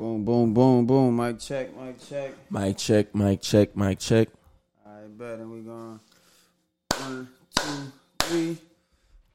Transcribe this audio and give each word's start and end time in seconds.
Boom, 0.00 0.24
boom, 0.24 0.54
boom, 0.54 0.86
boom. 0.86 1.14
Mic 1.14 1.38
check, 1.38 1.76
mic 1.76 1.96
check. 2.08 2.32
Mic 2.50 2.78
check, 2.78 3.14
mic 3.14 3.42
check, 3.42 3.76
mic 3.76 3.98
check. 3.98 4.28
All 4.86 4.92
right, 4.94 5.18
bet. 5.18 5.38
And 5.40 5.52
we 5.52 5.60
going 5.60 6.00
one, 6.98 7.28
two, 7.54 7.92
three. 8.20 8.56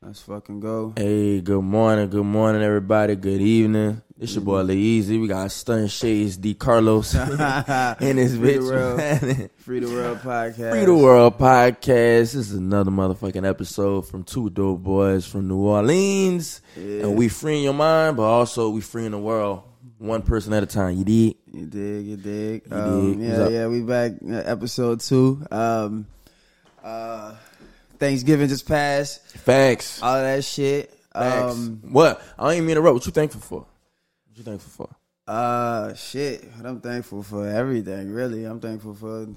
Let's 0.02 0.22
fucking 0.22 0.62
go. 0.62 0.94
Hey, 0.98 1.40
good 1.42 1.62
morning, 1.62 2.10
good 2.10 2.26
morning, 2.26 2.64
everybody. 2.64 3.16
Good 3.16 3.42
evening. 3.42 4.02
This 4.18 4.34
your 4.34 4.44
boy 4.44 4.62
Lil 4.64 4.72
Easy. 4.78 5.20
We 5.20 5.28
got 5.28 5.52
Stun 5.52 5.86
Shades 5.88 6.36
DeCarlos 6.40 7.14
in 8.02 8.16
this 8.16 8.36
Free 8.36 8.54
the 8.54 8.60
bitch. 8.60 8.64
world. 8.72 8.98
man. 8.98 9.50
Free 9.58 9.80
the 9.82 9.88
World 9.88 10.18
podcast. 10.20 10.72
Free 10.72 10.86
the 10.86 10.96
World 10.96 11.38
podcast. 11.38 11.86
This 11.86 12.34
is 12.36 12.54
another 12.54 12.90
motherfucking 12.90 13.48
episode 13.48 14.08
from 14.08 14.24
two 14.24 14.50
dope 14.50 14.82
boys 14.82 15.28
from 15.28 15.48
New 15.48 15.58
Orleans. 15.58 16.62
Yeah. 16.76 17.02
And 17.04 17.16
we 17.16 17.28
freeing 17.30 17.64
your 17.64 17.74
mind, 17.74 18.18
but 18.18 18.24
also 18.24 18.70
we 18.72 18.82
freeing 18.82 19.12
the 19.12 19.20
world. 19.20 19.62
One 19.98 20.24
person 20.24 20.52
at 20.54 20.62
a 20.62 20.66
time. 20.66 20.98
You 20.98 21.06
dig? 21.06 21.38
You 21.54 21.66
dig, 21.68 22.06
you 22.06 22.18
dig. 22.18 22.64
You 22.70 22.76
um, 22.76 23.18
dig. 23.18 23.30
Yeah, 23.30 23.48
yeah, 23.48 23.68
we 23.68 23.82
back 23.82 24.12
episode 24.30 25.00
two. 25.00 25.46
Um, 25.50 26.06
uh, 26.84 27.36
Thanksgiving 27.98 28.50
just 28.50 28.68
passed. 28.68 29.26
Facts. 29.38 30.02
All 30.04 30.22
that 30.22 30.44
shit. 30.44 30.94
Facts. 31.14 31.54
Um, 31.54 31.82
what? 31.90 32.22
I 32.38 32.44
don't 32.44 32.54
even 32.54 32.66
mean 32.66 32.76
to 32.76 32.82
interrupt. 32.82 32.96
What 32.96 33.06
you 33.06 33.12
thankful 33.14 33.42
for? 33.42 33.60
What 33.60 34.38
you 34.38 34.44
thankful 34.44 34.86
for? 34.86 35.32
Uh, 35.32 35.94
shit. 35.94 36.44
I'm 36.64 36.82
thankful 36.82 37.24
for 37.24 37.48
everything. 37.48 38.12
Really, 38.12 38.44
I'm 38.44 38.60
thankful 38.60 38.96
for 38.96 39.28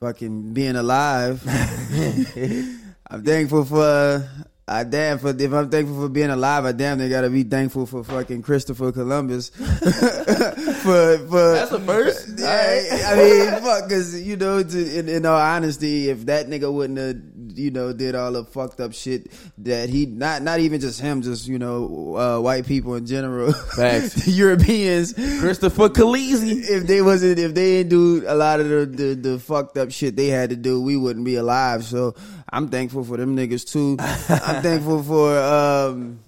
fucking 0.00 0.54
being 0.54 0.76
alive. 0.76 1.42
I'm 3.10 3.22
thankful 3.22 3.66
for. 3.66 4.28
I 4.68 4.84
damn 4.84 5.18
for 5.18 5.30
if 5.30 5.52
I'm 5.52 5.70
thankful 5.70 6.00
for 6.00 6.08
being 6.08 6.30
alive, 6.30 6.64
I 6.64 6.72
damn 6.72 6.98
they 6.98 7.08
gotta 7.08 7.30
be 7.30 7.42
thankful 7.42 7.86
for 7.86 8.04
fucking 8.04 8.42
Christopher 8.42 8.92
Columbus. 8.92 9.50
for 10.88 11.18
for 11.28 11.52
That's 11.52 11.72
a 11.72 11.80
first. 11.80 12.28
yeah, 12.38 13.06
I 13.06 13.16
mean, 13.16 13.62
fuck, 13.62 13.88
cause 13.88 14.18
you 14.20 14.36
know, 14.36 14.62
to, 14.62 14.98
in, 14.98 15.08
in 15.08 15.26
all 15.26 15.38
honesty, 15.38 16.08
if 16.08 16.26
that 16.26 16.46
nigga 16.46 16.72
wouldn't 16.72 16.98
have, 16.98 17.58
you 17.58 17.70
know, 17.70 17.92
did 17.92 18.14
all 18.14 18.32
the 18.32 18.44
fucked 18.44 18.80
up 18.80 18.92
shit 18.94 19.30
that 19.58 19.88
he, 19.88 20.06
not 20.06 20.42
not 20.42 20.60
even 20.60 20.80
just 20.80 21.00
him, 21.00 21.22
just 21.22 21.46
you 21.46 21.58
know, 21.58 22.16
uh, 22.16 22.40
white 22.40 22.66
people 22.66 22.94
in 22.94 23.06
general, 23.06 23.52
Facts. 23.52 24.26
Europeans, 24.38 25.12
Christopher 25.12 25.88
Khaleesi. 25.88 26.68
if 26.68 26.86
they 26.86 27.02
wasn't, 27.02 27.38
if 27.38 27.54
they 27.54 27.82
didn't 27.82 27.90
do 27.90 28.24
a 28.26 28.34
lot 28.34 28.60
of 28.60 28.68
the, 28.68 28.86
the 28.86 29.14
the 29.14 29.38
fucked 29.38 29.76
up 29.76 29.90
shit 29.90 30.16
they 30.16 30.28
had 30.28 30.50
to 30.50 30.56
do, 30.56 30.80
we 30.80 30.96
wouldn't 30.96 31.24
be 31.24 31.36
alive. 31.36 31.84
So 31.84 32.14
I'm 32.50 32.68
thankful 32.68 33.04
for 33.04 33.16
them 33.16 33.36
niggas 33.36 33.70
too. 33.70 33.96
I'm 34.00 34.62
thankful 34.62 35.02
for 35.02 35.38
um. 35.38 36.20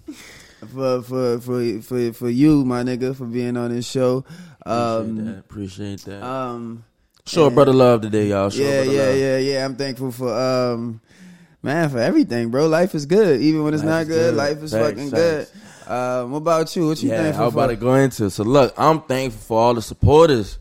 For, 0.61 1.01
for 1.01 1.41
for 1.41 1.81
for 1.81 2.13
for 2.13 2.29
you, 2.29 2.67
my 2.67 2.83
nigga, 2.83 3.17
for 3.17 3.25
being 3.25 3.57
on 3.57 3.75
this 3.75 3.91
show. 3.91 4.27
Appreciate 4.65 5.21
Um, 5.21 5.25
that. 5.27 5.39
Appreciate 5.39 6.01
that. 6.05 6.25
um, 6.25 6.85
Show 7.27 7.51
brother 7.51 7.73
love 7.73 8.01
today, 8.03 8.29
y'all. 8.29 8.51
Show 8.51 8.63
yeah, 8.63 8.83
brother 8.85 8.93
yeah, 8.93 9.03
love. 9.07 9.17
yeah, 9.19 9.37
yeah. 9.39 9.65
I'm 9.65 9.77
thankful 9.77 10.11
for 10.11 10.35
um, 10.35 11.01
man, 11.63 11.89
for 11.91 11.99
everything, 11.99 12.51
bro. 12.51 12.67
Life 12.67 12.95
is 12.95 13.07
good, 13.07 13.41
even 13.41 13.63
when 13.65 13.75
it's 13.75 13.83
Life 13.85 13.91
not 13.91 14.07
good. 14.09 14.31
good. 14.31 14.35
Life 14.35 14.63
is 14.63 14.73
Facts, 14.73 14.89
fucking 14.89 15.11
facts. 15.11 15.51
good. 15.87 15.93
Um, 15.93 16.31
what 16.33 16.39
about 16.39 16.75
you? 16.77 16.87
What 16.89 17.03
you 17.03 17.11
Yeah, 17.11 17.23
thankful 17.23 17.45
was 17.47 17.55
about 17.55 17.69
for? 17.71 17.75
to 17.75 17.81
go 17.81 17.95
into. 17.95 18.31
So 18.31 18.43
look, 18.45 18.75
I'm 18.77 19.01
thankful 19.03 19.41
for 19.43 19.59
all 19.61 19.75
the 19.75 19.83
supporters 19.83 20.59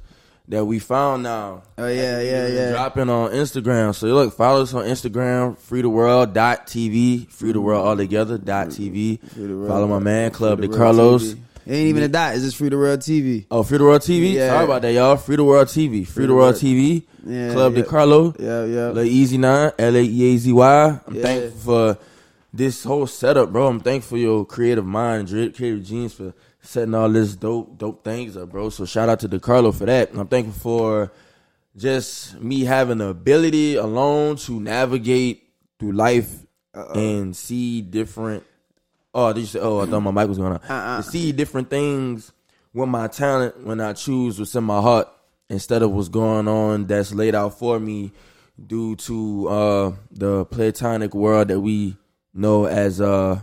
that 0.48 0.66
we 0.66 0.80
found 0.80 1.24
now. 1.24 1.64
Oh 1.78 1.88
yeah, 1.88 2.20
yeah, 2.22 2.48
yeah. 2.48 2.72
Dropping 2.72 3.10
on 3.10 3.32
Instagram. 3.32 3.94
So 3.96 4.08
look, 4.08 4.36
follow 4.36 4.62
us 4.64 4.74
on 4.74 4.86
Instagram, 4.86 5.58
free 5.58 5.82
the 5.82 5.90
world 5.90 6.34
dot 6.34 6.68
TV, 6.68 7.30
free 7.32 7.52
the 7.52 7.62
world 7.62 7.86
all 7.88 7.96
together 7.98 8.38
dot 8.38 8.68
TV. 8.70 9.20
Free 9.30 9.46
the 9.48 9.56
World 9.56 9.68
Follow 9.70 9.88
my 9.88 10.00
man, 10.00 10.32
Club 10.32 10.62
De 10.62 10.68
the 10.68 10.76
Carlos. 10.78 11.34
TV. 11.34 11.40
It 11.70 11.74
ain't 11.76 11.90
even 11.90 12.02
a 12.02 12.08
dot. 12.08 12.34
It's 12.34 12.44
just 12.44 12.58
free 12.58 12.70
the 12.70 12.78
world 12.78 13.00
TV. 13.00 13.46
Oh, 13.52 13.62
Free 13.62 13.78
the 13.78 13.84
World 13.84 14.02
TV. 14.02 14.34
Yeah. 14.34 14.50
Sorry 14.50 14.66
about 14.66 14.82
that, 14.82 14.92
y'all. 14.92 15.18
Free 15.18 15.36
the 15.36 15.44
World 15.44 15.68
TV. 15.68 16.08
Free, 16.08 16.26
the 16.26 16.34
World 16.34 16.56
TV. 16.56 17.04
Yeah, 17.24 17.52
Club 17.54 17.78
yeah. 17.78 17.84
DeCarlo. 17.84 18.40
Yeah, 18.40 18.94
yeah. 18.96 19.04
Easy 19.04 19.38
Nine, 19.38 19.72
L 19.78 19.96
A 19.96 20.02
E 20.02 20.34
A 20.34 20.38
Z 20.38 20.52
Y. 20.52 21.00
I'm 21.06 21.14
Yeah. 21.14 21.22
thankful 21.22 21.60
for 21.60 21.98
this 22.52 22.84
whole 22.84 23.06
setup, 23.06 23.52
bro. 23.52 23.68
I'm 23.68 23.80
thankful 23.82 24.16
for 24.16 24.18
your 24.18 24.46
creative 24.46 24.84
mind, 24.84 25.28
creative 25.28 25.84
genius 25.84 26.14
for 26.14 26.34
setting 26.64 26.96
all 26.96 27.08
this 27.08 27.36
dope, 27.36 27.78
dope 27.78 28.04
things 28.04 28.36
up, 28.36 28.50
bro. 28.50 28.72
So 28.72 28.86
shout 28.86 29.08
out 29.08 29.20
to 29.20 29.30
DeCarlo 29.30 29.72
for 29.72 29.86
that. 29.86 30.10
And 30.10 30.20
I'm 30.20 30.28
thankful 30.28 30.54
for 30.54 31.12
just 31.78 32.42
me 32.42 32.64
having 32.64 32.98
the 32.98 33.10
ability 33.10 33.76
alone 33.76 34.38
to 34.38 34.60
navigate 34.60 35.44
through 35.78 35.92
life 35.92 36.34
uh-uh. 36.74 36.94
and 37.00 37.36
see 37.36 37.82
different. 37.84 38.44
Oh, 39.14 39.34
did 39.34 39.42
you 39.42 39.46
say? 39.48 39.60
Oh, 39.60 39.80
I 39.80 39.86
thought 39.86 40.02
my 40.02 40.12
mic 40.12 40.28
was 40.28 40.38
going 40.38 40.54
on. 40.54 40.60
Uh-uh. 40.60 40.98
To 40.98 41.04
see 41.04 41.32
different 41.32 41.70
things 41.70 42.32
with 42.74 42.90
my 42.90 43.08
talent 43.08 43.66
when 43.66 43.80
I 43.82 43.94
choose 43.94 44.38
what's 44.40 44.54
in 44.56 44.64
my 44.64 44.82
heart 44.82 45.08
instead 45.50 45.82
of 45.82 45.92
what's 45.92 46.10
going 46.10 46.48
on 46.48 46.86
that's 46.86 47.12
laid 47.14 47.34
out 47.34 47.58
for 47.58 47.80
me 47.80 48.12
due 48.68 48.96
to 48.98 49.48
uh 49.48 49.92
the 50.12 50.46
platonic 50.46 51.16
world 51.16 51.48
that 51.48 51.60
we 51.60 51.96
know 52.34 52.66
as 52.66 53.02
uh 53.02 53.40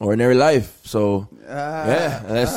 ordinary 0.00 0.34
life. 0.34 0.80
So 0.84 1.28
yeah, 1.46 2.22
let's 2.28 2.52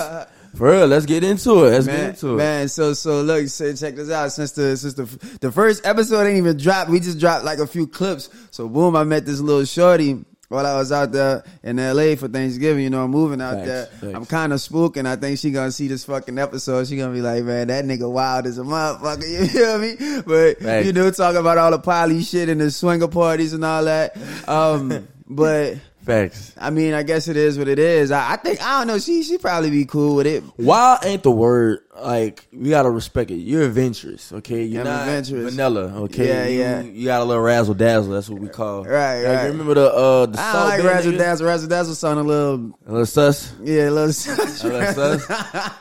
for 0.57 0.69
real. 0.69 0.87
Let's 0.87 1.05
get 1.05 1.23
into 1.23 1.63
it. 1.65 1.69
Let's 1.71 1.85
get 1.87 1.97
Man, 1.97 2.09
into 2.09 2.33
it. 2.33 2.37
man, 2.37 2.67
so 2.67 2.93
so 2.93 3.21
look, 3.21 3.47
so 3.47 3.73
check 3.73 3.95
this 3.95 4.11
out. 4.11 4.31
Since 4.33 4.51
the 4.51 4.75
since 4.75 4.95
the 4.95 5.05
the 5.39 5.51
first 5.51 5.85
episode 5.85 6.25
ain't 6.27 6.37
even 6.37 6.57
dropped, 6.57 6.89
we 6.89 6.99
just 6.99 7.19
dropped 7.19 7.45
like 7.45 7.59
a 7.59 7.67
few 7.67 7.87
clips. 7.87 8.29
So 8.51 8.67
boom, 8.67 8.95
I 8.97 9.05
met 9.05 9.25
this 9.25 9.39
little 9.39 9.63
shorty 9.63 10.25
while 10.51 10.65
I 10.65 10.75
was 10.75 10.91
out 10.91 11.11
there 11.13 11.43
in 11.63 11.79
L.A. 11.79 12.15
for 12.17 12.27
Thanksgiving. 12.27 12.83
You 12.83 12.89
know, 12.89 13.03
I'm 13.03 13.11
moving 13.11 13.41
out 13.41 13.53
Facts, 13.55 13.67
there. 13.67 13.85
facts. 13.85 14.13
I'm 14.15 14.25
kind 14.25 14.51
of 14.53 14.59
spooking. 14.59 15.05
I 15.05 15.15
think 15.15 15.39
she 15.39 15.51
gonna 15.51 15.71
see 15.71 15.87
this 15.87 16.03
fucking 16.05 16.37
episode. 16.37 16.87
She 16.87 16.97
gonna 16.97 17.13
be 17.13 17.21
like, 17.21 17.43
man, 17.43 17.67
that 17.69 17.85
nigga 17.85 18.11
wild 18.11 18.45
as 18.45 18.57
a 18.57 18.63
motherfucker. 18.63 19.21
You 19.31 19.47
feel 19.47 19.77
me? 19.79 20.21
But 20.25 20.59
Facts. 20.59 20.85
you 20.85 20.93
know, 20.93 21.09
talking 21.11 21.39
about 21.39 21.57
all 21.57 21.71
the 21.71 21.79
poly 21.79 22.21
shit 22.23 22.49
and 22.49 22.59
the 22.59 22.69
swinger 22.69 23.07
parties 23.07 23.53
and 23.53 23.63
all 23.63 23.85
that. 23.85 24.17
Um, 24.47 25.07
but. 25.27 25.77
Facts. 26.05 26.53
I 26.57 26.69
mean, 26.71 26.93
I 26.93 27.03
guess 27.03 27.27
it 27.27 27.37
is 27.37 27.57
what 27.59 27.67
it 27.67 27.77
is. 27.77 28.11
I, 28.11 28.33
I 28.33 28.35
think 28.37 28.61
I 28.61 28.79
don't 28.79 28.87
know. 28.87 28.97
She 28.99 29.21
she 29.23 29.37
probably 29.37 29.69
be 29.69 29.85
cool 29.85 30.15
with 30.15 30.25
it. 30.27 30.43
Wild 30.57 31.05
ain't 31.05 31.21
the 31.23 31.31
word. 31.31 31.79
Like 31.99 32.47
we 32.51 32.69
gotta 32.69 32.89
respect 32.89 33.29
it. 33.29 33.35
You're 33.35 33.63
adventurous, 33.63 34.31
okay? 34.33 34.63
You're 34.63 34.81
I'm 34.81 34.87
not 34.87 35.01
adventurous. 35.07 35.53
vanilla, 35.53 35.81
okay? 36.03 36.27
Yeah, 36.27 36.45
you, 36.47 36.59
yeah. 36.59 36.81
You 36.81 37.05
got 37.05 37.21
a 37.21 37.25
little 37.25 37.43
razzle 37.43 37.75
dazzle. 37.75 38.13
That's 38.13 38.29
what 38.29 38.41
we 38.41 38.47
call. 38.49 38.83
Right, 38.85 39.21
Like, 39.23 39.35
right. 39.37 39.45
Remember 39.47 39.73
the 39.75 39.93
uh 39.93 40.25
the 40.25 40.39
I 40.39 40.63
like 40.63 40.83
razzle 40.83 41.11
dazzle. 41.17 41.47
Razzle 41.47 41.69
dazzle 41.69 41.93
sound 41.95 42.19
a 42.19 42.23
little, 42.23 42.79
A 42.87 42.91
little 42.91 43.05
sus. 43.05 43.53
yeah, 43.61 43.89
a 43.89 43.91
little, 43.91 44.13
sus. 44.13 44.63
A 44.63 44.67
little 44.67 44.93
sus. 44.93 45.29
All 45.29 45.37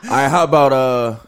right, 0.09 0.27
how 0.29 0.43
about 0.43 0.71
uh 0.73 0.75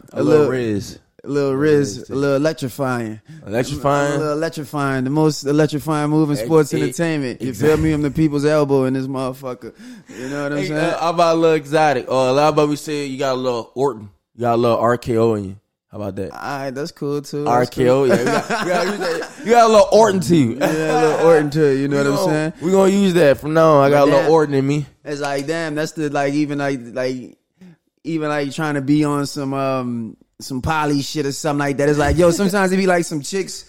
a, 0.12 0.20
A 0.20 0.22
little, 0.22 0.46
little- 0.46 0.48
Riz? 0.50 0.98
A 1.24 1.28
little 1.28 1.54
riz, 1.54 2.08
a 2.10 2.14
little 2.14 2.36
electrifying, 2.36 3.20
a 3.42 3.46
Electrifying. 3.48 4.18
little 4.18 4.32
electrifying, 4.34 5.04
the 5.04 5.10
most 5.10 5.44
electrifying 5.44 6.10
move 6.10 6.30
in 6.30 6.36
sports 6.36 6.72
Eh, 6.74 6.78
eh, 6.78 6.82
entertainment. 6.82 7.40
You 7.42 7.54
feel 7.54 7.76
me? 7.78 7.92
I'm 7.92 8.02
the 8.02 8.10
people's 8.10 8.44
elbow 8.44 8.84
in 8.84 8.94
this 8.94 9.06
motherfucker. 9.06 9.74
You 10.08 10.28
know 10.28 10.42
what 10.44 10.52
I'm 10.52 10.58
Hey, 10.58 10.66
saying? 10.68 10.78
uh, 10.80 10.98
how 11.00 11.10
about 11.10 11.36
a 11.36 11.38
little 11.38 11.56
exotic? 11.56 12.10
Or 12.10 12.34
how 12.38 12.48
about 12.48 12.68
we 12.68 12.76
say 12.76 13.06
you 13.06 13.18
got 13.18 13.32
a 13.32 13.40
little 13.40 13.72
Orton? 13.74 14.10
You 14.34 14.42
got 14.42 14.54
a 14.54 14.56
little 14.56 14.78
RKO 14.78 15.38
in 15.38 15.44
you. 15.44 15.56
How 15.90 16.00
about 16.00 16.16
that? 16.16 16.32
All 16.32 16.38
right, 16.58 16.70
that's 16.70 16.90
cool 16.90 17.22
too. 17.22 17.44
That's 17.44 17.70
RKO, 17.70 17.86
cool. 17.86 18.08
yeah. 18.08 18.18
We 18.18 18.24
got, 18.24 18.50
we 18.60 18.98
got, 18.98 19.38
you 19.46 19.50
got 19.52 19.64
a 19.70 19.72
little 19.72 19.88
Orton 19.92 20.20
to 20.20 20.36
you. 20.36 20.56
Yeah, 20.58 20.66
a 20.66 21.00
little 21.06 21.26
Orton 21.26 21.50
too. 21.50 21.70
You 21.78 21.86
know 21.88 21.98
what 22.10 22.18
I'm 22.20 22.28
saying? 22.28 22.52
We're 22.60 22.72
gonna 22.72 22.90
use 22.92 23.14
that 23.14 23.38
from 23.38 23.54
now 23.54 23.74
on. 23.76 23.84
I 23.86 23.90
got 23.90 24.08
a 24.08 24.10
little. 24.10 24.32
Orton 24.32 24.54
in 24.56 24.66
me. 24.66 24.86
It's 25.04 25.20
like, 25.20 25.46
damn, 25.46 25.74
that's 25.76 25.92
the 25.92 26.10
like 26.10 26.34
even 26.34 26.58
like 26.58 26.80
like 26.82 27.38
even 28.02 28.28
like 28.28 28.52
trying 28.52 28.74
to 28.74 28.80
be 28.82 29.04
on 29.04 29.24
some 29.26 29.54
um 29.54 30.16
some 30.40 30.60
poly 30.62 31.02
shit 31.02 31.26
or 31.26 31.32
something 31.32 31.58
like 31.60 31.76
that. 31.78 31.88
It's 31.88 31.98
like, 31.98 32.16
yo, 32.16 32.30
sometimes 32.30 32.72
it 32.72 32.76
be 32.76 32.86
like 32.86 33.04
some 33.04 33.22
chicks 33.22 33.64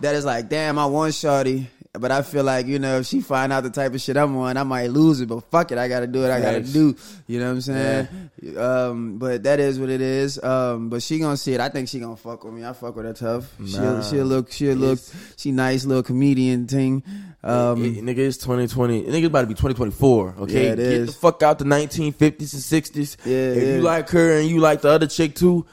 that 0.00 0.14
is 0.14 0.24
like, 0.24 0.48
damn, 0.48 0.78
I 0.78 0.86
want 0.86 1.14
shorty. 1.14 1.68
But 1.94 2.10
I 2.10 2.22
feel 2.22 2.42
like, 2.42 2.66
you 2.66 2.78
know, 2.78 3.00
if 3.00 3.06
she 3.06 3.20
find 3.20 3.52
out 3.52 3.64
the 3.64 3.68
type 3.70 3.92
of 3.92 4.00
shit 4.00 4.16
I'm 4.16 4.34
on, 4.38 4.56
I 4.56 4.62
might 4.62 4.86
lose 4.90 5.20
it. 5.20 5.26
But 5.28 5.40
fuck 5.50 5.72
it, 5.72 5.78
I 5.78 5.88
gotta 5.88 6.06
do 6.06 6.22
what 6.22 6.30
I 6.30 6.40
gotta 6.40 6.62
do. 6.62 6.96
You 7.26 7.38
know 7.38 7.48
what 7.48 7.52
I'm 7.52 7.60
saying? 7.60 8.08
Um, 8.56 9.18
but 9.18 9.42
that 9.42 9.60
is 9.60 9.78
what 9.78 9.90
it 9.90 10.00
is. 10.00 10.42
Um, 10.42 10.88
but 10.88 11.02
she 11.02 11.18
gonna 11.18 11.36
see 11.36 11.52
it. 11.52 11.60
I 11.60 11.68
think 11.68 11.90
she 11.90 12.00
gonna 12.00 12.16
fuck 12.16 12.44
with 12.44 12.54
me. 12.54 12.64
I 12.64 12.72
fuck 12.72 12.96
with 12.96 13.04
her 13.04 13.12
tough. 13.12 13.52
Nah. 13.58 13.66
She'll 13.66 14.02
she'll 14.04 14.24
look 14.24 14.50
she'll 14.50 14.74
look 14.74 15.00
she 15.36 15.52
nice 15.52 15.84
little 15.84 16.02
comedian 16.02 16.66
thing. 16.66 17.02
Um 17.44 17.84
It- 17.84 18.02
nigga, 18.02 18.18
it's 18.20 18.38
2020. 18.38 19.02
Nigga, 19.04 19.26
about 19.26 19.42
to 19.42 19.46
be 19.48 19.52
2024. 19.54 20.36
Okay, 20.40 20.52
Yeah, 20.64 20.72
it 20.72 20.76
get 20.76 20.78
is. 20.86 21.06
the 21.08 21.12
fuck 21.20 21.42
out 21.42 21.58
the 21.58 21.66
1950s 21.66 22.54
and 22.54 22.62
60s. 22.62 23.16
Yeah, 23.26 23.36
if 23.36 23.76
you 23.76 23.82
like 23.82 24.08
her 24.08 24.38
and 24.38 24.48
you 24.48 24.60
like 24.60 24.80
the 24.80 24.88
other 24.88 25.06
chick 25.06 25.34
too, 25.34 25.66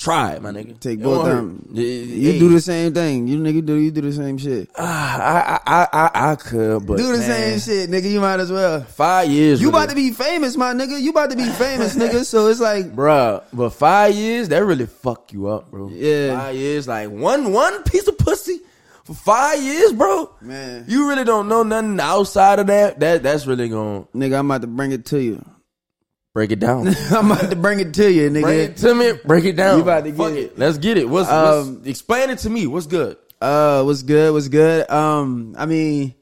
try 0.00 0.32
it, 0.32 0.42
my 0.42 0.50
nigga. 0.50 0.80
Take 0.80 1.02
both 1.02 1.28
of 1.28 1.36
them. 1.36 1.68
You 1.72 2.32
hey. 2.32 2.38
do 2.38 2.48
the 2.48 2.60
same 2.60 2.92
thing. 2.92 3.28
You 3.28 3.38
nigga 3.38 3.64
do 3.64 3.74
you 3.76 3.90
do 3.90 4.00
the 4.00 4.12
same 4.12 4.38
shit. 4.38 4.70
Ah, 4.76 5.60
I, 5.66 5.82
I, 5.82 5.88
I, 5.92 6.30
I 6.32 6.34
could, 6.36 6.86
but 6.86 6.96
do 6.96 7.12
the 7.12 7.18
man, 7.18 7.58
same 7.58 7.60
shit, 7.60 7.90
nigga. 7.90 8.10
You 8.10 8.20
might 8.20 8.40
as 8.40 8.50
well. 8.50 8.80
Five 8.80 9.30
years, 9.30 9.60
You 9.60 9.68
about 9.68 9.90
to 9.90 9.94
be 9.94 10.10
famous, 10.10 10.56
my 10.56 10.72
nigga. 10.72 11.00
You 11.00 11.10
about 11.10 11.30
to 11.30 11.36
be 11.36 11.48
famous, 11.50 11.94
nigga. 11.94 12.24
So 12.24 12.48
it's 12.48 12.60
like, 12.60 12.86
Bruh, 12.96 13.44
but 13.52 13.70
five 13.70 14.14
years 14.14 14.48
that 14.48 14.64
really 14.64 14.86
fuck 14.86 15.32
you 15.32 15.48
up, 15.48 15.70
bro. 15.70 15.90
Yeah. 15.90 16.38
five 16.38 16.56
years, 16.56 16.88
like 16.88 17.10
one 17.10 17.52
one 17.52 17.82
piece 17.84 18.08
of 18.08 18.16
pussy 18.18 18.60
for 19.04 19.14
five 19.14 19.62
years, 19.62 19.92
bro. 19.92 20.34
man, 20.40 20.84
You 20.88 21.08
really 21.08 21.24
don't 21.24 21.48
know 21.48 21.62
nothing 21.62 22.00
outside 22.00 22.58
of 22.58 22.66
that. 22.68 23.00
That 23.00 23.22
that's 23.22 23.46
really 23.46 23.68
going. 23.68 24.06
nigga, 24.14 24.38
I'm 24.38 24.50
about 24.50 24.62
to 24.62 24.66
bring 24.66 24.92
it 24.92 25.04
to 25.06 25.20
you. 25.20 25.44
Break 26.32 26.52
it 26.52 26.60
down. 26.60 26.86
I'm 27.10 27.30
about 27.32 27.50
to 27.50 27.56
bring 27.56 27.80
it 27.80 27.92
to 27.94 28.10
you, 28.12 28.30
nigga. 28.30 28.42
Bring 28.42 28.58
it 28.60 28.76
to 28.78 28.94
me. 28.94 29.12
Break 29.24 29.44
it 29.44 29.56
down. 29.56 29.78
You 29.78 29.82
about 29.82 30.04
to 30.04 30.10
get 30.10 30.16
Fuck 30.16 30.32
it. 30.32 30.38
it. 30.38 30.58
Let's 30.58 30.78
get 30.78 30.96
it. 30.96 31.08
What's, 31.08 31.28
Um, 31.28 31.76
what's 31.76 31.86
explain 31.88 32.30
it 32.30 32.38
to 32.40 32.50
me? 32.50 32.66
What's 32.68 32.86
good? 32.86 33.16
Uh, 33.40 33.82
what's 33.82 34.02
good? 34.02 34.32
What's 34.32 34.46
good? 34.48 34.88
Um, 34.88 35.56
I 35.58 35.66
mean, 35.66 36.14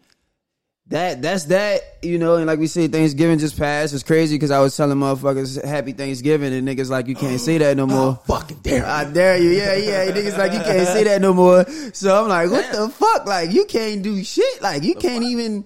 that 0.87 1.20
that's 1.20 1.44
that. 1.46 1.82
You 2.00 2.16
know, 2.16 2.37
and 2.37 2.46
like 2.46 2.58
we 2.58 2.69
said, 2.69 2.90
Thanksgiving 2.93 3.38
just 3.38 3.58
passed. 3.58 3.93
It's 3.93 4.02
crazy 4.02 4.37
because 4.37 4.50
I 4.50 4.60
was 4.60 4.75
telling 4.75 4.96
motherfuckers 4.96 5.62
Happy 5.62 5.93
Thanksgiving, 5.93 6.55
and 6.55 6.66
niggas 6.66 6.88
like 6.88 7.06
you 7.08 7.14
can't 7.14 7.38
say 7.40 7.58
that 7.58 7.76
no 7.76 7.87
more. 7.87 8.19
Fucking 8.26 8.60
dare. 8.62 8.87
I 8.87 9.05
dare 9.05 9.37
you, 9.37 9.50
yeah, 9.50 9.75
yeah. 9.75 10.10
Niggas 10.10 10.38
like 10.38 10.52
you 10.52 10.60
can't 10.60 10.87
say 10.87 11.05
that 11.05 11.20
no 11.20 11.34
more. 11.34 11.66
So 11.93 12.22
I'm 12.22 12.28
like, 12.28 12.50
what 12.50 12.72
the 12.72 12.88
fuck? 12.88 13.26
Like 13.26 13.50
you 13.52 13.66
can't 13.66 14.00
do 14.02 14.25
shit. 14.25 14.62
Like 14.62 14.82
you 14.84 14.94
can't 14.94 15.25
even. 15.25 15.64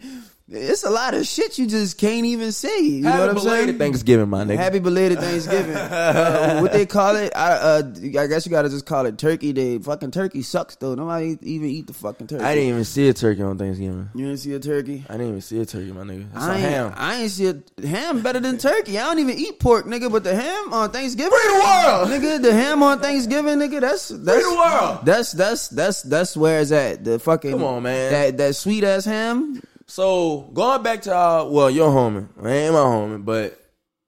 It's 0.55 0.85
a 0.85 0.91
lot 0.91 1.15
of 1.15 1.27
shit 1.27 1.59
you 1.59 1.67
just 1.67 1.97
can't 1.97 2.27
even 2.27 2.53
see. 2.53 2.97
You 2.97 3.03
know 3.03 3.21
what 3.21 3.31
I'm 3.31 3.39
saying? 3.39 3.79
Thanksgiving, 3.79 4.29
my 4.29 4.45
nigga. 4.45 4.57
Happy 4.57 4.81
belated 4.81 5.19
Thanksgiving. 5.19 5.75
uh, 5.77 6.61
what 6.61 6.73
they 6.73 6.85
call 6.85 7.17
it? 7.17 7.33
I, 7.35 7.53
uh, 7.53 7.83
I 7.97 8.27
guess 8.27 8.45
you 8.45 8.51
gotta 8.51 8.69
just 8.69 8.85
call 8.85 9.07
it 9.07 9.17
Turkey 9.17 9.53
Day. 9.55 9.79
Fucking 9.79 10.11
turkey 10.11 10.43
sucks 10.43 10.77
though. 10.77 10.95
Nobody 10.95 11.39
even 11.41 11.69
eat 11.69 11.87
the 11.87 11.95
fucking 11.95 12.27
turkey. 12.27 12.45
I 12.45 12.55
didn't 12.55 12.69
even 12.71 12.85
see 12.85 13.09
a 13.09 13.15
turkey 13.15 13.43
on 13.43 13.57
Thanksgiving. 13.57 14.11
You 14.15 14.27
didn't 14.27 14.41
see 14.41 14.53
a 14.53 14.61
turkey? 14.61 15.05
I 15.09 15.13
didn't 15.13 15.29
even 15.29 15.41
see 15.41 15.59
a 15.61 15.65
turkey, 15.65 15.93
my 15.93 16.03
nigga. 16.03 16.27
It's 16.35 16.45
a 16.45 16.49
I 16.49 16.55
ain't, 16.57 16.61
ham. 16.61 16.95
I 16.97 17.23
ain't 17.23 17.31
see 17.31 17.47
a 17.47 17.87
ham 17.87 18.23
better 18.23 18.41
than 18.41 18.59
turkey. 18.59 18.99
I 18.99 19.05
don't 19.05 19.21
even 19.21 19.39
eat 19.39 19.59
pork, 19.59 19.87
nigga. 19.87 20.13
But 20.13 20.25
the 20.25 20.35
ham 20.35 20.73
on 20.73 20.91
Thanksgiving, 20.91 21.33
Free 21.33 21.49
the 21.49 21.65
world! 21.65 22.09
nigga. 22.09 22.43
The 22.43 22.53
ham 22.53 22.83
on 22.83 23.01
Thanksgiving, 23.01 23.59
nigga. 23.59 23.81
That's 23.81 24.09
that's 24.09 24.45
free 24.45 24.55
the 24.55 24.59
world! 24.59 25.07
That's 25.07 25.33
that's 25.33 25.69
that's 25.69 26.03
that's 26.03 26.37
where 26.37 26.61
it's 26.61 26.73
at. 26.73 27.05
The 27.05 27.19
fucking 27.19 27.53
Come 27.53 27.65
on, 27.65 27.83
man. 27.85 28.13
That 28.13 28.37
that 28.37 28.57
sweet 28.57 28.85
ass 28.85 29.07
ham. 29.07 29.63
So 29.93 30.49
going 30.55 30.83
back 30.83 31.03
to 31.03 31.15
our 31.15 31.47
well, 31.51 31.71
your 31.71 31.91
homie, 31.91 32.27
I 32.43 32.51
ain't 32.51 32.73
my 32.73 32.79
homie, 32.81 33.23
but 33.23 33.61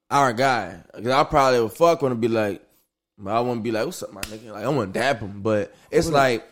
our 0.09 0.33
guy. 0.33 0.81
Cause 0.91 1.05
I 1.05 1.23
probably 1.25 1.61
would 1.61 1.73
fuck 1.73 2.01
want 2.01 2.11
to 2.11 2.15
be 2.15 2.27
like, 2.27 2.63
but 3.19 3.29
I 3.35 3.39
wouldn't 3.39 3.61
be 3.61 3.71
like, 3.71 3.85
what's 3.85 4.01
up, 4.01 4.11
my 4.11 4.21
nigga? 4.21 4.51
Like 4.51 4.65
I 4.65 4.69
want 4.69 4.91
to 4.91 4.99
dap 4.99 5.19
him, 5.19 5.43
but 5.43 5.75
it's 5.91 6.09
like, 6.09 6.43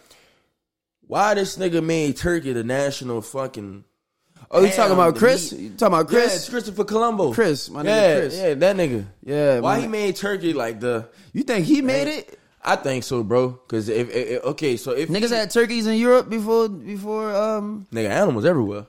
why 1.08 1.34
this 1.34 1.58
nigga 1.58 1.84
made 1.84 2.16
turkey 2.16 2.54
the 2.54 2.64
national 2.64 3.24
fucking? 3.24 3.84
Oh, 4.52 4.62
you 4.64 4.72
talking 4.72 4.94
about 4.94 5.16
Chris? 5.16 5.52
meat? 5.52 5.62
You 5.62 5.70
talking 5.72 5.96
about 6.00 6.12
Yeah, 6.12 6.20
Chris? 6.20 6.36
it's 6.36 6.50
Christopher 6.50 6.84
Colombo. 6.84 7.34
Chris, 7.34 7.72
my 7.72 7.82
nigga 7.82 7.86
yeah, 7.88 8.20
Chris. 8.20 8.38
yeah, 8.38 8.54
that 8.54 8.76
nigga. 8.76 9.06
Yeah. 9.24 9.60
Why 9.62 9.74
man. 9.78 9.82
he 9.82 9.88
made 9.88 10.16
turkey 10.16 10.54
like 10.54 10.80
the? 10.80 11.10
You 11.34 11.42
think 11.42 11.66
he 11.66 11.82
made 11.82 12.08
it? 12.08 12.38
I 12.62 12.76
think 12.76 13.04
so, 13.04 13.24
bro. 13.24 13.54
Cause 13.68 13.90
if, 13.90 14.12
if- 14.12 14.28
if- 14.28 14.44
okay, 14.44 14.78
so 14.78 14.92
if 14.92 15.10
Niggas 15.10 15.32
had 15.32 15.50
turkeys 15.50 15.88
in 15.88 15.98
Europe 15.98 16.30
before 16.30 16.70
before 16.70 17.34
um 17.36 17.88
nigga 17.92 18.10
animals 18.12 18.46
everywhere. 18.46 18.86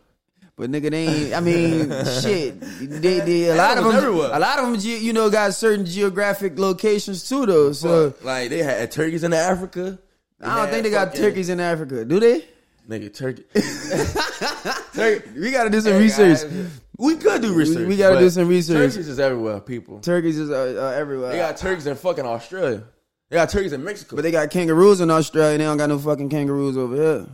But 0.57 0.71
nigga 0.71 0.91
they 0.91 1.07
ain't 1.09 1.35
I 1.35 1.41
mean 1.41 1.89
shit 2.23 2.61
they, 3.03 3.21
they 3.21 3.51
a 3.51 3.55
lot 3.57 3.77
of 3.79 3.85
them 3.85 3.95
everywhere. 3.97 4.31
a 4.33 4.39
lot 4.39 4.59
of 4.59 4.71
them 4.71 4.81
you 4.81 5.13
know 5.13 5.29
got 5.31 5.55
certain 5.55 5.85
geographic 5.87 6.59
locations 6.59 7.29
too 7.29 7.45
though 7.47 7.73
so 7.73 8.11
But, 8.11 8.25
like 8.25 8.51
they 8.51 8.63
had 8.63 8.91
turkeys 8.93 9.25
in 9.25 9.33
Africa. 9.33 9.99
I 10.41 10.57
don't 10.61 10.71
think 10.71 10.85
they 10.85 10.91
got 10.91 11.15
turkeys 11.15 11.49
in 11.49 11.61
Africa 11.61 12.05
do 12.05 12.21
they 12.21 12.45
Nigga, 12.89 13.15
turkey. 13.15 13.45
turkey. 14.95 15.41
we 15.41 15.51
gotta 15.51 15.71
do 15.71 15.81
some 15.81 15.93
Hey, 15.95 16.01
research 16.01 16.43
guys, 16.43 16.81
We 16.99 17.17
could 17.17 17.41
do 17.43 17.55
research. 17.55 17.89
we 17.89 17.97
gotta 17.97 18.19
do 18.19 18.29
some 18.31 18.47
research. 18.47 18.93
Turkeys 18.93 19.09
is 19.09 19.19
everywhere, 19.19 19.61
people. 19.61 20.01
turkeys 20.01 20.39
is 20.39 20.51
uh, 20.51 20.55
uh, 20.93 20.99
everywhere 21.01 21.31
They 21.33 21.39
got 21.39 21.57
turkeys 21.57 21.87
in 21.87 21.97
fucking 21.97 22.27
Australia. 22.27 22.85
They 23.31 23.37
got 23.37 23.49
turkeys 23.49 23.73
in 23.73 23.83
Mexico. 23.83 24.17
but 24.17 24.23
they 24.23 24.31
got 24.31 24.51
kangaroos 24.51 25.01
in 25.01 25.11
Australia 25.11 25.57
they 25.59 25.65
don't 25.65 25.79
got 25.79 25.89
no 25.89 25.99
fucking 25.99 26.29
kangaroos 26.29 26.77
over 26.77 26.95
here 26.95 27.27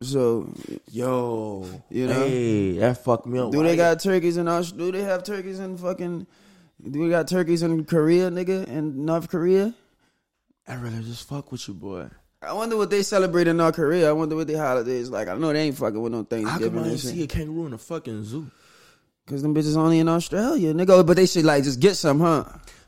so 0.00 0.52
Yo, 0.90 1.66
You 1.90 2.06
know? 2.06 2.12
hey, 2.14 2.78
that 2.78 3.02
fucked 3.04 3.26
me 3.26 3.38
up. 3.38 3.52
do 3.52 3.62
they 3.62 3.76
got 3.76 4.00
turkeys 4.00 4.36
in 4.36 4.48
Aus- 4.48 4.72
do 4.72 4.92
they 4.92 5.02
have 5.02 5.22
turkeys 5.24 5.58
in 5.58 5.76
fucking 5.76 6.26
do 6.90 7.00
we 7.00 7.10
got 7.10 7.26
turkeys 7.28 7.62
in 7.62 7.84
Korea 7.84 8.30
nigga 8.30 8.66
in 8.68 9.04
North 9.04 9.28
Korea 9.28 9.74
I 10.66 10.74
really 10.74 11.02
just 11.02 11.26
fuck 11.26 11.50
with 11.50 11.66
you, 11.66 11.72
boy. 11.72 12.08
I 12.42 12.52
wonder 12.52 12.76
what 12.76 12.90
they 12.90 13.02
celebrate 13.02 13.48
in 13.48 13.56
North 13.56 13.74
Korea. 13.76 14.10
I 14.10 14.12
wonder 14.12 14.36
what 14.36 14.46
their 14.46 14.58
holidays 14.62 15.08
like. 15.08 15.26
I 15.26 15.34
know 15.34 15.50
they 15.50 15.60
ain't 15.62 15.78
fucking 15.78 15.98
with 16.00 16.12
no 16.12 16.18
How 16.18 16.24
come 16.24 16.28
Thanksgiving 16.44 16.78
I 16.78 16.82
and 16.82 16.90
didn't 16.90 17.00
see 17.00 17.22
a 17.22 17.26
kangaroo 17.26 17.66
in 17.66 17.72
a 17.72 17.78
fucking 17.78 18.22
zoo? 18.24 18.50
Cause 19.26 19.40
them 19.42 19.54
bitches 19.54 19.76
only 19.78 19.98
in 19.98 20.08
Australia, 20.08 20.74
nigga. 20.74 20.90
Oh, 20.90 21.02
but 21.02 21.16
they 21.16 21.24
should 21.26 21.46
like 21.46 21.64
just 21.64 21.80
get 21.80 21.96
some, 21.96 22.20
huh? 22.20 22.44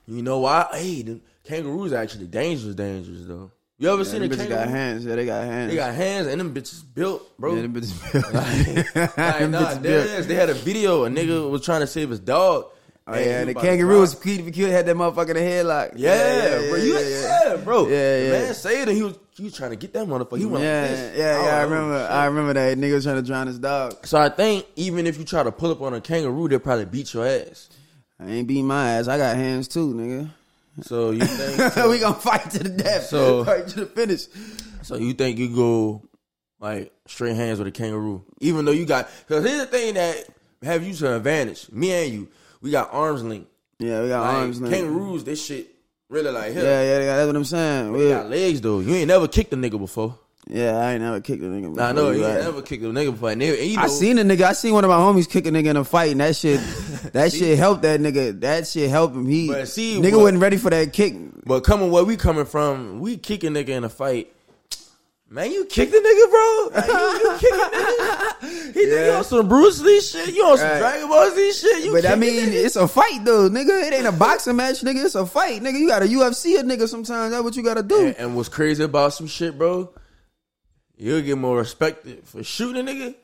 You 0.06 0.22
know 0.22 0.40
why? 0.40 0.68
Hey, 0.72 1.02
the 1.02 1.20
kangaroos 1.42 1.92
actually 1.94 2.26
dangerous, 2.26 2.74
dangerous 2.74 3.24
though. 3.26 3.50
You 3.80 3.88
ever 3.88 4.02
Yeah, 4.02 4.10
seen 4.10 4.22
a 4.22 4.28
bitches 4.28 4.46
got 4.46 4.68
hands. 4.68 5.06
Yeah, 5.06 5.16
they 5.16 5.24
got 5.24 5.42
hands. 5.42 5.70
They 5.70 5.76
got 5.76 5.94
hands 5.94 6.26
and 6.26 6.38
them 6.38 6.54
bitches 6.54 6.82
built, 6.94 7.38
bro. 7.38 7.56
yeah, 7.56 7.62
them 7.62 7.72
bitches. 7.72 8.14
like, 9.16 9.38
Them 9.38 9.50
nah, 9.52 9.58
bitches 9.60 9.82
built. 9.82 10.28
They 10.28 10.34
had 10.34 10.50
a 10.50 10.54
video. 10.54 11.04
A 11.06 11.08
nigga 11.08 11.50
was 11.50 11.64
trying 11.64 11.80
to 11.80 11.86
save 11.86 12.10
his 12.10 12.20
dog. 12.20 12.66
Oh 13.06 13.14
and 13.14 13.24
yeah, 13.24 13.38
he 13.40 13.52
the 13.54 13.54
kangaroo 13.54 14.00
was 14.00 14.14
cute. 14.14 14.52
Cute 14.52 14.68
had 14.68 14.84
that 14.84 14.94
motherfucker 14.94 15.30
in 15.30 15.36
the 15.36 15.40
headlock. 15.40 15.92
Yeah, 15.96 16.68
bro. 16.68 16.76
You, 16.76 16.98
yeah, 16.98 17.56
bro. 17.56 17.88
Yeah, 17.88 17.88
The 17.88 18.24
yeah. 18.24 18.32
man 18.32 18.54
said 18.54 18.88
it. 18.88 18.94
He 18.94 19.02
was, 19.02 19.18
he 19.34 19.44
was 19.44 19.56
trying 19.56 19.70
to 19.70 19.76
get 19.76 19.94
that 19.94 20.06
motherfucker. 20.06 20.38
He 20.38 20.44
went 20.44 20.62
yeah, 20.62 20.80
like 20.82 20.90
this. 20.90 21.18
yeah, 21.18 21.42
yeah. 21.42 21.56
I 21.56 21.60
oh, 21.62 21.64
remember. 21.64 21.98
shit. 22.02 22.10
I 22.10 22.24
remember 22.26 22.52
that 22.52 22.78
nigga 22.78 22.92
was 22.92 23.04
trying 23.04 23.16
to 23.16 23.22
drown 23.22 23.46
his 23.46 23.58
dog. 23.58 24.06
So 24.06 24.18
I 24.18 24.28
think 24.28 24.66
even 24.76 25.06
if 25.06 25.16
you 25.16 25.24
try 25.24 25.42
to 25.42 25.50
pull 25.50 25.70
up 25.70 25.80
on 25.80 25.94
a 25.94 26.02
kangaroo, 26.02 26.48
they'll 26.48 26.58
probably 26.58 26.84
beat 26.84 27.14
your 27.14 27.26
ass. 27.26 27.70
I 28.20 28.26
ain't 28.28 28.46
beat 28.46 28.62
my 28.62 28.90
ass. 28.90 29.08
I 29.08 29.16
got 29.16 29.34
hands 29.36 29.68
too, 29.68 29.94
nigga. 29.94 30.30
So 30.82 31.10
you 31.10 31.20
think? 31.24 31.76
we 31.90 31.98
gonna 31.98 32.14
fight 32.14 32.50
to 32.52 32.58
the 32.62 32.68
death. 32.70 33.04
So- 33.06 33.44
fight 33.44 33.68
to 33.68 33.80
the 33.80 33.86
finish. 33.86 34.26
so 34.82 34.96
you 34.96 35.12
think 35.14 35.38
you 35.38 35.54
go 35.54 36.02
like 36.60 36.92
straight 37.06 37.36
hands 37.36 37.58
with 37.58 37.68
a 37.68 37.72
kangaroo, 37.72 38.24
even 38.40 38.64
though 38.64 38.72
you 38.72 38.86
got? 38.86 39.08
Because 39.26 39.44
here's 39.44 39.60
the 39.60 39.66
thing 39.66 39.94
that 39.94 40.24
have 40.62 40.82
you 40.84 40.92
to 40.94 41.06
an 41.08 41.12
advantage. 41.14 41.70
Me 41.72 41.90
and 41.92 42.12
you, 42.12 42.28
we 42.60 42.70
got 42.70 42.92
arms 42.92 43.22
linked. 43.22 43.50
Yeah, 43.78 44.02
we 44.02 44.08
got 44.08 44.20
Like, 44.22 44.34
arms. 44.36 44.60
nigga. 44.60 44.70
kangaroos, 44.70 45.24
this 45.24 45.42
shit 45.44 45.74
really 46.10 46.30
like 46.30 46.54
Yeah, 46.54 46.60
here. 46.60 46.64
yeah, 46.64 46.98
yeah, 47.00 47.16
that's 47.16 47.26
what 47.28 47.36
I'm 47.36 47.44
saying. 47.44 47.92
They 47.94 47.98
We- 48.04 48.08
got 48.10 48.28
legs 48.28 48.60
though. 48.60 48.80
You 48.80 48.94
ain't 48.94 49.08
never 49.08 49.26
kicked 49.28 49.52
a 49.52 49.56
nigga 49.56 49.78
before. 49.78 50.18
Yeah, 50.52 50.76
I 50.78 50.92
ain't 50.92 51.02
never 51.02 51.20
kicked 51.20 51.42
a 51.42 51.46
nigga. 51.46 51.74
Nah, 51.74 51.88
I 51.88 51.92
know 51.92 52.10
you 52.10 52.24
right. 52.24 52.34
never 52.40 52.60
kicked 52.62 52.82
a 52.82 52.86
nigga 52.86 53.12
before. 53.12 53.30
And, 53.30 53.40
they, 53.40 53.60
and 53.60 53.70
you 53.70 53.76
know, 53.76 53.82
I 53.82 53.86
seen 53.86 54.18
a 54.18 54.22
nigga. 54.22 54.42
I 54.42 54.52
seen 54.52 54.72
one 54.74 54.84
of 54.84 54.90
my 54.90 54.96
homies 54.96 55.28
kick 55.28 55.46
a 55.46 55.50
nigga 55.50 55.66
in 55.66 55.76
a 55.76 55.84
fight, 55.84 56.10
and 56.12 56.20
that 56.20 56.34
shit, 56.36 56.60
that 57.12 57.32
shit 57.32 57.56
helped 57.58 57.82
that 57.82 58.00
nigga. 58.00 58.40
That 58.40 58.66
shit 58.66 58.90
helped 58.90 59.14
him. 59.14 59.26
He 59.26 59.48
But 59.48 59.68
see, 59.68 60.00
nigga 60.00 60.12
what- 60.12 60.22
wasn't 60.22 60.40
ready 60.42 60.56
for 60.56 60.70
that 60.70 60.92
kick. 60.92 61.14
But 61.46 61.60
coming 61.64 61.90
where 61.90 62.04
we 62.04 62.16
coming 62.16 62.44
from, 62.46 63.00
we 63.00 63.16
kick 63.16 63.44
a 63.44 63.48
nigga 63.48 63.68
in 63.70 63.84
a 63.84 63.88
fight. 63.88 64.32
Man, 65.32 65.52
you 65.52 65.64
kick 65.64 65.92
the 65.92 65.96
nigga, 65.98 66.30
bro. 66.30 66.70
Like, 66.74 66.86
you, 66.88 67.30
you 67.30 67.38
kick 67.38 67.52
a 67.52 67.76
nigga. 67.76 68.26
He 68.72 68.86
think 68.86 69.06
you 69.06 69.12
on 69.12 69.22
some 69.24 69.48
Bruce 69.48 69.80
Lee 69.80 70.00
shit. 70.00 70.34
You 70.34 70.44
on 70.46 70.58
some 70.58 70.66
Right. 70.68 70.78
Dragon 70.78 71.08
Ball 71.08 71.30
Z 71.30 71.52
shit. 71.52 71.84
You 71.84 71.92
But 71.92 72.06
I 72.06 72.14
mean, 72.16 72.48
it's 72.52 72.74
a 72.76 72.88
fight 72.88 73.24
though, 73.24 73.48
nigga. 73.48 73.86
It 73.86 73.92
ain't 73.92 74.06
a 74.06 74.12
boxing 74.12 74.56
match, 74.56 74.80
nigga. 74.80 75.04
It's 75.04 75.14
a 75.14 75.26
fight, 75.26 75.62
nigga. 75.62 75.78
You 75.78 75.86
got 75.88 76.00
to 76.00 76.06
UFC 76.06 76.58
a 76.58 76.62
nigga 76.62 76.88
sometimes. 76.88 77.30
That's 77.32 77.44
what 77.44 77.54
you 77.56 77.62
got 77.62 77.74
to 77.74 77.82
do. 77.82 78.06
And, 78.06 78.16
and 78.16 78.36
what's 78.36 78.48
crazy 78.48 78.82
about 78.82 79.12
some 79.12 79.26
shit, 79.26 79.56
bro? 79.58 79.92
You'll 81.00 81.22
get 81.22 81.38
more 81.38 81.56
respected 81.56 82.20
for 82.26 82.44
shooting 82.44 82.86
a 82.86 82.92
nigga 82.92 83.14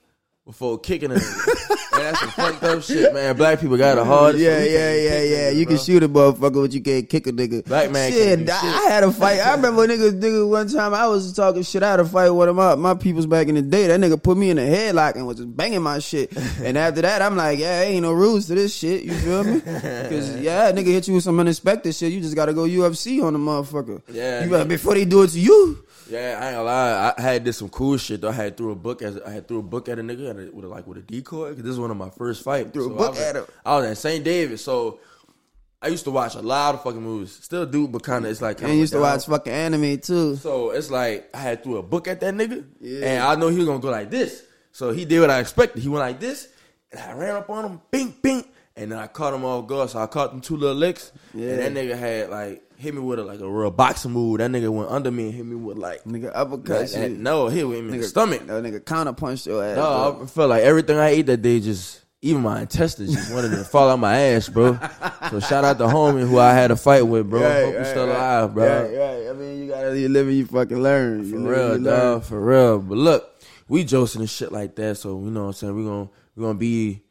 before 0.46 0.78
kicking 0.78 1.10
a 1.10 1.16
nigga. 1.16 1.68
man, 1.92 2.02
that's 2.04 2.20
some 2.20 2.30
fucked 2.30 2.62
up 2.62 2.82
shit, 2.82 3.12
man. 3.12 3.36
Black 3.36 3.60
people 3.60 3.76
got 3.76 3.98
a 3.98 4.04
hard. 4.04 4.36
Yeah, 4.36 4.64
yeah, 4.64 4.94
yeah, 4.94 5.22
yeah. 5.22 5.50
You 5.50 5.66
can 5.66 5.76
shoot 5.76 6.02
a 6.02 6.08
motherfucker, 6.08 6.62
but 6.62 6.72
you 6.72 6.80
can't 6.80 7.06
kick 7.06 7.26
a 7.26 7.32
nigga. 7.32 7.66
Black 7.66 7.90
man 7.90 8.12
shit, 8.12 8.48
I, 8.48 8.60
shit. 8.60 8.74
I 8.74 8.82
had 8.88 9.04
a 9.04 9.12
fight. 9.12 9.40
I 9.46 9.54
remember 9.56 9.86
nigga, 9.86 10.18
nigga, 10.18 10.48
one 10.48 10.68
time 10.68 10.94
I 10.94 11.06
was 11.06 11.34
talking 11.34 11.64
shit. 11.64 11.82
I 11.82 11.90
had 11.90 12.00
a 12.00 12.06
fight 12.06 12.30
with 12.30 12.56
my, 12.56 12.76
my 12.76 12.94
peoples 12.94 13.26
back 13.26 13.48
in 13.48 13.56
the 13.56 13.62
day. 13.62 13.88
That 13.88 14.00
nigga 14.00 14.22
put 14.22 14.38
me 14.38 14.48
in 14.48 14.56
a 14.56 14.62
headlock 14.62 15.16
and 15.16 15.26
was 15.26 15.36
just 15.36 15.54
banging 15.54 15.82
my 15.82 15.98
shit. 15.98 16.34
and 16.62 16.78
after 16.78 17.02
that, 17.02 17.20
I'm 17.20 17.36
like, 17.36 17.58
yeah, 17.58 17.82
ain't 17.82 18.04
no 18.04 18.12
rules 18.12 18.46
to 18.46 18.54
this 18.54 18.74
shit. 18.74 19.02
You 19.02 19.12
feel 19.12 19.44
me? 19.44 19.56
Because, 19.56 20.40
yeah, 20.40 20.72
nigga 20.72 20.86
hit 20.86 21.08
you 21.08 21.14
with 21.14 21.24
some 21.24 21.38
unexpected 21.38 21.94
shit. 21.94 22.10
You 22.10 22.22
just 22.22 22.36
got 22.36 22.46
to 22.46 22.54
go 22.54 22.62
UFC 22.62 23.22
on 23.22 23.34
the 23.34 23.38
motherfucker. 23.38 24.00
Yeah, 24.10 24.44
You 24.44 24.50
better, 24.50 24.64
before 24.64 24.94
they 24.94 25.04
do 25.04 25.24
it 25.24 25.28
to 25.28 25.38
you. 25.38 25.85
Yeah, 26.08 26.38
I 26.40 26.46
ain't 26.48 26.56
gonna 26.56 26.62
lie. 26.62 27.14
I 27.16 27.20
had 27.20 27.44
did 27.44 27.52
some 27.54 27.68
cool 27.68 27.96
shit 27.96 28.20
though. 28.20 28.28
I 28.28 28.32
had 28.32 28.56
threw 28.56 28.70
a 28.70 28.76
book 28.76 29.02
as 29.02 29.20
I 29.20 29.30
had 29.30 29.48
threw 29.48 29.58
a 29.58 29.62
book 29.62 29.88
at 29.88 29.98
a 29.98 30.02
nigga 30.02 30.52
with 30.52 30.64
a, 30.64 30.68
like 30.68 30.86
with 30.86 30.98
a 30.98 31.02
decoy. 31.02 31.54
'cause 31.54 31.62
this 31.62 31.72
is 31.72 31.80
one 31.80 31.90
of 31.90 31.96
my 31.96 32.10
first 32.10 32.42
fights. 32.42 32.70
Threw 32.72 32.86
a 32.92 32.96
book 32.96 33.10
was, 33.12 33.20
at 33.20 33.36
him. 33.36 33.44
I 33.64 33.76
was 33.76 33.86
at 33.86 33.98
St. 33.98 34.24
David, 34.24 34.60
so 34.60 35.00
I 35.82 35.88
used 35.88 36.04
to 36.04 36.10
watch 36.10 36.34
a 36.36 36.40
lot 36.42 36.74
of 36.74 36.82
fucking 36.82 37.02
movies. 37.02 37.38
Still 37.42 37.66
do, 37.66 37.86
but 37.88 38.02
kind 38.02 38.24
of 38.24 38.30
it's 38.30 38.40
like. 38.40 38.62
And 38.62 38.74
used 38.78 38.92
to 38.92 39.00
watch 39.00 39.26
fucking 39.26 39.52
anime 39.52 39.98
too. 39.98 40.36
So 40.36 40.70
it's 40.70 40.90
like 40.90 41.28
I 41.34 41.38
had 41.38 41.62
threw 41.64 41.76
a 41.78 41.82
book 41.82 42.06
at 42.08 42.20
that 42.20 42.34
nigga, 42.34 42.64
Yeah. 42.80 43.06
and 43.06 43.22
I 43.24 43.34
know 43.34 43.48
he 43.48 43.58
was 43.58 43.66
gonna 43.66 43.80
go 43.80 43.90
like 43.90 44.10
this. 44.10 44.42
So 44.72 44.92
he 44.92 45.04
did 45.04 45.20
what 45.20 45.30
I 45.30 45.40
expected. 45.40 45.82
He 45.82 45.88
went 45.88 46.00
like 46.00 46.20
this, 46.20 46.48
and 46.92 47.00
I 47.00 47.12
ran 47.14 47.34
up 47.36 47.50
on 47.50 47.64
him, 47.64 47.80
bing, 47.90 48.14
bing, 48.22 48.44
and 48.76 48.92
then 48.92 48.98
I 48.98 49.06
caught 49.06 49.34
him 49.34 49.44
off 49.44 49.66
guard. 49.66 49.90
So 49.90 49.98
I 49.98 50.06
caught 50.06 50.30
them 50.30 50.40
two 50.40 50.56
little 50.56 50.76
licks, 50.76 51.10
Yeah. 51.34 51.50
and 51.50 51.76
that 51.76 51.82
nigga 51.82 51.98
had 51.98 52.30
like 52.30 52.62
hit 52.78 52.94
me 52.94 53.00
with 53.00 53.18
a, 53.18 53.24
like 53.24 53.40
a 53.40 53.48
real 53.50 53.70
boxing 53.70 54.12
move. 54.12 54.38
That 54.38 54.50
nigga 54.50 54.68
went 54.68 54.90
under 54.90 55.10
me 55.10 55.26
and 55.26 55.34
hit 55.34 55.46
me 55.46 55.56
with 55.56 55.78
like, 55.78 56.04
Nigga 56.04 56.30
uppercut 56.34 56.80
like, 56.82 56.88
shit. 56.90 57.12
no, 57.12 57.48
hit 57.48 57.66
me 57.66 57.78
in 57.78 57.90
the 57.90 58.02
stomach. 58.02 58.46
That 58.46 58.62
nigga 58.62 58.84
counter 58.84 59.12
punched 59.12 59.46
your 59.46 59.64
ass. 59.64 59.76
No, 59.76 60.12
bro. 60.12 60.22
I 60.22 60.26
felt 60.26 60.50
like 60.50 60.62
everything 60.62 60.98
I 60.98 61.08
ate 61.08 61.26
that 61.26 61.42
day 61.42 61.60
just 61.60 62.02
even 62.22 62.42
my 62.42 62.62
intestines 62.62 63.14
just 63.14 63.32
wanted 63.32 63.50
to 63.50 63.62
fall 63.64 63.88
out 63.88 63.98
my 63.98 64.16
ass, 64.18 64.48
bro. 64.48 64.78
So 65.30 65.40
shout 65.40 65.64
out 65.64 65.78
to 65.78 65.84
homie 65.86 66.26
who 66.28 66.38
I 66.38 66.52
had 66.52 66.70
a 66.70 66.76
fight 66.76 67.02
with, 67.02 67.28
bro. 67.28 67.40
Right, 67.42 67.64
Hope 67.64 67.72
you 67.72 67.78
right, 67.78 67.86
still 67.88 68.06
right. 68.06 68.16
alive, 68.16 68.54
bro. 68.54 68.64
Right, 68.82 68.96
right. 68.96 69.28
I 69.28 69.32
mean, 69.32 69.58
you 69.58 69.68
gotta 69.68 69.98
you 69.98 70.08
live 70.08 70.28
and 70.28 70.36
you 70.36 70.46
fucking 70.46 70.80
learn. 70.80 71.28
For 71.28 71.36
real, 71.38 71.76
you 71.76 71.82
learn. 71.82 71.82
dog. 71.82 72.22
For 72.24 72.40
real. 72.40 72.78
But 72.78 72.96
look, 72.98 73.34
we 73.66 73.82
josting 73.82 74.20
and 74.20 74.30
shit 74.30 74.52
like 74.52 74.76
that, 74.76 74.98
so 74.98 75.18
you 75.18 75.30
know 75.30 75.40
what 75.42 75.46
I'm 75.48 75.52
saying. 75.54 75.74
We 75.76 75.82
gonna 75.84 76.08
we 76.36 76.42
gonna 76.44 76.54
be 76.58 77.02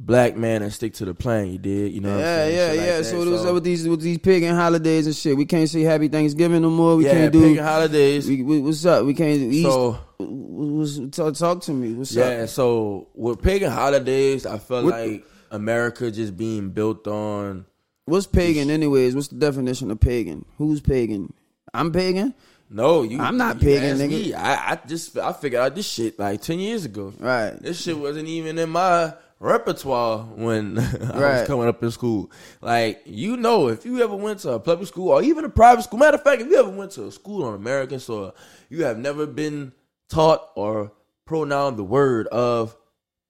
black 0.00 0.36
man 0.36 0.62
and 0.62 0.72
stick 0.72 0.94
to 0.94 1.04
the 1.04 1.14
plan. 1.14 1.52
You 1.52 1.58
did, 1.58 1.92
you 1.92 2.00
know. 2.00 2.18
Yeah, 2.18 2.36
saying? 2.36 2.56
yeah, 2.56 2.66
like 2.66 2.76
yeah. 2.76 2.96
that. 2.98 3.04
so 3.04 3.30
what's 3.30 3.44
up 3.44 3.54
with 3.54 3.64
these 3.64 3.86
with 3.86 4.00
these 4.00 4.18
pagan 4.18 4.54
holidays 4.54 5.06
and 5.06 5.14
shit? 5.14 5.36
We 5.36 5.44
can't 5.44 5.68
say 5.68 5.82
Happy 5.82 6.08
Thanksgiving 6.08 6.62
no 6.62 6.70
more. 6.70 6.96
We 6.96 7.04
yeah, 7.04 7.12
can't 7.12 7.32
do. 7.32 7.42
pagan 7.42 7.64
holidays. 7.64 8.28
we, 8.28 8.42
we, 8.42 8.60
what's 8.60 8.84
up? 8.86 9.04
We 9.04 9.14
can't 9.14 9.54
so 9.54 9.98
what's, 10.18 10.98
talk, 11.16 11.34
talk 11.34 11.62
to 11.62 11.72
me. 11.72 11.92
What's 11.92 12.14
yeah, 12.14 12.24
up? 12.24 12.30
Yeah. 12.30 12.46
So 12.46 13.08
with 13.14 13.42
pagan 13.42 13.70
holidays, 13.70 14.46
I 14.46 14.58
felt 14.58 14.84
What- 14.84 14.94
like 14.94 15.24
America 15.50 16.10
just 16.10 16.36
being 16.36 16.70
built 16.70 17.06
on. 17.06 17.66
What's 18.06 18.26
pagan, 18.26 18.70
anyways? 18.70 19.14
What's 19.14 19.28
the 19.28 19.36
definition 19.36 19.90
of 19.90 20.00
pagan? 20.00 20.44
Who's 20.58 20.80
pagan? 20.80 21.32
I'm 21.72 21.92
pagan. 21.92 22.34
No, 22.68 23.02
you. 23.02 23.20
I'm 23.20 23.36
not 23.36 23.62
you 23.62 23.68
pagan, 23.68 23.98
nigga. 23.98 24.08
me. 24.08 24.34
I, 24.34 24.72
I 24.72 24.78
just 24.86 25.16
I 25.16 25.32
figured 25.32 25.60
out 25.60 25.74
this 25.76 25.88
shit 25.88 26.18
like 26.18 26.40
ten 26.40 26.58
years 26.58 26.84
ago. 26.84 27.12
Right. 27.18 27.50
This 27.60 27.80
shit 27.80 27.96
wasn't 27.96 28.26
even 28.26 28.58
in 28.58 28.70
my 28.70 29.14
repertoire 29.40 30.18
when 30.18 30.78
I 30.78 31.18
was 31.18 31.46
coming 31.48 31.66
up 31.66 31.82
in 31.82 31.90
school. 31.90 32.30
Like, 32.60 33.02
you 33.06 33.36
know, 33.36 33.68
if 33.68 33.84
you 33.84 34.00
ever 34.02 34.14
went 34.14 34.40
to 34.40 34.52
a 34.52 34.60
public 34.60 34.86
school 34.86 35.08
or 35.08 35.22
even 35.22 35.44
a 35.44 35.48
private 35.48 35.82
school, 35.82 35.98
matter 35.98 36.16
of 36.16 36.22
fact, 36.22 36.42
if 36.42 36.48
you 36.48 36.58
ever 36.58 36.70
went 36.70 36.92
to 36.92 37.06
a 37.06 37.12
school 37.12 37.44
on 37.44 37.54
American 37.54 37.98
soil, 37.98 38.36
you 38.68 38.84
have 38.84 38.98
never 38.98 39.26
been 39.26 39.72
taught 40.08 40.50
or 40.54 40.92
pronounced 41.24 41.78
the 41.78 41.84
word 41.84 42.28
of 42.28 42.76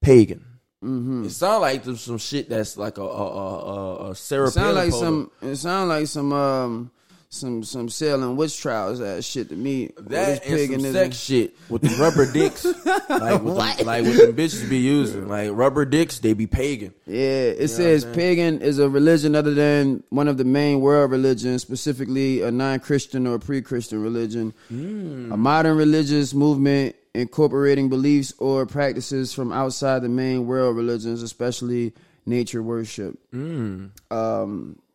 pagan. 0.03 0.45
Mm-hmm. 0.85 1.27
It 1.27 1.31
sounds 1.31 1.61
like 1.61 1.85
there's 1.85 2.01
some 2.01 2.19
shit 2.19 2.49
that's 2.49 2.77
like 2.77 2.97
a 2.99 3.03
a 3.03 3.07
a, 3.07 3.59
a, 3.59 4.11
a 4.11 4.15
Sarah 4.15 4.49
It 4.49 4.53
sound 4.53 4.75
like 4.77 4.93
some. 4.93 5.31
It 5.43 5.57
sound 5.57 5.91
like 5.91 6.07
some. 6.07 6.33
Um, 6.33 6.91
some 7.33 7.63
some 7.63 7.89
Salem 7.89 8.35
witch 8.37 8.61
trials 8.61 9.01
ass 9.01 9.25
shit 9.25 9.49
to 9.51 9.55
me. 9.55 9.91
All 9.97 10.03
That 10.03 10.11
this 10.11 10.39
and 10.41 10.45
some 10.45 10.57
paganism. 10.57 10.93
sex 10.93 11.17
shit 11.17 11.57
with 11.69 11.83
the 11.83 11.91
rubber 12.03 12.31
dicks, 12.31 12.65
like 13.09 13.41
with 13.41 13.55
them, 13.55 13.87
like 13.87 14.05
what 14.05 14.17
them 14.17 14.35
bitches 14.35 14.69
be 14.69 14.79
using, 14.79 15.29
like 15.29 15.51
rubber 15.53 15.85
dicks. 15.85 16.19
They 16.19 16.33
be 16.33 16.49
pagan. 16.49 16.93
Yeah, 17.07 17.55
it 17.55 17.69
says 17.69 18.05
pagan 18.05 18.61
is 18.63 18.81
a 18.81 18.89
religion 18.89 19.37
other 19.37 19.55
than 19.55 20.03
one 20.11 20.27
of 20.27 20.39
the 20.39 20.45
main 20.45 20.81
world 20.81 21.13
religions, 21.13 21.63
specifically 21.63 22.43
a 22.43 22.51
non-Christian 22.51 23.29
or 23.29 23.39
pre-Christian 23.39 24.03
religion. 24.03 24.53
A 24.71 25.37
modern 25.37 25.77
religious 25.77 26.35
movement 26.35 26.97
incorporating 27.15 27.89
beliefs 27.89 28.33
or 28.39 28.67
practices 28.67 29.33
from 29.33 29.53
outside 29.53 30.03
the 30.03 30.09
main 30.09 30.47
world 30.49 30.77
religions, 30.77 31.23
especially 31.23 31.93
nature 32.27 32.63
worship. 32.63 33.17
Um, 33.33 33.93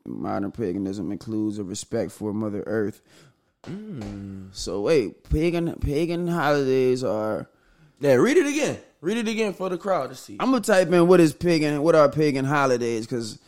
modern 0.05 0.51
paganism 0.51 1.11
includes 1.11 1.59
a 1.59 1.63
respect 1.63 2.11
for 2.11 2.33
Mother 2.33 2.63
Earth. 2.65 3.01
So 4.51 4.81
wait, 4.81 5.27
pagan 5.29 5.73
pagan 5.75 6.27
holidays 6.27 7.03
are. 7.03 7.49
Yeah, 7.99 8.13
read 8.15 8.37
it 8.37 8.45
again. 8.45 8.77
Read 9.01 9.17
it 9.17 9.27
again 9.27 9.53
for 9.53 9.69
the 9.69 9.77
crowd 9.77 10.09
to 10.09 10.15
see. 10.15 10.37
I'm 10.39 10.51
gonna 10.51 10.61
type 10.61 10.91
in 10.91 11.07
what 11.07 11.19
is 11.19 11.33
pagan, 11.33 11.81
what 11.81 11.95
are 11.95 12.09
pagan 12.09 12.45
holidays, 12.45 13.05
because 13.07 13.39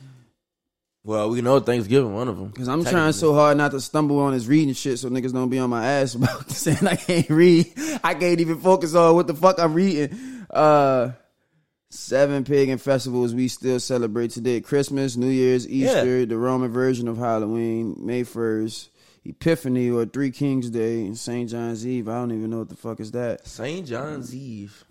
Well, 1.04 1.30
we 1.30 1.42
know 1.42 1.60
Thanksgiving, 1.60 2.14
one 2.14 2.28
of 2.28 2.38
them. 2.38 2.52
Cause 2.52 2.68
I'm 2.68 2.84
trying 2.84 3.14
so 3.14 3.34
hard 3.34 3.58
not 3.58 3.72
to 3.72 3.80
stumble 3.82 4.20
on 4.20 4.34
this 4.34 4.48
reading 4.48 4.74
shit, 4.74 4.98
so 5.00 5.10
niggas 5.10 5.34
don't 5.34 5.50
be 5.50 5.60
on 5.60 5.70
my 5.70 5.86
ass 5.86 6.16
about 6.16 6.50
saying 6.50 6.88
I 6.88 6.96
can't 6.96 7.30
read. 7.30 7.72
I 8.04 8.14
can't 8.16 8.40
even 8.40 8.60
focus 8.60 8.96
on 8.96 9.16
what 9.16 9.28
the 9.28 9.34
fuck 9.36 9.60
I'm 9.60 9.74
reading. 9.74 10.18
Uh, 10.50 11.12
seven 11.90 12.44
pagan 12.44 12.78
festivals 12.78 13.34
we 13.34 13.48
still 13.48 13.80
celebrate 13.80 14.32
today: 14.32 14.62
Christmas, 14.62 15.16
New 15.16 15.30
Year's, 15.30 15.68
Easter, 15.68 16.26
the 16.26 16.38
Roman 16.38 16.72
version 16.72 17.08
of 17.08 17.18
Halloween, 17.18 17.96
May 18.00 18.24
first, 18.24 18.90
Epiphany 19.26 19.90
or 19.90 20.06
Three 20.06 20.32
Kings 20.32 20.70
Day, 20.70 21.06
and 21.06 21.18
Saint 21.18 21.50
John's 21.50 21.86
Eve. 21.86 22.08
I 22.10 22.16
don't 22.16 22.32
even 22.32 22.50
know 22.50 22.60
what 22.60 22.70
the 22.70 22.76
fuck 22.76 23.00
is 23.00 23.12
that. 23.12 23.48
St. 23.48 23.86
John's 23.86 24.34
Eve. 24.36 24.86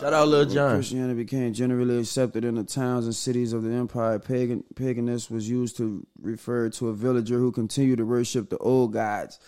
Shout 0.00 0.14
out, 0.14 0.28
Lil 0.28 0.46
When 0.46 0.54
John. 0.54 0.70
Christianity 0.76 1.22
became 1.22 1.52
generally 1.52 1.98
accepted 1.98 2.44
in 2.46 2.54
the 2.54 2.64
towns 2.64 3.04
and 3.04 3.14
cities 3.14 3.52
of 3.52 3.62
the 3.62 3.72
empire. 3.72 4.18
Pagan 4.18 4.64
paganism 4.74 5.34
was 5.34 5.48
used 5.48 5.76
to 5.76 6.06
refer 6.20 6.70
to 6.70 6.88
a 6.88 6.94
villager 6.94 7.38
who 7.38 7.52
continued 7.52 7.98
to 7.98 8.06
worship 8.06 8.48
the 8.48 8.56
old 8.58 8.94
gods. 8.94 9.38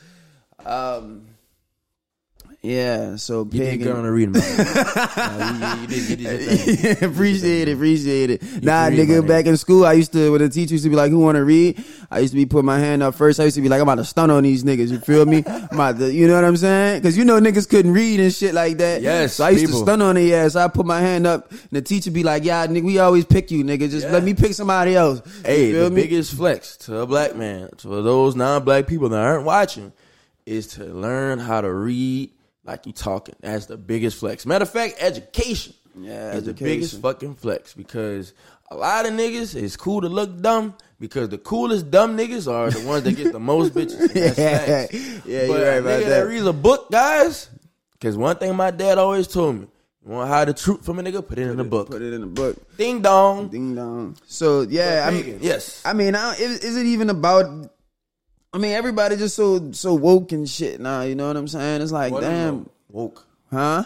Um, 0.66 1.28
yeah, 2.64 3.16
so 3.16 3.40
You 3.52 3.60
did 3.60 3.82
good 3.82 3.94
on 3.94 4.04
the 4.04 4.10
reading. 4.10 4.32
Nah, 4.32 5.74
you, 5.74 5.76
you, 5.76 5.80
you 5.82 5.86
did, 5.86 6.08
you 6.08 6.16
did 6.16 7.00
your 7.00 7.10
appreciate 7.10 7.68
it, 7.68 7.72
appreciate 7.74 8.30
it. 8.30 8.42
Nah, 8.62 8.88
nigga, 8.88 9.26
back 9.26 9.44
in 9.44 9.58
school, 9.58 9.84
I 9.84 9.92
used 9.92 10.12
to 10.14 10.32
when 10.32 10.40
the 10.40 10.48
teacher 10.48 10.72
used 10.72 10.84
to 10.84 10.88
be 10.90 10.96
like, 10.96 11.10
"Who 11.10 11.18
want 11.18 11.36
to 11.36 11.44
read?" 11.44 11.84
I 12.10 12.20
used 12.20 12.32
to 12.32 12.36
be 12.36 12.46
putting 12.46 12.64
my 12.64 12.78
hand 12.78 13.02
up 13.02 13.16
first. 13.16 13.38
I 13.38 13.44
used 13.44 13.56
to 13.56 13.60
be 13.60 13.68
like, 13.68 13.80
"I'm 13.80 13.88
about 13.88 13.96
to 13.96 14.04
stun 14.04 14.30
on 14.30 14.44
these 14.44 14.64
niggas." 14.64 14.90
You 14.90 14.98
feel 15.00 15.26
me? 15.26 15.42
I'm 15.46 15.64
about 15.72 15.98
to, 15.98 16.10
you 16.10 16.26
know 16.26 16.34
what 16.36 16.44
I'm 16.44 16.56
saying? 16.56 17.02
Because 17.02 17.18
you 17.18 17.24
know 17.26 17.38
niggas 17.38 17.68
couldn't 17.68 17.92
read 17.92 18.18
and 18.20 18.32
shit 18.32 18.54
like 18.54 18.78
that. 18.78 19.02
Yes, 19.02 19.34
so 19.34 19.44
I 19.44 19.50
used 19.50 19.66
people. 19.66 19.80
to 19.80 19.84
stun 19.84 20.00
on 20.00 20.14
their 20.14 20.46
ass. 20.46 20.56
I 20.56 20.66
put 20.68 20.86
my 20.86 21.00
hand 21.00 21.26
up, 21.26 21.50
and 21.50 21.60
the 21.70 21.82
teacher 21.82 22.10
be 22.10 22.22
like, 22.22 22.44
"Yeah, 22.44 22.66
nigga, 22.66 22.82
we 22.84 22.98
always 22.98 23.26
pick 23.26 23.50
you, 23.50 23.62
nigga. 23.62 23.90
Just 23.90 24.06
Yeah. 24.06 24.12
let 24.12 24.24
me 24.24 24.32
pick 24.32 24.54
somebody 24.54 24.96
else." 24.96 25.20
Hey, 25.44 25.72
the 25.72 25.90
me? 25.90 26.00
biggest 26.02 26.32
flex 26.34 26.78
to 26.78 27.00
a 27.00 27.06
black 27.06 27.36
man, 27.36 27.68
to 27.78 27.88
those 28.02 28.34
non-black 28.36 28.86
people 28.86 29.10
that 29.10 29.20
aren't 29.20 29.44
watching, 29.44 29.92
is 30.46 30.66
to 30.68 30.84
learn 30.84 31.38
how 31.38 31.60
to 31.60 31.70
read 31.72 32.30
like 32.64 32.86
you 32.86 32.92
talking. 32.92 33.34
That's 33.40 33.66
the 33.66 33.76
biggest 33.76 34.18
flex. 34.18 34.46
Matter 34.46 34.62
of 34.64 34.70
fact, 34.70 34.96
education 34.98 35.74
Yeah, 35.98 36.32
is 36.32 36.44
the 36.44 36.54
biggest 36.54 37.00
fucking 37.00 37.34
flex 37.36 37.74
because 37.74 38.32
a 38.70 38.76
lot 38.76 39.06
of 39.06 39.12
niggas 39.12 39.54
it's 39.54 39.76
cool 39.76 40.00
to 40.00 40.08
look 40.08 40.40
dumb 40.40 40.74
because 40.98 41.28
the 41.28 41.38
coolest 41.38 41.90
dumb 41.90 42.16
niggas 42.16 42.50
are 42.50 42.70
the 42.70 42.86
ones 42.86 43.04
that 43.04 43.12
get 43.12 43.32
the 43.32 43.40
most 43.40 43.74
bitches. 43.76 44.12
That's 44.12 44.38
Yeah, 44.38 44.86
yeah, 45.24 45.46
but 45.48 45.58
you're 45.58 45.68
right 45.68 45.76
about 45.78 46.00
nigga 46.00 46.04
that. 46.04 46.08
that 46.08 46.26
reads 46.26 46.46
a 46.46 46.52
book, 46.52 46.90
guys. 46.90 47.48
Because 47.92 48.16
one 48.16 48.36
thing 48.36 48.54
my 48.56 48.70
dad 48.70 48.98
always 48.98 49.26
told 49.28 49.56
me: 49.56 49.66
you 50.04 50.10
want 50.12 50.28
to 50.28 50.32
hide 50.34 50.48
the 50.48 50.54
truth 50.54 50.84
from 50.84 50.98
a 50.98 51.02
nigga, 51.02 51.26
put 51.26 51.38
it 51.38 51.48
in 51.50 51.58
a 51.60 51.64
book. 51.64 51.88
Put 51.90 52.02
it 52.02 52.12
in 52.12 52.20
the 52.20 52.26
book. 52.26 52.56
Ding 52.76 53.00
dong. 53.02 53.48
Ding 53.48 53.74
dong. 53.74 54.16
So 54.26 54.62
yeah, 54.62 55.04
I 55.06 55.10
mean, 55.10 55.38
yes. 55.40 55.80
I 55.86 55.92
mean, 55.92 56.14
I, 56.14 56.34
is, 56.34 56.64
is 56.64 56.76
it 56.76 56.86
even 56.86 57.08
about? 57.10 57.70
I 58.54 58.58
mean, 58.58 58.70
everybody 58.72 59.16
just 59.16 59.34
so 59.34 59.72
so 59.72 59.94
woke 59.94 60.30
and 60.32 60.48
shit 60.48 60.80
now. 60.80 61.02
You 61.02 61.16
know 61.16 61.26
what 61.26 61.36
I'm 61.36 61.48
saying? 61.48 61.82
It's 61.82 61.90
like, 61.92 62.12
What 62.12 62.20
damn, 62.20 62.70
woke. 62.88 63.26
huh? 63.50 63.82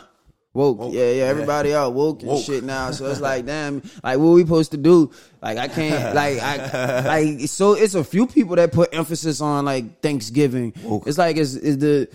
Woke. 0.53 0.79
Woke. 0.79 0.93
Yeah, 0.95 1.11
yeah. 1.13 1.25
Everybody 1.25 1.73
out 1.75 1.95
woke 1.95 2.21
and 2.21 2.31
Woke. 2.33 2.45
shit 2.45 2.65
now. 2.65 2.91
So 2.91 3.07
it's 3.07 3.21
like, 3.21 3.47
damn, 3.53 3.81
like 4.05 4.19
what 4.19 4.31
we 4.33 4.43
supposed 4.43 4.73
to 4.73 4.77
do? 4.77 5.11
Like 5.41 5.57
I 5.57 5.69
can't, 5.69 6.15
like 6.23 6.39
I, 6.41 7.01
like 7.07 7.41
so. 7.49 7.73
It's 7.73 7.95
a 7.95 8.05
few 8.05 8.27
people 8.27 8.57
that 8.57 8.73
put 8.73 8.95
emphasis 8.95 9.41
on 9.41 9.65
like 9.65 10.01
Thanksgiving. 10.03 10.75
Woke. 10.83 11.07
It's 11.07 11.19
like 11.19 11.37
it's, 11.39 11.55
it's 11.55 11.79
the. 11.79 12.09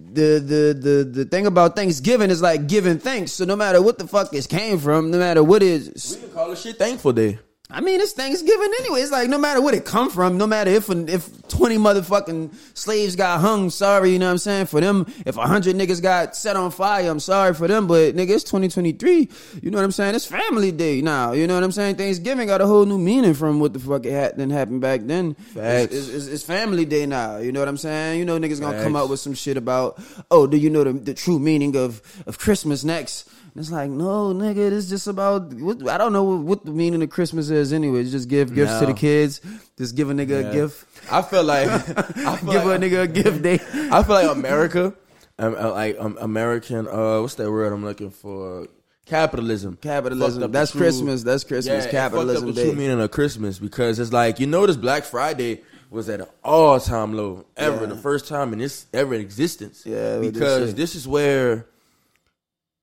The, 0.00 0.38
the 0.38 0.78
the 0.80 1.10
the 1.12 1.24
thing 1.24 1.46
about 1.48 1.74
Thanksgiving 1.74 2.30
is 2.30 2.40
like 2.40 2.68
giving 2.68 3.00
thanks. 3.00 3.32
So 3.32 3.44
no 3.44 3.56
matter 3.56 3.82
what 3.82 3.98
the 3.98 4.06
fuck 4.06 4.30
this 4.30 4.46
came 4.46 4.78
from, 4.78 5.10
no 5.10 5.18
matter 5.18 5.42
what 5.42 5.60
it 5.60 5.70
is, 5.70 6.14
We 6.14 6.22
can 6.22 6.30
call 6.30 6.52
it 6.52 6.58
shit 6.58 6.78
thankful 6.78 7.12
day. 7.12 7.40
I 7.70 7.82
mean, 7.82 8.00
it's 8.00 8.12
Thanksgiving 8.12 8.72
anyway. 8.80 9.02
It's 9.02 9.12
like 9.12 9.28
no 9.28 9.36
matter 9.36 9.60
what 9.60 9.74
it 9.74 9.84
come 9.84 10.08
from, 10.08 10.38
no 10.38 10.46
matter 10.46 10.70
if 10.70 10.88
if 10.88 11.46
twenty 11.48 11.76
motherfucking 11.76 12.54
slaves 12.72 13.14
got 13.14 13.40
hung, 13.40 13.68
sorry, 13.68 14.10
you 14.10 14.18
know 14.18 14.24
what 14.24 14.32
I'm 14.32 14.38
saying? 14.38 14.66
For 14.66 14.80
them, 14.80 15.04
if 15.26 15.34
hundred 15.34 15.76
niggas 15.76 16.00
got 16.00 16.34
set 16.34 16.56
on 16.56 16.70
fire, 16.70 17.10
I'm 17.10 17.20
sorry 17.20 17.52
for 17.52 17.68
them. 17.68 17.86
But 17.86 18.16
nigga, 18.16 18.30
it's 18.30 18.44
2023. 18.44 19.28
You 19.62 19.70
know 19.70 19.76
what 19.76 19.84
I'm 19.84 19.92
saying? 19.92 20.14
It's 20.14 20.24
Family 20.24 20.72
Day 20.72 21.02
now. 21.02 21.32
You 21.32 21.46
know 21.46 21.56
what 21.56 21.62
I'm 21.62 21.72
saying? 21.72 21.96
Thanksgiving 21.96 22.46
got 22.46 22.62
a 22.62 22.66
whole 22.66 22.86
new 22.86 22.96
meaning 22.96 23.34
from 23.34 23.60
what 23.60 23.74
the 23.74 23.80
fuck 23.80 24.06
it 24.06 24.12
had 24.12 24.38
didn't 24.38 24.52
happen 24.52 24.80
back 24.80 25.02
then. 25.02 25.34
Facts. 25.34 25.94
It's, 25.94 26.08
it's, 26.08 26.26
it's 26.26 26.44
Family 26.44 26.86
Day 26.86 27.04
now. 27.04 27.36
You 27.36 27.52
know 27.52 27.60
what 27.60 27.68
I'm 27.68 27.76
saying? 27.76 28.18
You 28.18 28.24
know 28.24 28.38
niggas 28.38 28.60
gonna 28.62 28.82
come 28.82 28.94
Facts. 28.94 29.04
up 29.04 29.10
with 29.10 29.20
some 29.20 29.34
shit 29.34 29.58
about, 29.58 30.00
oh, 30.30 30.46
do 30.46 30.56
you 30.56 30.70
know 30.70 30.84
the, 30.84 30.94
the 30.94 31.12
true 31.12 31.38
meaning 31.38 31.76
of 31.76 32.00
of 32.26 32.38
Christmas 32.38 32.82
next? 32.82 33.28
And 33.58 33.64
It's 33.64 33.72
like, 33.72 33.90
no, 33.90 34.32
nigga, 34.32 34.70
it's 34.70 34.88
just 34.88 35.08
about. 35.08 35.52
What, 35.54 35.88
I 35.88 35.98
don't 35.98 36.12
know 36.12 36.22
what, 36.22 36.38
what 36.40 36.64
the 36.64 36.70
meaning 36.70 37.02
of 37.02 37.10
Christmas 37.10 37.50
is 37.50 37.57
anyway. 37.72 38.04
Just 38.04 38.28
give 38.28 38.54
gifts 38.54 38.78
to 38.80 38.86
the 38.86 38.94
kids. 38.94 39.40
Just 39.76 39.94
give 39.96 40.10
a 40.10 40.12
nigga 40.14 40.42
Yeah. 40.42 40.48
a 40.48 40.52
gift. 40.52 40.86
I 41.10 41.22
feel 41.22 41.44
like 41.44 41.68
I 42.26 42.36
feel 42.36 42.52
Give 42.52 42.64
like, 42.64 42.80
a 42.80 42.84
nigga 42.84 43.02
a 43.02 43.08
gift. 43.08 43.42
They. 43.42 43.54
I 43.90 44.02
feel 44.02 44.14
like 44.14 44.30
America, 44.30 44.94
um, 45.38 45.54
uh, 45.58 45.70
like 45.72 45.96
um, 45.98 46.18
American. 46.20 46.86
Uh, 46.88 47.20
what's 47.22 47.34
that 47.36 47.50
word 47.50 47.72
I'm 47.72 47.84
looking 47.84 48.10
for? 48.10 48.66
Capitalism. 49.06 49.78
Capitalism. 49.80 50.50
That's 50.52 50.72
true- 50.72 50.80
Christmas. 50.80 51.22
That's 51.22 51.44
Christmas. 51.44 51.84
Yeah, 51.86 51.90
Capitalism 51.90 52.44
It 52.44 52.46
fucked 52.46 52.48
up 52.50 52.54
the 52.56 52.62
true 52.70 52.78
meaning 52.78 53.00
of 53.00 53.10
Christmas 53.10 53.58
because 53.58 53.98
it's 53.98 54.12
like 54.12 54.38
you 54.40 54.46
notice 54.46 54.76
Black 54.76 55.04
Friday 55.04 55.62
was 55.90 56.10
at 56.10 56.20
an 56.20 56.26
all 56.44 56.78
time 56.78 57.14
low 57.14 57.46
ever, 57.56 57.80
Yeah. 57.80 57.86
the 57.86 57.96
first 57.96 58.28
time 58.28 58.52
in 58.52 58.58
this 58.58 58.84
ever 58.92 59.14
in 59.14 59.22
existence. 59.22 59.84
Yeah, 59.86 60.18
because 60.18 60.74
this 60.74 60.94
is 60.94 61.08
where 61.08 61.64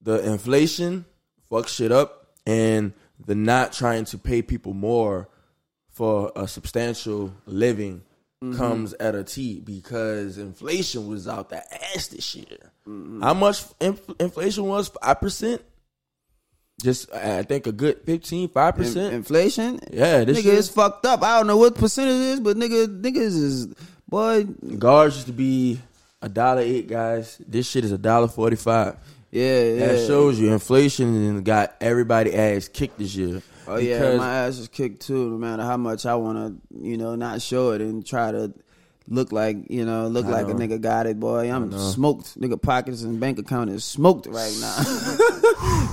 the 0.01 0.23
inflation 0.31 1.05
fucks 1.51 1.67
shit 1.69 1.91
up 1.91 2.27
and 2.47 2.93
the 3.23 3.35
not 3.35 3.73
trying 3.73 4.05
to 4.05 4.17
pay 4.17 4.41
people 4.41 4.73
more 4.73 5.29
for 5.89 6.31
a 6.35 6.47
substantial 6.47 7.33
living 7.45 8.01
Mm-hmm. 8.43 8.57
comes 8.57 8.93
at 8.95 9.15
a 9.15 9.23
T 9.23 9.61
because 9.61 10.37
inflation 10.37 11.07
was 11.07 11.25
out 11.25 11.49
the 11.49 11.63
ass 11.95 12.07
this 12.07 12.35
year. 12.35 12.57
Mm-hmm. 12.85 13.23
How 13.23 13.33
much 13.33 13.63
inf- 13.79 14.07
inflation 14.19 14.65
was? 14.65 14.89
Five 14.89 15.21
percent. 15.21 15.61
Just 16.83 17.11
I 17.13 17.43
think 17.43 17.65
a 17.65 17.71
good 17.71 18.01
15, 18.05 18.49
5 18.49 18.73
In- 18.77 18.83
percent. 18.83 19.13
inflation. 19.13 19.79
Yeah, 19.91 20.25
this 20.25 20.37
nigga 20.45 20.51
is 20.51 20.69
fucked 20.69 21.05
up. 21.05 21.23
I 21.23 21.37
don't 21.37 21.47
know 21.47 21.55
what 21.57 21.75
percentage 21.75 22.15
it 22.15 22.21
is, 22.33 22.39
but 22.41 22.57
nigga, 22.57 23.01
niggas 23.01 23.17
is 23.17 23.67
boy. 24.07 24.43
Guards 24.43 25.15
used 25.15 25.27
to 25.27 25.33
be 25.33 25.79
a 26.21 26.27
dollar 26.27 26.61
eight, 26.61 26.87
guys. 26.89 27.41
This 27.47 27.67
shit 27.69 27.85
is 27.85 27.93
a 27.93 27.97
dollar 27.97 28.27
forty 28.27 28.57
five. 28.57 28.97
Yeah, 29.35 29.63
yeah. 29.63 29.85
That 29.87 30.07
shows 30.07 30.39
you 30.39 30.53
inflation 30.53 31.43
got 31.43 31.75
everybody 31.81 32.33
ass 32.33 32.69
kicked 32.69 32.97
this 32.97 33.13
year. 33.15 33.41
Oh 33.67 33.75
yeah, 33.75 34.15
my 34.15 34.33
ass 34.45 34.59
is 34.59 34.69
kicked 34.69 35.01
too. 35.01 35.31
No 35.31 35.37
matter 35.37 35.63
how 35.63 35.75
much 35.75 36.05
I 36.05 36.15
want 36.15 36.37
to, 36.37 36.81
you 36.81 36.95
know, 36.95 37.15
not 37.15 37.41
show 37.41 37.71
it 37.71 37.81
and 37.81 38.05
try 38.05 38.31
to 38.31 38.53
look 39.09 39.33
like, 39.33 39.69
you 39.69 39.83
know, 39.83 40.07
look 40.07 40.25
I 40.27 40.29
like 40.29 40.47
know. 40.47 40.53
a 40.53 40.55
nigga 40.55 40.79
got 40.79 41.05
it, 41.05 41.19
boy. 41.19 41.51
I'm 41.51 41.69
smoked. 41.77 42.39
Nigga 42.39 42.61
pockets 42.61 43.03
and 43.03 43.19
bank 43.19 43.37
account 43.37 43.71
is 43.71 43.83
smoked 43.83 44.27
right 44.27 44.55
now. 44.61 44.75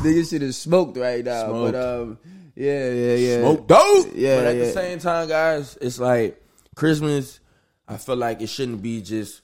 nigga 0.05 0.31
shit 0.31 0.45
is 0.45 0.57
smoked 0.57 0.97
right 0.97 1.25
now. 1.25 1.49
Smoked. 1.49 1.73
But 1.73 2.01
um, 2.01 2.19
yeah, 2.55 2.93
yeah, 2.93 3.15
yeah. 3.15 3.41
Smoke 3.41 3.67
dope. 3.67 4.07
Yeah, 4.15 4.37
but 4.37 4.47
at 4.47 4.57
yeah. 4.57 4.65
the 4.67 4.71
same 4.71 4.99
time, 5.01 5.27
guys, 5.27 5.77
it's 5.81 5.99
like 5.99 6.41
Christmas. 6.77 7.41
I 7.89 7.97
feel 7.97 8.17
like 8.17 8.41
it 8.41 8.49
shouldn't 8.49 8.83
be 8.83 9.03
just 9.03 9.42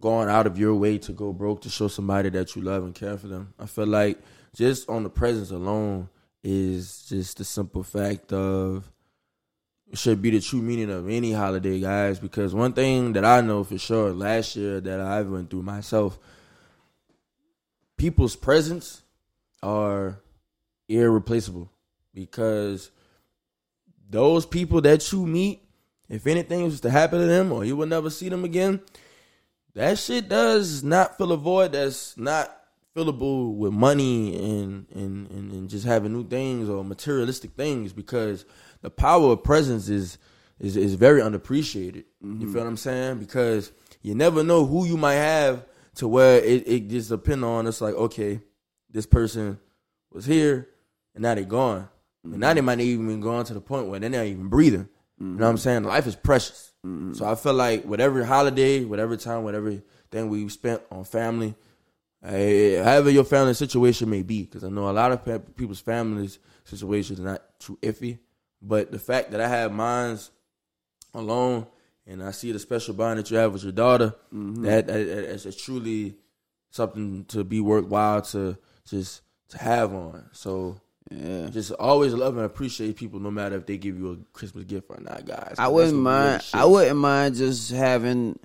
going 0.00 0.28
out 0.28 0.46
of 0.46 0.58
your 0.58 0.74
way 0.74 0.98
to 0.98 1.12
go 1.12 1.32
broke 1.32 1.62
to 1.62 1.70
show 1.70 1.88
somebody 1.88 2.28
that 2.30 2.54
you 2.54 2.62
love 2.62 2.84
and 2.84 2.94
care 2.94 3.16
for 3.16 3.26
them. 3.26 3.52
I 3.58 3.66
feel 3.66 3.86
like 3.86 4.18
just 4.54 4.88
on 4.88 5.02
the 5.02 5.10
presence 5.10 5.50
alone 5.50 6.08
is 6.42 7.06
just 7.08 7.38
the 7.38 7.44
simple 7.44 7.82
fact 7.82 8.32
of 8.32 8.90
should 9.94 10.20
be 10.20 10.30
the 10.30 10.40
true 10.40 10.60
meaning 10.60 10.90
of 10.90 11.08
any 11.08 11.32
holiday, 11.32 11.80
guys. 11.80 12.18
Because 12.18 12.54
one 12.54 12.72
thing 12.72 13.12
that 13.14 13.24
I 13.24 13.40
know 13.40 13.64
for 13.64 13.78
sure 13.78 14.12
last 14.12 14.54
year 14.56 14.80
that 14.80 15.00
I 15.00 15.22
went 15.22 15.50
through 15.50 15.62
myself, 15.62 16.18
people's 17.96 18.36
presence 18.36 19.02
are 19.62 20.20
irreplaceable 20.88 21.70
because 22.14 22.90
those 24.08 24.46
people 24.46 24.80
that 24.82 25.10
you 25.12 25.26
meet, 25.26 25.62
if 26.08 26.26
anything 26.26 26.64
was 26.64 26.80
to 26.80 26.90
happen 26.90 27.20
to 27.20 27.26
them 27.26 27.52
or 27.52 27.64
you 27.64 27.76
will 27.76 27.86
never 27.86 28.10
see 28.10 28.28
them 28.28 28.44
again, 28.44 28.80
that 29.74 29.98
shit 29.98 30.28
does 30.28 30.82
not 30.82 31.16
fill 31.16 31.32
a 31.32 31.36
void 31.36 31.72
that's 31.72 32.16
not 32.16 32.54
fillable 32.96 33.54
with 33.54 33.72
money 33.72 34.34
and, 34.34 34.86
and, 34.94 35.30
and, 35.30 35.52
and 35.52 35.70
just 35.70 35.86
having 35.86 36.12
new 36.12 36.26
things 36.26 36.68
or 36.68 36.84
materialistic 36.84 37.52
things 37.52 37.92
because 37.92 38.44
the 38.80 38.90
power 38.90 39.32
of 39.32 39.44
presence 39.44 39.88
is 39.88 40.18
is, 40.60 40.76
is 40.76 40.94
very 40.94 41.22
unappreciated. 41.22 42.04
Mm-hmm. 42.24 42.40
You 42.40 42.52
feel 42.52 42.62
what 42.62 42.68
I'm 42.68 42.76
saying? 42.76 43.18
Because 43.18 43.70
you 44.02 44.14
never 44.14 44.42
know 44.42 44.64
who 44.66 44.86
you 44.86 44.96
might 44.96 45.14
have 45.14 45.64
to 45.96 46.08
where 46.08 46.42
it, 46.42 46.66
it 46.66 46.88
just 46.88 47.10
depend 47.10 47.44
on 47.44 47.66
it's 47.66 47.80
like, 47.80 47.94
okay, 47.94 48.40
this 48.90 49.06
person 49.06 49.58
was 50.10 50.26
here 50.26 50.68
and 51.14 51.22
now 51.22 51.34
they're 51.34 51.44
gone. 51.44 51.82
Mm-hmm. 51.82 52.32
And 52.32 52.40
now 52.40 52.54
they 52.54 52.60
might 52.60 52.80
even 52.80 53.06
been 53.06 53.20
gone 53.20 53.44
to 53.44 53.54
the 53.54 53.60
point 53.60 53.86
where 53.86 54.00
they're 54.00 54.10
not 54.10 54.26
even 54.26 54.48
breathing. 54.48 54.88
Mm-hmm. 55.20 55.32
You 55.32 55.38
know 55.38 55.44
what 55.44 55.50
I'm 55.50 55.58
saying? 55.58 55.84
Life 55.84 56.06
is 56.06 56.16
precious. 56.16 56.67
Mm-hmm. 56.86 57.14
So 57.14 57.26
I 57.26 57.34
feel 57.34 57.54
like 57.54 57.84
whatever 57.84 58.24
holiday, 58.24 58.84
whatever 58.84 59.16
time, 59.16 59.44
whatever 59.44 59.82
thing 60.10 60.28
we 60.28 60.48
spent 60.48 60.82
on 60.90 61.04
family, 61.04 61.54
however 62.22 63.10
your 63.10 63.24
family 63.24 63.54
situation 63.54 64.10
may 64.10 64.22
be, 64.22 64.44
because 64.44 64.64
I 64.64 64.68
know 64.68 64.88
a 64.88 64.92
lot 64.92 65.12
of 65.12 65.56
people's 65.56 65.80
families 65.80 66.38
situations 66.64 67.18
are 67.20 67.24
not 67.24 67.58
too 67.58 67.78
iffy, 67.82 68.18
but 68.60 68.92
the 68.92 68.98
fact 68.98 69.30
that 69.30 69.40
I 69.40 69.48
have 69.48 69.72
mines 69.72 70.30
alone 71.14 71.66
and 72.06 72.22
I 72.22 72.30
see 72.30 72.52
the 72.52 72.58
special 72.58 72.94
bond 72.94 73.18
that 73.18 73.30
you 73.30 73.36
have 73.36 73.52
with 73.52 73.62
your 73.62 73.72
daughter, 73.72 74.14
mm-hmm. 74.32 74.62
that, 74.64 74.86
that 74.86 74.98
is 74.98 75.56
truly 75.56 76.16
something 76.70 77.24
to 77.26 77.44
be 77.44 77.60
worthwhile 77.60 78.22
to 78.22 78.58
just 78.86 79.22
to 79.50 79.58
have 79.58 79.94
on. 79.94 80.28
So 80.32 80.80
yeah. 81.10 81.48
Just 81.50 81.72
always 81.72 82.12
love 82.12 82.36
and 82.36 82.44
appreciate 82.44 82.96
people 82.96 83.20
no 83.20 83.30
matter 83.30 83.56
if 83.56 83.66
they 83.66 83.78
give 83.78 83.98
you 83.98 84.12
a 84.12 84.16
Christmas 84.36 84.64
gift 84.64 84.86
or 84.90 85.00
not, 85.00 85.24
guys. 85.24 85.54
I 85.58 85.68
wouldn't 85.68 85.96
mind 85.96 86.42
I 86.52 86.64
wouldn't 86.64 86.98
mind 86.98 87.36
just 87.36 87.70
having 87.70 88.38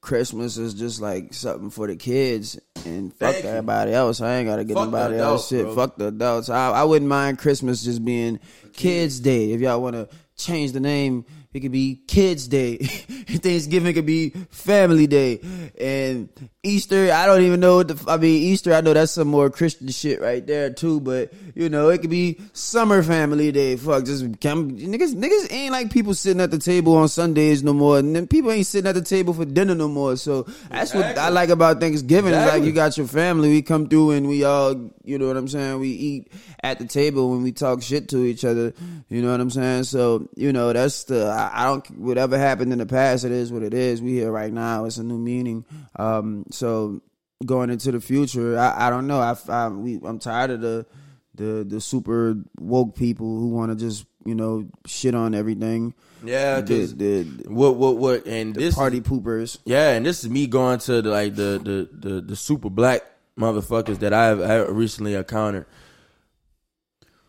Christmas 0.00 0.56
is 0.56 0.72
just 0.74 1.00
like 1.00 1.34
something 1.34 1.68
for 1.68 1.86
the 1.88 1.96
kids 1.96 2.58
and 2.84 3.12
fuck 3.12 3.34
Thank 3.34 3.44
everybody 3.44 3.90
you. 3.90 3.96
else. 3.96 4.20
I 4.20 4.36
ain't 4.36 4.48
gotta 4.48 4.64
get 4.64 4.74
fuck 4.74 4.86
nobody 4.86 5.18
else 5.18 5.48
shit. 5.48 5.64
Bro. 5.64 5.74
Fuck 5.74 5.96
the 5.96 6.06
adults. 6.08 6.48
I, 6.48 6.70
I 6.70 6.84
wouldn't 6.84 7.08
mind 7.08 7.38
Christmas 7.38 7.82
just 7.82 8.04
being 8.04 8.40
Kids 8.72 9.20
Day. 9.20 9.52
If 9.52 9.60
y'all 9.60 9.82
wanna 9.82 10.08
change 10.36 10.72
the 10.72 10.80
name 10.80 11.24
it 11.56 11.60
could 11.60 11.72
be 11.72 12.02
Kids 12.06 12.46
Day. 12.48 12.76
Thanksgiving 13.46 13.94
could 13.94 14.06
be 14.06 14.30
Family 14.50 15.06
Day. 15.06 15.40
And 15.80 16.28
Easter, 16.62 17.12
I 17.12 17.26
don't 17.26 17.42
even 17.42 17.60
know 17.60 17.76
what 17.76 17.88
the, 17.88 18.10
I 18.10 18.16
mean, 18.16 18.42
Easter, 18.42 18.74
I 18.74 18.80
know 18.80 18.92
that's 18.92 19.12
some 19.12 19.28
more 19.28 19.50
Christian 19.50 19.88
shit 19.88 20.20
right 20.20 20.44
there 20.46 20.70
too, 20.70 21.00
but 21.00 21.32
you 21.54 21.68
know, 21.68 21.88
it 21.88 22.00
could 22.00 22.10
be 22.10 22.40
Summer 22.52 23.02
Family 23.02 23.52
Day. 23.52 23.76
Fuck, 23.76 24.04
just 24.04 24.24
come, 24.40 24.72
niggas, 24.72 25.14
niggas 25.14 25.52
ain't 25.52 25.72
like 25.72 25.90
people 25.90 26.12
sitting 26.12 26.40
at 26.40 26.50
the 26.50 26.58
table 26.58 26.96
on 26.96 27.08
Sundays 27.08 27.62
no 27.62 27.72
more. 27.72 27.98
And 27.98 28.14
then 28.14 28.26
people 28.26 28.50
ain't 28.50 28.66
sitting 28.66 28.88
at 28.88 28.94
the 28.94 29.02
table 29.02 29.32
for 29.32 29.44
dinner 29.44 29.74
no 29.74 29.88
more. 29.88 30.16
So 30.16 30.42
that's 30.70 30.90
exactly. 30.90 31.00
what 31.00 31.18
I 31.18 31.28
like 31.28 31.50
about 31.50 31.80
Thanksgiving. 31.80 32.34
Exactly. 32.34 32.60
like 32.60 32.66
you 32.66 32.72
got 32.72 32.96
your 32.98 33.06
family, 33.06 33.50
we 33.50 33.62
come 33.62 33.88
through 33.88 34.10
and 34.12 34.28
we 34.28 34.44
all, 34.44 34.90
you 35.04 35.18
know 35.18 35.28
what 35.28 35.36
I'm 35.36 35.48
saying? 35.48 35.78
We 35.78 35.88
eat 35.90 36.32
at 36.62 36.78
the 36.78 36.86
table 36.86 37.30
when 37.30 37.42
we 37.42 37.52
talk 37.52 37.82
shit 37.82 38.08
to 38.10 38.24
each 38.24 38.44
other. 38.44 38.74
You 39.08 39.22
know 39.22 39.30
what 39.30 39.40
I'm 39.40 39.50
saying? 39.50 39.84
So, 39.84 40.28
you 40.34 40.52
know, 40.52 40.72
that's 40.72 41.04
the, 41.04 41.26
I 41.26 41.45
don't 41.64 41.98
whatever 41.98 42.38
happened 42.38 42.72
in 42.72 42.78
the 42.78 42.86
past. 42.86 43.24
It 43.24 43.32
is 43.32 43.52
what 43.52 43.62
it 43.62 43.74
is. 43.74 44.02
We 44.02 44.14
here 44.14 44.30
right 44.30 44.52
now. 44.52 44.84
It's 44.84 44.98
a 44.98 45.04
new 45.04 45.18
meaning. 45.18 45.64
Um, 45.96 46.44
so 46.50 47.00
going 47.44 47.70
into 47.70 47.92
the 47.92 48.00
future, 48.00 48.58
I, 48.58 48.86
I 48.86 48.90
don't 48.90 49.06
know. 49.06 49.20
I, 49.20 49.36
I 49.48 49.68
we 49.68 50.00
I'm 50.04 50.18
tired 50.18 50.50
of 50.50 50.60
the 50.60 50.86
the 51.34 51.64
the 51.68 51.80
super 51.80 52.36
woke 52.58 52.96
people 52.96 53.38
who 53.38 53.48
want 53.48 53.70
to 53.70 53.76
just 53.76 54.06
you 54.24 54.34
know 54.34 54.68
shit 54.86 55.14
on 55.14 55.34
everything. 55.34 55.94
Yeah, 56.24 56.60
the, 56.60 56.86
the, 56.86 57.22
what 57.48 57.76
what 57.76 57.96
what 57.98 58.26
and 58.26 58.54
this 58.54 58.74
party 58.74 59.00
poopers. 59.00 59.58
Yeah, 59.64 59.90
and 59.90 60.04
this 60.04 60.24
is 60.24 60.30
me 60.30 60.46
going 60.46 60.78
to 60.80 61.02
the, 61.02 61.10
like 61.10 61.34
the 61.34 61.60
the 61.62 62.08
the, 62.08 62.20
the 62.20 62.36
super 62.36 62.70
black 62.70 63.02
motherfuckers 63.38 63.98
that 63.98 64.12
I've, 64.12 64.40
I've 64.40 64.74
recently 64.74 65.14
encountered. 65.14 65.66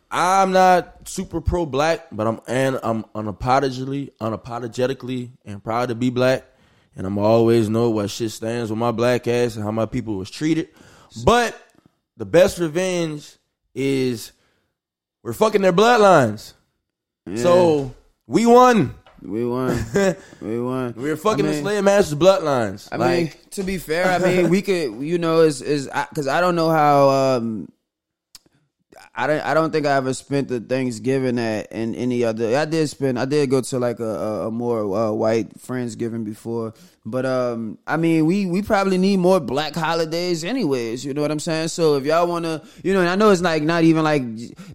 I'm 0.10 0.52
not 0.52 1.08
super 1.08 1.42
pro 1.42 1.66
black, 1.66 2.08
but 2.12 2.28
I'm 2.28 2.40
and 2.48 2.80
I'm 2.82 3.04
unapologetically 3.16 4.12
unapologetically 4.20 5.32
and 5.46 5.64
proud 5.64 5.90
to 5.90 5.96
be 5.96 6.10
black. 6.10 6.46
And 6.96 7.06
I'm 7.06 7.18
always 7.18 7.70
know 7.70 7.92
what 7.92 8.10
shit 8.10 8.32
stands 8.32 8.72
with 8.72 8.80
my 8.80 8.92
black 8.92 9.28
ass 9.28 9.56
and 9.56 9.64
how 9.64 9.72
my 9.72 9.86
people 9.86 10.16
was 10.16 10.32
treated. 10.32 10.70
But 11.24 11.56
the 12.16 12.26
best 12.26 12.58
revenge 12.58 13.38
is 13.76 14.32
we're 15.22 15.34
fucking 15.34 15.62
their 15.62 15.74
bloodlines. 15.74 16.54
Yeah. 17.28 17.36
So 17.38 17.94
we 18.26 18.46
won. 18.46 18.96
We 19.22 19.46
won. 19.46 19.84
we 20.42 20.60
won. 20.60 20.94
We 20.96 21.10
are 21.12 21.18
fucking 21.18 21.46
I 21.46 21.50
mean, 21.50 21.58
the 21.58 21.62
slave 21.62 21.84
masters' 21.84 22.18
bloodlines. 22.18 22.88
I 22.92 22.98
like, 22.98 23.18
mean, 23.18 23.32
to 23.52 23.64
be 23.64 23.78
fair, 23.78 24.06
I 24.06 24.20
mean, 24.20 24.50
we 24.50 24.62
could, 24.62 25.02
you 25.02 25.18
know, 25.18 25.42
is 25.42 25.62
is 25.62 25.90
because 26.10 26.28
I, 26.28 26.38
I, 26.38 26.42
don't 26.42 26.56
know 26.56 26.70
how 26.70 27.10
um, 27.10 27.68
I 29.20 29.26
don't. 29.26 29.42
I 29.42 29.56
don't 29.56 29.72
think 29.72 29.88
I 29.88 29.96
ever 29.96 30.14
spent 30.14 30.48
the 30.48 30.60
Thanksgiving 30.60 31.40
at 31.40 31.72
in 31.72 31.96
any 31.96 32.24
other. 32.24 32.56
I 32.56 32.66
did 32.66 32.88
spend. 32.88 33.18
I 33.18 33.26
did 33.26 33.50
go 33.50 33.62
to 33.62 33.80
like 33.80 34.00
a, 34.00 34.46
a, 34.46 34.52
more 34.52 34.96
uh, 34.96 35.12
white 35.12 35.58
friendsgiving 35.58 36.24
before, 36.24 36.76
but 37.04 37.26
um, 37.26 37.80
I 37.88 37.98
mean, 37.98 38.28
we 38.28 38.46
we 38.46 38.62
probably 38.62 39.00
need 39.00 39.18
more 39.18 39.40
black 39.40 39.74
holidays, 39.74 40.44
anyways. 40.44 41.04
You 41.04 41.16
know 41.16 41.24
what 41.24 41.32
I'm 41.32 41.40
saying? 41.40 41.70
So 41.70 41.96
if 41.96 42.06
y'all 42.06 42.28
wanna, 42.28 42.62
you 42.84 42.94
know, 42.94 43.00
and 43.00 43.10
I 43.10 43.16
know 43.16 43.32
it's 43.32 43.42
like 43.42 43.64
not 43.64 43.84
even 43.84 44.04
like 44.04 44.22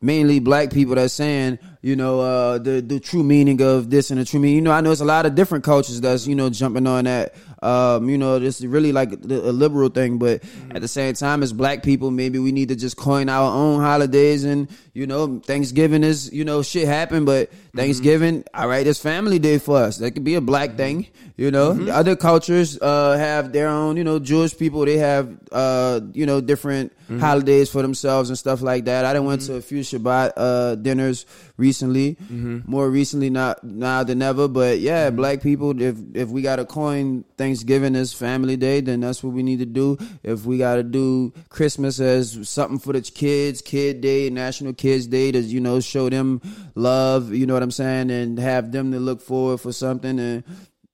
mainly 0.01 0.41
black 0.41 0.73
people 0.73 0.97
that's 0.97 1.15
saying, 1.15 1.61
you 1.81 1.95
know, 1.95 2.19
uh, 2.19 2.59
the 2.59 2.81
the 2.81 2.99
true 2.99 3.23
meaning 3.23 3.63
of 3.63 3.91
this 3.91 4.11
and 4.11 4.19
the 4.19 4.25
true 4.25 4.41
meaning. 4.41 4.57
You 4.57 4.63
know, 4.63 4.73
I 4.73 4.81
know 4.81 4.91
it's 4.91 5.01
a 5.01 5.05
lot 5.05 5.25
of 5.25 5.37
different 5.37 5.63
cultures 5.63 6.01
that's 6.01 6.27
you 6.27 6.35
know 6.35 6.51
jumping 6.51 6.89
on 6.89 7.05
that. 7.05 7.37
Um, 7.63 8.09
you 8.09 8.19
know, 8.19 8.39
this 8.39 8.61
is 8.61 8.67
really 8.67 8.93
like 8.93 9.13
a, 9.13 9.17
a 9.17 9.53
liberal 9.53 9.89
thing, 9.89 10.19
but 10.19 10.43
mm-hmm. 10.43 10.77
at 10.77 10.83
the 10.83 10.89
same 10.89 11.15
time, 11.15 11.43
as 11.43 11.53
black 11.53 11.83
people, 11.83 12.11
maybe 12.11 12.39
we 12.39 12.53
need 12.53 12.69
to 12.69 12.77
just 12.77 12.97
coin 12.97 13.29
our 13.29 13.53
own 13.53 13.81
holidays. 13.81 14.45
And 14.45 14.69
you 14.95 15.07
know, 15.07 15.41
Thanksgiving 15.41 16.05
is 16.05 16.31
you 16.33 16.45
know 16.45 16.63
shit 16.63 16.87
happened, 16.87 17.25
but 17.25 17.51
mm-hmm. 17.51 17.79
Thanksgiving, 17.79 18.45
all 18.53 18.69
right, 18.69 18.87
it's 18.87 19.01
Family 19.01 19.39
Day 19.39 19.59
for 19.59 19.79
us. 19.79 19.97
That 19.99 20.11
could 20.11 20.25
be 20.25 20.35
a 20.35 20.41
black 20.41 20.71
mm-hmm. 20.71 20.77
thing. 20.77 21.07
You 21.37 21.51
know, 21.51 21.73
mm-hmm. 21.73 21.91
other 21.91 22.15
cultures 22.15 22.79
uh, 22.81 23.17
have 23.17 23.53
their 23.53 23.69
own. 23.69 23.97
You 23.97 24.05
know, 24.05 24.19
Jewish 24.19 24.57
people 24.57 24.85
they 24.85 24.99
have 24.99 25.35
uh, 25.51 26.01
you 26.13 26.27
know 26.27 26.43
different 26.43 26.93
mm-hmm. 27.05 27.21
holidays 27.21 27.71
for 27.71 27.81
themselves 27.81 28.29
and 28.29 28.39
stuff 28.39 28.61
like 28.61 28.85
that. 28.85 29.05
I 29.07 29.15
done 29.15 29.25
went 29.25 29.43
mm-hmm. 29.43 29.55
to 29.55 29.59
a 29.59 29.63
few 29.63 29.81
Shabbat 29.81 30.33
uh, 30.37 30.75
dinners 30.75 31.25
recently, 31.57 32.17
mm-hmm. 32.17 32.61
more 32.67 32.89
recently 32.89 33.31
not 33.31 33.65
now 33.65 34.05
than 34.05 34.21
ever. 34.21 34.47
But 34.47 34.81
yeah, 34.81 35.07
mm-hmm. 35.07 35.17
black 35.17 35.43
people, 35.43 35.81
if 35.81 35.97
if 36.15 36.29
we 36.29 36.43
got 36.43 36.57
to 36.57 36.67
coin 36.67 37.25
Thanksgiving 37.39 37.97
as 37.97 38.13
Family 38.13 38.57
Day, 38.57 38.83
then 38.83 39.01
that's 39.01 39.23
what 39.23 39.33
we 39.33 39.43
need 39.43 39.61
to 39.61 39.67
do. 39.67 39.97
If 40.23 40.45
we 40.45 40.59
got 40.59 40.77
to 40.77 40.83
do 40.83 41.33
Christmas 41.49 41.99
as 41.99 42.47
something 42.49 42.79
for 42.79 42.93
the 42.93 43.01
kids, 43.01 43.63
Kid 43.63 44.03
Day, 44.03 44.29
National 44.29 44.75
Kids 44.83 45.07
Day, 45.07 45.31
to 45.31 45.41
you 45.41 45.61
know 45.61 45.81
show 45.81 46.11
them 46.11 46.43
love. 46.75 47.33
You 47.33 47.47
know 47.47 47.55
what 47.55 47.63
I'm 47.63 47.71
saying, 47.71 48.11
and 48.11 48.39
have 48.39 48.73
them 48.73 48.93
to 48.93 48.99
look 48.99 49.21
forward 49.21 49.61
for 49.61 49.73
something 49.73 50.19
and 50.19 50.45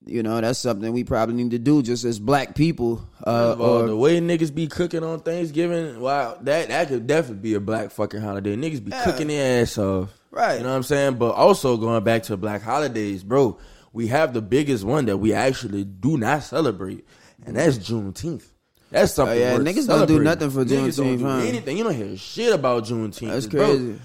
you 0.09 0.23
know, 0.23 0.41
that's 0.41 0.59
something 0.59 0.93
we 0.93 1.05
probably 1.05 1.35
need 1.35 1.51
to 1.51 1.59
do 1.59 1.83
just 1.83 2.05
as 2.05 2.19
black 2.19 2.55
people. 2.55 3.05
Uh, 3.27 3.55
all, 3.59 3.83
or, 3.83 3.87
the 3.87 3.97
way 3.97 4.19
niggas 4.21 4.55
be 4.55 4.67
cooking 4.67 5.05
on 5.05 5.21
Thanksgiving, 5.21 6.01
wow, 6.01 6.39
that 6.41 6.69
that 6.69 6.89
could 6.89 7.07
definitely 7.07 7.43
be 7.43 7.55
a 7.55 7.61
black 7.61 7.91
fucking 7.91 8.21
holiday. 8.21 8.57
Niggas 8.57 8.85
be 8.85 8.91
yeah. 8.91 9.05
cooking 9.05 9.29
their 9.29 9.63
ass 9.63 9.77
off. 9.79 10.11
Right. 10.31 10.57
You 10.57 10.63
know 10.63 10.71
what 10.71 10.77
I'm 10.77 10.83
saying? 10.83 11.17
But 11.17 11.35
also 11.35 11.77
going 11.77 12.03
back 12.05 12.25
to 12.25 12.37
black 12.37 12.63
holidays, 12.63 13.23
bro, 13.23 13.59
we 13.93 14.09
have 14.09 14.33
the 14.33 14.43
biggest 14.43 14.85
one 14.85 15.07
that 15.07 15.19
we 15.19 15.33
actually 15.33 15.85
do 15.85 16.17
not 16.17 16.43
celebrate, 16.43 17.07
and 17.45 17.57
that's 17.57 17.79
Juneteenth. 17.79 18.47
That's 18.91 19.13
something. 19.13 19.37
Oh, 19.37 19.41
yeah, 19.41 19.57
niggas 19.59 19.87
don't 19.87 20.07
do 20.09 20.21
nothing 20.23 20.51
for 20.51 20.65
Niggas 20.65 20.97
don't 20.97 21.17
Juneteenth, 21.17 21.19
do 21.19 21.25
huh? 21.25 21.39
Anything 21.41 21.77
you 21.79 21.85
don't 21.85 21.95
hear 21.95 22.17
shit 22.17 22.53
about 22.55 22.85
Juneteenth. 22.85 23.29
That's 23.31 23.47
Bro, 23.47 23.67
crazy. 23.67 23.99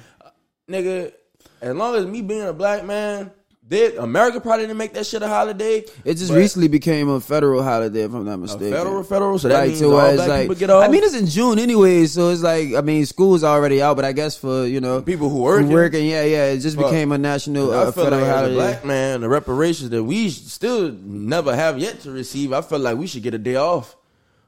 nigga. 0.69 1.13
As 1.61 1.73
long 1.75 1.95
as 1.95 2.05
me 2.05 2.21
being 2.21 2.41
a 2.41 2.51
black 2.51 2.83
man, 2.83 3.31
did 3.65 3.95
America 3.95 4.41
probably 4.41 4.65
didn't 4.65 4.77
make 4.77 4.91
that 4.95 5.05
shit 5.05 5.21
a 5.21 5.27
holiday? 5.29 5.85
It 6.03 6.15
just 6.15 6.33
recently 6.33 6.67
became 6.67 7.07
a 7.07 7.21
federal 7.21 7.63
holiday, 7.63 8.01
if 8.01 8.13
I'm 8.13 8.25
not 8.25 8.33
a 8.33 8.37
mistaken. 8.39 8.71
federal, 8.73 9.03
federal. 9.03 9.39
So 9.39 9.47
that 9.47 9.55
Right, 9.55 9.69
means 9.69 9.81
all 9.81 9.89
black 9.91 10.17
like, 10.27 10.41
people 10.41 10.55
get 10.55 10.69
off. 10.69 10.83
I 10.83 10.89
mean, 10.89 11.01
it's 11.05 11.15
in 11.15 11.27
June 11.27 11.59
anyway, 11.59 12.05
so 12.07 12.29
it's 12.31 12.41
like, 12.41 12.73
I 12.73 12.81
mean, 12.81 13.05
school's 13.05 13.45
already 13.45 13.81
out, 13.81 13.95
but 13.95 14.03
I 14.03 14.11
guess 14.11 14.35
for 14.35 14.65
you 14.65 14.81
know 14.81 15.01
people 15.01 15.29
who 15.29 15.37
working. 15.43 15.69
working, 15.69 16.05
yeah, 16.05 16.25
yeah, 16.25 16.45
it 16.47 16.59
just 16.59 16.75
Fuck. 16.75 16.87
became 16.91 17.13
a 17.13 17.17
national 17.17 17.71
I 17.71 17.75
uh, 17.83 17.91
feel 17.93 18.03
federal 18.03 18.21
like 18.23 18.29
as 18.29 18.33
a 18.33 18.35
holiday. 18.35 18.55
black 18.55 18.83
man, 18.85 19.21
the 19.21 19.29
reparations 19.29 19.89
that 19.91 20.03
we 20.03 20.29
still 20.29 20.91
never 20.91 21.55
have 21.55 21.79
yet 21.79 22.01
to 22.01 22.11
receive, 22.11 22.51
I 22.51 22.59
feel 22.59 22.79
like 22.79 22.97
we 22.97 23.07
should 23.07 23.23
get 23.23 23.33
a 23.33 23.37
day 23.39 23.55
off. 23.55 23.95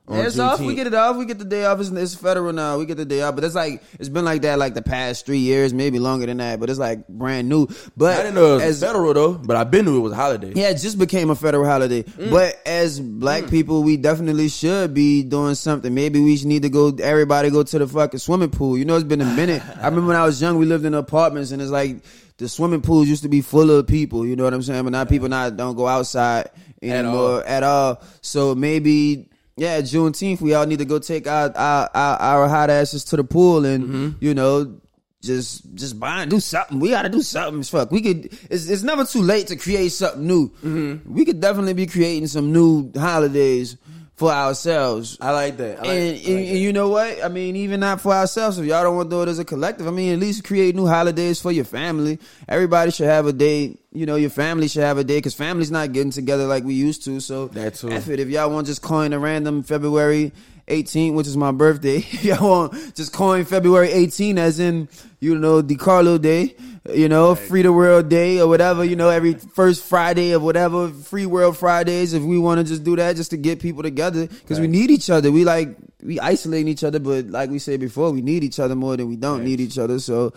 It's 0.10 0.40
off. 0.40 0.60
We 0.60 0.76
get 0.76 0.88
it 0.88 0.94
off. 0.94 1.16
We 1.16 1.26
get 1.26 1.40
the 1.40 1.46
day 1.46 1.66
off. 1.66 1.80
It's, 1.80 1.90
it's 1.90 2.16
federal 2.16 2.54
now. 2.54 2.78
We 2.78 2.86
get 2.86 2.98
the 2.98 3.06
day 3.06 3.22
off. 3.22 3.36
But 3.36 3.44
it's 3.44 3.56
like 3.56 3.82
it's 4.00 4.10
been 4.10 4.26
like 4.26 4.42
that 4.44 4.60
like 4.60 4.74
the 4.74 4.82
past 4.82 5.26
three 5.26 5.40
years, 5.40 5.74
maybe 5.74 6.00
longer 6.00 6.26
than 6.26 6.38
that. 6.38 6.60
But 6.60 6.70
it's 6.70 6.80
like 6.80 7.08
brand 7.08 7.50
new. 7.50 7.68
But 7.96 8.20
I 8.20 8.24
didn't 8.24 8.36
know 8.36 8.52
it 8.52 8.56
was 8.56 8.64
as 8.64 8.80
federal 8.82 9.14
though, 9.14 9.34
but 9.34 9.56
I've 9.56 9.72
been 9.72 9.86
knew 9.86 9.98
it 9.98 10.02
was 10.02 10.12
a 10.12 10.16
holiday. 10.16 10.52
yeah, 10.56 10.70
it 10.70 10.78
just 10.80 10.98
became 10.98 11.30
a 11.30 11.36
federal 11.36 11.66
holiday. 11.66 12.04
Mm. 12.04 12.32
But 12.32 12.60
as 12.66 13.00
black 13.00 13.50
people, 13.50 13.84
we 13.84 13.98
definitely 13.98 14.50
should 14.50 14.94
be 14.94 15.24
doing 15.24 15.56
something. 15.56 15.94
Maybe 15.94 16.20
we 16.22 16.36
should 16.36 16.48
need 16.48 16.64
to 16.64 16.70
go. 16.70 16.90
Everybody 17.02 17.50
go 17.50 17.64
to 17.64 17.80
the 17.80 17.88
fucking 17.88 18.20
swimming 18.20 18.50
pool. 18.50 18.78
You 18.78 18.86
know, 18.86 18.96
it's 18.96 19.04
been 19.04 19.22
a 19.22 19.26
minute. 19.26 19.62
I 19.82 19.86
remember 19.86 20.08
when 20.08 20.18
I 20.18 20.26
was 20.26 20.42
young, 20.42 20.58
we 20.58 20.66
lived 20.66 20.86
in 20.86 20.94
apartments, 20.94 21.52
and 21.52 21.62
it's 21.62 21.72
like 21.72 21.98
the 22.38 22.50
swimming 22.50 22.82
pools 22.82 23.08
used 23.08 23.24
to 23.24 23.30
be 23.30 23.42
full 23.42 23.72
of 23.72 23.88
people. 23.88 24.26
You 24.26 24.36
know 24.36 24.44
what 24.44 24.54
I'm 24.54 24.64
saying? 24.64 24.84
But 24.84 24.92
now 24.92 25.06
people 25.06 25.30
not 25.30 25.56
don't 25.56 25.76
go 25.76 25.88
outside 25.88 26.50
anymore 26.82 27.44
at 27.44 27.64
all. 27.64 28.02
So 28.22 28.56
maybe. 28.56 29.30
Yeah, 29.58 29.80
Juneteenth, 29.82 30.42
we 30.42 30.54
all 30.54 30.66
need 30.66 30.80
to 30.80 30.86
go 30.86 31.00
take 31.00 31.28
our 31.28 31.52
our, 31.56 31.90
our, 31.94 32.18
our 32.20 32.48
hot 32.50 32.70
asses 32.70 33.06
to 33.06 33.16
the 33.16 33.24
pool 33.24 33.66
and 33.66 33.84
Mm-hmm. 33.86 34.10
you 34.26 34.34
know 34.34 34.80
just 35.22 35.74
just 35.76 36.00
buy 36.00 36.22
and 36.22 36.30
do 36.32 36.40
something. 36.40 36.80
We 36.80 36.90
got 36.92 37.04
to 37.04 37.10
do 37.10 37.22
something. 37.22 37.60
as 37.62 37.70
Fuck, 37.70 37.90
we 37.92 38.02
could. 38.02 38.26
It's, 38.50 38.68
it's 38.70 38.84
never 38.84 39.06
too 39.06 39.22
late 39.22 39.48
to 39.48 39.56
create 39.56 39.90
something 39.90 40.26
new. 40.28 40.50
Mm-hmm. 40.64 41.14
We 41.14 41.26
could 41.26 41.40
definitely 41.40 41.74
be 41.74 41.88
creating 41.88 42.28
some 42.28 42.52
new 42.54 42.92
holidays 42.96 43.78
for 44.16 44.30
ourselves. 44.32 45.18
I 45.20 45.32
like 45.32 45.58
that. 45.58 45.80
I 45.80 45.82
like, 45.82 45.90
and, 45.90 46.00
I 46.00 46.12
like 46.14 46.28
and 46.28 46.60
you 46.60 46.74
know 46.74 46.90
what? 46.90 47.24
I 47.24 47.28
mean, 47.28 47.56
even 47.56 47.80
not 47.80 48.02
for 48.02 48.14
ourselves. 48.14 48.60
If 48.60 48.66
y'all 48.66 48.84
don't 48.84 48.96
want 48.96 49.10
to 49.10 49.16
do 49.16 49.22
it 49.24 49.30
as 49.30 49.40
a 49.40 49.46
collective, 49.46 49.88
I 49.88 49.92
mean, 49.92 50.14
at 50.14 50.20
least 50.20 50.44
create 50.44 50.76
new 50.76 50.86
holidays 50.86 51.42
for 51.42 51.52
your 51.52 51.66
family. 51.66 52.20
Everybody 52.48 52.92
should 52.92 53.08
have 53.08 53.26
a 53.26 53.34
day. 53.34 53.78
You 53.96 54.06
know, 54.06 54.16
your 54.16 54.30
family 54.30 54.68
should 54.68 54.84
have 54.84 54.98
a 54.98 55.04
day 55.04 55.18
because 55.18 55.34
family's 55.34 55.72
not 55.72 55.94
getting 55.94 56.12
together 56.12 56.46
like 56.46 56.64
we 56.64 56.74
used 56.74 57.06
to. 57.06 57.20
So 57.20 57.48
That 57.48 57.76
too. 57.76 57.90
F 57.90 58.10
it. 58.10 58.20
If 58.20 58.30
y'all 58.30 58.50
want 58.52 58.68
to 58.68 58.72
just 58.72 58.82
coin 58.82 59.14
a 59.14 59.20
random 59.20 59.64
February 59.64 60.34
18, 60.68 61.16
which 61.16 61.28
is 61.28 61.38
my 61.38 61.52
birthday, 61.52 61.98
if 62.12 62.24
y'all 62.26 62.50
want 62.50 62.96
just 62.96 63.14
coin 63.14 63.46
February 63.46 63.92
18 63.92 64.38
as 64.38 64.60
in 64.60 64.90
you 65.20 65.38
know 65.38 65.64
DeCarlo 65.64 66.22
Day. 66.22 66.56
You 66.94 67.10
know, 67.10 67.34
Free 67.34 67.64
the 67.64 67.74
World 67.74 68.10
Day 68.10 68.40
or 68.40 68.48
whatever. 68.48 68.84
You 68.84 68.96
know, 68.96 69.10
every 69.10 69.34
first 69.34 69.84
Friday 69.84 70.34
of 70.34 70.44
whatever 70.44 70.90
Free 70.90 71.26
World 71.26 71.58
Fridays. 71.58 72.14
If 72.14 72.22
we 72.22 72.38
want 72.38 72.60
to 72.60 72.64
just 72.64 72.84
do 72.84 72.96
that, 72.98 73.16
just 73.16 73.32
to 73.32 73.38
get 73.38 73.60
people 73.60 73.82
together, 73.82 74.28
because 74.28 74.60
we 74.60 74.68
need 74.68 74.92
each 74.92 75.10
other. 75.10 75.32
We 75.32 75.46
like 75.46 75.76
we 76.04 76.20
isolating 76.20 76.68
each 76.68 76.84
other, 76.84 77.00
but 77.00 77.28
like 77.28 77.50
we 77.50 77.58
said 77.60 77.80
before, 77.80 78.12
we 78.12 78.22
need 78.22 78.44
each 78.44 78.60
other 78.60 78.76
more 78.76 78.96
than 78.96 79.08
we 79.08 79.16
don't 79.16 79.44
need 79.44 79.60
each 79.60 79.80
other. 79.80 79.98
So, 80.00 80.34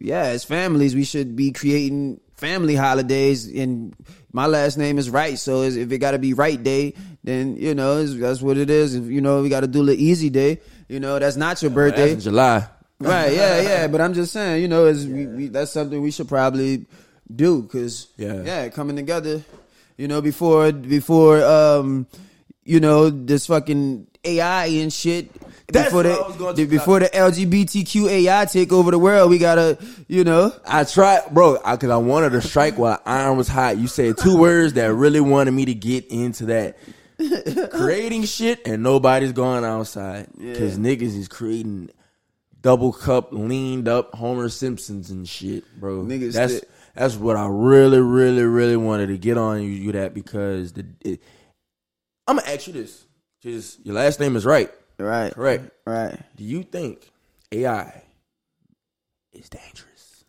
yeah, 0.00 0.22
as 0.22 0.44
families, 0.44 0.94
we 0.94 1.04
should 1.04 1.36
be 1.36 1.52
creating 1.52 2.20
family 2.40 2.74
holidays. 2.74 3.46
And 3.46 3.94
my 4.32 4.46
last 4.46 4.78
name 4.78 4.98
is 4.98 5.10
Right, 5.10 5.38
so 5.38 5.62
if 5.62 5.92
it 5.92 5.98
got 5.98 6.12
to 6.12 6.18
be 6.18 6.32
Right 6.34 6.60
Day, 6.62 6.94
then 7.22 7.56
you 7.56 7.74
know 7.74 8.04
that's 8.04 8.40
what 8.42 8.56
it 8.56 8.70
is. 8.70 8.94
If 8.94 9.04
you 9.04 9.20
know 9.20 9.42
we 9.42 9.48
got 9.48 9.60
to 9.60 9.68
do 9.68 9.84
the 9.84 9.94
Easy 9.94 10.30
Day, 10.30 10.60
you 10.88 10.98
know 11.00 11.18
that's 11.18 11.36
not 11.36 11.62
your 11.62 11.70
birthday. 11.70 12.12
In 12.12 12.20
July. 12.20 12.66
Right, 12.98 13.32
yeah, 13.32 13.60
yeah. 13.70 13.86
But 13.86 14.00
I'm 14.00 14.14
just 14.14 14.32
saying, 14.32 14.62
you 14.62 14.68
know, 14.68 14.86
is 14.86 15.06
we, 15.06 15.26
we, 15.26 15.46
that's 15.48 15.70
something 15.72 16.00
we 16.02 16.10
should 16.10 16.28
probably 16.28 16.86
do 17.34 17.62
because 17.62 18.08
Yeah. 18.16 18.42
yeah, 18.42 18.68
coming 18.68 18.96
together, 18.96 19.42
you 19.96 20.08
know, 20.08 20.20
before 20.20 20.72
before 20.72 21.42
um, 21.44 22.06
you 22.64 22.80
know, 22.80 23.10
this 23.10 23.46
fucking 23.46 24.06
AI 24.24 24.66
and 24.66 24.92
shit. 24.92 25.30
That's 25.72 25.88
before 25.88 26.06
I 26.06 26.52
the, 26.52 26.52
the- 26.54 26.64
before 26.66 27.00
the 27.00 27.08
LGBTQ 27.08 28.08
AI 28.08 28.44
take 28.46 28.72
over 28.72 28.90
the 28.90 28.98
world, 28.98 29.30
we 29.30 29.38
gotta, 29.38 29.78
you 30.08 30.24
know, 30.24 30.52
I 30.66 30.84
tried, 30.84 31.30
bro, 31.32 31.58
because 31.58 31.90
I, 31.90 31.96
wanted 31.96 32.30
to 32.30 32.42
strike 32.42 32.78
while 32.78 33.00
iron 33.06 33.36
was 33.36 33.48
hot. 33.48 33.78
You 33.78 33.86
said 33.86 34.18
two 34.18 34.36
words 34.36 34.74
that 34.74 34.92
really 34.92 35.20
wanted 35.20 35.52
me 35.52 35.64
to 35.66 35.74
get 35.74 36.06
into 36.06 36.46
that. 36.46 36.78
creating 37.72 38.24
shit 38.24 38.66
and 38.66 38.82
nobody's 38.82 39.32
going 39.32 39.62
outside 39.62 40.26
because 40.38 40.78
niggas 40.78 41.14
is 41.14 41.28
creating 41.28 41.90
double 42.62 42.92
cup, 42.92 43.32
leaned 43.32 43.88
up 43.88 44.14
Homer 44.14 44.48
Simpsons 44.48 45.10
and 45.10 45.28
shit, 45.28 45.64
bro. 45.78 46.02
Niggas 46.02 46.32
that's 46.32 46.60
that's 46.94 47.16
what 47.16 47.36
I 47.36 47.46
really, 47.46 48.00
really, 48.00 48.42
really 48.42 48.76
wanted 48.76 49.08
to 49.08 49.18
get 49.18 49.38
on 49.38 49.62
you, 49.62 49.68
you 49.68 49.92
that 49.92 50.14
because 50.14 50.72
the 50.72 50.86
it, 51.02 51.22
I'm 52.26 52.36
gonna 52.36 52.50
ask 52.50 52.66
you 52.66 52.72
this 52.72 53.04
because 53.42 53.78
your 53.82 53.94
last 53.94 54.20
name 54.20 54.36
is 54.36 54.44
right, 54.44 54.70
right, 55.00 55.32
correct? 55.32 55.70
right. 55.86 56.18
Do 56.36 56.44
you 56.44 56.62
think 56.62 57.10
AI 57.52 58.02
is 59.32 59.48
dangerous? 59.48 60.24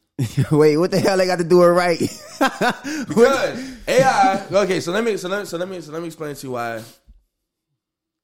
Wait, 0.51 0.77
what 0.77 0.91
the 0.91 0.99
hell? 0.99 1.19
I 1.19 1.25
got 1.25 1.37
to 1.39 1.43
do 1.43 1.63
it 1.63 1.67
right. 1.67 1.99
Because 3.07 3.59
AI. 3.87 4.45
Okay, 4.51 4.79
so 4.79 4.91
let 4.91 5.03
me 5.03 5.17
so 5.17 5.29
let, 5.29 5.47
so 5.47 5.57
let 5.57 5.67
me 5.67 5.81
so 5.81 5.91
let 5.91 6.01
me 6.01 6.07
explain 6.07 6.35
to 6.35 6.47
you 6.47 6.53
why 6.53 6.81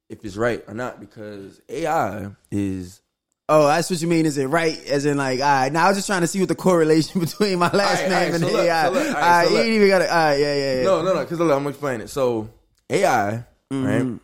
if 0.09 0.23
it's 0.23 0.37
right 0.37 0.63
or 0.67 0.73
not. 0.73 0.99
Because 0.99 1.61
AI 1.69 2.29
is 2.51 3.01
Oh, 3.49 3.65
that's 3.67 3.89
what 3.89 4.01
you 4.01 4.07
mean. 4.09 4.25
Is 4.25 4.37
it 4.37 4.47
right? 4.47 4.77
As 4.87 5.05
in, 5.05 5.15
like, 5.15 5.39
all 5.39 5.45
right. 5.45 5.71
Now 5.71 5.85
I 5.85 5.87
was 5.87 5.97
just 5.97 6.07
trying 6.07 6.19
to 6.21 6.27
see 6.27 6.39
what 6.39 6.49
the 6.49 6.55
correlation 6.55 7.21
between 7.25 7.59
my 7.59 7.71
last 7.71 8.03
Alright, 8.03 8.09
name 8.09 8.11
alright, 8.11 8.33
and 8.33 8.43
so 8.43 8.51
look, 8.51 8.65
AI. 8.65 8.85
so 8.85 8.91
look, 8.91 9.07
all 9.07 9.13
right, 9.13 9.45
so 9.45 9.51
you 9.53 9.57
ain't 9.59 9.67
even 9.69 9.87
got 9.87 9.99
to. 9.99 10.09
All 10.13 10.17
right, 10.25 10.39
yeah, 10.39 10.55
yeah, 10.55 10.75
yeah. 10.79 10.83
no 10.83 11.01
no 11.01 11.13
no. 11.13 11.19
Because 11.21 11.39
I'm 11.39 11.47
gonna 11.47 11.69
explain 11.69 12.01
it. 12.01 12.09
So 12.09 12.49
AI 12.89 13.45
Mm-hmm. 13.71 13.85
right 13.85 14.19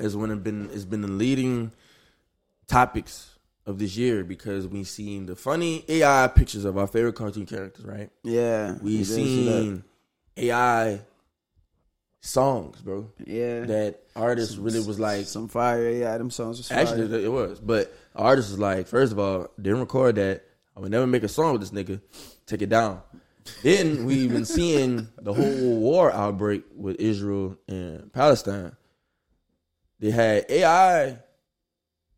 is 0.00 0.16
one 0.16 0.30
of 0.30 0.42
been 0.42 0.68
has 0.70 0.84
been 0.84 1.02
the 1.02 1.08
leading 1.08 1.72
topics 2.66 3.38
of 3.66 3.78
this 3.78 3.96
year 3.96 4.24
because 4.24 4.66
we 4.66 4.84
seen 4.84 5.26
the 5.26 5.36
funny 5.36 5.84
AI 5.88 6.28
pictures 6.28 6.64
of 6.64 6.78
our 6.78 6.86
favorite 6.86 7.14
cartoon 7.14 7.46
characters. 7.46 7.84
Right. 7.84 8.10
yeah. 8.22 8.76
We 8.82 8.92
you 8.92 8.98
did 8.98 9.06
see 9.06 9.46
seen 9.46 9.84
AI 10.36 11.00
songs, 12.20 12.80
bro. 12.80 13.10
yeah 13.24 13.60
That 13.60 14.00
artist 14.14 14.58
really 14.58 14.80
was 14.80 14.98
like 14.98 15.26
some 15.26 15.48
fire. 15.48 15.90
Yeah, 15.90 16.16
them 16.18 16.30
songs 16.30 16.58
was 16.58 16.68
fire. 16.68 16.78
Actually, 16.78 17.24
it 17.24 17.28
was. 17.28 17.60
But 17.60 17.94
artist 18.14 18.50
was 18.50 18.58
like, 18.58 18.86
first 18.86 19.12
of 19.12 19.18
all, 19.18 19.48
didn't 19.60 19.80
record 19.80 20.16
that. 20.16 20.44
I 20.76 20.80
would 20.80 20.90
never 20.90 21.06
make 21.06 21.22
a 21.22 21.28
song 21.28 21.52
with 21.52 21.62
this 21.62 21.70
nigga. 21.70 22.00
Take 22.46 22.62
it 22.62 22.68
down. 22.68 23.02
Then 23.62 24.04
we've 24.04 24.30
been 24.30 24.44
seeing 24.44 25.08
the 25.20 25.32
whole 25.32 25.78
war 25.78 26.12
outbreak 26.12 26.64
with 26.76 26.96
Israel 27.00 27.56
and 27.68 28.12
Palestine. 28.12 28.76
They 30.00 30.10
had 30.10 30.46
AI 30.48 31.18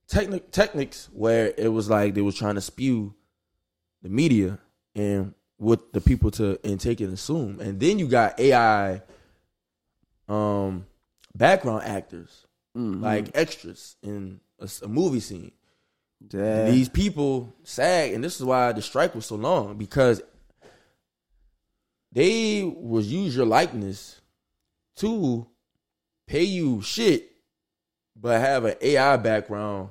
technic 0.09 0.51
techniques 0.51 1.09
where 1.12 1.53
it 1.59 1.68
was 1.68 1.90
like 1.90 2.14
they 2.14 2.21
was 2.23 2.37
trying 2.37 2.55
to 2.55 2.61
spew 2.61 3.14
the 4.03 4.09
media 4.09 4.59
and 4.95 5.35
what 5.57 5.92
the 5.92 6.01
people 6.01 6.31
to 6.33 6.59
and 6.64 6.81
take 6.81 7.01
and 7.01 7.12
assume. 7.12 7.61
And 7.61 7.79
then 7.81 7.99
you 7.99 8.09
got 8.09 8.38
AI 8.38 9.03
um 10.29 10.87
background 11.35 11.85
actors 11.85 12.47
Mhm. 12.77 13.03
like 13.03 13.31
extras 13.35 13.97
in 14.03 14.40
a 14.61 14.88
movie 14.88 15.21
scene. 15.21 15.53
These 16.66 16.88
people 16.88 17.53
SAG, 17.64 18.12
and 18.14 18.23
this 18.23 18.37
is 18.37 18.45
why 18.45 18.73
the 18.73 18.81
strike 18.81 19.14
was 19.14 19.27
so 19.27 19.35
long 19.35 19.77
because 19.77 20.23
they 22.12 22.62
was 22.62 23.11
use 23.11 23.35
your 23.35 23.47
likeness 23.47 24.21
to 24.97 25.47
pay 26.27 26.45
you 26.45 26.81
shit, 26.83 27.32
but 28.23 28.41
have 28.41 28.65
an 28.65 28.77
AI 28.81 29.17
background 29.19 29.91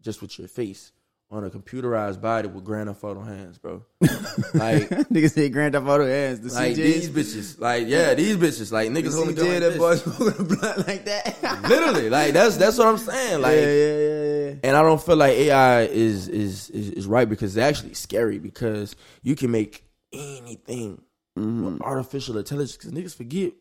just 0.00 0.22
with 0.22 0.38
your 0.38 0.46
face 0.46 0.92
on 1.30 1.44
a 1.44 1.50
computerized 1.50 2.20
body 2.20 2.46
with 2.46 2.62
Grand 2.62 2.88
Theft 2.88 3.02
Auto 3.02 3.22
hands, 3.22 3.56
bro. 3.56 3.82
like, 4.00 4.90
niggas 5.08 5.32
say 5.32 5.48
Grand 5.48 5.72
Theft 5.72 5.86
Auto 5.86 6.06
hands. 6.06 6.40
The 6.40 6.52
like 6.54 6.72
CJs. 6.72 6.76
these 6.76 7.10
bitches, 7.10 7.60
like 7.60 7.88
yeah, 7.88 8.12
these 8.14 8.36
bitches, 8.36 8.70
like 8.70 8.90
niggas 8.90 9.14
holding 9.14 9.34
CJ, 9.34 9.60
that 9.60 9.78
boy 9.78 9.94
smoking 9.96 10.46
blunt 10.46 10.86
like 10.86 11.04
that. 11.06 11.62
Literally, 11.68 12.10
like 12.10 12.34
that's 12.34 12.58
that's 12.58 12.76
what 12.76 12.86
I'm 12.88 12.98
saying. 12.98 13.40
Like, 13.40 13.56
yeah, 13.56 13.62
yeah, 13.62 13.96
yeah, 13.96 14.48
yeah. 14.50 14.54
and 14.62 14.76
I 14.76 14.82
don't 14.82 15.02
feel 15.02 15.16
like 15.16 15.32
AI 15.32 15.84
is 15.84 16.28
is 16.28 16.68
is, 16.70 16.90
is 16.90 17.06
right 17.06 17.28
because 17.28 17.56
it's 17.56 17.64
actually 17.64 17.94
scary 17.94 18.38
because 18.38 18.94
you 19.22 19.34
can 19.34 19.50
make 19.50 19.84
anything 20.12 21.00
Mm-hmm. 21.38 21.64
with 21.64 21.80
artificial 21.80 22.36
intelligence. 22.36 22.76
Because 22.76 22.92
niggas 22.92 23.16
forget 23.16 23.54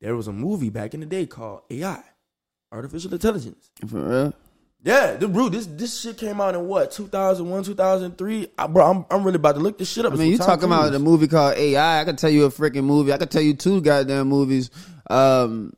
there 0.00 0.16
was 0.16 0.28
a 0.28 0.32
movie 0.32 0.70
back 0.70 0.94
in 0.94 1.00
the 1.00 1.06
day 1.06 1.26
called 1.26 1.60
AI, 1.70 2.02
artificial 2.72 3.12
intelligence. 3.12 3.70
For 3.88 4.00
real. 4.00 4.34
Yeah, 4.84 5.14
the 5.14 5.28
bro, 5.28 5.48
this 5.48 5.66
this 5.66 6.00
shit 6.00 6.16
came 6.18 6.40
out 6.40 6.56
in 6.56 6.66
what 6.66 6.90
2001, 6.90 7.62
2003. 7.62 8.48
I, 8.58 8.66
bro, 8.66 8.84
I'm 8.90 9.04
I'm 9.10 9.22
really 9.22 9.36
about 9.36 9.54
to 9.54 9.60
look 9.60 9.78
this 9.78 9.92
shit 9.92 10.04
up. 10.04 10.12
I 10.12 10.16
mean, 10.16 10.32
you 10.32 10.38
talking 10.38 10.64
about 10.64 10.92
a 10.92 10.98
movie 10.98 11.28
called 11.28 11.56
AI? 11.56 12.00
I 12.00 12.04
could 12.04 12.18
tell 12.18 12.30
you 12.30 12.46
a 12.46 12.50
freaking 12.50 12.82
movie. 12.84 13.12
I 13.12 13.18
could 13.18 13.30
tell 13.30 13.42
you 13.42 13.54
two 13.54 13.80
goddamn 13.80 14.26
movies. 14.26 14.70
Um, 15.08 15.72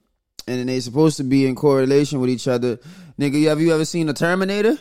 and 0.47 0.69
they 0.69 0.81
supposed 0.81 1.19
to 1.19 1.25
be 1.25 1.47
in 1.47 1.55
correlation 1.55 2.21
with 2.21 2.31
each 2.31 2.49
other. 2.49 2.79
Nigga, 3.19 3.49
have 3.49 3.61
you 3.61 3.75
ever 3.75 3.85
seen 3.85 4.07
the 4.07 4.15
Terminator? 4.15 4.79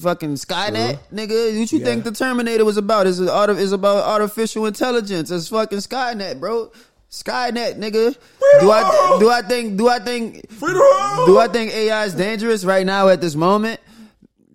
Fucking 0.00 0.34
Skynet, 0.34 0.98
nigga. 1.12 1.58
What 1.58 1.70
you 1.72 1.78
Yeah. 1.78 1.84
think 1.84 2.04
the 2.04 2.12
Terminator 2.12 2.64
was 2.64 2.78
about? 2.78 3.06
Is 3.06 3.20
art 3.20 3.50
is 3.50 3.72
about 3.72 4.04
artificial 4.04 4.64
intelligence? 4.64 5.30
It's 5.30 5.48
fucking 5.48 5.78
Skynet, 5.80 6.40
bro. 6.40 6.72
Skynet, 7.12 7.78
nigga. 7.78 8.16
Do 8.60 8.70
I 8.70 9.16
do 9.20 9.28
I 9.30 9.42
think 9.42 9.76
do 9.76 9.88
I 9.88 9.98
think 9.98 10.48
do 10.48 11.38
I 11.38 11.46
think 11.52 11.72
AI 11.72 12.04
is 12.06 12.14
dangerous 12.14 12.64
right 12.64 12.86
now 12.86 13.08
at 13.08 13.20
this 13.20 13.34
moment? 13.34 13.80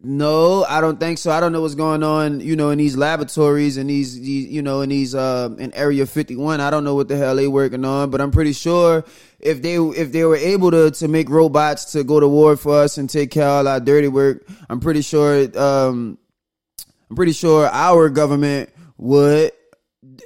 No, 0.03 0.63
I 0.63 0.81
don't 0.81 0.99
think 0.99 1.17
so. 1.17 1.31
I 1.31 1.39
don't 1.39 1.51
know 1.51 1.61
what's 1.61 1.75
going 1.75 2.01
on, 2.01 2.39
you 2.39 2.55
know, 2.55 2.69
in 2.69 2.77
these 2.77 2.95
laboratories 2.95 3.77
and 3.77 3.89
these, 3.89 4.19
these 4.19 4.47
you 4.47 4.61
know, 4.61 4.81
in 4.81 4.89
these 4.89 5.13
uh 5.13 5.49
in 5.59 5.71
Area 5.75 6.07
51. 6.07 6.59
I 6.59 6.71
don't 6.71 6.83
know 6.83 6.95
what 6.95 7.07
the 7.07 7.17
hell 7.17 7.35
they 7.35 7.47
working 7.47 7.85
on, 7.85 8.09
but 8.09 8.21
I'm 8.21 8.31
pretty 8.31 8.53
sure 8.53 9.03
if 9.39 9.61
they 9.61 9.75
if 9.75 10.11
they 10.11 10.23
were 10.23 10.35
able 10.35 10.71
to 10.71 10.89
to 10.91 11.07
make 11.07 11.29
robots 11.29 11.91
to 11.91 12.03
go 12.03 12.19
to 12.19 12.27
war 12.27 12.57
for 12.57 12.79
us 12.79 12.97
and 12.97 13.07
take 13.07 13.29
care 13.29 13.43
of 13.47 13.67
all 13.67 13.67
our 13.67 13.79
dirty 13.79 14.07
work, 14.07 14.47
I'm 14.67 14.79
pretty 14.79 15.01
sure 15.01 15.47
um 15.59 16.17
I'm 17.09 17.15
pretty 17.15 17.33
sure 17.33 17.67
our 17.67 18.09
government 18.09 18.69
would 18.97 19.51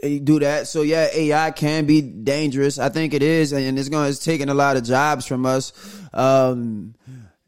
do 0.02 0.40
that. 0.40 0.68
So 0.68 0.82
yeah, 0.82 1.08
AI 1.14 1.52
can 1.52 1.86
be 1.86 2.02
dangerous. 2.02 2.80
I 2.80 2.90
think 2.90 3.14
it 3.14 3.24
is, 3.24 3.54
and 3.54 3.78
it's 3.78 3.90
going. 3.90 4.10
It's 4.10 4.24
taking 4.24 4.50
a 4.50 4.54
lot 4.54 4.78
of 4.78 4.84
jobs 4.84 5.26
from 5.26 5.46
us. 5.46 5.74
Um, 6.14 6.96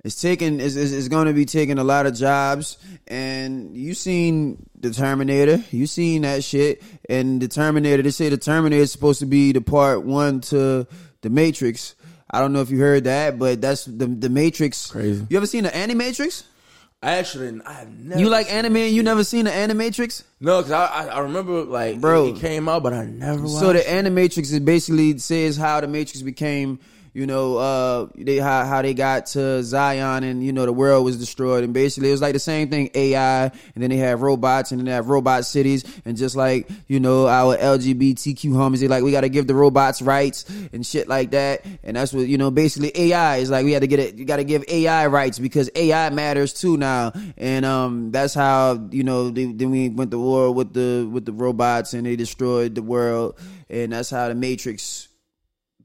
it's 0.03 0.21
taking. 0.21 0.59
It's, 0.59 0.75
it's, 0.75 0.91
it's 0.91 1.07
going 1.07 1.27
to 1.27 1.33
be 1.33 1.45
taking 1.45 1.79
a 1.79 1.83
lot 1.83 2.05
of 2.05 2.13
jobs. 2.13 2.77
And 3.07 3.75
you 3.75 3.93
seen 3.93 4.65
the 4.79 4.91
Terminator. 4.91 5.63
You 5.71 5.87
seen 5.87 6.23
that 6.23 6.43
shit. 6.43 6.83
And 7.09 7.41
the 7.41 7.47
Terminator. 7.47 8.03
They 8.03 8.09
say 8.09 8.29
the 8.29 8.37
Terminator 8.37 8.83
is 8.83 8.91
supposed 8.91 9.19
to 9.19 9.25
be 9.25 9.51
the 9.51 9.61
part 9.61 10.03
one 10.03 10.41
to 10.41 10.87
the 11.21 11.29
Matrix. 11.29 11.95
I 12.29 12.39
don't 12.39 12.51
know 12.51 12.61
if 12.61 12.71
you 12.71 12.79
heard 12.79 13.03
that, 13.05 13.39
but 13.39 13.61
that's 13.61 13.85
the 13.85 14.07
the 14.07 14.29
Matrix. 14.29 14.91
Crazy. 14.91 15.25
You 15.29 15.37
ever 15.37 15.45
seen 15.45 15.63
the 15.63 15.69
Animatrix? 15.69 16.43
I 17.03 17.17
actually, 17.17 17.59
I 17.65 17.73
have 17.73 17.89
never. 17.99 18.21
You 18.21 18.29
like 18.29 18.49
anime 18.51 18.77
and 18.77 18.95
you 18.95 19.03
never 19.03 19.23
seen 19.25 19.43
the 19.45 19.51
Animatrix? 19.51 20.23
No, 20.39 20.59
because 20.59 20.71
I, 20.71 20.85
I 20.85 21.05
I 21.07 21.19
remember 21.19 21.63
like 21.63 21.99
Bro. 21.99 22.27
it, 22.27 22.37
it 22.37 22.39
came 22.39 22.69
out, 22.69 22.81
but 22.81 22.93
I 22.93 23.05
never. 23.05 23.41
Watched 23.41 23.55
So 23.59 23.73
the. 23.73 23.79
Animatrix 23.79 24.53
it 24.53 24.63
basically 24.63 25.17
says 25.17 25.57
how 25.57 25.81
the 25.81 25.87
Matrix 25.87 26.21
became, 26.21 26.79
you 27.13 27.27
know, 27.27 27.57
uh, 27.57 28.07
they 28.15 28.37
how 28.37 28.65
how 28.65 28.81
they 28.81 28.95
got 28.95 29.27
to 29.27 29.61
Zion 29.63 30.23
and 30.23 30.43
you 30.43 30.51
know 30.51 30.65
the 30.65 30.73
world 30.73 31.05
was 31.05 31.19
destroyed. 31.19 31.63
And 31.63 31.71
basically 31.71 32.09
it 32.09 32.13
was 32.13 32.21
like 32.21 32.33
the 32.33 32.39
same 32.39 32.69
thing 32.69 32.89
AI 32.95 33.43
and 33.43 33.51
then 33.75 33.91
they 33.91 33.97
have 33.97 34.23
robots 34.23 34.71
and 34.71 34.79
then 34.79 34.85
they 34.85 34.91
have 34.91 35.09
robot 35.09 35.45
cities 35.45 35.83
and 36.05 36.17
just 36.17 36.35
like 36.35 36.67
you 36.87 36.99
know 36.99 37.27
our 37.27 37.55
LGBTQ 37.55 38.51
homies 38.51 38.79
they 38.79 38.87
like 38.87 39.03
we 39.03 39.11
got 39.11 39.21
to 39.21 39.29
give 39.29 39.45
the 39.45 39.53
robots 39.53 40.01
rights 40.01 40.45
and 40.73 40.83
shit 40.83 41.07
like 41.07 41.31
that. 41.31 41.63
And 41.83 41.95
that's 41.97 42.13
what 42.13 42.25
you 42.27 42.39
know 42.39 42.49
basically 42.49 42.91
AI 42.95 43.37
is 43.37 43.51
like 43.51 43.63
we 43.63 43.73
had 43.73 43.81
to 43.81 43.87
get 43.87 43.99
it 43.99 44.15
you 44.15 44.25
got 44.25 44.37
to 44.37 44.43
give 44.43 44.63
AI 44.67 45.05
rights 45.05 45.37
because 45.37 45.69
AI 45.75 46.09
matters 46.09 46.51
too 46.51 46.77
now. 46.77 47.13
And 47.37 47.63
um 47.63 48.11
that's 48.11 48.33
how 48.33 48.87
you 48.89 49.03
know 49.03 49.29
they, 49.29 49.45
then 49.45 49.69
we 49.69 49.89
went 49.89 50.09
to 50.11 50.19
war 50.19 50.51
with 50.51 50.73
the 50.73 51.07
with 51.11 51.25
the 51.25 51.33
robots 51.33 51.93
and 51.93 52.07
they 52.07 52.15
destroyed 52.15 52.73
the 52.73 52.81
world. 52.81 53.37
And 53.69 53.91
that's 53.91 54.09
how 54.09 54.27
the 54.29 54.35
Matrix 54.35 55.02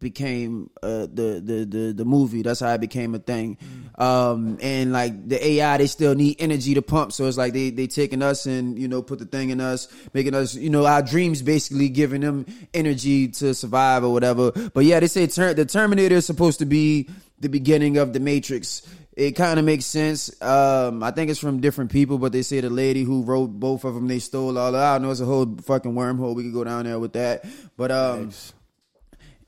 became 0.01 0.71
uh, 0.83 1.07
the, 1.13 1.43
the 1.45 1.67
the 1.69 1.93
the 1.93 2.05
movie. 2.05 2.43
That's 2.43 2.61
how 2.61 2.73
it 2.73 2.81
became 2.81 3.15
a 3.15 3.19
thing. 3.19 3.59
Um, 3.97 4.59
and 4.61 4.93
like 4.93 5.29
the 5.29 5.45
AI, 5.45 5.79
they 5.79 5.87
still 5.87 6.15
need 6.15 6.37
energy 6.39 6.75
to 6.75 6.83
pump. 6.83 7.13
So 7.13 7.27
it's 7.27 7.37
like 7.37 7.53
they 7.53 7.71
they 7.71 7.87
taking 7.87 8.23
us 8.23 8.47
and 8.47 8.79
you 8.79 8.89
know 8.89 9.03
put 9.03 9.19
the 9.19 9.27
thing 9.27 9.51
in 9.51 9.61
us, 9.61 9.89
making 10.15 10.35
us 10.35 10.55
you 10.55 10.71
know 10.71 10.87
our 10.87 11.03
dreams 11.03 11.43
basically 11.43 11.89
giving 11.89 12.21
them 12.21 12.47
energy 12.75 13.29
to 13.29 13.55
survive 13.55 14.05
or 14.05 14.13
whatever. 14.13 14.51
But 14.51 14.85
yeah, 14.85 15.01
they 15.01 15.09
say 15.09 15.27
ter- 15.27 15.55
the 15.55 15.65
Terminator 15.65 16.17
is 16.17 16.27
supposed 16.27 16.59
to 16.61 16.67
be 16.67 17.09
the 17.41 17.49
beginning 17.49 17.99
of 17.99 18.13
the 18.13 18.21
Matrix. 18.21 18.83
It 19.19 19.33
kind 19.33 19.59
of 19.59 19.65
makes 19.65 19.85
sense. 19.85 20.31
Um, 20.41 21.03
I 21.03 21.11
think 21.11 21.29
it's 21.29 21.41
from 21.41 21.61
different 21.61 21.91
people, 21.91 22.19
but 22.19 22.31
they 22.31 22.43
say 22.43 22.61
the 22.61 22.71
lady 22.71 23.03
who 23.03 23.25
wrote 23.25 23.49
both 23.49 23.83
of 23.83 23.95
them, 23.95 24.07
they 24.07 24.21
stole 24.21 24.57
all. 24.57 24.77
I 24.77 24.93
don't 24.93 25.03
know. 25.03 25.11
It's 25.11 25.19
a 25.19 25.25
whole 25.25 25.57
fucking 25.65 25.93
wormhole. 25.93 26.37
We 26.37 26.45
could 26.45 26.53
go 26.53 26.63
down 26.63 26.85
there 26.85 27.01
with 27.01 27.15
that. 27.15 27.45
But 27.77 27.91
um, 27.91 28.31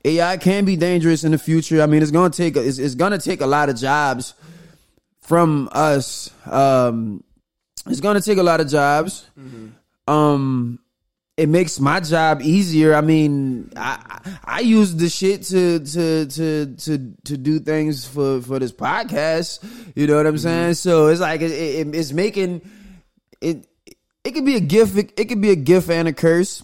AI 0.03 0.37
can 0.37 0.65
be 0.65 0.75
dangerous 0.75 1.23
in 1.23 1.31
the 1.31 1.37
future. 1.37 1.81
I 1.81 1.85
mean, 1.85 2.01
it's 2.01 2.11
gonna 2.11 2.29
take 2.31 2.55
it's, 2.55 2.77
it's 2.77 2.95
gonna 2.95 3.19
take 3.19 3.41
a 3.41 3.47
lot 3.47 3.69
of 3.69 3.75
jobs 3.75 4.33
from 5.21 5.69
us. 5.71 6.31
Um, 6.45 7.23
it's 7.87 7.99
gonna 7.99 8.21
take 8.21 8.37
a 8.37 8.43
lot 8.43 8.61
of 8.61 8.67
jobs. 8.67 9.27
Um, 10.07 10.79
it 11.37 11.49
makes 11.49 11.79
my 11.79 11.99
job 11.99 12.41
easier. 12.41 12.93
I 12.93 13.01
mean, 13.01 13.71
I 13.75 14.19
I 14.43 14.59
use 14.59 14.95
the 14.95 15.09
shit 15.09 15.43
to 15.43 15.79
to 15.79 16.25
to 16.25 16.75
to 16.75 17.13
to 17.25 17.37
do 17.37 17.59
things 17.59 18.05
for 18.05 18.41
for 18.41 18.59
this 18.59 18.71
podcast. 18.71 19.63
You 19.95 20.07
know 20.07 20.17
what 20.17 20.27
I'm 20.27 20.37
saying? 20.37 20.75
So 20.75 21.07
it's 21.07 21.21
like 21.21 21.41
it, 21.41 21.51
it, 21.51 21.95
it's 21.95 22.11
making 22.11 22.61
it. 23.39 23.67
It 24.23 24.31
could 24.31 24.45
be 24.45 24.55
a 24.55 24.59
gift. 24.59 24.95
It, 24.97 25.13
it 25.17 25.25
could 25.25 25.41
be 25.41 25.49
a 25.49 25.55
gift 25.55 25.89
and 25.89 26.07
a 26.07 26.13
curse. 26.13 26.63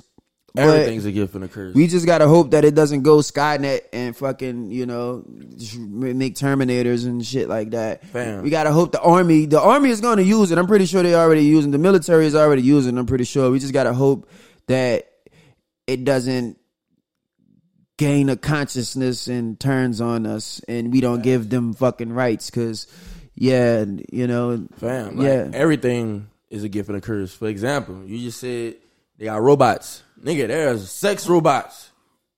Everything's 0.58 1.06
eh, 1.06 1.10
a 1.10 1.12
gift 1.12 1.36
and 1.36 1.44
a 1.44 1.48
curse. 1.48 1.74
we 1.76 1.88
just 1.88 2.06
gotta 2.06 2.28
hope 2.28 2.52
that 2.52 2.66
it 2.66 2.76
doesn't 2.76 3.04
go 3.04 3.18
Skynet 3.18 3.82
and 3.94 4.16
fucking 4.16 4.72
you 4.72 4.86
know 4.86 5.24
make 5.28 6.36
Terminators 6.36 7.06
and 7.06 7.26
shit 7.26 7.48
like 7.50 7.72
that. 7.72 8.06
Fam. 8.08 8.44
We 8.44 8.50
gotta 8.50 8.72
hope 8.72 8.92
the 8.92 9.02
army, 9.02 9.46
the 9.46 9.62
army 9.62 9.90
is 9.90 10.02
gonna 10.02 10.22
use 10.22 10.52
it. 10.52 10.58
I'm 10.58 10.68
pretty 10.68 10.86
sure 10.86 11.04
they 11.04 11.16
already 11.16 11.46
using. 11.46 11.72
The 11.72 11.78
military 11.78 12.26
is 12.26 12.36
already 12.36 12.62
using. 12.64 12.98
I'm 12.98 13.06
pretty 13.06 13.26
sure. 13.26 13.52
We 13.52 13.60
just 13.60 13.74
gotta 13.74 13.94
hope 13.94 14.30
that 14.68 15.10
it 15.86 16.04
doesn't 16.04 16.58
gain 17.98 18.30
a 18.30 18.36
consciousness 18.36 19.28
and 19.28 19.60
turns 19.60 20.02
on 20.02 20.26
us, 20.26 20.62
and 20.68 20.92
we 20.92 21.02
don't 21.02 21.24
give 21.24 21.50
them 21.50 21.74
fucking 21.74 22.14
rights. 22.14 22.50
Cause 22.52 22.88
yeah, 23.36 23.86
you 24.12 24.28
know, 24.28 24.68
Fam, 24.78 25.18
like, 25.18 25.26
Yeah. 25.26 25.50
everything 25.54 26.28
is 26.50 26.64
a 26.64 26.70
gift 26.70 26.90
and 26.90 26.98
a 26.98 27.02
curse. 27.02 27.34
For 27.34 27.48
example, 27.48 28.04
you 28.06 28.20
just 28.20 28.40
said 28.40 28.76
they 29.18 29.26
got 29.26 29.42
robots. 29.42 30.04
Nigga, 30.24 30.48
there's 30.48 30.90
sex 30.90 31.28
robots 31.28 31.92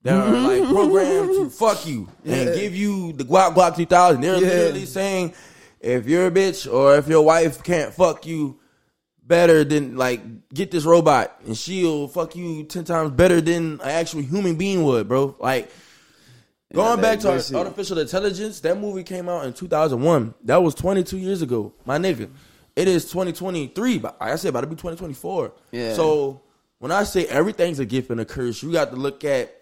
that 0.04 0.16
are 0.16 0.40
like 0.40 0.68
programmed 0.70 1.30
to 1.36 1.50
fuck 1.50 1.86
you 1.86 2.08
and 2.26 2.54
give 2.56 2.76
you 2.76 3.14
the 3.14 3.24
guac 3.24 3.54
guac 3.54 3.76
2000. 3.76 4.22
They're 4.22 4.34
Yeah. 4.36 4.40
literally 4.48 4.86
saying 4.86 5.34
if 5.80 6.08
you're 6.08 6.28
a 6.28 6.32
bitch 6.32 6.72
or 6.72 6.96
if 6.98 7.08
your 7.08 7.22
wife 7.24 7.64
can't 7.64 7.94
fuck 7.94 8.26
you 8.26 8.60
better 9.26 9.64
than 9.64 9.96
like 9.96 10.22
get 10.54 10.72
this 10.72 10.86
robot 10.86 11.40
and 11.46 11.56
she'll 11.58 12.08
fuck 12.08 12.36
you 12.36 12.64
10 12.64 12.84
times 12.84 13.12
better 13.12 13.40
than 13.42 13.74
an 13.74 13.82
actual 13.82 14.22
human 14.22 14.56
being 14.56 14.84
would, 14.84 15.08
bro. 15.08 15.36
Like 15.40 15.72
Going 16.74 17.02
that- 17.02 17.24
back 17.24 17.42
to 17.48 17.58
artificial 17.58 17.98
intelligence, 17.98 18.60
that 18.62 18.80
movie 18.80 19.04
came 19.04 19.28
out 19.30 19.46
in 19.46 19.54
2001. 19.54 20.34
That 20.46 20.62
was 20.62 20.76
22 20.76 21.18
years 21.18 21.42
ago, 21.42 21.74
my 21.86 21.98
nigga. 21.98 22.30
It 22.76 22.88
is 22.88 23.06
2023, 23.06 23.98
but 24.00 24.20
like 24.22 24.32
I 24.32 24.36
said 24.36 24.50
about 24.50 24.62
to 24.62 24.68
be 24.68 24.76
2024. 24.76 25.52
Yeah. 25.72 25.94
So 25.94 26.42
when 26.80 26.92
I 26.92 27.04
say 27.04 27.26
everything's 27.26 27.80
a 27.80 27.86
gift 27.86 28.10
and 28.10 28.20
a 28.20 28.26
curse, 28.26 28.64
you 28.64 28.72
got 28.72 28.90
to 28.92 28.96
look 28.96 29.24
at 29.24 29.56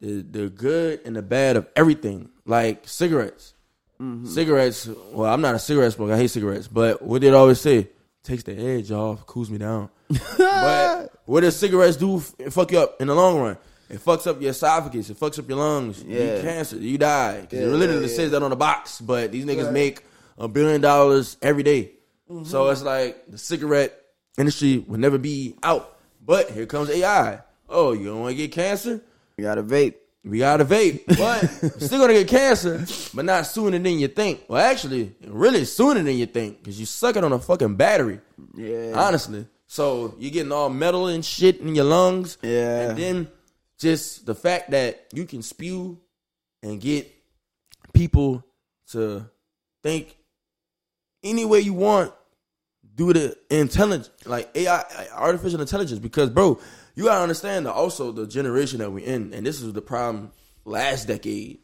the 0.00 0.22
the 0.22 0.48
good 0.48 1.00
and 1.04 1.16
the 1.16 1.22
bad 1.22 1.56
of 1.56 1.68
everything. 1.76 2.30
Like 2.44 2.88
cigarettes, 2.88 3.54
Mm-hmm. 4.00 4.26
cigarettes. 4.26 4.88
Well, 5.12 5.32
I'm 5.32 5.40
not 5.40 5.54
a 5.54 5.60
cigarette 5.60 5.92
smoker. 5.92 6.12
I 6.14 6.16
hate 6.16 6.30
cigarettes, 6.30 6.66
but 6.66 7.02
what 7.02 7.20
did 7.20 7.34
I 7.34 7.36
always 7.36 7.60
say? 7.60 7.88
Takes 8.24 8.42
the 8.42 8.56
edge 8.56 8.90
off, 8.90 9.26
cools 9.26 9.48
me 9.48 9.58
down. 9.58 9.90
but 10.38 11.12
what 11.24 11.42
does 11.42 11.56
cigarettes 11.56 11.96
do? 11.96 12.18
Fuck 12.18 12.72
you 12.72 12.80
up 12.80 13.00
in 13.00 13.06
the 13.08 13.14
long 13.14 13.38
run. 13.40 13.56
It 13.88 14.00
fucks 14.04 14.26
up 14.26 14.40
your 14.40 14.50
esophagus. 14.50 15.10
It 15.10 15.20
fucks 15.20 15.38
up 15.38 15.48
your 15.48 15.58
lungs. 15.58 16.02
You 16.02 16.16
get 16.16 16.42
cancer. 16.42 16.76
You 16.78 16.98
die. 16.98 17.46
Yeah, 17.50 17.60
it 17.60 17.66
literally 17.66 18.02
yeah, 18.02 18.08
yeah. 18.08 18.16
says 18.16 18.30
that 18.32 18.42
on 18.42 18.50
the 18.50 18.56
box. 18.56 19.00
But 19.00 19.30
these 19.32 19.44
niggas 19.44 19.70
make 19.72 20.02
a 20.38 20.48
billion 20.48 20.80
dollars 20.80 21.36
every 21.42 21.62
day. 21.62 21.92
Mm-hmm. 22.30 22.44
So 22.44 22.68
it's 22.70 22.82
like 22.82 23.24
the 23.28 23.38
cigarette 23.38 23.96
industry 24.38 24.78
will 24.78 24.98
never 24.98 25.18
be 25.18 25.56
out. 25.62 25.91
But 26.24 26.50
here 26.50 26.66
comes 26.66 26.90
AI. 26.90 27.40
Oh, 27.68 27.92
you 27.92 28.06
don't 28.06 28.20
want 28.20 28.32
to 28.32 28.36
get 28.36 28.52
cancer? 28.52 29.00
we 29.36 29.42
gotta 29.42 29.62
vape. 29.62 29.94
We 30.24 30.38
got 30.38 30.58
to 30.58 30.64
vape, 30.64 31.04
but 31.18 31.82
still 31.82 31.98
gonna 31.98 32.12
get 32.12 32.28
cancer, 32.28 32.86
but 33.12 33.24
not 33.24 33.44
sooner 33.44 33.76
than 33.76 33.98
you 33.98 34.06
think. 34.06 34.44
Well, 34.46 34.62
actually, 34.62 35.16
really 35.26 35.64
sooner 35.64 36.00
than 36.00 36.16
you 36.16 36.26
think, 36.26 36.58
because 36.58 36.78
you 36.78 36.86
suck 36.86 37.16
it 37.16 37.24
on 37.24 37.32
a 37.32 37.40
fucking 37.40 37.74
battery. 37.74 38.20
Yeah. 38.54 38.92
Honestly, 38.94 39.46
so 39.66 40.14
you're 40.20 40.30
getting 40.30 40.52
all 40.52 40.68
metal 40.68 41.08
and 41.08 41.24
shit 41.24 41.58
in 41.58 41.74
your 41.74 41.86
lungs. 41.86 42.38
Yeah. 42.40 42.90
and 42.90 42.98
then 42.98 43.28
just 43.78 44.24
the 44.24 44.34
fact 44.36 44.70
that 44.70 45.06
you 45.12 45.24
can 45.24 45.42
spew 45.42 45.98
and 46.62 46.80
get 46.80 47.12
people 47.92 48.44
to 48.92 49.28
think 49.82 50.16
any 51.24 51.44
way 51.44 51.58
you 51.60 51.74
want 51.74 52.12
due 52.94 53.12
to 53.12 53.36
intelligence, 53.50 54.10
like 54.26 54.50
AI, 54.54 54.84
artificial 55.14 55.60
intelligence. 55.60 55.98
Because, 55.98 56.30
bro, 56.30 56.60
you 56.94 57.04
gotta 57.04 57.22
understand 57.22 57.66
that 57.66 57.72
also 57.72 58.12
the 58.12 58.26
generation 58.26 58.78
that 58.80 58.90
we're 58.90 59.04
in, 59.06 59.32
and 59.32 59.46
this 59.46 59.62
is 59.62 59.72
the 59.72 59.82
problem 59.82 60.30
last 60.64 61.06
decade. 61.08 61.58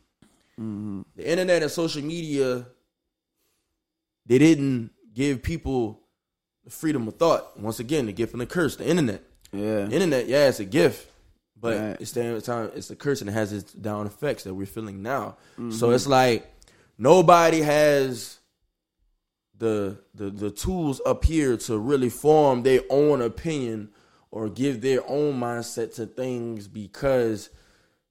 The 0.57 1.05
internet 1.19 1.62
and 1.62 1.71
social 1.71 2.03
media, 2.03 2.67
they 4.27 4.38
didn't 4.38 4.91
give 5.14 5.43
people 5.43 6.01
the 6.64 6.71
freedom 6.71 7.07
of 7.07 7.14
thought. 7.17 7.59
Once 7.59 7.79
again, 7.79 8.07
the 8.07 8.12
gift 8.12 8.33
and 8.33 8.41
the 8.41 8.47
curse. 8.47 8.77
The 8.77 8.87
internet, 8.88 9.23
Yeah. 9.53 9.85
the 9.85 9.93
internet, 9.93 10.27
yeah, 10.29 10.49
it's 10.49 10.61
a 10.61 10.64
gift, 10.64 11.07
But 11.61 11.77
Right. 11.77 12.01
at 12.01 12.14
the 12.14 12.41
time, 12.41 12.71
it's 12.77 12.88
a 12.91 12.95
curse 12.95 13.21
and 13.21 13.29
it 13.29 13.33
has 13.33 13.53
its 13.53 13.73
down 13.73 14.07
effects 14.07 14.45
that 14.45 14.55
we're 14.55 14.64
feeling 14.64 15.03
now. 15.03 15.38
Mm-hmm. 15.55 15.73
So 15.73 15.91
it's 15.91 16.07
like 16.07 16.47
nobody 16.97 17.62
has 17.62 18.38
the 19.59 19.99
the 20.14 20.31
the 20.31 20.51
tools 20.51 21.01
up 21.07 21.25
here 21.25 21.57
to 21.57 21.79
really 21.79 22.09
form 22.11 22.62
their 22.62 22.81
own 22.90 23.21
opinion 23.23 23.90
or 24.31 24.49
give 24.49 24.81
their 24.81 25.01
own 25.09 25.38
mindset 25.40 25.94
to 25.97 26.07
things 26.07 26.68
because 26.68 27.51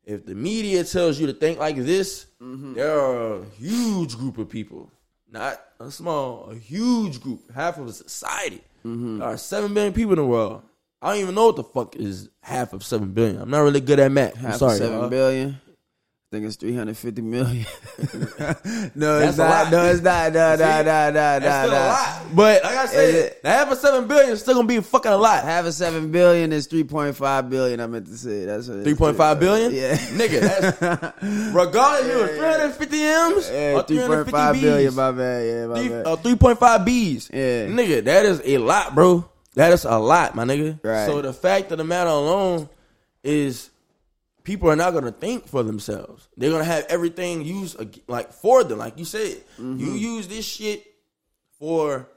if 0.04 0.26
the 0.26 0.36
media 0.36 0.84
tells 0.84 1.20
you 1.20 1.28
to 1.28 1.34
think 1.34 1.60
like 1.60 1.76
this, 1.78 2.26
Mm-hmm. 2.42 2.74
there 2.76 3.00
are 3.00 3.42
a 3.42 3.46
huge 3.58 4.16
group 4.16 4.38
of 4.38 4.48
people, 4.48 4.92
not 5.32 5.60
a 5.80 5.90
small, 5.90 6.50
a 6.52 6.56
huge 6.56 7.20
group, 7.22 7.42
half 7.52 7.78
of 7.80 7.88
a 7.88 7.92
society. 7.94 8.62
Mm-hmm. 8.86 9.18
There 9.20 9.28
are 9.28 9.38
seven 9.38 9.74
billion 9.74 9.92
people 9.94 10.14
in 10.14 10.20
the 10.20 10.26
world. 10.26 10.62
I 11.02 11.14
don't 11.14 11.24
even 11.24 11.36
know 11.36 11.48
what 11.48 11.56
the 11.58 11.64
fuck 11.64 11.96
is 11.96 12.30
half 12.42 12.74
of 12.74 12.84
seven 12.84 13.12
billion. 13.14 13.42
I'm 13.42 13.50
not 13.50 13.60
really 13.62 13.82
good 13.82 14.00
at 14.00 14.12
math. 14.12 14.36
I'm 14.38 14.46
Half 14.46 14.56
sorry. 14.58 14.72
of 14.74 14.78
seven 14.78 15.00
y'all. 15.00 15.10
billion. 15.10 15.62
I 16.30 16.36
think 16.36 16.46
it's 16.46 16.58
three 16.58 16.76
hundred 16.76 16.98
fifty 16.98 17.22
million. 17.22 17.66
no, 18.96 19.20
That's 19.20 19.30
it's 19.30 19.38
not. 19.38 19.72
No, 19.72 19.86
it's 19.86 20.02
not. 20.02 20.34
No, 20.34 20.50
no, 20.50 20.58
See? 20.58 20.62
no, 20.84 20.84
no, 20.84 21.12
no, 21.12 21.38
a 21.38 21.40
no. 21.40 21.72
lot. 21.72 22.22
But 22.36 22.64
like 22.66 22.76
I 22.76 22.86
said, 22.88 23.16
it- 23.16 23.44
the 23.44 23.50
half 23.50 23.72
of 23.72 23.78
seven 23.78 24.10
billion 24.10 24.32
is 24.32 24.42
still 24.42 24.56
gonna 24.56 24.68
be 24.68 24.82
fucking 24.82 25.10
a 25.10 25.16
lot. 25.16 25.46
Half 25.46 25.68
of 25.68 25.74
seven 25.74 26.12
billion 26.12 26.52
is 26.52 26.68
three 26.68 26.84
point 26.84 27.16
five 27.16 27.50
billion. 27.50 27.80
I 27.80 27.88
meant 27.88 28.08
to 28.08 28.18
say 28.18 28.44
that's 28.44 28.68
what 28.68 28.74
it 28.76 28.80
is. 28.80 28.84
Three 28.84 28.96
point 28.96 29.16
five 29.16 29.40
billion? 29.40 29.74
Yeah, 29.74 29.96
Nigga, 29.96 30.42
that's 30.80 31.24
regardless 31.56 32.08
if 32.08 32.12
it 32.18 32.22
was 32.22 32.30
three 32.32 32.40
hundred 32.40 32.66
and 32.66 32.74
fifty 32.74 33.02
M's 33.04 33.50
yeah, 33.50 33.74
or 33.76 33.84
three 33.84 33.96
three 33.96 34.06
hundred 34.06 34.16
point 34.16 34.26
fifty 34.26 34.32
five 34.38 34.62
billion. 34.62 34.90
B's. 34.90 34.96
My 34.98 35.12
bad. 35.14 35.46
Yeah, 35.48 35.66
my 35.68 35.76
Three, 35.80 35.90
bad. 35.90 36.08
uh, 36.08 36.16
3.5 36.18 36.86
B's. 36.86 37.30
Yeah. 37.34 37.68
Nigga, 37.68 38.04
that 38.04 38.26
is 38.26 38.42
a 38.44 38.58
lot, 38.58 38.94
bro. 38.94 39.30
That 39.54 39.72
is 39.72 39.86
a 39.86 39.98
lot, 39.98 40.36
my 40.36 40.44
nigga. 40.44 40.78
Right. 40.84 41.06
So 41.06 41.22
the 41.22 41.32
fact 41.32 41.72
of 41.72 41.78
the 41.78 41.86
matter 41.86 42.10
alone 42.10 42.68
is 43.24 43.70
people 44.48 44.70
are 44.72 44.78
not 44.78 44.92
going 44.92 45.04
to 45.04 45.12
think 45.12 45.46
for 45.46 45.62
themselves. 45.62 46.30
They're 46.38 46.50
going 46.50 46.64
to 46.64 46.72
have 46.72 46.86
everything 46.88 47.44
used 47.44 47.76
like 48.08 48.32
for 48.32 48.64
them. 48.64 48.80
Like 48.80 48.98
you 48.98 49.04
said, 49.06 49.44
Mm-hmm. 49.60 49.78
you 49.78 49.92
use 49.92 50.28
this 50.30 50.46
shit 50.46 50.86
for 51.60 52.08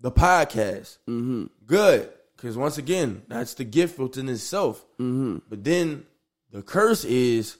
the 0.00 0.12
podcast. 0.12 0.98
Mm-hmm. 1.08 1.46
Good. 1.66 2.08
Because 2.36 2.56
once 2.56 2.78
again, 2.78 3.22
that's 3.28 3.54
the 3.54 3.64
gift 3.64 3.98
within 3.98 4.28
itself. 4.28 4.84
Mm-hmm. 5.00 5.38
But 5.48 5.64
then 5.64 6.04
the 6.52 6.62
curse 6.62 7.04
is 7.04 7.56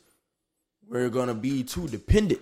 we're 0.88 1.08
going 1.10 1.28
to 1.28 1.34
be 1.34 1.64
too 1.64 1.88
dependent 1.88 2.40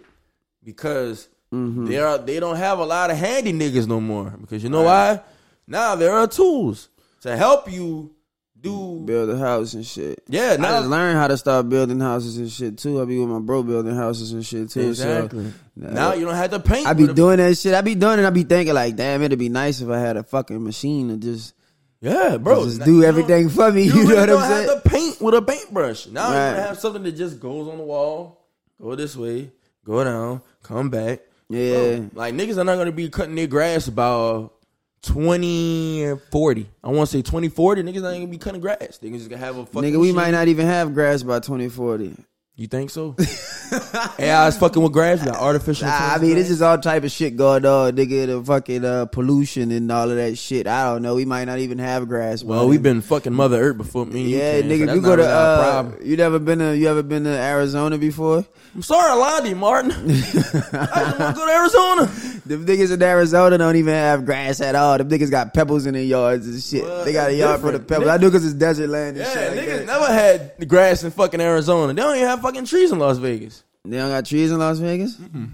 because 0.62 1.28
Mm-hmm. 1.52 1.86
they 1.86 1.98
are 1.98 2.16
they 2.16 2.38
don't 2.38 2.54
have 2.54 2.78
a 2.78 2.84
lot 2.84 3.10
of 3.10 3.16
handy 3.16 3.52
niggas 3.52 3.88
no 3.88 4.00
more. 4.00 4.30
Because 4.40 4.62
you 4.62 4.68
know 4.70 4.82
why? 4.84 5.20
Now 5.66 5.96
there 5.96 6.12
are 6.12 6.28
tools 6.28 6.88
to 7.22 7.36
help 7.36 7.68
you 7.68 8.14
do. 8.62 9.02
build 9.04 9.30
a 9.30 9.38
house 9.38 9.74
and 9.74 9.84
shit. 9.86 10.22
Yeah, 10.28 10.52
I 10.52 10.56
now 10.56 10.78
just 10.80 10.88
learned 10.88 11.18
how 11.18 11.28
to 11.28 11.36
start 11.36 11.68
building 11.68 12.00
houses 12.00 12.36
and 12.38 12.50
shit 12.50 12.78
too. 12.78 13.00
I 13.00 13.04
be 13.04 13.18
with 13.18 13.28
my 13.28 13.38
bro 13.40 13.62
building 13.62 13.94
houses 13.96 14.32
and 14.32 14.44
shit 14.44 14.70
too. 14.70 14.88
exactly. 14.88 15.46
So 15.80 15.86
now 15.90 16.12
you 16.14 16.24
don't 16.26 16.34
have 16.34 16.50
to 16.50 16.60
paint. 16.60 16.86
I 16.86 16.92
be 16.92 17.06
doing 17.12 17.38
that 17.38 17.56
shit. 17.56 17.74
I 17.74 17.80
be 17.80 17.94
doing 17.94 18.18
it. 18.18 18.24
I 18.26 18.30
be 18.30 18.42
thinking 18.44 18.74
like, 18.74 18.96
damn, 18.96 19.22
it'd 19.22 19.38
be 19.38 19.48
nice 19.48 19.80
if 19.80 19.88
I 19.88 19.98
had 19.98 20.16
a 20.16 20.22
fucking 20.22 20.62
machine 20.62 21.08
to 21.08 21.16
just 21.16 21.54
Yeah, 22.00 22.36
bro. 22.36 22.64
just 22.64 22.80
Now 22.80 22.84
do 22.86 23.02
everything 23.04 23.48
for 23.48 23.70
me. 23.72 23.84
You, 23.84 23.92
You, 23.94 24.04
know 24.04 24.08
really 24.16 24.34
what 24.34 24.42
I'm 24.44 24.50
saying? 24.50 24.68
have 24.68 24.82
to 24.82 24.88
paint 24.88 25.20
with 25.20 25.34
a 25.34 25.42
paintbrush. 25.42 26.06
Now 26.08 26.30
Right. 26.30 26.50
you 26.50 26.60
have 26.60 26.78
something 26.78 27.02
that 27.04 27.12
just 27.12 27.40
goes 27.40 27.68
on 27.68 27.78
the 27.78 27.84
wall, 27.84 28.44
go 28.80 28.94
this 28.94 29.16
way, 29.16 29.50
go 29.84 30.04
down, 30.04 30.42
come 30.62 30.90
back. 30.90 31.20
Yeah. 31.48 31.96
Bro, 31.96 32.10
like 32.14 32.34
niggas 32.34 32.58
are 32.58 32.64
not 32.64 32.76
gonna 32.76 32.92
be 32.92 33.08
cutting 33.08 33.34
their 33.34 33.46
grass 33.48 33.88
about 33.88 34.54
20 35.02 36.14
40. 36.30 36.70
I 36.84 36.88
want 36.88 37.08
to 37.10 37.16
say 37.16 37.22
2040. 37.22 37.82
Niggas 37.82 37.94
not 38.02 38.12
gonna 38.12 38.26
be 38.26 38.38
cutting 38.38 38.60
grass. 38.60 38.98
Niggas 39.02 39.18
just 39.18 39.30
gonna 39.30 39.38
have 39.44 39.56
a 39.56 39.66
fucking 39.66 39.90
Nigga, 39.90 39.94
we 40.00 40.08
machine. 40.08 40.16
might 40.16 40.30
not 40.32 40.48
even 40.48 40.66
have 40.66 40.94
grass 40.94 41.22
by 41.22 41.38
2040. 41.40 42.14
You 42.60 42.66
think 42.66 42.90
so? 42.90 43.16
AI 44.18 44.46
is 44.48 44.58
fucking 44.58 44.82
with 44.82 44.92
grass. 44.92 45.24
Got 45.24 45.36
artificial. 45.36 45.86
Nah, 45.88 45.94
I 46.14 46.18
mean, 46.18 46.36
it's 46.36 46.50
just 46.50 46.60
all 46.60 46.76
type 46.76 47.04
of 47.04 47.10
shit 47.10 47.34
going 47.34 47.64
on, 47.64 47.92
nigga. 47.96 48.26
The 48.26 48.44
fucking 48.44 48.84
uh, 48.84 49.06
pollution 49.06 49.70
and 49.70 49.90
all 49.90 50.10
of 50.10 50.16
that 50.18 50.36
shit. 50.36 50.66
I 50.66 50.92
don't 50.92 51.00
know. 51.00 51.14
We 51.14 51.24
might 51.24 51.46
not 51.46 51.58
even 51.60 51.78
have 51.78 52.06
grass. 52.06 52.44
well, 52.44 52.68
we've 52.68 52.82
been 52.82 53.00
fucking 53.00 53.32
Mother 53.32 53.58
Earth 53.58 53.78
before 53.78 54.04
me. 54.04 54.24
Yeah, 54.36 54.60
so 54.60 54.66
nigga, 54.66 54.84
that's 54.86 54.96
you 54.96 55.00
go 55.00 55.16
to 55.16 55.22
really 55.22 55.32
uh, 55.32 55.90
you 56.02 56.16
never 56.18 56.38
been 56.38 56.58
to 56.58 56.76
you 56.76 56.88
ever 56.88 57.02
been 57.02 57.24
to 57.24 57.30
Arizona 57.30 57.96
before? 57.96 58.44
I'm 58.74 58.82
sorry, 58.82 59.10
I 59.10 59.14
lied 59.14 59.42
to 59.44 59.48
you, 59.48 59.56
Martin. 59.56 59.90
I 59.92 59.94
just 59.94 60.54
want 60.74 61.16
to 61.18 61.32
go 61.34 61.46
to 61.46 61.52
Arizona. 61.52 62.06
Them 62.46 62.66
niggas 62.66 62.92
in 62.92 63.02
Arizona 63.02 63.56
don't 63.58 63.76
even 63.76 63.94
have 63.94 64.26
grass 64.26 64.60
at 64.60 64.74
all. 64.74 64.98
Them 64.98 65.08
niggas 65.08 65.30
got 65.30 65.54
pebbles 65.54 65.86
in 65.86 65.94
their 65.94 66.02
yards 66.02 66.46
and 66.46 66.62
shit. 66.62 66.84
Well, 66.84 67.04
they 67.04 67.12
got 67.12 67.30
a 67.30 67.34
yard 67.34 67.60
for 67.60 67.72
the 67.72 67.78
different. 67.78 67.88
pebbles. 67.88 68.08
I 68.10 68.18
do 68.18 68.26
because 68.28 68.44
it's 68.44 68.54
desert 68.54 68.88
land 68.88 69.16
and 69.16 69.26
Yeah, 69.26 69.32
shit. 69.32 69.56
Like 69.56 69.66
niggas 69.66 69.78
that. 69.78 69.86
never 69.86 70.06
had 70.12 70.68
grass 70.68 71.02
in 71.02 71.10
fucking 71.10 71.40
Arizona. 71.40 71.92
They 71.94 72.02
don't 72.02 72.16
even 72.16 72.28
have 72.28 72.40
fucking 72.50 72.66
trees 72.66 72.92
in 72.92 72.98
Las 72.98 73.18
Vegas. 73.18 73.64
They 73.84 73.96
don't 73.96 74.10
got 74.10 74.26
trees 74.26 74.50
in 74.50 74.58
Las 74.58 74.78
Vegas. 74.78 75.16
Mm-hmm. 75.16 75.44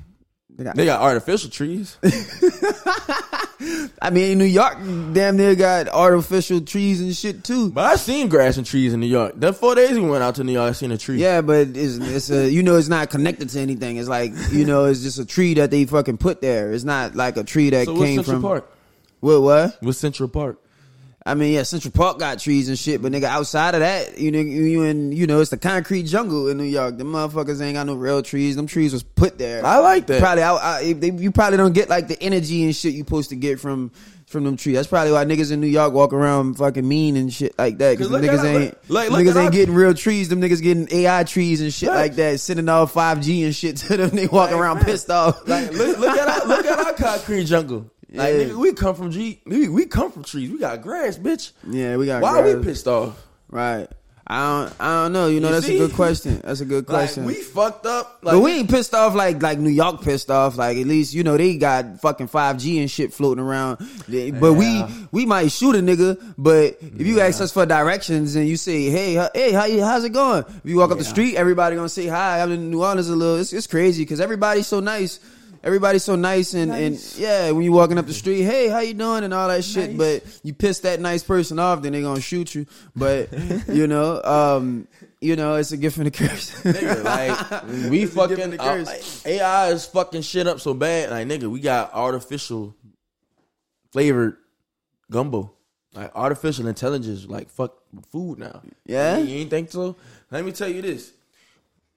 They 0.56 0.64
got. 0.64 0.76
They 0.76 0.84
got 0.86 1.02
artificial 1.02 1.50
trees. 1.50 1.98
I 4.00 4.10
mean, 4.10 4.38
New 4.38 4.44
York, 4.44 4.78
damn 5.12 5.36
near 5.36 5.54
got 5.54 5.88
artificial 5.88 6.60
trees 6.60 7.00
and 7.00 7.14
shit 7.14 7.44
too. 7.44 7.70
But 7.70 7.84
I 7.84 7.96
seen 7.96 8.28
grass 8.28 8.56
and 8.56 8.66
trees 8.66 8.94
in 8.94 9.00
New 9.00 9.06
York. 9.06 9.34
That 9.36 9.56
four 9.56 9.74
days 9.74 9.98
we 9.98 10.08
went 10.08 10.22
out 10.22 10.36
to 10.36 10.44
New 10.44 10.52
York, 10.52 10.70
I 10.70 10.72
seen 10.72 10.92
a 10.92 10.98
tree. 10.98 11.18
Yeah, 11.18 11.42
but 11.42 11.68
it's 11.76 11.96
it's 11.96 12.30
a 12.30 12.50
you 12.50 12.62
know 12.62 12.76
it's 12.76 12.88
not 12.88 13.10
connected 13.10 13.50
to 13.50 13.60
anything. 13.60 13.98
It's 13.98 14.08
like 14.08 14.32
you 14.50 14.64
know 14.64 14.86
it's 14.86 15.02
just 15.02 15.18
a 15.18 15.26
tree 15.26 15.54
that 15.54 15.70
they 15.70 15.84
fucking 15.84 16.16
put 16.18 16.40
there. 16.40 16.72
It's 16.72 16.84
not 16.84 17.14
like 17.14 17.36
a 17.36 17.44
tree 17.44 17.70
that 17.70 17.84
So 17.84 17.92
what's 17.92 18.04
came 18.04 18.16
Central 18.16 18.36
from 18.36 18.42
Park? 18.42 18.72
what 19.20 19.42
what? 19.42 19.76
What's 19.82 19.98
Central 19.98 20.28
Park? 20.28 20.58
I 21.26 21.34
mean, 21.34 21.52
yeah, 21.52 21.64
Central 21.64 21.90
Park 21.90 22.20
got 22.20 22.38
trees 22.38 22.68
and 22.68 22.78
shit, 22.78 23.02
but 23.02 23.10
nigga, 23.10 23.24
outside 23.24 23.74
of 23.74 23.80
that, 23.80 24.16
you 24.16 24.30
know, 24.30 24.38
you 24.38 24.84
and 24.84 25.12
you 25.12 25.26
know, 25.26 25.40
it's 25.40 25.50
the 25.50 25.56
concrete 25.56 26.04
jungle 26.04 26.48
in 26.48 26.56
New 26.56 26.62
York. 26.64 26.96
The 26.98 27.04
motherfuckers 27.04 27.60
ain't 27.60 27.74
got 27.74 27.86
no 27.86 27.94
real 27.96 28.22
trees. 28.22 28.54
Them 28.54 28.68
trees 28.68 28.92
was 28.92 29.02
put 29.02 29.36
there. 29.36 29.66
I 29.66 29.78
like 29.80 30.06
that. 30.06 30.20
Probably, 30.22 30.42
out, 30.44 30.60
I, 30.62 30.92
they, 30.92 31.10
you 31.10 31.32
probably 31.32 31.56
don't 31.56 31.72
get 31.74 31.88
like 31.88 32.06
the 32.06 32.22
energy 32.22 32.62
and 32.64 32.74
shit 32.76 32.92
you 32.94 33.00
supposed 33.00 33.30
to 33.30 33.36
get 33.36 33.58
from 33.58 33.90
from 34.28 34.42
them 34.44 34.56
trees. 34.56 34.74
That's 34.74 34.88
probably 34.88 35.12
why 35.12 35.24
niggas 35.24 35.52
in 35.52 35.60
New 35.60 35.66
York 35.68 35.92
walk 35.92 36.12
around 36.12 36.54
fucking 36.58 36.86
mean 36.86 37.16
and 37.16 37.32
shit 37.32 37.56
like 37.58 37.78
that. 37.78 37.96
Because 37.98 38.10
niggas 38.12 38.44
ain't 38.44 38.90
like, 38.90 39.10
niggas 39.10 39.36
ain't 39.36 39.52
getting 39.52 39.74
real 39.74 39.94
trees. 39.94 40.28
Them 40.28 40.40
niggas 40.40 40.62
getting 40.62 40.88
AI 40.92 41.22
trees 41.24 41.60
and 41.60 41.72
shit 41.72 41.88
Right. 41.88 41.96
like 41.96 42.14
that. 42.16 42.40
Sending 42.40 42.68
all 42.68 42.86
five 42.86 43.20
G 43.20 43.42
and 43.44 43.54
shit 43.54 43.76
to 43.88 43.96
them. 43.96 44.10
They 44.10 44.26
walk 44.28 44.50
Like, 44.50 44.60
around 44.60 44.76
man. 44.76 44.84
pissed 44.84 45.10
off. 45.10 45.46
Like 45.48 45.72
look, 45.72 45.98
look 45.98 46.16
at 46.16 46.28
our 46.42 46.46
look 46.48 46.66
at 46.66 46.78
our 46.86 46.92
concrete 46.92 47.44
jungle. 47.44 47.90
Like 48.12 48.34
nigga, 48.34 48.54
we 48.56 48.72
come 48.72 48.94
from 48.94 49.10
G. 49.10 49.40
We, 49.46 49.68
we 49.68 49.86
come 49.86 50.12
from 50.12 50.22
trees. 50.24 50.50
We 50.50 50.58
got 50.58 50.80
grass, 50.82 51.18
bitch. 51.18 51.52
yeah, 51.68 51.96
we 51.96 52.06
got. 52.06 52.22
Why 52.22 52.38
are 52.38 52.42
grass. 52.42 52.56
we 52.56 52.62
pissed 52.64 52.86
off? 52.88 53.20
Right. 53.50 53.88
I 54.28 54.40
don't. 54.68 54.80
I 54.80 55.02
don't 55.04 55.12
know. 55.12 55.28
You 55.28 55.38
know, 55.38 55.48
You 55.48 55.54
that's 55.54 55.66
see? 55.66 55.76
a 55.76 55.86
good 55.86 55.94
question. 55.94 56.40
That's 56.44 56.60
a 56.60 56.64
good 56.64 56.88
Like 56.88 56.98
question. 56.98 57.24
we 57.26 57.34
fucked 57.34 57.86
up. 57.86 58.18
Like 58.22 58.34
but 58.34 58.40
we 58.40 58.52
ain't 58.54 58.68
pissed 58.68 58.92
off 58.92 59.14
like 59.14 59.40
like 59.40 59.58
New 59.60 59.70
York 59.70 60.02
pissed 60.02 60.32
off. 60.32 60.56
Like 60.56 60.76
at 60.78 60.86
least 60.86 61.14
you 61.14 61.22
know 61.22 61.36
they 61.36 61.56
got 61.56 62.00
fucking 62.00 62.26
five 62.26 62.58
G 62.58 62.80
and 62.80 62.90
shit 62.90 63.12
floating 63.12 63.42
around. 63.42 63.76
But 64.08 64.12
Yeah. 64.12 64.50
we 64.50 64.84
we 65.12 65.26
might 65.26 65.52
shoot 65.52 65.76
a 65.76 65.78
nigga. 65.78 66.20
But 66.36 66.78
if 66.80 67.06
you 67.06 67.20
ask 67.20 67.40
us 67.40 67.52
for 67.52 67.66
directions 67.66 68.34
and 68.34 68.48
you 68.48 68.56
say 68.56 68.90
hey 68.90 69.14
hey 69.32 69.52
how 69.52 69.66
you 69.66 69.84
how's 69.84 70.02
it 70.02 70.10
going? 70.12 70.44
If 70.48 70.60
you 70.64 70.76
walk 70.78 70.90
up 70.90 70.98
the 70.98 71.04
street, 71.04 71.36
everybody 71.36 71.76
gonna 71.76 71.88
say 71.88 72.08
hi. 72.08 72.40
I'm 72.42 72.50
in 72.50 72.70
New 72.72 72.82
Orleans 72.82 73.08
a 73.08 73.14
little. 73.14 73.36
It's, 73.36 73.52
it's 73.52 73.68
crazy 73.68 74.02
because 74.02 74.20
everybody's 74.20 74.66
so 74.66 74.80
nice. 74.80 75.20
Everybody's 75.66 76.04
so 76.04 76.14
nice 76.14 76.54
and, 76.54 76.70
Nice. 76.70 77.14
and 77.16 77.20
yeah, 77.20 77.50
when 77.50 77.64
you 77.64 77.72
walking 77.72 77.98
up 77.98 78.06
the 78.06 78.14
street, 78.14 78.42
hey, 78.42 78.68
how 78.68 78.78
you 78.78 78.94
doing 78.94 79.24
and 79.24 79.34
all 79.34 79.48
that 79.48 79.64
shit. 79.64 79.90
Nice. 79.90 80.22
But 80.22 80.40
you 80.44 80.54
piss 80.54 80.78
that 80.80 81.00
nice 81.00 81.24
person 81.24 81.58
off, 81.58 81.82
then 81.82 81.90
they 81.92 82.02
gonna 82.02 82.20
shoot 82.20 82.54
you. 82.54 82.66
But 82.94 83.32
you 83.68 83.88
know, 83.88 84.22
um, 84.22 84.86
you 85.20 85.34
know, 85.34 85.56
it's 85.56 85.72
a 85.72 85.76
gift 85.76 85.98
and 85.98 86.06
a 86.06 86.12
curse. 86.12 86.62
nigga, 86.62 87.02
like 87.02 87.64
we 87.90 88.04
It's 88.04 88.14
fucking 88.14 88.40
and 88.40 88.54
a 88.54 88.62
uh, 88.62 88.84
like, 88.84 89.02
AI 89.26 89.70
is 89.70 89.84
fucking 89.86 90.22
shit 90.22 90.46
up 90.46 90.60
so 90.60 90.72
bad. 90.72 91.10
Like 91.10 91.26
nigga, 91.26 91.50
we 91.50 91.58
got 91.58 91.92
artificial 91.92 92.72
flavored 93.90 94.36
gumbo, 95.10 95.50
like 95.94 96.12
artificial 96.14 96.68
intelligence, 96.68 97.26
like 97.26 97.50
fuck 97.50 97.74
food 98.12 98.38
now. 98.38 98.62
Yeah? 98.84 99.18
you 99.18 99.38
ain't 99.38 99.50
think 99.50 99.72
so? 99.72 99.96
Let 100.30 100.44
me 100.44 100.52
tell 100.52 100.68
you 100.68 100.80
this: 100.80 101.12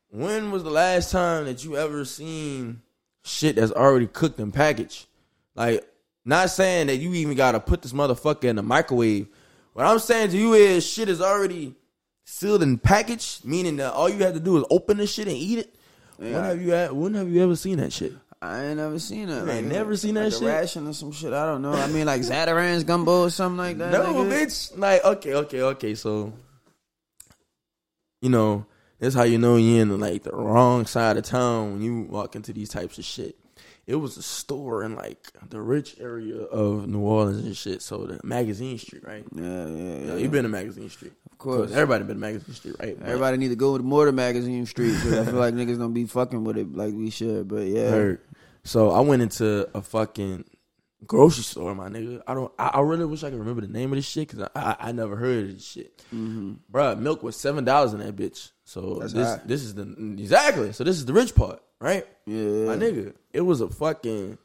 when 0.10 0.50
was 0.50 0.64
the 0.64 0.72
last 0.72 1.12
time 1.12 1.46
that 1.46 1.64
you 1.64 1.78
ever 1.78 2.04
seen 2.04 2.82
shit 3.24 3.56
that's 3.56 3.72
already 3.72 4.08
cooked 4.08 4.40
and 4.40 4.54
packaged? 4.54 5.08
Like, 5.56 5.86
not 6.26 6.50
saying 6.50 6.88
that 6.88 6.98
you 6.98 7.14
even 7.14 7.36
gotta 7.36 7.60
put 7.60 7.82
this 7.82 7.94
motherfucker 7.94 8.46
in 8.46 8.56
the 8.56 8.64
microwave. 8.64 9.28
What 9.74 9.86
I'm 9.86 10.00
saying 10.00 10.32
to 10.32 10.38
you 10.38 10.54
is 10.54 10.86
shit 10.86 11.10
is 11.10 11.22
already 11.22 11.76
sealed 12.26 12.64
and 12.64 12.82
packaged, 12.82 13.46
meaning 13.46 13.78
that 13.78 13.94
all 13.94 14.10
you 14.10 14.24
have 14.24 14.34
to 14.34 14.40
do 14.40 14.58
is 14.58 14.64
open 14.70 14.98
this 14.98 15.14
shit 15.14 15.28
and 15.28 15.36
eat 15.36 15.60
it. 15.60 15.76
When 16.18 16.34
have 16.34 16.62
you 16.62 16.72
had, 16.72 16.92
when 16.92 17.14
have 17.14 17.30
you 17.30 17.42
ever 17.42 17.56
seen 17.56 17.78
that 17.78 17.94
shit? 17.94 18.14
I 18.42 18.66
ain't 18.66 18.78
never 18.78 19.00
seen 19.00 19.28
that. 19.28 19.46
You 19.46 19.52
ain't 19.52 19.68
never 19.68 19.98
seen 19.98 20.14
that 20.16 20.26
like 20.26 20.34
shit? 20.34 20.42
Ration 20.44 20.88
or 20.88 20.94
some 20.94 21.12
shit. 21.12 21.34
I 21.34 21.46
don't 21.46 21.62
know. 21.62 21.74
I 21.74 21.88
mean, 21.88 22.06
like 22.06 22.22
Zatarain's 22.22 22.84
gumbo 22.84 23.24
or 23.24 23.30
something 23.30 23.58
like 23.58 23.78
that. 23.80 23.92
No, 23.92 24.06
nigga. 24.06 24.32
bitch. 24.32 24.78
Like, 24.78 25.04
okay, 25.04 25.34
okay, 25.34 25.62
okay. 25.62 25.96
So, 25.96 26.32
you 28.22 28.30
know, 28.30 28.66
that's 29.00 29.16
how 29.16 29.24
you 29.24 29.38
know 29.38 29.56
you're 29.56 29.82
in 29.82 30.00
like 30.00 30.24
the 30.24 30.32
wrong 30.32 30.86
side 30.86 31.18
of 31.18 31.24
town 31.24 31.74
when 31.74 31.82
you 31.82 32.02
walk 32.04 32.36
into 32.36 32.54
these 32.54 32.70
types 32.70 32.98
of 32.98 33.06
shit. 33.06 33.36
it 33.88 33.96
was 33.96 34.18
a 34.18 34.22
store 34.22 34.84
in 34.84 34.96
like 34.96 35.18
the 35.50 35.60
rich 35.60 35.96
area 36.00 36.42
of 36.44 36.88
New 36.88 37.00
Orleans 37.00 37.44
and 37.46 37.58
shit. 37.58 37.82
So 37.82 38.06
the 38.06 38.20
Magazine 38.24 38.78
Street, 38.78 39.04
right? 39.06 39.24
Yeah, 39.34 39.44
yeah, 39.44 39.68
Yeah, 39.68 40.06
yeah. 40.06 40.16
you 40.18 40.30
been 40.30 40.44
to 40.44 40.50
Magazine 40.50 40.90
Street, 40.90 41.14
Of 41.32 41.38
course. 41.40 41.72
Everybody 41.72 42.04
been 42.04 42.18
to 42.18 42.22
Magazine 42.22 42.54
Street, 42.56 42.76
right? 42.80 43.00
But- 43.00 43.08
Everybody 43.08 43.38
need 43.38 43.48
to 43.50 43.56
go 43.56 43.78
to 43.78 43.84
more 43.84 44.06
to 44.06 44.12
Magazine 44.12 44.66
Street 44.68 44.96
I 44.96 45.26
feel 45.26 45.34
like 45.36 45.54
niggas 45.60 45.80
don't 45.80 45.94
be 45.94 46.06
fucking 46.06 46.44
with 46.44 46.58
it 46.58 46.76
like 46.76 46.94
we 46.94 47.10
should. 47.10 47.48
But 47.48 47.68
yeah, 47.68 47.90
Heard. 47.90 48.22
So 48.64 48.92
I 48.92 49.00
went 49.00 49.22
into 49.24 49.68
a 49.74 49.82
fucking 49.82 50.44
grocery 51.06 51.44
store, 51.44 51.76
my 51.76 51.90
nigga. 51.90 52.22
I 52.28 52.34
don't. 52.34 52.52
I, 52.58 52.68
I 52.68 52.80
really 52.82 53.06
wish 53.06 53.24
I 53.24 53.30
could 53.30 53.40
remember 53.40 53.62
the 53.62 53.68
name 53.68 53.92
of 53.92 53.98
this 53.98 54.08
shit 54.08 54.28
because 54.28 54.50
I, 54.56 54.60
I 54.60 54.76
I 54.90 54.92
never 54.92 55.16
heard 55.16 55.46
of 55.46 55.54
this 55.56 55.66
shit. 55.66 56.02
hmm 56.10 56.54
Bruh, 56.72 56.98
milk 57.00 57.24
was 57.24 57.36
seven 57.36 57.64
dollars 57.64 57.94
in 57.94 58.00
that 58.00 58.16
bitch. 58.16 58.52
So 58.66 59.00
That's 59.00 59.14
this 59.14 59.28
high. 59.28 59.42
this 59.46 59.64
is 59.64 59.76
the 59.76 59.84
exactly. 60.18 60.74
So 60.74 60.84
this 60.84 60.98
is 60.98 61.06
the 61.06 61.14
rich 61.14 61.36
part, 61.36 61.62
right? 61.80 62.06
yeah, 62.26 62.66
My 62.66 62.76
nigga, 62.76 63.14
it 63.34 63.42
was 63.42 63.62
a 63.62 63.70
fucking 63.70 64.38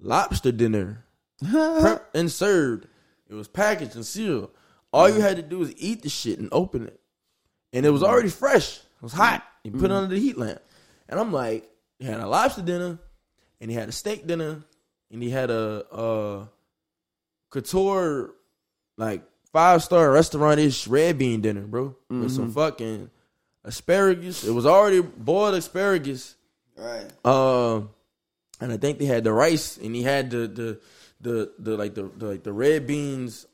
lobster 0.00 0.52
dinner, 0.52 1.04
prepped 1.44 2.04
and 2.14 2.30
served. 2.30 2.86
It 3.28 3.34
was 3.34 3.48
packaged 3.48 3.96
and 3.96 4.06
sealed. 4.06 4.50
All 4.92 5.08
you 5.08 5.16
mm. 5.16 5.20
had 5.20 5.36
to 5.36 5.42
do 5.42 5.58
was 5.58 5.72
eat 5.76 6.02
the 6.02 6.08
shit 6.08 6.38
and 6.38 6.48
open 6.52 6.86
it, 6.86 7.00
and 7.72 7.84
it 7.84 7.90
was 7.90 8.02
mm. 8.02 8.08
already 8.08 8.30
fresh. 8.30 8.78
It 8.78 9.02
was 9.02 9.12
hot. 9.12 9.44
You 9.62 9.72
put 9.72 9.90
it 9.90 9.94
mm. 9.94 10.02
under 10.02 10.14
the 10.14 10.20
heat 10.20 10.38
lamp, 10.38 10.60
and 11.08 11.20
I'm 11.20 11.32
like, 11.32 11.68
he 11.98 12.06
had 12.06 12.20
a 12.20 12.26
lobster 12.26 12.62
dinner, 12.62 12.98
and 13.60 13.70
he 13.70 13.76
had 13.76 13.88
a 13.88 13.92
steak 13.92 14.26
dinner, 14.26 14.62
and 15.10 15.22
he 15.22 15.30
had 15.30 15.50
a 15.50 15.84
uh 15.92 16.46
couture 17.50 18.34
like 18.96 19.22
five 19.52 19.82
star 19.82 20.10
restaurant 20.10 20.60
ish 20.60 20.86
red 20.86 21.18
bean 21.18 21.40
dinner, 21.40 21.62
bro, 21.62 21.96
with 22.08 22.32
some 22.32 22.52
fucking 22.52 23.10
asparagus. 23.64 24.44
It 24.44 24.52
was 24.52 24.66
already 24.66 25.00
boiled 25.00 25.54
asparagus. 25.54 26.34
right. 26.76 27.06
Um, 27.24 27.90
and 28.60 28.72
I 28.72 28.76
think 28.78 28.98
they 28.98 29.04
had 29.04 29.24
the 29.24 29.32
rice, 29.32 29.76
and 29.76 29.94
he 29.94 30.02
had 30.02 30.30
the 30.30 30.46
the 30.48 30.80
the, 31.20 31.52
the 31.58 31.76
like 31.76 31.94
the, 31.94 32.10
the 32.16 32.26
like 32.26 32.42
the 32.42 32.52
red 32.52 32.86
beans 32.86 33.46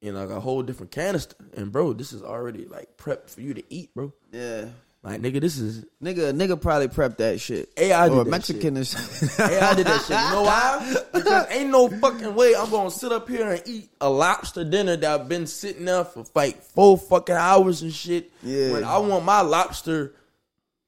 in 0.00 0.14
like 0.16 0.30
a 0.30 0.40
whole 0.40 0.62
different 0.62 0.90
canister. 0.90 1.36
And 1.56 1.70
bro, 1.70 1.92
this 1.92 2.12
is 2.12 2.22
already 2.22 2.66
like 2.66 2.96
prepped 2.96 3.30
for 3.30 3.40
you 3.40 3.54
to 3.54 3.62
eat, 3.72 3.94
bro. 3.94 4.12
Yeah, 4.32 4.66
Like 5.04 5.20
nigga, 5.20 5.40
this 5.40 5.58
is 5.58 5.84
nigga, 6.00 6.32
nigga 6.32 6.60
probably 6.60 6.86
prepped 6.86 7.16
that 7.16 7.40
shit. 7.40 7.70
AI 7.76 8.08
did 8.08 8.18
or 8.18 8.24
that 8.24 8.30
Mexican 8.30 8.78
or 8.78 8.84
something. 8.84 9.28
Hey, 9.48 9.58
I 9.58 9.74
did 9.74 9.86
that 9.88 10.00
shit. 10.02 10.10
You 10.10 10.30
know 10.30 10.42
why? 10.42 10.94
Because 11.12 11.46
ain't 11.50 11.70
no 11.70 11.88
fucking 11.88 12.34
way 12.36 12.54
I'm 12.54 12.70
gonna 12.70 12.90
sit 12.90 13.10
up 13.10 13.28
here 13.28 13.50
and 13.50 13.62
eat 13.66 13.90
a 14.00 14.08
lobster 14.08 14.62
dinner 14.64 14.96
that 14.96 15.20
I've 15.20 15.28
been 15.28 15.46
sitting 15.48 15.84
there 15.86 16.04
for 16.04 16.24
like 16.36 16.62
four 16.62 16.96
fucking 16.96 17.34
hours 17.34 17.82
and 17.82 17.92
shit. 17.92 18.30
Yeah. 18.44 18.72
When 18.72 18.84
I 18.84 18.98
want 18.98 19.24
my 19.24 19.40
lobster 19.40 20.14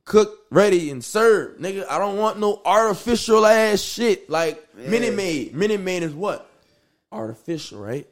cooked, 0.05 0.47
ready, 0.53 0.91
and 0.91 1.03
served, 1.05 1.61
nigga. 1.61 1.85
I 1.91 1.99
don't 1.99 2.17
want 2.17 2.39
no 2.39 2.61
artificial 2.65 3.45
ass 3.45 3.81
shit 3.81 4.31
like 4.31 4.65
Minute 4.77 5.15
Maid. 5.15 5.55
Minute 5.55 5.81
Maid 5.81 6.05
is 6.05 6.13
what? 6.15 6.49
Artificial, 7.11 7.81
right? 7.81 8.07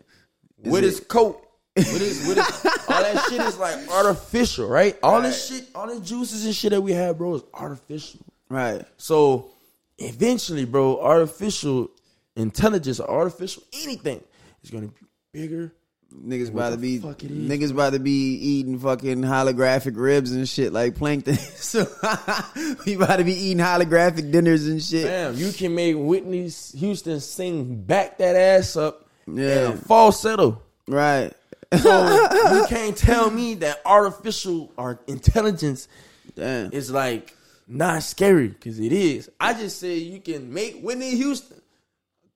with 0.64 0.82
it- 0.82 0.86
his 0.86 1.00
coat. 1.00 1.46
With 1.74 1.86
his, 2.00 2.26
with 2.28 2.36
his, 2.36 2.66
all 2.88 3.02
that 3.02 3.26
shit 3.30 3.40
is 3.40 3.56
like 3.58 3.88
artificial, 3.90 4.68
right? 4.68 4.98
All 5.02 5.22
this 5.22 5.48
shit, 5.48 5.68
all 5.74 5.86
the 5.86 6.00
juices 6.00 6.44
and 6.44 6.54
shit 6.54 6.70
that 6.70 6.80
we 6.82 6.92
have, 6.92 7.16
bro, 7.18 7.36
is 7.36 7.42
artificial. 7.54 8.20
right. 8.50 8.84
So 8.98 9.50
eventually, 9.98 10.64
bro, 10.66 11.00
artificial 11.00 11.88
intelligence 12.36 13.00
or 13.00 13.08
artificial 13.08 13.62
anything 13.82 14.22
is 14.62 14.70
gonna 14.70 14.88
be 14.88 15.06
bigger. 15.32 15.72
Niggas 16.14 16.50
about 16.50 16.70
to 16.72 16.76
be 16.76 16.96
is, 16.96 17.02
niggas 17.04 17.70
about 17.70 17.94
to 17.94 17.98
be 17.98 18.34
eating 18.34 18.78
fucking 18.78 19.22
holographic 19.22 19.96
ribs 19.96 20.32
and 20.32 20.46
shit 20.46 20.70
like 20.70 20.94
plankton. 20.94 21.36
so 21.56 21.86
we 22.84 22.96
about 22.96 23.16
to 23.16 23.24
be 23.24 23.32
eating 23.32 23.64
holographic 23.64 24.30
dinners 24.30 24.66
and 24.66 24.82
shit. 24.82 25.04
Damn, 25.06 25.36
you 25.36 25.50
can 25.52 25.74
make 25.74 25.96
Whitney 25.96 26.50
Houston 26.76 27.18
sing 27.20 27.82
back 27.82 28.18
that 28.18 28.36
ass 28.36 28.76
up 28.76 29.08
Yeah. 29.26 29.70
and 29.70 29.86
falsetto. 29.86 30.60
Right. 30.86 31.32
So 31.78 32.54
you 32.54 32.66
can't 32.68 32.96
tell 32.96 33.30
me 33.30 33.54
that 33.56 33.80
artificial 33.86 34.72
or 34.76 35.00
intelligence 35.06 35.88
Damn. 36.34 36.72
is 36.72 36.90
like 36.90 37.34
not 37.66 38.02
scary 38.02 38.48
because 38.48 38.78
it 38.78 38.92
is. 38.92 39.30
I 39.40 39.54
just 39.54 39.78
say 39.78 39.96
you 39.96 40.20
can 40.20 40.52
make 40.52 40.80
Whitney 40.82 41.16
Houston 41.16 41.60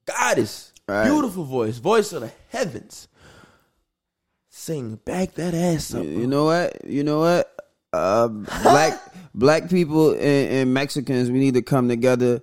goddess, 0.07 0.73
Right. 0.89 1.05
beautiful 1.05 1.45
voice, 1.45 1.79
voice 1.79 2.13
of 2.13 2.23
the 2.23 2.31
heavens. 2.49 3.09
Sing 4.51 4.97
back 5.05 5.35
that 5.35 5.53
ass 5.55 5.95
up. 5.95 6.05
You 6.05 6.27
know 6.27 6.45
what? 6.47 6.85
You 6.85 7.05
know 7.05 7.19
what? 7.21 7.53
Uh, 7.93 8.29
black 8.29 9.01
black 9.35 9.69
people 9.69 10.13
and, 10.13 10.21
and 10.23 10.75
Mexicans, 10.75 11.31
we 11.31 11.39
need 11.39 11.55
to 11.55 11.63
come 11.63 11.89
together 11.89 12.41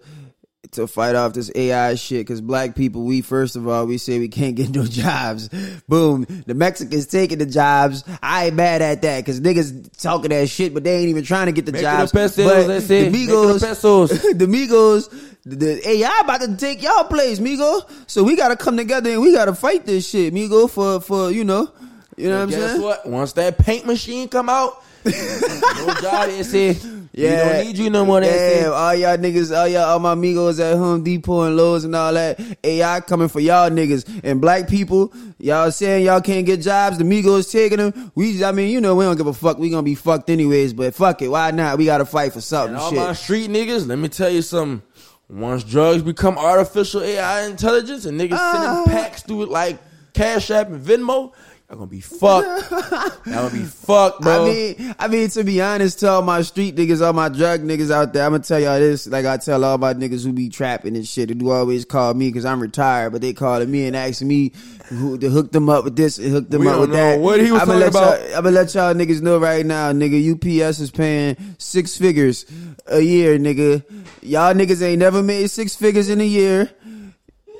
to 0.73 0.87
fight 0.87 1.15
off 1.15 1.33
this 1.33 1.51
AI 1.55 1.95
shit. 1.95 2.21
Because 2.25 2.41
black 2.41 2.75
people, 2.75 3.03
we 3.03 3.21
first 3.21 3.55
of 3.55 3.67
all, 3.67 3.85
we 3.85 3.97
say 3.97 4.19
we 4.19 4.27
can't 4.27 4.55
get 4.55 4.69
no 4.69 4.85
jobs. 4.87 5.49
Boom, 5.87 6.25
the 6.45 6.53
Mexicans 6.53 7.07
taking 7.07 7.37
the 7.39 7.45
jobs. 7.45 8.03
I 8.21 8.45
ain't 8.47 8.55
mad 8.55 8.81
at 8.81 9.01
that 9.01 9.19
because 9.19 9.41
niggas 9.41 10.01
talking 10.01 10.29
that 10.29 10.47
shit, 10.49 10.73
but 10.73 10.83
they 10.83 10.95
ain't 10.97 11.09
even 11.09 11.23
trying 11.23 11.47
to 11.47 11.51
get 11.51 11.65
the 11.65 11.71
Make 11.71 11.81
jobs. 11.81 12.11
the 12.11 12.17
pesos, 12.19 12.45
but 12.45 12.67
that's 12.67 12.89
it. 12.89 13.11
The 13.11 13.27
Migos, 13.27 13.61
pesos. 13.61 14.09
the 14.33 14.45
Migos, 14.45 15.09
the, 15.45 15.55
the 15.55 15.89
AI 15.89 16.21
about 16.23 16.41
to 16.41 16.55
take 16.57 16.81
y'all 16.81 17.03
place, 17.05 17.39
Migo. 17.39 17.89
So 18.07 18.23
we 18.23 18.35
gotta 18.35 18.55
come 18.55 18.77
together 18.77 19.09
and 19.11 19.21
we 19.21 19.33
gotta 19.33 19.53
fight 19.55 19.85
this 19.85 20.09
shit, 20.09 20.33
Migo, 20.33 20.69
for 20.69 20.99
for 21.01 21.31
you 21.31 21.43
know, 21.43 21.71
you 22.17 22.29
know 22.29 22.37
what 22.37 22.43
I'm 22.43 22.49
Guess 22.49 22.71
saying? 22.71 22.81
what? 22.81 23.05
Once 23.07 23.33
that 23.33 23.57
paint 23.57 23.85
machine 23.85 24.27
come 24.29 24.49
out, 24.49 24.83
no 25.05 25.93
job 26.01 26.29
is 26.29 26.49
said. 26.51 26.77
Yeah, 27.15 27.29
we 27.29 27.53
don't 27.53 27.65
need 27.67 27.77
you 27.77 27.89
no 27.91 28.05
more. 28.05 28.21
Damn, 28.21 28.73
all 28.73 28.95
y'all 28.95 29.17
niggas, 29.17 29.55
all 29.55 29.67
y'all, 29.67 29.83
all 29.83 29.99
my 29.99 30.13
amigos 30.13 30.59
at 30.59 30.75
Home 30.77 31.03
Depot 31.03 31.43
and 31.43 31.55
Lowe's 31.55 31.83
and 31.83 31.95
all 31.95 32.11
that. 32.13 32.39
AI 32.63 33.01
coming 33.01 33.27
for 33.27 33.39
y'all 33.39 33.69
niggas 33.69 34.21
and 34.23 34.41
black 34.41 34.67
people. 34.67 35.13
Y'all 35.37 35.71
saying 35.71 36.05
y'all 36.05 36.21
can't 36.21 36.43
get 36.45 36.61
jobs. 36.61 36.97
The 36.97 37.03
Migos 37.03 37.51
taking 37.51 37.77
them. 37.77 38.11
We, 38.15 38.43
I 38.43 38.51
mean, 38.51 38.69
you 38.71 38.81
know, 38.81 38.95
we 38.95 39.05
don't 39.05 39.15
give 39.15 39.27
a 39.27 39.33
fuck. 39.33 39.59
We 39.59 39.69
gonna 39.69 39.83
be 39.83 39.93
fucked 39.93 40.31
anyways. 40.31 40.73
But 40.73 40.95
fuck 40.95 41.21
it, 41.21 41.27
why 41.27 41.51
not? 41.51 41.77
We 41.77 41.85
gotta 41.85 42.05
fight 42.05 42.33
for 42.33 42.41
something. 42.41 42.73
And 42.75 42.81
all 42.83 42.89
Shit. 42.89 42.97
my 42.99 43.13
street 43.13 43.49
niggas, 43.51 43.85
let 43.87 43.99
me 43.99 44.09
tell 44.09 44.31
you 44.31 44.41
something. 44.41 44.81
Once 45.29 45.63
drugs 45.63 46.01
become 46.01 46.37
artificial 46.37 47.01
AI 47.03 47.45
intelligence 47.45 48.05
and 48.05 48.19
niggas 48.19 48.37
Ah. 48.39 48.83
sending 48.85 48.93
packs 49.03 49.21
through 49.23 49.43
it 49.43 49.49
like 49.49 49.77
Cash 50.13 50.49
App 50.51 50.67
and 50.69 50.83
Venmo, 50.83 51.31
y'all 51.73 51.79
gonna 51.79 51.89
be 51.89 52.01
fucked. 52.01 52.71
y'all 53.25 53.49
gonna 53.49 53.49
be 53.49 53.63
fucked, 53.63 54.21
bro. 54.21 54.43
I 54.43 54.47
mean, 54.47 54.95
I 54.99 55.07
mean, 55.07 55.29
to 55.29 55.43
be 55.43 55.59
honest, 55.61 55.99
to 55.99 56.09
all 56.09 56.21
my 56.21 56.41
street 56.43 56.75
niggas, 56.75 57.03
all 57.03 57.13
my 57.13 57.29
drug 57.29 57.61
niggas 57.61 57.91
out 57.91 58.13
there, 58.13 58.25
I'm 58.25 58.33
gonna 58.33 58.43
tell 58.43 58.59
y'all 58.59 58.79
this. 58.79 59.07
Like 59.07 59.25
I 59.25 59.37
tell 59.37 59.63
all 59.63 59.77
my 59.79 59.93
niggas 59.93 60.23
who 60.23 60.33
be 60.33 60.49
trapping 60.49 60.95
and 60.95 61.07
shit, 61.07 61.29
who 61.29 61.35
do 61.35 61.49
always 61.49 61.83
call 61.85 62.13
me 62.13 62.29
because 62.29 62.45
I'm 62.45 62.61
retired, 62.61 63.11
but 63.11 63.21
they 63.21 63.33
calling 63.33 63.71
me 63.71 63.87
and 63.87 63.95
asking 63.95 64.27
me 64.27 64.51
who 64.89 65.17
to 65.17 65.29
hook 65.29 65.51
them 65.51 65.69
up 65.69 65.83
with 65.85 65.95
this 65.95 66.19
and 66.19 66.29
hook 66.31 66.49
them 66.49 66.61
We 66.61 66.67
up 66.67 66.79
with 66.81 66.91
that. 66.91 67.19
what 67.19 67.39
he 67.41 67.51
was 67.51 67.61
I'ma 67.63 67.73
let 67.73 67.91
talking 67.93 68.25
about. 68.25 68.37
I'm 68.37 68.43
gonna 68.43 68.55
let 68.55 68.75
y'all 68.75 68.93
niggas 68.93 69.21
know 69.21 69.39
right 69.39 69.65
now, 69.65 69.91
nigga. 69.91 70.33
UPS 70.33 70.79
is 70.79 70.91
paying 70.91 71.35
six 71.57 71.97
figures 71.97 72.45
a 72.85 72.99
year, 72.99 73.39
nigga. 73.39 73.83
Y'all 74.21 74.53
niggas 74.53 74.81
ain't 74.83 74.99
never 74.99 75.23
made 75.23 75.49
six 75.49 75.75
figures 75.75 76.09
in 76.09 76.21
a 76.21 76.25
year 76.25 76.69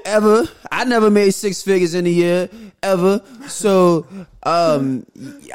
ever. 0.05 0.45
I 0.71 0.83
never 0.85 1.09
made 1.09 1.31
six 1.31 1.61
figures 1.61 1.93
in 1.93 2.05
a 2.05 2.09
year 2.09 2.49
ever. 2.81 3.21
So 3.47 4.05
um 4.43 5.05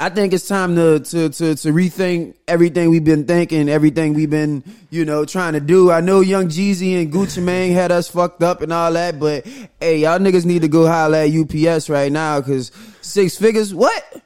I 0.00 0.08
think 0.08 0.32
it's 0.32 0.48
time 0.48 0.76
to 0.76 1.00
to 1.00 1.28
to, 1.28 1.54
to 1.54 1.68
rethink 1.72 2.34
everything 2.46 2.90
we've 2.90 3.04
been 3.04 3.24
thinking, 3.26 3.68
everything 3.68 4.14
we've 4.14 4.30
been, 4.30 4.62
you 4.90 5.04
know, 5.04 5.24
trying 5.24 5.52
to 5.54 5.60
do. 5.60 5.90
I 5.90 6.00
know 6.00 6.20
Young 6.20 6.48
Jeezy 6.48 7.00
and 7.00 7.12
Gucci 7.12 7.42
Mane 7.42 7.72
had 7.72 7.92
us 7.92 8.08
fucked 8.08 8.42
up 8.42 8.62
and 8.62 8.72
all 8.72 8.92
that, 8.92 9.18
but 9.20 9.46
hey, 9.80 9.98
y'all 9.98 10.18
niggas 10.18 10.44
need 10.44 10.62
to 10.62 10.68
go 10.68 10.86
holler 10.86 11.18
at 11.18 11.30
UPS 11.30 11.88
right 11.90 12.10
now 12.10 12.40
cuz 12.40 12.72
six 13.02 13.36
figures 13.36 13.74
what? 13.74 14.22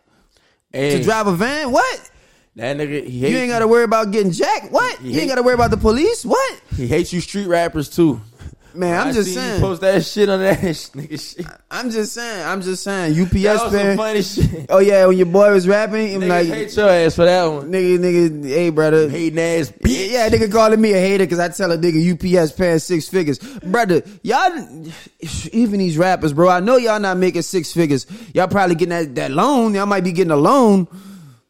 Hey, 0.73 0.97
To 0.99 1.03
drive 1.05 1.27
a 1.27 1.33
van? 1.37 1.71
What? 1.73 2.11
that 2.57 2.77
nigga, 2.77 3.05
he 3.07 3.29
You 3.31 3.37
ain't 3.39 3.51
got 3.51 3.61
to 3.61 3.67
worry 3.69 3.85
about 3.85 4.11
getting 4.11 4.31
jacked. 4.31 4.71
What? 4.71 4.99
He 4.99 5.13
You 5.13 5.21
ain't 5.21 5.29
got 5.29 5.37
to 5.37 5.43
worry 5.43 5.55
about 5.55 5.71
the 5.71 5.77
police. 5.79 6.25
What? 6.25 6.61
he 6.77 6.87
hates 6.87 7.13
you 7.13 7.21
street 7.21 7.47
rappers 7.47 7.89
too. 7.89 8.21
Man, 8.75 8.99
I'm 9.01 9.09
I 9.09 9.13
just 9.13 9.35
saying. 9.35 9.55
You 9.57 9.61
post 9.61 9.81
that 9.83 10.05
shit 10.05 10.29
on 10.29 10.41
that 10.41 10.59
nigga 10.61 11.37
shit. 11.37 11.47
I'm 11.71 11.91
just 11.91 12.15
saying. 12.15 12.47
I'm 12.47 12.63
just 12.63 12.83
saying. 12.83 13.21
UPS 13.21 13.33
That 13.43 13.53
was 13.53 13.61
some 13.63 13.71
paying. 13.73 13.97
funny 13.97 14.23
shit. 14.23 14.67
Oh 14.71 14.79
yeah, 14.79 15.07
when 15.07 15.17
your 15.17 15.27
boy 15.27 15.53
was 15.53 15.69
rapping, 15.69 16.15
I'm 16.15 16.21
Niggas 16.23 16.29
like, 16.29 16.47
hate 16.47 16.77
your 16.77 16.89
ass 16.89 17.15
for 17.17 17.25
that 17.25 17.45
one. 17.47 17.71
nigga, 17.71 17.99
nigga, 17.99 18.45
hey 18.49 18.71
brother, 18.71 19.09
Hating 19.09 19.39
ass 19.39 19.73
yeah, 19.81 19.87
bitch. 19.89 20.11
yeah, 20.11 20.29
nigga 20.31 20.51
calling 20.53 20.81
me 20.81 20.93
a 20.93 20.99
hater 21.01 21.25
because 21.25 21.39
I 21.39 21.49
tell 21.49 21.71
a 21.73 21.77
nigga 21.79 22.41
UPS 22.43 22.53
paying 22.53 22.79
six 22.79 23.09
figures, 23.09 23.39
brother. 23.39 24.03
Y'all, 24.23 24.87
even 25.53 25.79
these 25.79 25.99
rappers, 25.99 26.33
bro, 26.33 26.49
I 26.49 26.61
know 26.61 26.77
y'all 26.77 27.01
not 27.01 27.17
making 27.17 27.43
six 27.43 27.73
figures. 27.73 28.07
Y'all 28.35 28.49
probably 28.49 28.75
getting 28.75 28.91
that 28.91 29.15
that 29.17 29.31
loan. 29.31 29.75
Y'all 29.75 29.87
might 29.87 30.05
be 30.05 30.13
getting 30.13 30.31
a 30.31 30.37
loan, 30.37 30.87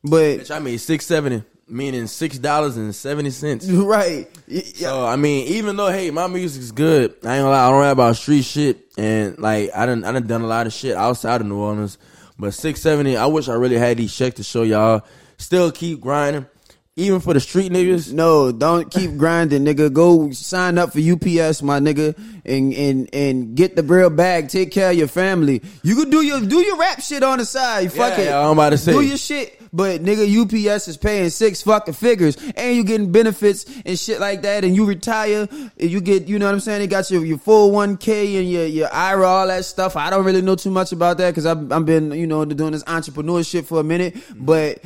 but 0.02 0.40
Bitch, 0.40 0.50
I 0.54 0.58
made 0.58 0.78
six 0.78 1.06
seventy, 1.06 1.42
meaning 1.72 2.06
six 2.06 2.38
dollars 2.38 2.76
and 2.76 2.94
seventy 2.94 3.30
cents. 3.30 3.68
right, 3.70 4.28
yeah, 4.46 4.62
So 4.62 5.06
I 5.06 5.16
mean, 5.16 5.46
even 5.48 5.76
though 5.76 5.90
hey, 5.90 6.10
my 6.10 6.26
music's 6.26 6.70
good, 6.70 7.10
I 7.24 7.36
ain't 7.36 7.42
gonna 7.42 7.50
lie, 7.50 7.66
I 7.66 7.70
don't 7.70 7.80
rap 7.80 7.92
about 7.92 8.16
street 8.16 8.42
shit, 8.42 8.92
and 8.96 9.38
like 9.38 9.70
I 9.74 9.86
done 9.86 10.04
I 10.04 10.12
done 10.12 10.26
done 10.26 10.42
a 10.42 10.46
lot 10.46 10.66
of 10.66 10.72
shit 10.72 10.96
outside 10.96 11.40
of 11.40 11.46
New 11.46 11.58
Orleans. 11.58 11.98
But 12.38 12.54
six 12.54 12.80
seventy, 12.80 13.16
I 13.16 13.26
wish 13.26 13.48
I 13.48 13.54
really 13.54 13.78
had 13.78 13.96
these 13.96 14.14
checks 14.14 14.36
to 14.36 14.42
show 14.42 14.62
y'all. 14.62 15.02
Still 15.38 15.72
keep 15.72 16.00
grinding, 16.00 16.46
Even 16.94 17.20
for 17.20 17.32
the 17.32 17.40
street 17.40 17.72
niggas. 17.72 18.12
No, 18.12 18.52
don't 18.52 18.90
keep 18.90 19.16
grinding, 19.16 19.64
nigga. 19.64 19.90
Go 19.90 20.30
sign 20.32 20.76
up 20.76 20.92
for 20.92 20.98
UPS, 20.98 21.62
my 21.62 21.80
nigga, 21.80 22.14
and 22.44 22.74
and 22.74 23.08
and 23.14 23.54
get 23.56 23.76
the 23.76 23.82
real 23.82 24.10
bag. 24.10 24.48
Take 24.50 24.72
care 24.72 24.90
of 24.90 24.96
your 24.98 25.08
family. 25.08 25.62
You 25.82 25.94
could 25.96 26.10
do 26.10 26.20
your 26.20 26.42
do 26.42 26.58
your 26.60 26.76
rap 26.76 27.00
shit 27.00 27.22
on 27.22 27.38
the 27.38 27.46
side. 27.46 27.90
Fuck 27.94 28.18
Yeah, 28.18 28.20
it. 28.20 28.26
yeah, 28.26 28.46
I'm 28.46 28.52
about 28.58 28.70
to 28.70 28.78
say. 28.78 28.92
Do 28.92 29.00
your 29.00 29.16
shit. 29.16 29.58
But 29.72 30.02
nigga, 30.02 30.28
UPS 30.74 30.86
is 30.88 30.98
paying 30.98 31.30
six 31.30 31.62
fucking 31.62 31.94
figures, 31.94 32.36
and 32.56 32.76
you 32.76 32.84
getting 32.84 33.10
benefits 33.10 33.64
and 33.86 33.98
shit 33.98 34.20
like 34.20 34.42
that, 34.42 34.62
and 34.62 34.76
you 34.76 34.84
retire, 34.84 35.48
and 35.50 35.72
you 35.78 36.02
get, 36.02 36.28
you 36.28 36.38
know 36.38 36.44
what 36.44 36.52
I'm 36.52 36.60
saying? 36.60 36.80
They 36.80 36.88
got 36.88 37.10
your 37.10 37.24
your 37.24 37.38
full 37.38 37.70
one 37.70 37.96
k 37.96 38.36
and 38.36 38.50
your 38.50 38.66
your 38.66 38.92
IRA, 38.92 39.26
all 39.26 39.46
that 39.46 39.64
stuff. 39.64 39.96
I 39.96 40.10
don't 40.10 40.26
really 40.26 40.42
know 40.42 40.56
too 40.56 40.70
much 40.70 40.92
about 40.92 41.16
that 41.16 41.30
because 41.30 41.46
I've 41.46 41.72
I've 41.72 41.86
been 41.86 42.12
you 42.12 42.26
know 42.26 42.44
doing 42.44 42.72
this 42.72 42.84
entrepreneurship 42.84 43.64
for 43.64 43.80
a 43.80 43.84
minute, 43.84 44.14
but. 44.36 44.82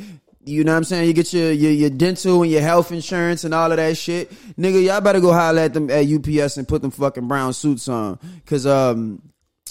You 0.47 0.63
know 0.63 0.71
what 0.71 0.77
I'm 0.77 0.83
saying? 0.85 1.07
You 1.07 1.13
get 1.13 1.33
your, 1.33 1.51
your 1.51 1.71
your 1.71 1.89
dental 1.89 2.41
and 2.43 2.51
your 2.51 2.61
health 2.61 2.91
insurance 2.91 3.43
and 3.43 3.53
all 3.53 3.71
of 3.71 3.77
that 3.77 3.97
shit. 3.97 4.31
Nigga, 4.57 4.83
y'all 4.83 5.01
better 5.01 5.19
go 5.19 5.33
holler 5.33 5.61
at 5.61 5.73
them 5.73 5.89
at 5.89 6.07
UPS 6.07 6.57
and 6.57 6.67
put 6.67 6.81
them 6.81 6.91
fucking 6.91 7.27
brown 7.27 7.53
suits 7.53 7.87
on. 7.87 8.19
Cause 8.45 8.65
um 8.65 9.21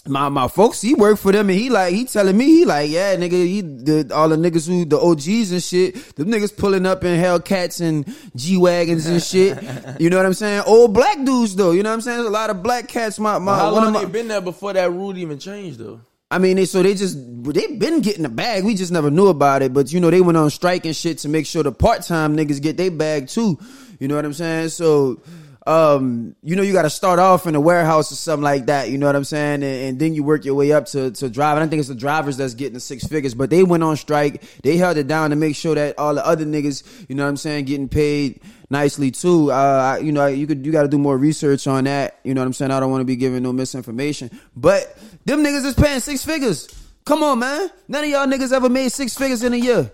my 0.09 0.29
my 0.29 0.49
folks, 0.49 0.81
he 0.81 0.95
worked 0.95 1.21
for 1.21 1.33
them 1.33 1.51
and 1.51 1.59
he 1.59 1.71
like 1.71 1.93
he 1.93 2.05
telling 2.05 2.37
me 2.37 2.47
he 2.47 2.65
like 2.65 2.91
yeah 2.91 3.17
nigga 3.17 3.33
he 3.33 3.61
the 3.61 4.11
all 4.15 4.29
the 4.29 4.37
niggas 4.37 4.67
who 4.69 4.85
the 4.85 4.99
OGs 4.99 5.53
and 5.53 5.63
shit 5.63 6.17
them 6.17 6.29
niggas 6.29 6.57
pulling 6.57 6.87
up 6.87 7.05
in 7.05 7.21
Hellcats 7.21 7.81
and 7.81 8.07
G 8.37 8.57
wagons 8.57 9.07
and 9.07 9.23
shit 9.23 9.59
you 10.01 10.11
know 10.11 10.17
what 10.17 10.27
I'm 10.27 10.35
saying 10.35 10.63
old 10.67 10.95
black 10.95 11.17
dudes 11.25 11.57
though 11.57 11.73
you 11.73 11.83
know 11.83 11.91
what 11.91 11.95
I'm 11.95 12.01
saying 12.03 12.19
There's 12.19 12.29
a 12.29 12.33
lot 12.33 12.51
of 12.51 12.63
black 12.63 12.89
cats 12.89 13.19
my 13.19 13.39
my 13.39 13.57
How 13.57 13.71
long 13.71 13.93
my, 13.93 14.05
they 14.05 14.11
been 14.11 14.29
there 14.29 14.41
before 14.41 14.73
that 14.75 14.91
rule 14.91 15.17
even 15.17 15.39
changed 15.39 15.79
though? 15.79 16.01
I 16.31 16.39
mean, 16.39 16.57
they, 16.57 16.65
so 16.65 16.83
they 16.83 16.95
just 16.95 17.17
they've 17.45 17.79
been 17.79 18.01
getting 18.01 18.25
a 18.25 18.29
bag. 18.29 18.65
We 18.65 18.75
just 18.75 18.91
never 18.91 19.11
knew 19.11 19.29
about 19.29 19.63
it. 19.63 19.73
But 19.73 19.93
you 19.93 20.01
know, 20.01 20.11
they 20.11 20.21
went 20.21 20.37
on 20.37 20.51
strike 20.51 20.85
and 20.85 20.97
shit 20.97 21.19
to 21.19 21.29
make 21.29 21.47
sure 21.47 21.63
the 21.63 21.73
part 21.73 22.03
time 22.03 22.37
niggas 22.37 22.61
get 22.61 22.77
their 22.77 22.91
bag 22.91 23.29
too. 23.29 23.59
You 24.01 24.09
know 24.09 24.17
what 24.17 24.25
I'm 24.25 24.33
saying? 24.33 24.71
So, 24.71 25.23
um, 25.69 26.35
you 26.43 26.57
know, 26.57 26.63
you 26.63 26.73
got 26.73 26.83
to 26.83 26.91
start 26.91 27.19
off 27.19 27.47
in 27.47 27.55
a 27.55 27.61
warehouse 27.61 28.11
or 28.11 28.17
something 28.17 28.43
like 28.43 28.67
that. 28.67 28.91
You 28.91 28.99
know 28.99 29.07
what 29.07 29.15
I'm 29.15 29.25
saying? 29.25 29.63
And, 29.63 29.65
and 29.65 29.99
then 30.01 30.15
you 30.15 30.25
work 30.25 30.45
your 30.45 30.57
way 30.57 30.73
up 30.73 30.87
to 30.87 31.13
to 31.13 31.31
drive. 31.31 31.57
I 31.57 31.61
don't 31.61 31.69
think 31.69 31.79
it's 31.79 31.89
the 31.89 31.95
drivers 31.95 32.37
that's 32.37 32.55
getting 32.55 32.75
the 32.75 32.81
six 32.81 33.07
figures, 33.07 33.35
but 33.35 33.49
they 33.49 33.63
went 33.63 33.85
on 33.85 33.97
strike. 33.97 34.43
They 34.63 34.77
held 34.79 34.97
it 34.97 35.07
down 35.07 35.31
to 35.31 35.37
make 35.37 35.55
sure 35.55 35.77
that 35.77 35.97
all 35.97 36.17
the 36.17 36.27
other 36.27 36.45
niggas, 36.45 37.09
you 37.09 37.15
know 37.15 37.23
what 37.23 37.31
I'm 37.31 37.37
saying, 37.37 37.67
getting 37.67 37.89
paid 37.89 38.41
nicely 38.69 39.13
too. 39.13 39.53
Uh, 39.53 39.99
you 40.03 40.11
know, 40.11 40.27
you 40.27 40.49
could 40.49 40.67
you 40.67 40.73
got 40.73 40.83
to 40.83 40.89
do 40.89 40.99
more 40.99 41.17
research 41.17 41.69
on 41.69 41.85
that. 41.85 42.19
You 42.25 42.35
know 42.35 42.41
what 42.41 42.47
I'm 42.47 42.53
saying? 42.53 42.73
I 42.73 42.81
don't 42.81 42.91
want 42.91 43.03
to 43.03 43.07
be 43.07 43.15
giving 43.17 43.45
no 43.45 43.53
misinformation, 43.53 44.31
but 44.57 44.99
them 45.27 45.45
niggas 45.45 45.65
is 45.67 45.75
paying 45.75 46.01
six 46.01 46.25
figures. 46.25 46.69
Come 47.05 47.23
on, 47.23 47.39
man. 47.39 47.71
None 47.89 48.05
of 48.05 48.11
y'all 48.11 48.27
niggas 48.27 48.53
ever 48.53 48.69
made 48.69 48.89
six 48.91 49.15
figures 49.17 49.43
in 49.43 49.53
a 49.53 49.57
year. 49.57 49.91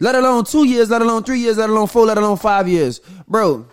Let 0.00 0.14
alone 0.14 0.44
two 0.44 0.64
years, 0.64 0.90
let 0.90 1.02
alone 1.02 1.24
three 1.24 1.40
years, 1.40 1.56
let 1.56 1.70
alone 1.70 1.88
four, 1.88 2.06
let 2.06 2.18
alone 2.18 2.36
five 2.36 2.68
years. 2.68 3.00
Bro, 3.26 3.66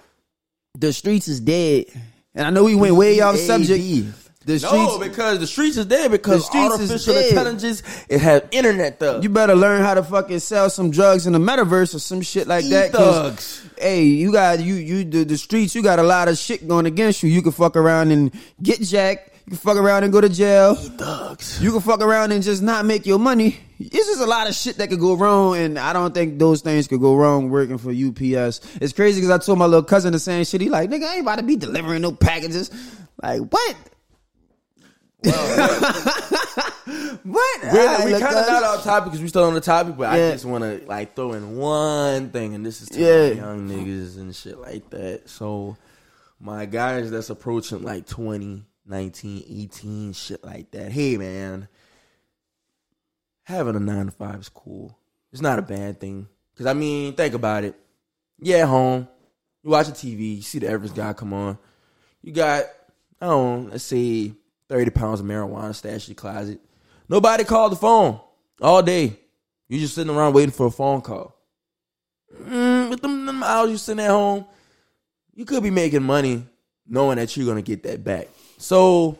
the 0.78 0.92
streets 0.94 1.28
is 1.28 1.40
dead. 1.40 1.86
And 2.34 2.48
I 2.48 2.50
know 2.50 2.64
we 2.64 2.74
went 2.76 2.96
way 2.96 3.20
off 3.20 3.36
subject. 3.38 3.84
The 4.46 4.60
streets, 4.60 4.74
No, 4.74 5.00
because 5.00 5.40
the 5.40 5.48
streets 5.48 5.78
is 5.78 5.88
there 5.88 6.08
because 6.08 6.42
The 6.42 6.46
streets 6.46 6.72
artificial 6.72 7.14
dead. 7.16 7.30
intelligence 7.30 7.82
it 8.10 8.20
has 8.22 8.44
internet 8.52 9.00
thugs. 9.00 9.24
you 9.24 9.30
better 9.30 9.56
learn 9.56 9.82
how 9.82 9.96
to 9.96 10.04
fucking 10.04 10.38
sell 10.40 10.70
some 10.70 10.92
drugs 10.92 11.26
in 11.26 11.34
the 11.34 11.40
metaverse 11.40 11.96
or 11.96 12.00
some 12.00 12.22
shit 12.22 12.48
like 12.48 12.64
that. 12.70 12.90
E-thugs. 12.90 13.66
Hey, 13.78 14.04
you 14.04 14.32
got 14.32 14.60
you 14.60 14.76
you 14.76 15.04
the, 15.04 15.24
the 15.24 15.38
streets. 15.38 15.74
You 15.74 15.82
got 15.82 15.98
a 15.98 16.04
lot 16.04 16.28
of 16.28 16.38
shit 16.38 16.68
going 16.68 16.86
against 16.86 17.24
you. 17.24 17.30
You 17.30 17.42
can 17.42 17.54
fuck 17.54 17.76
around 17.76 18.12
and 18.12 18.32
get 18.62 18.82
jacked. 18.82 19.32
You 19.46 19.52
can 19.52 19.58
fuck 19.58 19.78
around 19.78 20.04
and 20.04 20.12
go 20.12 20.20
to 20.22 20.30
jail. 20.30 20.74
thugs. 20.76 21.62
You 21.62 21.72
can 21.72 21.82
fuck 21.82 22.02
around 22.02 22.32
and 22.32 22.42
just 22.44 22.64
not 22.64 22.84
make 22.86 23.06
your 23.06 23.20
money. 23.20 23.58
It's 23.78 24.08
just 24.08 24.20
a 24.22 24.26
lot 24.26 24.48
of 24.50 24.56
shit 24.56 24.78
that 24.78 24.90
could 24.90 25.00
go 25.00 25.14
wrong, 25.16 25.56
and 25.58 25.78
I 25.78 25.94
don't 25.94 26.14
think 26.16 26.40
those 26.40 26.62
things 26.62 26.88
could 26.88 27.00
go 27.02 27.16
wrong 27.16 27.50
working 27.52 27.78
for 27.78 27.92
UPS. 27.92 28.62
It's 28.82 28.94
crazy 28.94 29.22
because 29.22 29.30
I 29.30 29.38
told 29.38 29.60
my 29.60 29.66
little 29.66 29.84
cousin 29.84 30.14
the 30.14 30.20
same 30.20 30.46
shit. 30.46 30.62
He 30.62 30.70
like, 30.70 30.90
nigga, 30.90 31.04
I 31.04 31.14
ain't 31.16 31.22
about 31.22 31.36
to 31.38 31.44
be 31.44 31.58
delivering 31.58 32.02
no 32.02 32.12
packages. 32.12 32.72
Like 33.22 33.42
what? 33.42 33.76
what? 37.24 37.64
Really, 37.64 38.14
we 38.14 38.20
kind 38.20 38.36
of 38.36 38.48
not 38.48 38.64
off 38.64 38.84
topic 38.84 39.06
because 39.12 39.22
we 39.22 39.28
still 39.28 39.44
on 39.44 39.54
the 39.54 39.62
topic, 39.62 39.98
but 39.98 40.08
I 40.10 40.32
just 40.32 40.46
want 40.46 40.64
to 40.64 40.82
like 40.88 41.16
throw 41.16 41.34
in 41.34 41.58
one 41.58 42.30
thing, 42.30 42.54
and 42.56 42.66
this 42.66 42.82
is 42.82 42.90
to 42.90 43.00
Yeah. 43.00 43.28
young 43.44 43.68
niggas 43.70 44.18
and 44.18 44.36
shit 44.36 44.58
like 44.60 44.90
that. 44.92 45.30
So, 45.30 45.78
my 46.40 46.66
guys 46.66 47.12
that's 47.12 47.30
approaching 47.30 47.82
like 47.84 48.06
20, 48.08 48.64
19, 48.86 49.44
18, 49.48 50.14
shit 50.14 50.44
like 50.44 50.72
that. 50.72 50.92
Hey, 50.92 51.18
man, 51.18 51.68
having 53.44 53.76
a 53.76 53.80
nine 53.80 54.06
to 54.06 54.12
five 54.12 54.40
is 54.40 54.50
cool. 54.50 54.98
It's 55.32 55.42
not 55.42 55.60
a 55.60 55.64
bad 55.64 56.00
thing. 56.00 56.28
Because, 56.54 56.68
I 56.68 56.74
mean, 56.74 57.14
think 57.14 57.34
about 57.34 57.64
it. 57.64 57.76
Yeah, 58.40 58.58
at 58.58 58.68
home, 58.68 59.08
you 59.64 59.70
watch 59.70 59.88
the 59.88 59.94
TV, 59.94 60.38
you 60.38 60.42
see 60.42 60.60
the 60.60 60.70
average 60.70 60.94
guy 60.94 61.14
come 61.14 61.34
on. 61.34 61.58
You 62.22 62.32
got, 62.32 62.66
I 63.20 63.26
don't 63.26 63.66
know, 63.66 63.70
let's 63.72 63.84
say 63.84 64.34
30 64.70 64.92
pounds 64.92 65.20
of 65.20 65.26
marijuana 65.26 65.74
stashed 65.74 66.08
in 66.08 66.14
your 66.14 66.16
closet. 66.16 66.60
Nobody 67.08 67.44
called 67.44 67.72
the 67.72 67.78
phone 67.78 68.20
all 68.62 68.82
day. 68.82 69.18
You're 69.68 69.80
just 69.80 69.96
sitting 69.96 70.16
around 70.16 70.34
waiting 70.34 70.52
for 70.52 70.68
a 70.68 70.72
phone 70.72 71.02
call. 71.02 71.36
Mm, 72.42 72.90
with 72.90 73.02
them, 73.02 73.26
them 73.26 73.44
hours 73.44 73.72
you 73.72 73.78
sitting 73.78 74.04
at 74.04 74.10
home, 74.10 74.46
you 75.34 75.46
could 75.46 75.64
be 75.64 75.72
making 75.72 76.04
money 76.04 76.46
knowing 76.88 77.18
that 77.18 77.36
you're 77.36 77.46
going 77.46 77.58
to 77.58 77.62
get 77.62 77.84
that 77.84 78.04
back. 78.04 78.28
So 78.66 79.20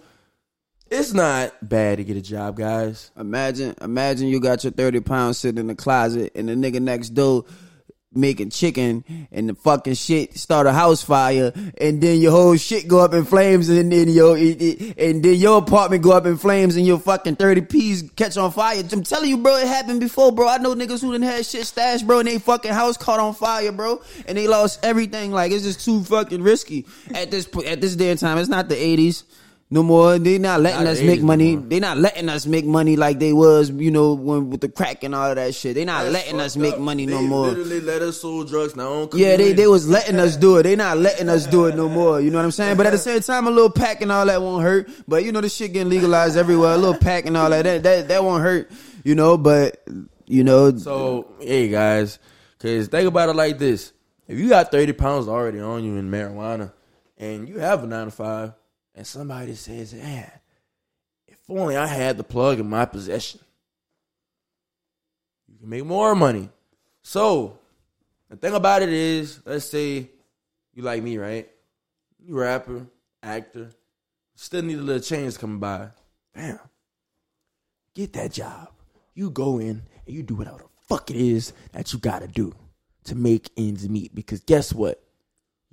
it's 0.90 1.14
not 1.14 1.54
bad 1.62 2.00
to 2.00 2.04
get 2.04 2.18
a 2.18 2.22
job, 2.22 2.58
guys. 2.58 3.12
Imagine, 3.16 3.76
imagine 3.80 4.28
you 4.28 4.40
got 4.40 4.64
your 4.64 4.72
thirty 4.72 5.02
pounds 5.02 5.38
sitting 5.38 5.60
in 5.60 5.68
the 5.68 5.76
closet, 5.76 6.32
and 6.34 6.50
the 6.50 6.54
nigga 6.54 6.82
next 6.82 7.10
door 7.10 7.46
making 8.16 8.50
chicken, 8.50 9.04
and 9.32 9.50
the 9.50 9.56
fucking 9.56 9.94
shit 9.96 10.38
start 10.38 10.68
a 10.68 10.72
house 10.72 11.02
fire, 11.02 11.52
and 11.80 12.02
then 12.02 12.20
your 12.20 12.32
whole 12.32 12.56
shit 12.58 12.88
go 12.88 13.00
up 13.00 13.14
in 13.14 13.26
flames, 13.26 13.70
and 13.70 13.92
then 13.92 14.10
your 14.10 14.38
it- 14.38 14.62
it- 14.62 14.98
and 14.98 15.24
then 15.24 15.36
your 15.36 15.58
apartment 15.58 16.04
go 16.04 16.12
up 16.12 16.26
in 16.26 16.38
flames, 16.38 16.76
and 16.76 16.86
your 16.86 17.00
fucking 17.00 17.36
thirty 17.36 17.62
p's 17.62 18.04
catch 18.16 18.38
on 18.38 18.52
fire. 18.52 18.84
I'm 18.92 19.04
telling 19.04 19.30
you, 19.30 19.38
bro, 19.38 19.58
it 19.58 19.68
happened 19.68 20.00
before, 20.00 20.32
bro. 20.32 20.48
I 20.48 20.58
know 20.58 20.76
niggas 20.76 21.02
who 21.02 21.12
done 21.12 21.22
had 21.22 21.46
shit 21.46 21.66
stashed, 21.66 22.06
bro, 22.08 22.20
and 22.20 22.28
they 22.28 22.40
fucking 22.40 22.72
house 22.72 22.98
caught 22.98 23.20
on 23.20 23.34
fire, 23.34 23.72
bro, 23.72 24.02
and 24.28 24.38
they 24.38 24.48
lost 24.48 24.80
everything. 24.84 25.32
Like 25.32 25.52
it's 25.52 25.64
just 25.64 25.84
too 25.84 26.04
fucking 26.04 26.42
risky 26.42 26.86
at 27.14 27.32
this 27.32 27.48
at 27.66 27.82
this 27.82 27.96
day 27.96 28.10
and 28.12 28.20
time. 28.20 28.38
It's 28.38 28.50
not 28.50 28.70
the 28.70 28.76
'80s. 28.76 29.24
No 29.76 29.84
more. 29.84 30.18
They 30.18 30.38
not 30.38 30.62
letting 30.62 30.86
Not 30.86 30.92
us 30.94 31.02
make 31.02 31.20
80s 31.20 31.24
no 31.24 31.28
money. 31.28 31.56
more. 31.58 31.66
They 31.68 31.80
not 31.82 31.98
letting 31.98 32.30
us 32.30 32.46
make 32.46 32.64
money 32.66 32.96
like 32.96 33.20
they 33.20 33.34
was, 33.34 33.70
you 33.70 33.92
know, 33.92 34.14
when 34.14 34.50
with 34.50 34.62
the 34.62 34.70
crack 34.70 35.04
and 35.04 35.14
all 35.14 35.36
that 35.36 35.54
shit. 35.54 35.76
They 35.76 35.84
not 35.84 36.06
letting 36.14 36.40
us 36.40 36.56
make 36.56 36.80
money 36.80 37.06
no 37.06 37.18
They 37.18 37.28
more. 37.28 37.48
Literally 37.48 37.82
let 37.82 38.02
us 38.02 38.22
sold 38.22 38.48
drugs 38.48 38.78
own 38.78 39.10
Yeah, 39.12 39.36
they, 39.36 39.52
they 39.52 39.68
was 39.68 39.86
letting 39.90 40.18
us 40.18 40.38
do 40.38 40.56
it. 40.56 40.64
They 40.64 40.78
not 40.78 40.98
letting 40.98 41.28
us 41.28 41.46
do 41.46 41.66
it 41.66 41.76
no 41.76 41.90
more. 41.90 42.22
You 42.22 42.32
know 42.32 42.38
what 42.38 42.46
I'm 42.46 42.52
saying? 42.52 42.78
But 42.78 42.86
at 42.86 42.92
the 42.92 42.98
same 42.98 43.20
time, 43.20 43.48
a 43.48 43.52
little 43.52 43.70
pack 43.70 44.00
and 44.00 44.14
all 44.14 44.26
that 44.28 44.42
won't 44.42 44.64
hurt. 44.64 44.90
But 45.10 45.26
you 45.26 45.34
know, 45.34 45.42
the 45.42 45.50
shit 45.50 45.74
getting 45.74 45.90
legalized 45.90 46.38
everywhere. 46.38 46.72
A 46.72 46.78
little 46.78 46.98
pack 46.98 47.26
and 47.26 47.36
all 47.36 47.50
that, 47.50 47.64
that 47.64 47.84
that, 47.84 48.08
that 48.08 48.24
won't 48.24 48.44
hurt. 48.44 48.72
You 49.04 49.16
know, 49.16 49.38
but 49.38 49.84
you 50.26 50.46
know, 50.46 50.78
So, 50.78 51.34
hey 51.42 51.68
guys, 51.68 52.18
because 52.58 52.88
think 52.88 53.10
about 53.10 53.28
it 53.28 53.36
like 53.36 53.60
this: 53.60 53.92
if 54.26 54.40
you 54.40 54.48
got 54.48 54.72
thirty 54.72 54.94
pounds 54.94 55.28
already 55.28 55.60
on 55.60 55.84
you 55.84 55.98
in 55.98 56.10
marijuana, 56.10 56.72
and 57.18 57.50
you 57.50 57.60
have 57.60 57.84
a 57.84 57.88
nine 57.88 58.06
to 58.06 58.12
five, 58.12 58.54
and 58.96 59.06
somebody 59.06 59.54
says, 59.54 59.94
"Man, 59.94 60.32
if 61.28 61.38
only 61.50 61.78
I 61.78 61.86
had 61.86 62.18
the 62.18 62.24
plug 62.24 62.60
in 62.60 62.68
my 62.68 62.86
possession, 62.86 63.42
you 65.48 65.60
can 65.60 65.70
make 65.70 65.86
more 65.86 66.16
money." 66.16 66.50
So, 67.04 67.60
the 68.30 68.36
thing 68.36 68.54
about 68.54 68.82
it 68.82 68.90
is, 68.90 69.42
let's 69.46 69.66
say 69.66 70.10
you 70.74 70.82
like 70.82 71.04
me, 71.04 71.18
right? 71.20 71.48
You 72.20 72.40
rapper, 72.40 72.88
actor, 73.22 73.70
still 74.34 74.64
need 74.64 74.80
a 74.80 74.82
little 74.82 75.04
change 75.04 75.38
coming 75.38 75.60
by. 75.60 75.90
Bam 76.34 76.60
get 77.96 78.14
that 78.14 78.34
job. 78.34 78.70
You 79.16 79.30
go 79.32 79.58
in 79.58 79.82
and 80.06 80.16
you 80.16 80.22
do 80.22 80.36
whatever 80.36 80.58
the 80.58 80.70
fuck 80.88 81.10
it 81.10 81.16
is 81.16 81.54
that 81.72 81.92
you 81.92 82.00
gotta 82.00 82.28
do 82.28 82.54
to 83.06 83.16
make 83.16 83.50
ends 83.58 83.90
meet. 83.90 84.14
Because 84.14 84.42
guess 84.42 84.74
what? 84.74 85.02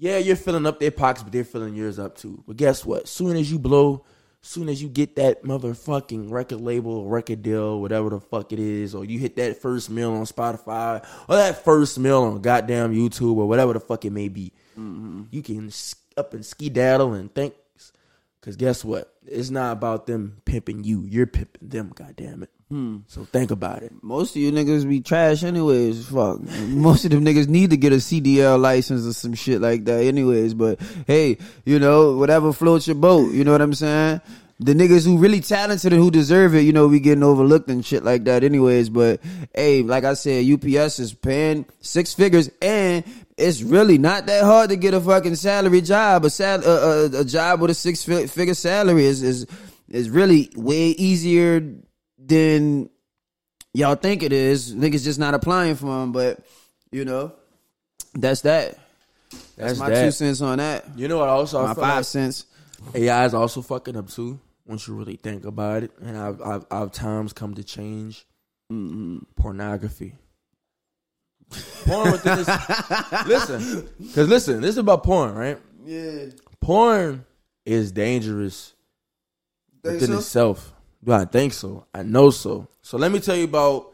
Yeah, 0.02 0.18
you're 0.18 0.34
filling 0.34 0.66
up 0.66 0.80
their 0.80 0.90
pockets, 0.90 1.22
but 1.22 1.32
they're 1.32 1.44
filling 1.44 1.76
yours 1.76 2.00
up 2.00 2.18
too. 2.18 2.42
But 2.44 2.56
guess 2.56 2.84
what? 2.84 3.06
Soon 3.06 3.36
as 3.36 3.52
you 3.52 3.60
blow, 3.60 4.04
soon 4.40 4.68
as 4.68 4.82
you 4.82 4.88
get 4.88 5.14
that 5.14 5.44
motherfucking 5.44 6.28
record 6.28 6.60
label, 6.60 7.06
record 7.06 7.44
deal, 7.44 7.80
whatever 7.80 8.10
the 8.10 8.18
fuck 8.18 8.52
it 8.52 8.58
is, 8.58 8.96
or 8.96 9.04
you 9.04 9.20
hit 9.20 9.36
that 9.36 9.62
first 9.62 9.90
meal 9.90 10.12
on 10.12 10.24
Spotify, 10.24 11.06
or 11.28 11.36
that 11.36 11.64
first 11.64 12.00
meal 12.00 12.24
on 12.24 12.42
goddamn 12.42 12.92
YouTube, 12.92 13.36
or 13.36 13.46
whatever 13.46 13.74
the 13.74 13.78
fuck 13.78 14.04
it 14.04 14.10
may 14.10 14.26
be, 14.26 14.52
mm-hmm. 14.76 15.22
you 15.30 15.40
can 15.40 15.70
up 16.16 16.34
and 16.34 16.44
skedaddle 16.44 17.12
and 17.12 17.32
thanks. 17.32 17.92
Cause 18.40 18.56
guess 18.56 18.84
what? 18.84 19.14
It's 19.24 19.50
not 19.50 19.70
about 19.70 20.08
them 20.08 20.42
pimping 20.44 20.82
you. 20.82 21.04
You're 21.08 21.28
pimping 21.28 21.68
them. 21.68 21.92
goddamn 21.94 22.42
it. 22.42 22.50
Hmm. 22.72 23.00
So 23.06 23.26
think 23.26 23.50
about 23.50 23.82
it. 23.82 23.92
most 24.00 24.34
of 24.34 24.40
you 24.40 24.50
niggas 24.50 24.88
be 24.88 25.02
trash 25.02 25.42
anyways. 25.42 26.06
Fuck. 26.06 26.40
Most 26.40 27.04
of 27.04 27.10
them 27.10 27.22
niggas 27.22 27.46
need 27.46 27.68
to 27.68 27.76
get 27.76 27.92
a 27.92 27.96
CDL 27.96 28.58
license 28.58 29.06
or 29.06 29.12
some 29.12 29.34
shit 29.34 29.60
like 29.60 29.84
that 29.84 30.02
anyways. 30.02 30.54
But 30.54 30.80
hey, 31.06 31.36
you 31.66 31.78
know, 31.78 32.16
whatever 32.16 32.50
floats 32.54 32.86
your 32.86 32.96
boat. 32.96 33.30
You 33.34 33.44
know 33.44 33.52
what 33.52 33.60
I'm 33.60 33.74
saying? 33.74 34.22
the 34.58 34.72
niggas 34.72 35.04
who 35.04 35.18
really 35.18 35.40
talented 35.40 35.92
and 35.92 36.00
who 36.00 36.10
deserve 36.10 36.54
it, 36.54 36.60
you 36.60 36.72
know, 36.72 36.86
we 36.86 36.98
getting 36.98 37.24
overlooked 37.24 37.68
and 37.68 37.84
shit 37.84 38.04
like 38.04 38.24
that 38.24 38.42
anyways. 38.42 38.88
But 38.88 39.20
hey, 39.54 39.82
like 39.82 40.04
I 40.04 40.14
said, 40.14 40.46
UPS 40.50 40.98
is 40.98 41.12
paying 41.12 41.66
six 41.82 42.14
figures 42.14 42.48
and 42.62 43.04
it's 43.36 43.60
really 43.60 43.98
not 43.98 44.24
that 44.26 44.44
hard 44.44 44.70
to 44.70 44.76
get 44.76 44.94
a 44.94 45.00
fucking 45.00 45.34
salary 45.34 45.82
job. 45.82 46.24
A 46.24 46.30
sal- 46.30 46.64
a, 46.64 46.70
a, 46.70 47.20
a 47.20 47.24
job 47.24 47.60
with 47.60 47.70
a 47.70 47.74
six 47.74 48.02
figure 48.02 48.54
salary 48.54 49.04
is 49.04 49.22
is 49.22 49.46
is 49.88 50.08
really 50.08 50.50
way 50.56 50.88
easier 50.90 51.60
than 52.26 52.90
y'all 53.74 53.94
think 53.94 54.22
it 54.22 54.32
is. 54.32 54.74
Niggas 54.74 55.04
just 55.04 55.18
not 55.18 55.34
applying 55.34 55.74
for 55.74 55.86
them, 55.86 56.12
but 56.12 56.40
you 56.90 57.04
know, 57.04 57.32
that's 58.14 58.42
that. 58.42 58.78
That's, 59.30 59.56
That's 59.56 59.78
my 59.78 59.90
that. 59.90 60.04
two 60.04 60.10
cents 60.10 60.40
on 60.40 60.58
that. 60.58 60.84
You 60.96 61.08
know 61.08 61.18
what? 61.18 61.28
Also, 61.28 61.62
My 61.62 61.70
I 61.70 61.74
five 61.74 61.96
like 61.96 62.04
cents. 62.04 62.46
AI 62.94 63.24
is 63.24 63.34
also 63.34 63.62
fucking 63.62 63.96
up 63.96 64.10
too. 64.10 64.38
Once 64.66 64.86
you 64.86 64.94
really 64.94 65.16
think 65.16 65.44
about 65.44 65.82
it, 65.82 65.90
and 66.00 66.16
I've 66.16 66.40
I've, 66.42 66.66
I've 66.70 66.92
times 66.92 67.32
come 67.32 67.54
to 67.54 67.64
change 67.64 68.26
mm-hmm. 68.70 69.18
pornography. 69.36 70.14
Porn 71.84 72.12
within 72.12 72.38
this. 72.38 72.48
listen, 73.26 73.88
because 73.98 74.28
listen, 74.28 74.60
this 74.60 74.70
is 74.70 74.78
about 74.78 75.02
porn, 75.02 75.34
right? 75.34 75.58
Yeah. 75.84 76.26
Porn 76.60 77.24
is 77.66 77.92
dangerous 77.92 78.72
Think 79.82 79.94
within 79.94 80.08
so? 80.08 80.18
itself. 80.18 80.72
Do 81.04 81.12
I 81.12 81.24
think 81.24 81.52
so? 81.52 81.86
I 81.94 82.02
know 82.02 82.30
so. 82.30 82.68
So 82.82 82.96
let 82.98 83.10
me 83.12 83.18
tell 83.20 83.36
you 83.36 83.44
about 83.44 83.92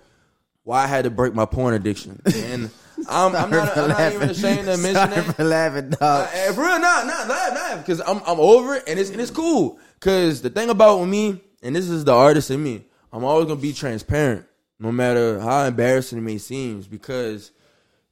why 0.65 0.85
I 0.85 0.87
had 0.87 1.05
to 1.05 1.11
break 1.11 1.35
my 1.35 1.45
porn 1.47 1.75
addiction. 1.75 2.21
And 2.35 2.71
I'm, 3.09 3.35
I'm, 3.37 3.49
not, 3.51 3.77
I'm 3.79 3.89
not 3.91 4.13
even 4.13 4.29
ashamed 4.31 4.67
to 4.67 4.77
mention 4.77 4.95
Sorry 4.95 5.15
that. 5.23 5.37
for 5.37 5.45
laughing, 5.45 5.95
Uh, 6.01 6.25
dog. 6.25 6.29
and 6.35 6.55
for 6.55 6.63
real, 6.63 6.81
not 6.81 7.07
not 7.07 7.29
not 7.29 7.79
because 7.79 8.01
I'm 8.01 8.17
I'm 8.27 8.41
over 8.41 8.75
it 8.75 8.85
and 8.89 8.99
it's 8.99 9.11
and 9.11 9.21
it's 9.21 9.31
cool. 9.31 9.79
Cause 10.01 10.43
the 10.43 10.51
thing 10.51 10.69
about 10.69 10.99
with 11.01 11.09
me, 11.09 11.41
and 11.63 11.77
this 11.77 11.89
is 11.89 12.05
the 12.05 12.13
artist 12.13 12.51
in 12.51 12.63
me, 12.63 12.85
I'm 13.13 13.23
always 13.25 13.47
gonna 13.47 13.61
be 13.61 13.73
transparent, 13.73 14.47
no 14.81 14.91
matter 14.91 15.39
how 15.39 15.65
embarrassing 15.65 16.19
it 16.19 16.23
may 16.23 16.39
seem, 16.39 16.81
because 16.91 17.53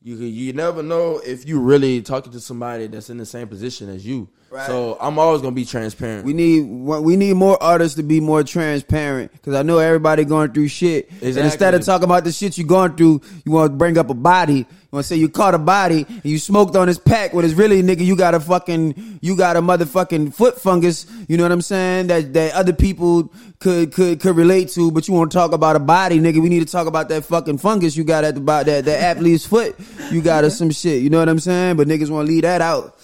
you 0.06 0.14
you 0.18 0.52
never 0.52 0.84
know 0.84 1.18
if 1.18 1.48
you 1.48 1.58
really 1.58 2.00
talking 2.00 2.30
to 2.30 2.38
somebody 2.38 2.86
that's 2.86 3.10
in 3.10 3.16
the 3.16 3.26
same 3.26 3.48
position 3.48 3.88
as 3.88 4.06
you. 4.06 4.28
Right. 4.50 4.64
So 4.68 4.96
I'm 5.00 5.18
always 5.18 5.42
gonna 5.42 5.56
be 5.56 5.64
transparent. 5.64 6.24
We 6.24 6.32
need 6.32 6.60
we 6.60 7.16
need 7.16 7.34
more 7.34 7.60
artists 7.60 7.96
to 7.96 8.04
be 8.04 8.20
more 8.20 8.44
transparent 8.44 9.32
because 9.32 9.54
I 9.54 9.62
know 9.62 9.78
everybody 9.78 10.24
going 10.24 10.52
through 10.52 10.68
shit. 10.68 11.10
And 11.20 11.36
instead 11.36 11.74
of 11.74 11.84
talking 11.84 12.04
about 12.04 12.22
the 12.22 12.30
shit 12.30 12.56
you're 12.56 12.68
going 12.68 12.94
through, 12.94 13.20
you 13.44 13.50
want 13.50 13.72
to 13.72 13.76
bring 13.76 13.98
up 13.98 14.08
a 14.08 14.14
body. 14.14 14.66
You 14.86 14.96
want 14.98 15.04
to 15.04 15.08
say 15.08 15.16
you 15.16 15.28
caught 15.28 15.52
a 15.52 15.58
body 15.58 16.06
and 16.08 16.24
you 16.24 16.38
smoked 16.38 16.76
on 16.76 16.86
his 16.86 16.96
pack 16.98 17.34
when 17.34 17.44
it's 17.44 17.54
really 17.54 17.82
nigga 17.82 18.04
you 18.06 18.14
got 18.14 18.34
a 18.34 18.40
fucking 18.40 19.18
you 19.20 19.36
got 19.36 19.56
a 19.56 19.60
motherfucking 19.60 20.32
foot 20.32 20.60
fungus. 20.60 21.06
You 21.28 21.36
know 21.36 21.42
what 21.42 21.50
I'm 21.50 21.60
saying? 21.60 22.06
That 22.06 22.32
that 22.34 22.54
other 22.54 22.72
people 22.72 23.32
could 23.58 23.92
could 23.92 24.20
could 24.20 24.36
relate 24.36 24.68
to, 24.70 24.92
but 24.92 25.08
you 25.08 25.14
want 25.14 25.32
to 25.32 25.36
talk 25.36 25.52
about 25.52 25.74
a 25.74 25.80
body, 25.80 26.20
nigga. 26.20 26.40
We 26.40 26.48
need 26.48 26.60
to 26.64 26.70
talk 26.70 26.86
about 26.86 27.08
that 27.08 27.24
fucking 27.24 27.58
fungus 27.58 27.96
you 27.96 28.04
got 28.04 28.22
at 28.22 28.36
the 28.36 28.40
about 28.40 28.66
that 28.66 28.84
that 28.84 29.02
athlete's 29.02 29.44
foot. 29.44 29.76
You 30.12 30.22
got 30.22 30.44
or 30.44 30.50
some 30.50 30.70
shit. 30.70 31.02
You 31.02 31.10
know 31.10 31.18
what 31.18 31.28
I'm 31.28 31.40
saying? 31.40 31.76
But 31.76 31.88
niggas 31.88 32.08
want 32.08 32.26
to 32.28 32.32
leave 32.32 32.42
that 32.42 32.60
out. 32.62 32.96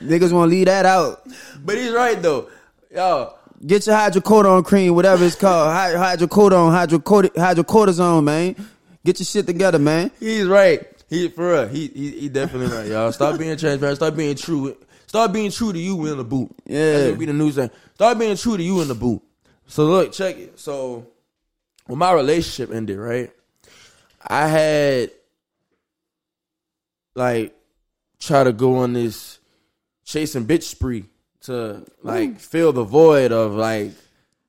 Niggas 0.00 0.32
want 0.32 0.50
to 0.50 0.56
leave 0.56 0.66
that 0.66 0.86
out. 0.86 1.26
but 1.64 1.76
he's 1.76 1.92
right 1.92 2.20
though, 2.22 2.48
yo. 2.94 3.34
Get 3.66 3.86
your 3.86 3.96
hydrocodone 3.96 4.64
cream, 4.64 4.94
whatever 4.94 5.24
it's 5.24 5.34
called. 5.36 5.72
Hy- 5.72 5.94
Hydrocodone, 6.16 6.70
hydrocod- 6.70 7.32
hydrocortisone, 7.34 8.22
man. 8.22 8.54
Get 9.04 9.18
your 9.18 9.24
shit 9.26 9.46
together, 9.46 9.78
man. 9.78 10.10
He's 10.20 10.44
right. 10.46 10.86
He 11.08 11.28
for 11.28 11.52
real. 11.52 11.68
He 11.68 11.88
he, 11.88 12.10
he 12.20 12.28
definitely 12.28 12.74
right, 12.74 12.86
y'all. 12.88 13.12
Stop 13.12 13.38
being 13.38 13.56
transparent. 13.56 13.96
Stop 13.96 14.16
being 14.16 14.36
true. 14.36 14.76
Start 15.06 15.32
being 15.32 15.50
true 15.50 15.72
to 15.72 15.78
you 15.78 16.06
in 16.06 16.18
the 16.18 16.24
boot. 16.24 16.50
Yeah. 16.66 16.92
That's 16.92 17.10
what 17.10 17.18
be 17.20 17.26
the 17.26 17.32
news 17.32 17.54
thing. 17.54 17.70
Start 17.94 18.18
being 18.18 18.36
true 18.36 18.56
to 18.56 18.62
you 18.62 18.80
in 18.80 18.88
the 18.88 18.94
boot. 18.94 19.22
So 19.66 19.84
look, 19.84 20.12
check 20.12 20.36
it. 20.36 20.58
So 20.58 21.06
when 21.86 21.98
my 21.98 22.12
relationship 22.12 22.74
ended, 22.74 22.98
right? 22.98 23.30
I 24.26 24.48
had 24.48 25.10
like 27.14 27.54
try 28.18 28.42
to 28.42 28.52
go 28.52 28.78
on 28.78 28.92
this 28.94 29.38
chasing 30.04 30.46
bitch 30.46 30.64
spree 30.64 31.04
to 31.42 31.84
like 32.02 32.40
fill 32.40 32.72
the 32.72 32.84
void 32.84 33.32
of 33.32 33.52
like 33.52 33.92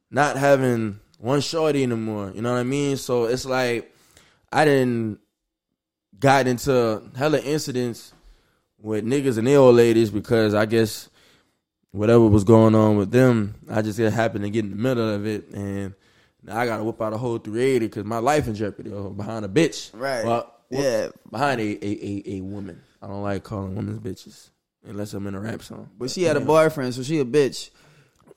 not 0.10 0.38
having 0.38 1.00
one 1.20 1.42
shorty 1.42 1.84
anymore. 1.84 2.32
You 2.34 2.42
know 2.42 2.54
what 2.54 2.60
I 2.60 2.64
mean? 2.64 2.98
So 2.98 3.26
it's 3.26 3.46
like 3.46 3.94
I 4.52 4.66
didn't 4.66 5.20
got 6.20 6.48
into 6.48 7.02
hella 7.16 7.40
incidents 7.40 8.14
with 8.82 9.06
niggas 9.06 9.38
and 9.38 9.48
their 9.48 9.60
old 9.60 9.76
ladies 9.76 10.10
because 10.10 10.54
I 10.54 10.66
guess 10.66 11.10
whatever 11.92 12.26
was 12.28 12.44
going 12.44 12.76
on 12.76 12.98
with 12.98 13.12
them, 13.12 13.56
I 13.70 13.82
just 13.82 13.98
happened 14.00 14.44
to 14.44 14.50
get 14.50 14.66
in 14.66 14.72
the 14.72 14.78
middle 14.78 15.10
of 15.10 15.26
it 15.26 15.50
and 15.50 15.94
now 16.44 16.58
I 16.60 16.66
gotta 16.66 16.84
whip 16.84 17.02
out 17.02 17.14
a 17.14 17.18
whole 17.18 17.38
380 17.40 17.88
because 17.88 18.04
my 18.06 18.20
life 18.20 18.48
in 18.48 18.56
jeopardy 18.56 18.90
behind 18.90 19.46
a 19.46 19.48
bitch. 19.48 19.90
Right. 19.94 20.24
Well, 20.26 20.54
Yeah. 20.70 21.10
Behind 21.32 21.60
a, 21.60 21.64
a, 21.64 21.90
a, 21.90 22.24
a 22.38 22.42
woman. 22.42 22.82
I 23.02 23.08
don't 23.08 23.24
like 23.24 23.44
calling 23.44 23.76
women 23.76 24.00
bitches 24.00 24.50
unless 24.88 25.14
I'm 25.14 25.26
in 25.28 25.36
a 25.36 25.40
rap 25.40 25.64
song. 25.64 25.90
But 25.98 26.12
she 26.12 26.24
had 26.24 26.38
a 26.38 26.42
boyfriend, 26.42 26.94
so 26.94 27.04
she 27.04 27.20
a 27.20 27.26
bitch. 27.26 27.70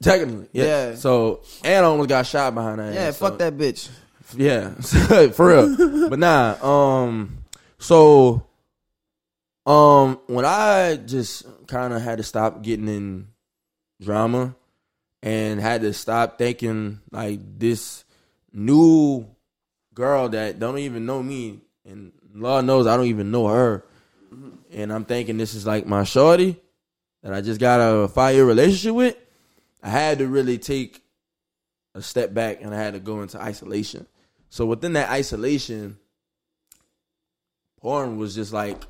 Technically, 0.02 0.48
yeah. 0.52 0.64
Yeah. 0.90 0.94
So, 0.94 1.42
and 1.64 1.84
I 1.84 1.88
almost 1.88 2.08
got 2.08 2.24
shot 2.26 2.54
behind 2.54 2.78
that. 2.78 2.94
Yeah, 2.94 3.00
ass, 3.08 3.16
so- 3.16 3.28
fuck 3.28 3.38
that 3.38 3.56
bitch. 3.56 3.88
Yeah, 4.36 4.70
for 5.32 5.46
real. 5.46 6.08
but 6.10 6.18
nah, 6.18 6.56
um, 6.62 7.37
so, 7.78 8.46
um, 9.66 10.20
when 10.26 10.44
I 10.44 10.96
just 10.96 11.46
kind 11.66 11.92
of 11.92 12.02
had 12.02 12.18
to 12.18 12.24
stop 12.24 12.62
getting 12.62 12.88
in 12.88 13.28
drama 14.00 14.54
and 15.22 15.60
had 15.60 15.82
to 15.82 15.92
stop 15.92 16.38
thinking 16.38 17.00
like 17.10 17.40
this 17.58 18.04
new 18.52 19.26
girl 19.94 20.28
that 20.30 20.58
don't 20.58 20.78
even 20.78 21.06
know 21.06 21.22
me 21.22 21.60
and 21.84 22.12
Lord 22.34 22.64
knows 22.64 22.86
I 22.86 22.96
don't 22.96 23.06
even 23.06 23.30
know 23.30 23.48
her, 23.48 23.84
and 24.70 24.92
I'm 24.92 25.04
thinking 25.04 25.38
this 25.38 25.54
is 25.54 25.66
like 25.66 25.86
my 25.86 26.04
shorty 26.04 26.60
that 27.22 27.32
I 27.32 27.40
just 27.40 27.60
got 27.60 27.80
a 27.80 28.08
five 28.08 28.34
year 28.34 28.44
relationship 28.44 28.94
with. 28.94 29.16
I 29.82 29.88
had 29.90 30.18
to 30.18 30.26
really 30.26 30.58
take 30.58 31.02
a 31.94 32.02
step 32.02 32.34
back 32.34 32.62
and 32.62 32.74
I 32.74 32.78
had 32.78 32.94
to 32.94 33.00
go 33.00 33.22
into 33.22 33.40
isolation. 33.40 34.06
So 34.50 34.66
within 34.66 34.92
that 34.94 35.10
isolation, 35.10 35.98
porn 37.80 38.16
was 38.16 38.34
just 38.34 38.52
like 38.52 38.82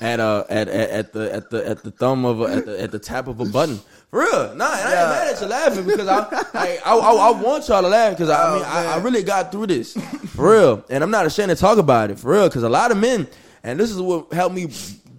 at 0.00 0.20
a 0.20 0.46
at, 0.48 0.68
at, 0.68 0.90
at 0.90 1.12
the 1.12 1.34
at 1.34 1.50
the 1.50 1.68
at 1.68 1.82
the 1.82 1.90
thumb 1.90 2.24
of 2.24 2.40
a, 2.40 2.44
at 2.44 2.66
the 2.66 2.82
at 2.82 2.90
the 2.92 2.98
tap 2.98 3.26
of 3.26 3.40
a 3.40 3.44
button. 3.44 3.80
For 4.10 4.20
real, 4.20 4.54
nah, 4.54 4.72
and 4.76 4.88
I 4.88 5.00
ain't 5.00 5.10
mad 5.10 5.34
at 5.34 5.40
you 5.40 5.46
laughing 5.48 5.86
because 5.86 6.06
I 6.06 6.18
I 6.54 6.78
I, 6.84 6.96
I, 6.96 7.12
I 7.12 7.42
want 7.42 7.68
y'all 7.68 7.82
to 7.82 7.88
laugh 7.88 8.12
because 8.12 8.30
I, 8.30 8.48
I 8.48 8.54
mean 8.54 8.64
I, 8.64 8.94
I 8.94 8.96
really 8.98 9.22
got 9.22 9.50
through 9.50 9.68
this 9.68 9.94
for 10.28 10.52
real, 10.52 10.84
and 10.88 11.02
I'm 11.02 11.10
not 11.10 11.26
ashamed 11.26 11.50
to 11.50 11.56
talk 11.56 11.78
about 11.78 12.10
it 12.10 12.18
for 12.18 12.32
real 12.32 12.48
because 12.48 12.62
a 12.62 12.68
lot 12.68 12.92
of 12.92 12.98
men, 12.98 13.26
and 13.62 13.78
this 13.78 13.90
is 13.90 14.00
what 14.00 14.32
helped 14.32 14.54
me 14.54 14.68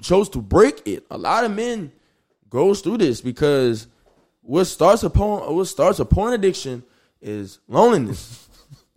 chose 0.01 0.29
to 0.29 0.41
break 0.41 0.87
it. 0.87 1.05
A 1.11 1.17
lot 1.17 1.43
of 1.43 1.53
men 1.53 1.91
goes 2.49 2.81
through 2.81 2.99
this 2.99 3.19
because 3.19 3.87
what 4.41 4.65
starts 4.65 5.03
a 5.03 5.09
porn 5.09 5.53
what 5.53 5.65
starts 5.65 5.99
a 5.99 6.05
porn 6.05 6.33
addiction 6.33 6.83
is 7.21 7.59
loneliness. 7.67 8.47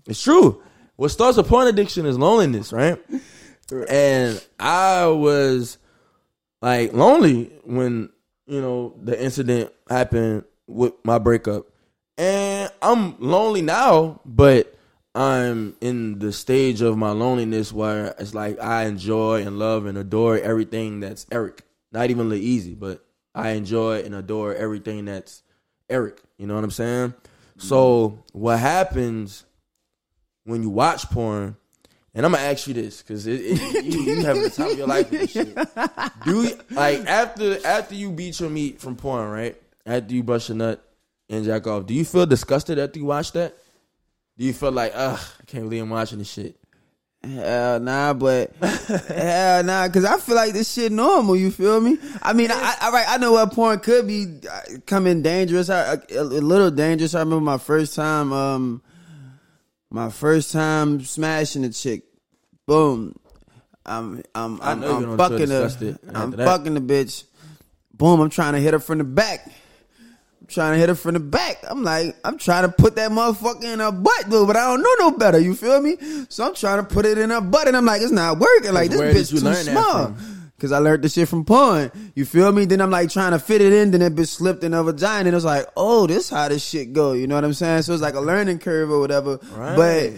it's 0.06 0.22
true. 0.22 0.62
What 0.96 1.10
starts 1.10 1.38
a 1.38 1.44
porn 1.44 1.68
addiction 1.68 2.06
is 2.06 2.18
loneliness, 2.18 2.72
right? 2.72 2.98
And 3.88 4.44
I 4.58 5.06
was 5.06 5.78
like 6.62 6.92
lonely 6.92 7.52
when 7.64 8.10
you 8.46 8.60
know 8.60 8.94
the 9.02 9.22
incident 9.22 9.72
happened 9.88 10.44
with 10.66 10.94
my 11.04 11.18
breakup, 11.18 11.66
and 12.16 12.70
I'm 12.80 13.18
lonely 13.20 13.62
now, 13.62 14.20
but 14.24 14.74
I'm 15.14 15.76
in 15.80 16.18
the 16.18 16.32
stage 16.32 16.80
of 16.80 16.96
my 16.96 17.10
loneliness 17.10 17.72
where 17.72 18.14
it's 18.18 18.34
like 18.34 18.60
I 18.60 18.84
enjoy 18.84 19.42
and 19.42 19.58
love 19.58 19.86
and 19.86 19.98
adore 19.98 20.38
everything 20.38 21.00
that's 21.00 21.26
Eric. 21.30 21.62
Not 21.90 22.10
even 22.10 22.28
Lil 22.28 22.38
Leezy, 22.38 22.78
but 22.78 23.04
I 23.34 23.50
enjoy 23.50 24.02
and 24.02 24.14
adore 24.14 24.54
everything 24.54 25.06
that's 25.06 25.42
Eric. 25.88 26.20
You 26.36 26.46
know 26.46 26.54
what 26.54 26.64
I'm 26.64 26.70
saying? 26.70 27.14
So 27.56 28.22
what 28.32 28.60
happens 28.60 29.44
when 30.44 30.62
you 30.62 30.70
watch 30.70 31.10
porn? 31.10 31.56
And 32.18 32.26
I'm 32.26 32.32
gonna 32.32 32.42
ask 32.42 32.66
you 32.66 32.74
this 32.74 33.00
because 33.00 33.28
it, 33.28 33.40
it, 33.40 33.84
you, 33.84 34.00
you 34.00 34.22
the 34.24 34.50
time 34.50 34.72
of 34.72 34.76
your 34.76 34.88
life 34.88 35.08
with 35.08 35.20
this 35.20 35.30
shit. 35.30 35.54
Do 36.24 36.42
you, 36.42 36.58
like 36.72 37.06
after 37.06 37.64
after 37.64 37.94
you 37.94 38.10
beat 38.10 38.40
your 38.40 38.50
meat 38.50 38.80
from 38.80 38.96
porn, 38.96 39.30
right? 39.30 39.56
After 39.86 40.12
you 40.12 40.24
brush 40.24 40.48
your 40.48 40.56
nut 40.56 40.84
and 41.28 41.44
jack 41.44 41.68
off, 41.68 41.86
do 41.86 41.94
you 41.94 42.04
feel 42.04 42.26
disgusted 42.26 42.76
after 42.80 42.98
you 42.98 43.04
watch 43.04 43.30
that? 43.32 43.56
Do 44.36 44.44
you 44.44 44.52
feel 44.52 44.72
like, 44.72 44.94
ugh, 44.96 45.16
I 45.16 45.44
can't 45.44 45.62
believe 45.62 45.80
I'm 45.84 45.90
watching 45.90 46.18
this 46.18 46.28
shit? 46.28 46.56
Hell 47.22 47.78
nah, 47.78 48.14
but 48.14 48.52
hell 48.62 49.62
nah, 49.62 49.88
cause 49.88 50.04
I 50.04 50.18
feel 50.18 50.34
like 50.34 50.54
this 50.54 50.72
shit 50.72 50.90
normal. 50.90 51.36
You 51.36 51.52
feel 51.52 51.80
me? 51.80 51.98
I 52.20 52.32
mean, 52.32 52.50
I, 52.50 52.78
I 52.80 52.90
right, 52.90 53.06
I 53.08 53.18
know 53.18 53.30
what 53.30 53.52
porn 53.52 53.78
could 53.78 54.08
be 54.08 54.40
uh, 54.50 54.78
coming 54.86 55.22
dangerous, 55.22 55.68
a, 55.68 56.02
a, 56.10 56.18
a 56.18 56.24
little 56.24 56.72
dangerous. 56.72 57.14
I 57.14 57.20
remember 57.20 57.44
my 57.44 57.58
first 57.58 57.94
time, 57.94 58.32
um, 58.32 58.82
my 59.88 60.10
first 60.10 60.50
time 60.50 61.00
smashing 61.04 61.64
a 61.64 61.70
chick. 61.70 62.06
Boom, 62.68 63.18
I'm, 63.86 64.22
I'm, 64.34 64.60
I'm, 64.60 64.84
I'm 64.84 65.16
fucking 65.16 65.48
her. 65.48 65.70
I'm 66.14 66.32
that. 66.32 66.44
fucking 66.44 66.74
the 66.74 66.82
bitch. 66.82 67.24
Boom, 67.94 68.20
I'm 68.20 68.28
trying 68.28 68.52
to 68.52 68.60
hit 68.60 68.74
her 68.74 68.78
from 68.78 68.98
the 68.98 69.04
back. 69.04 69.50
I'm 70.38 70.46
trying 70.48 70.74
to 70.74 70.78
hit 70.78 70.90
her 70.90 70.94
from 70.94 71.14
the 71.14 71.20
back. 71.20 71.64
I'm 71.66 71.82
like, 71.82 72.14
I'm 72.26 72.36
trying 72.36 72.64
to 72.64 72.68
put 72.68 72.96
that 72.96 73.10
motherfucker 73.10 73.64
in 73.64 73.78
her 73.78 73.90
butt, 73.90 74.24
though, 74.26 74.46
but 74.46 74.56
I 74.56 74.66
don't 74.66 74.82
know 74.82 75.10
no 75.10 75.16
better. 75.16 75.38
You 75.38 75.54
feel 75.54 75.80
me? 75.80 75.96
So 76.28 76.46
I'm 76.46 76.54
trying 76.54 76.84
to 76.84 76.94
put 76.94 77.06
it 77.06 77.16
in 77.16 77.30
her 77.30 77.40
butt, 77.40 77.68
and 77.68 77.74
I'm 77.74 77.86
like, 77.86 78.02
it's 78.02 78.12
not 78.12 78.38
working. 78.38 78.74
Like 78.74 78.90
this 78.90 79.00
Where 79.00 79.14
bitch 79.14 79.30
too 79.30 79.70
small. 79.70 80.14
Cause 80.60 80.72
I 80.72 80.78
learned 80.78 81.04
the 81.04 81.08
shit 81.08 81.28
from 81.28 81.44
porn. 81.44 81.90
You 82.16 82.24
feel 82.24 82.50
me? 82.50 82.64
Then 82.64 82.80
I'm 82.80 82.90
like 82.90 83.10
trying 83.10 83.30
to 83.30 83.38
fit 83.38 83.60
it 83.60 83.72
in, 83.72 83.92
then 83.92 84.00
that 84.00 84.16
bitch 84.16 84.26
slipped 84.26 84.64
in 84.64 84.72
her 84.72 84.82
vagina, 84.82 85.20
and 85.20 85.28
it 85.28 85.34
was 85.34 85.44
like, 85.44 85.66
oh, 85.76 86.06
this 86.08 86.28
how 86.28 86.48
this 86.48 86.62
shit 86.62 86.92
go. 86.92 87.12
You 87.12 87.28
know 87.28 87.36
what 87.36 87.44
I'm 87.44 87.54
saying? 87.54 87.82
So 87.82 87.94
it's 87.94 88.02
like 88.02 88.14
a 88.14 88.20
learning 88.20 88.58
curve 88.58 88.90
or 88.90 88.98
whatever. 88.98 89.38
Right. 89.52 89.76
But 89.76 90.12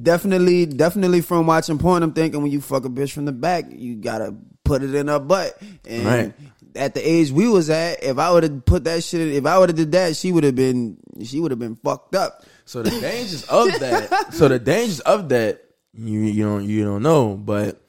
definitely, 0.00 0.66
definitely 0.66 1.20
from 1.20 1.46
watching 1.46 1.78
porn, 1.78 2.02
I'm 2.02 2.12
thinking 2.12 2.42
when 2.42 2.50
you 2.52 2.60
fuck 2.60 2.84
a 2.84 2.88
bitch 2.88 3.12
from 3.12 3.24
the 3.24 3.32
back, 3.32 3.64
you 3.70 3.96
gotta 3.96 4.34
put 4.64 4.82
it 4.82 4.94
in 4.94 5.08
her 5.08 5.18
butt. 5.18 5.60
And 5.88 6.04
Right. 6.06 6.32
at 6.76 6.94
the 6.94 7.00
age 7.00 7.30
we 7.30 7.48
was 7.48 7.68
at, 7.70 8.02
if 8.02 8.18
I 8.18 8.30
would 8.30 8.42
have 8.44 8.64
put 8.64 8.84
that 8.84 9.02
shit, 9.04 9.28
if 9.34 9.44
I 9.46 9.58
would 9.58 9.68
have 9.68 9.76
did 9.76 9.92
that, 9.92 10.16
she 10.16 10.32
would 10.32 10.44
have 10.44 10.54
been, 10.54 10.98
she 11.24 11.40
would 11.40 11.50
have 11.50 11.58
been 11.60 11.76
fucked 11.76 12.14
up. 12.14 12.44
So 12.64 12.82
the 12.82 12.90
dangers 13.00 13.44
of 13.44 13.68
that. 13.80 14.32
So 14.34 14.48
the 14.48 14.58
dangers 14.58 15.00
of 15.00 15.28
that, 15.30 15.64
you 15.94 16.20
you 16.20 16.44
don't 16.44 16.64
you 16.64 16.84
don't 16.84 17.02
know, 17.02 17.34
but 17.36 17.82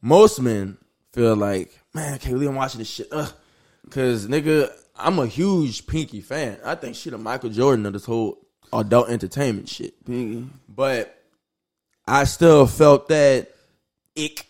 most 0.00 0.40
men 0.40 0.78
feel 1.12 1.36
like, 1.36 1.70
man, 1.92 2.14
I 2.14 2.18
can't 2.18 2.34
believe 2.34 2.48
I'm 2.48 2.54
watching 2.54 2.78
this 2.78 2.88
shit. 2.88 3.08
Ugh. 3.12 3.30
Cause 3.90 4.26
nigga, 4.26 4.70
I'm 4.96 5.18
a 5.18 5.26
huge 5.26 5.86
Pinky 5.86 6.20
fan. 6.22 6.58
I 6.64 6.76
think 6.76 6.96
she 6.96 7.10
the 7.10 7.18
Michael 7.18 7.50
Jordan 7.50 7.84
of 7.84 7.92
this 7.92 8.04
whole 8.06 8.38
adult 8.72 9.10
entertainment 9.10 9.68
shit. 9.68 10.02
Pinky. 10.06 10.48
But 10.68 11.21
I 12.06 12.24
still 12.24 12.66
felt 12.66 13.08
that 13.08 13.48
ick. 14.16 14.46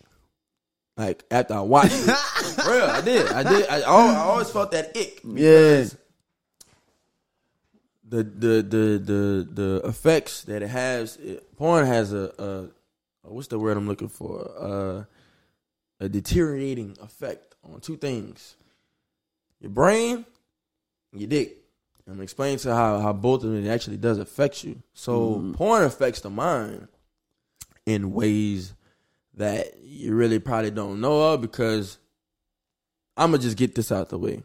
Like 0.96 1.24
after 1.30 1.54
I 1.54 1.60
watched 1.60 1.92
it, 1.94 2.06
real, 2.66 2.84
I 2.84 3.00
did, 3.00 3.30
I 3.32 3.42
did. 3.42 3.68
I, 3.68 3.80
I 3.80 4.16
always 4.16 4.50
felt 4.50 4.72
that 4.72 4.96
ick. 4.96 5.20
Yeah. 5.24 5.84
the 8.06 8.22
the 8.22 8.62
the 8.62 8.98
the 8.98 9.48
the 9.50 9.80
effects 9.84 10.42
that 10.44 10.62
it 10.62 10.68
has. 10.68 11.16
It, 11.16 11.56
porn 11.56 11.86
has 11.86 12.12
a, 12.12 12.70
a 13.24 13.28
what's 13.28 13.48
the 13.48 13.58
word 13.58 13.76
I'm 13.76 13.88
looking 13.88 14.08
for? 14.08 14.50
Uh, 14.58 15.04
a 16.04 16.08
deteriorating 16.08 16.96
effect 17.00 17.54
on 17.64 17.80
two 17.80 17.96
things: 17.96 18.56
your 19.60 19.70
brain, 19.70 20.26
and 21.12 21.20
your 21.20 21.28
dick. 21.28 21.56
I'm 22.10 22.20
explaining 22.20 22.58
to 22.58 22.74
how 22.74 22.98
how 23.00 23.12
both 23.12 23.44
of 23.44 23.52
them 23.52 23.66
actually 23.68 23.96
does 23.96 24.18
affect 24.18 24.64
you. 24.64 24.82
So 24.92 25.54
porn 25.56 25.84
affects 25.84 26.20
the 26.20 26.30
mind 26.30 26.88
in 27.86 28.12
ways 28.12 28.74
that 29.34 29.82
you 29.82 30.14
really 30.14 30.38
probably 30.38 30.70
don't 30.70 31.00
know 31.00 31.32
of 31.32 31.40
because 31.40 31.98
I'm 33.16 33.30
gonna 33.30 33.42
just 33.42 33.56
get 33.56 33.74
this 33.74 33.92
out 33.92 34.08
the 34.08 34.18
way. 34.18 34.42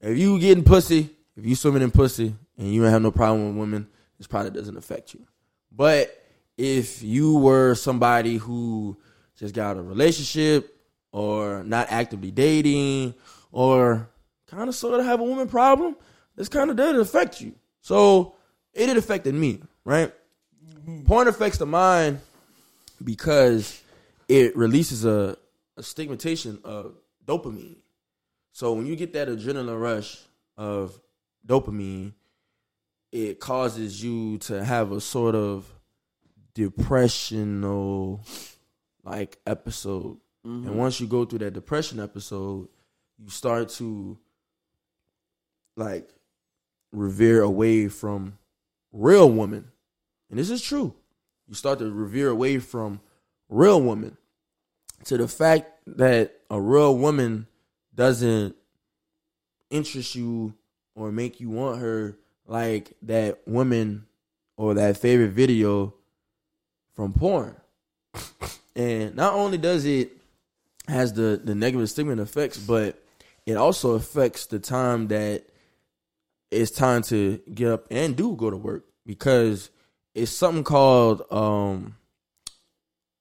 If 0.00 0.18
you 0.18 0.38
getting 0.38 0.64
pussy, 0.64 1.10
if 1.36 1.44
you 1.44 1.54
swimming 1.54 1.82
in 1.82 1.90
pussy 1.90 2.34
and 2.58 2.72
you 2.72 2.82
don't 2.82 2.90
have 2.90 3.02
no 3.02 3.10
problem 3.10 3.48
with 3.48 3.56
women, 3.56 3.88
this 4.18 4.26
probably 4.26 4.50
doesn't 4.50 4.76
affect 4.76 5.14
you. 5.14 5.26
But 5.72 6.16
if 6.56 7.02
you 7.02 7.38
were 7.38 7.74
somebody 7.74 8.36
who 8.36 8.96
just 9.36 9.54
got 9.54 9.76
a 9.76 9.82
relationship 9.82 10.74
or 11.12 11.62
not 11.64 11.88
actively 11.90 12.30
dating 12.30 13.14
or 13.52 14.08
kind 14.46 14.68
of 14.68 14.74
sort 14.74 15.00
of 15.00 15.06
have 15.06 15.20
a 15.20 15.24
woman 15.24 15.48
problem, 15.48 15.96
this 16.34 16.48
kind 16.48 16.70
of 16.70 16.76
did 16.76 16.96
affect 16.96 17.40
you. 17.40 17.54
So 17.80 18.36
it 18.72 18.94
affected 18.96 19.34
me, 19.34 19.60
right? 19.84 20.12
Porn 21.04 21.28
affects 21.28 21.58
the 21.58 21.66
mind 21.66 22.20
because 23.02 23.82
it 24.28 24.56
releases 24.56 25.04
a, 25.04 25.36
a 25.76 25.82
stigmatization 25.82 26.60
of 26.64 26.94
dopamine. 27.24 27.76
So 28.52 28.72
when 28.72 28.86
you 28.86 28.96
get 28.96 29.12
that 29.14 29.28
adrenaline 29.28 29.80
rush 29.80 30.18
of 30.56 30.98
dopamine, 31.46 32.12
it 33.12 33.40
causes 33.40 34.02
you 34.02 34.38
to 34.38 34.64
have 34.64 34.92
a 34.92 35.00
sort 35.00 35.34
of 35.34 35.70
depressional 36.54 38.24
like 39.04 39.38
episode. 39.46 40.18
And 40.44 40.64
mm-hmm. 40.64 40.76
once 40.76 41.00
you 41.00 41.06
go 41.06 41.24
through 41.24 41.40
that 41.40 41.52
depression 41.52 42.00
episode, 42.00 42.68
you 43.18 43.28
start 43.28 43.68
to 43.70 44.18
like 45.76 46.08
revere 46.92 47.42
away 47.42 47.88
from 47.88 48.38
real 48.92 49.30
women. 49.30 49.70
And 50.30 50.38
this 50.38 50.50
is 50.50 50.62
true. 50.62 50.94
You 51.48 51.54
start 51.54 51.78
to 51.78 51.90
revere 51.90 52.30
away 52.30 52.58
from 52.58 53.00
real 53.48 53.80
women 53.80 54.16
to 55.04 55.16
the 55.16 55.28
fact 55.28 55.70
that 55.86 56.40
a 56.50 56.60
real 56.60 56.96
woman 56.96 57.46
doesn't 57.94 58.56
interest 59.70 60.14
you 60.14 60.54
or 60.94 61.12
make 61.12 61.40
you 61.40 61.50
want 61.50 61.80
her 61.80 62.16
like 62.46 62.92
that 63.02 63.46
woman 63.46 64.06
or 64.56 64.74
that 64.74 64.96
favorite 64.96 65.32
video 65.32 65.94
from 66.94 67.12
porn. 67.12 67.56
And 68.76 69.16
not 69.16 69.32
only 69.32 69.56
does 69.56 69.86
it 69.86 70.12
has 70.86 71.14
the 71.14 71.40
the 71.42 71.54
negative 71.54 71.88
stigma 71.88 72.20
effects, 72.20 72.58
but 72.58 73.02
it 73.46 73.56
also 73.56 73.92
affects 73.92 74.44
the 74.44 74.58
time 74.58 75.08
that 75.08 75.46
it's 76.50 76.72
time 76.72 77.00
to 77.04 77.40
get 77.54 77.72
up 77.72 77.86
and 77.90 78.14
do 78.14 78.36
go 78.36 78.50
to 78.50 78.56
work 78.58 78.84
because 79.06 79.70
it's 80.16 80.30
something 80.32 80.64
called 80.64 81.22
um 81.30 81.94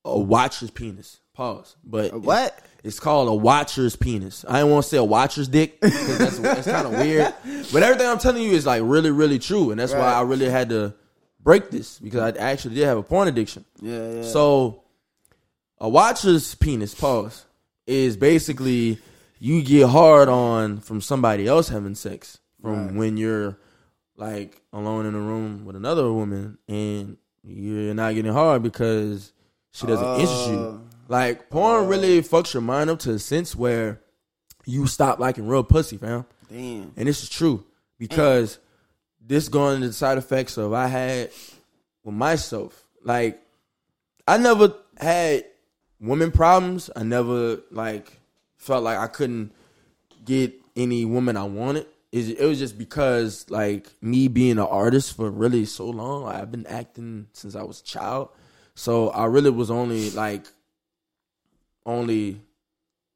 a 0.04 0.18
watcher's 0.20 0.72
penis. 0.72 1.20
Pause. 1.34 1.76
But 1.84 2.14
A 2.14 2.18
what? 2.18 2.58
It's 2.84 3.00
called 3.00 3.28
a 3.28 3.34
watcher's 3.34 3.96
penis. 3.96 4.46
I 4.48 4.60
don't 4.60 4.70
want 4.72 4.84
to 4.84 4.90
say 4.90 4.98
a 4.98 5.04
watcher's 5.04 5.48
dick 5.48 5.82
because 5.82 6.18
that's, 6.20 6.38
that's 6.40 6.68
kind 6.68 6.86
of 6.88 6.94
weird. 6.94 7.34
But 7.74 7.82
everything 7.84 8.08
I'm 8.08 8.20
telling 8.20 8.44
you 8.44 8.52
is 8.52 8.66
like 8.66 8.82
really, 8.86 9.10
really 9.12 9.40
true, 9.40 9.72
and 9.72 9.80
that's 9.80 9.92
why 9.92 10.14
I 10.14 10.22
really 10.22 10.48
had 10.50 10.70
to 10.70 10.94
break 11.42 11.72
this 11.72 11.98
because 12.00 12.22
I 12.22 12.38
actually 12.40 12.76
did 12.76 12.86
have 12.86 12.98
a 13.00 13.04
porn 13.04 13.28
addiction. 13.28 13.66
Yeah, 13.82 14.12
yeah. 14.18 14.22
So, 14.22 14.84
a 15.80 15.90
watcher's 15.90 16.54
penis, 16.56 16.94
pause, 16.94 17.44
is 17.88 18.16
basically 18.18 19.00
you 19.40 19.64
get 19.64 19.90
hard 19.90 20.30
on 20.30 20.78
from 20.80 21.02
somebody 21.02 21.48
else 21.48 21.68
having 21.70 21.96
sex 21.96 22.38
from 22.62 22.86
Right. 22.88 22.96
when 22.96 23.18
you're 23.18 23.58
like 24.18 24.62
alone 24.72 25.06
in 25.06 25.16
a 25.16 25.20
room 25.20 25.66
with 25.66 25.76
another 25.76 26.12
woman 26.12 26.58
and 26.68 27.18
you're 27.44 27.94
not 27.94 28.14
getting 28.16 28.32
hard 28.32 28.64
because 28.64 29.34
she 29.72 29.86
doesn't 29.86 30.22
interest 30.22 30.48
you. 30.50 30.56
Oh. 30.56 30.82
Like 31.08 31.50
porn 31.50 31.84
oh. 31.84 31.88
really 31.88 32.22
fucks 32.22 32.54
your 32.54 32.62
mind 32.62 32.90
up 32.90 33.00
to 33.00 33.12
a 33.12 33.20
sense 33.20 33.56
where 33.56 34.02
you 34.66 34.88
stop 34.88 35.20
liking 35.20 35.48
real 35.48 35.64
pussy, 35.64 35.98
fam. 35.98 36.26
Damn. 36.50 36.94
And 36.96 37.08
this 37.08 37.24
is 37.24 37.30
true 37.30 37.66
because 37.98 38.60
this 39.22 39.48
going 39.50 39.76
into 39.76 39.88
the 39.88 39.94
side 39.94 40.18
effects 40.18 40.58
of 40.58 40.74
I 40.74 40.88
had 40.88 41.32
with 42.04 42.16
myself. 42.16 42.86
Like 43.04 43.42
I 44.28 44.38
never 44.38 44.74
had 44.98 45.46
women 46.00 46.32
problems. 46.32 46.90
I 46.96 47.04
never 47.04 47.60
like 47.72 48.20
felt 48.58 48.84
like 48.84 48.98
I 48.98 49.08
couldn't 49.08 49.54
get 50.24 50.54
any 50.76 51.06
woman 51.06 51.38
I 51.38 51.44
wanted. 51.44 51.86
It, 52.16 52.40
was 52.40 52.60
just 52.60 52.78
because 52.78 53.46
like 53.50 53.92
me 54.02 54.30
being 54.30 54.52
an 54.52 54.60
artist 54.60 55.18
for 55.18 55.30
really 55.30 55.66
so 55.66 55.90
long. 55.90 56.24
Like, 56.24 56.38
I've 56.38 56.52
been 56.52 56.66
acting 56.66 57.28
since 57.34 57.58
I 57.58 57.64
was 57.64 57.82
a 57.82 57.84
child. 57.84 58.30
So 58.74 59.10
I 59.10 59.26
really 59.26 59.50
was 59.50 59.70
only 59.70 60.12
like 60.12 60.46
only 61.86 62.40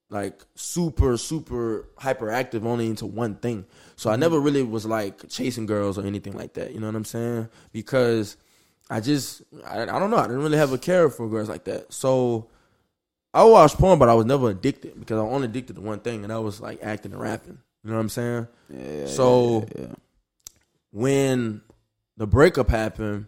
like 0.09 0.41
super 0.55 1.15
super 1.15 1.87
hyperactive 1.97 2.65
only 2.65 2.87
into 2.87 3.05
one 3.05 3.35
thing. 3.35 3.65
So 3.95 4.09
I 4.09 4.17
never 4.17 4.37
really 4.37 4.63
was 4.63 4.85
like 4.85 5.29
chasing 5.29 5.65
girls 5.65 5.97
or 5.97 6.05
anything 6.05 6.33
like 6.33 6.55
that. 6.55 6.73
You 6.73 6.81
know 6.81 6.87
what 6.87 6.95
I'm 6.95 7.05
saying? 7.05 7.47
Because 7.71 8.35
I 8.89 8.99
just 8.99 9.43
I, 9.65 9.83
I 9.83 9.85
don't 9.85 10.11
know. 10.11 10.17
I 10.17 10.23
didn't 10.23 10.43
really 10.43 10.57
have 10.57 10.73
a 10.73 10.77
care 10.77 11.09
for 11.09 11.29
girls 11.29 11.47
like 11.47 11.63
that. 11.65 11.93
So 11.93 12.49
I 13.33 13.45
watched 13.45 13.77
porn, 13.77 13.97
but 13.97 14.09
I 14.09 14.13
was 14.13 14.25
never 14.25 14.49
addicted 14.49 14.99
because 14.99 15.17
I 15.17 15.21
was 15.21 15.33
only 15.33 15.47
addicted 15.47 15.77
to 15.77 15.81
one 15.81 16.01
thing, 16.01 16.25
and 16.25 16.31
that 16.31 16.41
was 16.41 16.59
like 16.59 16.79
acting 16.83 17.13
and 17.13 17.21
rapping. 17.21 17.59
You 17.83 17.91
know 17.91 17.95
what 17.95 18.01
I'm 18.01 18.09
saying? 18.09 18.47
Yeah, 18.69 19.07
So- 19.07 19.65
yeah, 19.75 19.81
yeah. 19.81 19.93
when 20.91 21.61
the 22.17 22.27
breakup 22.27 22.69
happened, 22.69 23.27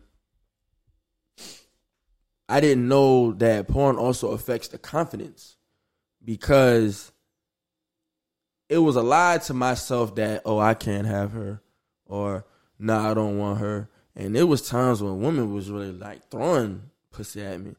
I 2.50 2.60
didn't 2.60 2.88
know 2.88 3.32
that 3.34 3.70
porn 3.70 3.96
also 3.96 4.32
affects 4.32 4.68
the 4.68 4.78
confidence 4.78 5.56
because 6.24 7.14
it 8.68 8.80
was 8.80 8.98
a 8.98 9.02
lie 9.02 9.38
to 9.38 9.54
myself 9.54 10.16
that 10.16 10.42
oh 10.46 10.60
I 10.60 10.74
can't 10.74 11.08
have 11.08 11.32
her 11.32 11.62
or 12.06 12.46
nah 12.78 13.10
I 13.10 13.14
don't 13.14 13.38
want 13.38 13.60
her. 13.60 13.90
And 14.16 14.36
there 14.36 14.46
was 14.46 14.68
times 14.68 15.02
when 15.02 15.22
women 15.22 15.54
was 15.54 15.72
really 15.72 15.94
like 15.94 16.30
throwing 16.30 16.84
pussy 17.12 17.42
at 17.42 17.62
me. 17.62 17.76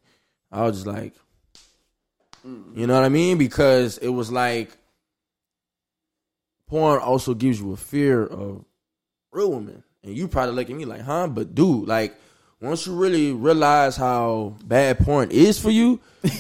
I 0.51 0.63
was 0.63 0.77
just 0.77 0.87
like, 0.87 1.15
mm. 2.47 2.77
you 2.77 2.87
know 2.87 2.95
what 2.95 3.05
I 3.05 3.11
mean? 3.11 3.37
Because 3.37 3.99
it 3.99 4.09
was 4.09 4.33
like 4.33 4.71
porn 6.73 7.03
also 7.03 7.35
gives 7.35 7.61
you 7.61 7.73
a 7.73 7.77
fear 7.77 8.25
of 8.25 8.65
real 9.31 9.53
women. 9.53 9.85
And 10.03 10.17
you 10.17 10.27
probably 10.27 10.55
look 10.55 10.71
at 10.71 10.75
me 10.75 10.87
like, 10.87 11.03
huh? 11.03 11.27
But 11.27 11.55
dude, 11.55 11.87
like, 11.87 12.17
once 12.63 12.87
you 12.87 12.95
really 12.95 13.33
realize 13.33 13.95
how 13.95 14.57
bad 14.65 14.99
porn 15.01 15.31
is 15.31 15.59
for 15.59 15.71
you, 15.71 16.01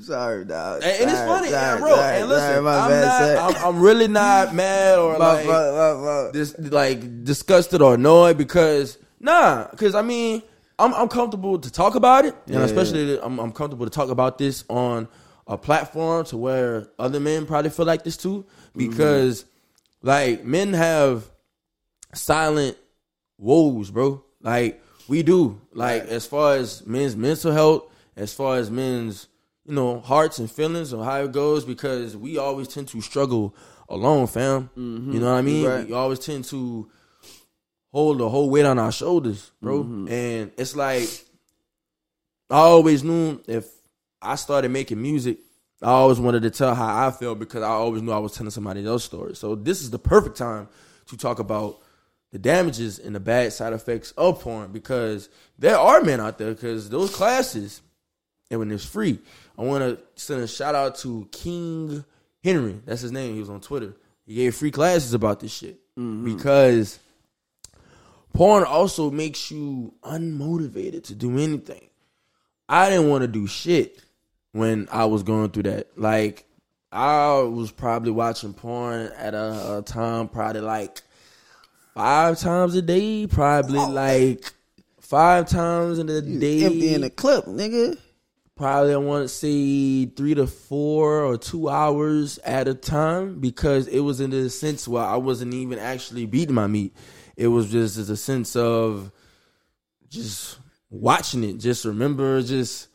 Sorry, 0.00 0.46
dog. 0.46 0.82
And, 0.82 1.02
and 1.02 1.10
it's 1.10 1.20
funny, 1.20 1.50
sorry, 1.50 1.50
yeah, 1.50 1.78
bro. 1.78 1.94
sorry, 1.94 2.16
and 2.16 2.28
listen, 2.30 2.64
sorry, 2.64 2.66
I'm, 2.66 3.34
not, 3.34 3.56
I'm, 3.56 3.64
I'm 3.66 3.82
really 3.82 4.08
not 4.08 4.54
mad 4.62 4.98
or 4.98 5.18
My 5.18 5.42
like 5.42 5.46
my 5.46 6.30
this 6.32 6.58
like 6.58 7.24
disgusted 7.24 7.82
or 7.82 7.94
annoyed 7.94 8.38
because 8.38 8.96
nah, 9.20 9.68
because 9.70 9.94
I 9.94 10.00
mean 10.00 10.42
I'm 10.78 10.94
I'm 10.94 11.08
comfortable 11.08 11.58
to 11.58 11.70
talk 11.70 11.96
about 11.96 12.24
it, 12.24 12.34
and 12.46 12.54
Yeah, 12.54 12.62
especially 12.62 13.20
I'm 13.20 13.38
I'm 13.38 13.52
comfortable 13.52 13.84
to 13.84 13.92
talk 13.92 14.08
about 14.08 14.38
this 14.38 14.64
on 14.70 15.06
a 15.46 15.58
platform 15.58 16.24
to 16.26 16.38
where 16.38 16.88
other 16.98 17.20
men 17.20 17.44
probably 17.44 17.68
feel 17.68 17.84
like 17.84 18.04
this 18.04 18.16
too, 18.16 18.46
mm-hmm. 18.46 18.88
because 18.88 19.44
like 20.04 20.44
men 20.44 20.74
have 20.74 21.30
silent 22.12 22.76
woes, 23.38 23.90
bro. 23.90 24.22
Like 24.40 24.82
we 25.08 25.22
do, 25.22 25.60
like 25.72 26.02
as 26.02 26.26
far 26.26 26.56
as 26.56 26.86
men's 26.86 27.16
mental 27.16 27.52
health, 27.52 27.84
as 28.14 28.32
far 28.32 28.56
as 28.56 28.70
men's 28.70 29.28
you 29.64 29.74
know 29.74 30.00
hearts 30.00 30.38
and 30.38 30.50
feelings 30.50 30.92
or 30.92 31.04
how 31.04 31.22
it 31.22 31.32
goes, 31.32 31.64
because 31.64 32.16
we 32.16 32.36
always 32.36 32.68
tend 32.68 32.88
to 32.88 33.00
struggle 33.00 33.56
alone, 33.88 34.26
fam. 34.26 34.68
Mm-hmm. 34.76 35.12
You 35.12 35.20
know 35.20 35.32
what 35.32 35.38
I 35.38 35.42
mean? 35.42 35.66
Right. 35.66 35.86
We 35.86 35.94
always 35.94 36.18
tend 36.18 36.44
to 36.46 36.90
hold 37.90 38.18
the 38.18 38.28
whole 38.28 38.50
weight 38.50 38.66
on 38.66 38.78
our 38.78 38.92
shoulders, 38.92 39.52
bro. 39.62 39.84
Mm-hmm. 39.84 40.08
And 40.08 40.52
it's 40.58 40.76
like 40.76 41.08
I 42.50 42.58
always 42.58 43.02
knew 43.02 43.40
if 43.48 43.66
I 44.20 44.34
started 44.34 44.70
making 44.70 45.00
music, 45.00 45.38
I 45.82 45.90
always 45.90 46.20
wanted 46.20 46.42
to 46.42 46.50
tell 46.50 46.74
how 46.74 47.06
I 47.06 47.10
felt 47.10 47.38
because 47.38 47.62
I 47.62 47.68
always 47.68 48.02
knew 48.02 48.12
I 48.12 48.18
was 48.18 48.32
telling 48.32 48.50
somebody 48.50 48.84
else's 48.86 49.06
story. 49.06 49.34
So 49.34 49.54
this 49.54 49.82
is 49.82 49.90
the 49.90 49.98
perfect 49.98 50.36
time 50.36 50.68
to 51.06 51.16
talk 51.16 51.38
about 51.38 51.80
the 52.32 52.38
damages 52.38 52.98
and 52.98 53.14
the 53.14 53.20
bad 53.20 53.52
side 53.52 53.72
effects 53.72 54.12
of 54.12 54.40
porn 54.40 54.72
because 54.72 55.28
there 55.58 55.78
are 55.78 56.00
men 56.02 56.20
out 56.20 56.38
there 56.38 56.52
because 56.52 56.88
those 56.88 57.14
classes 57.14 57.80
and 58.50 58.60
when 58.60 58.70
it's 58.70 58.84
free. 58.84 59.18
I 59.58 59.62
want 59.62 59.82
to 59.82 60.02
send 60.20 60.42
a 60.42 60.48
shout 60.48 60.74
out 60.74 60.96
to 60.98 61.28
King 61.30 62.04
Henry. 62.42 62.80
That's 62.84 63.02
his 63.02 63.12
name. 63.12 63.34
He 63.34 63.40
was 63.40 63.50
on 63.50 63.60
Twitter. 63.60 63.94
He 64.26 64.34
gave 64.34 64.54
free 64.54 64.70
classes 64.70 65.14
about 65.14 65.40
this 65.40 65.52
shit 65.52 65.80
mm-hmm. 65.98 66.24
because 66.24 66.98
porn 68.32 68.64
also 68.64 69.10
makes 69.10 69.50
you 69.50 69.94
unmotivated 70.02 71.04
to 71.04 71.14
do 71.14 71.38
anything. 71.38 71.88
I 72.68 72.88
didn't 72.88 73.10
want 73.10 73.22
to 73.22 73.28
do 73.28 73.46
shit 73.46 74.00
when 74.54 74.88
I 74.92 75.04
was 75.06 75.24
going 75.24 75.50
through 75.50 75.64
that. 75.64 75.98
Like 75.98 76.46
I 76.90 77.40
was 77.40 77.72
probably 77.72 78.12
watching 78.12 78.54
porn 78.54 79.10
at 79.16 79.34
a, 79.34 79.78
a 79.78 79.82
time 79.82 80.28
probably 80.28 80.60
like 80.60 81.02
five 81.92 82.38
times 82.38 82.76
a 82.76 82.82
day, 82.82 83.26
probably 83.26 83.80
oh, 83.80 83.90
like 83.90 84.52
five 85.00 85.48
times 85.48 85.98
in 85.98 86.08
a 86.08 86.20
day. 86.20 86.64
Empty 86.64 86.94
in 86.94 87.00
the 87.00 87.10
clip, 87.10 87.46
nigga. 87.46 87.98
probably 88.54 88.94
I 88.94 88.98
want 88.98 89.24
to 89.24 89.28
say 89.28 90.06
three 90.06 90.34
to 90.36 90.46
four 90.46 91.24
or 91.24 91.36
two 91.36 91.68
hours 91.68 92.38
at 92.38 92.68
a 92.68 92.74
time 92.74 93.40
because 93.40 93.88
it 93.88 94.00
was 94.00 94.20
in 94.20 94.30
the 94.30 94.48
sense 94.48 94.86
where 94.86 95.02
I 95.02 95.16
wasn't 95.16 95.52
even 95.52 95.80
actually 95.80 96.26
beating 96.26 96.54
my 96.54 96.68
meat. 96.68 96.94
It 97.36 97.48
was 97.48 97.72
just 97.72 97.98
as 97.98 98.08
a 98.08 98.16
sense 98.16 98.54
of 98.54 99.10
just 100.08 100.60
watching 100.90 101.42
it. 101.42 101.54
Just 101.54 101.84
remember 101.84 102.40
just 102.40 102.86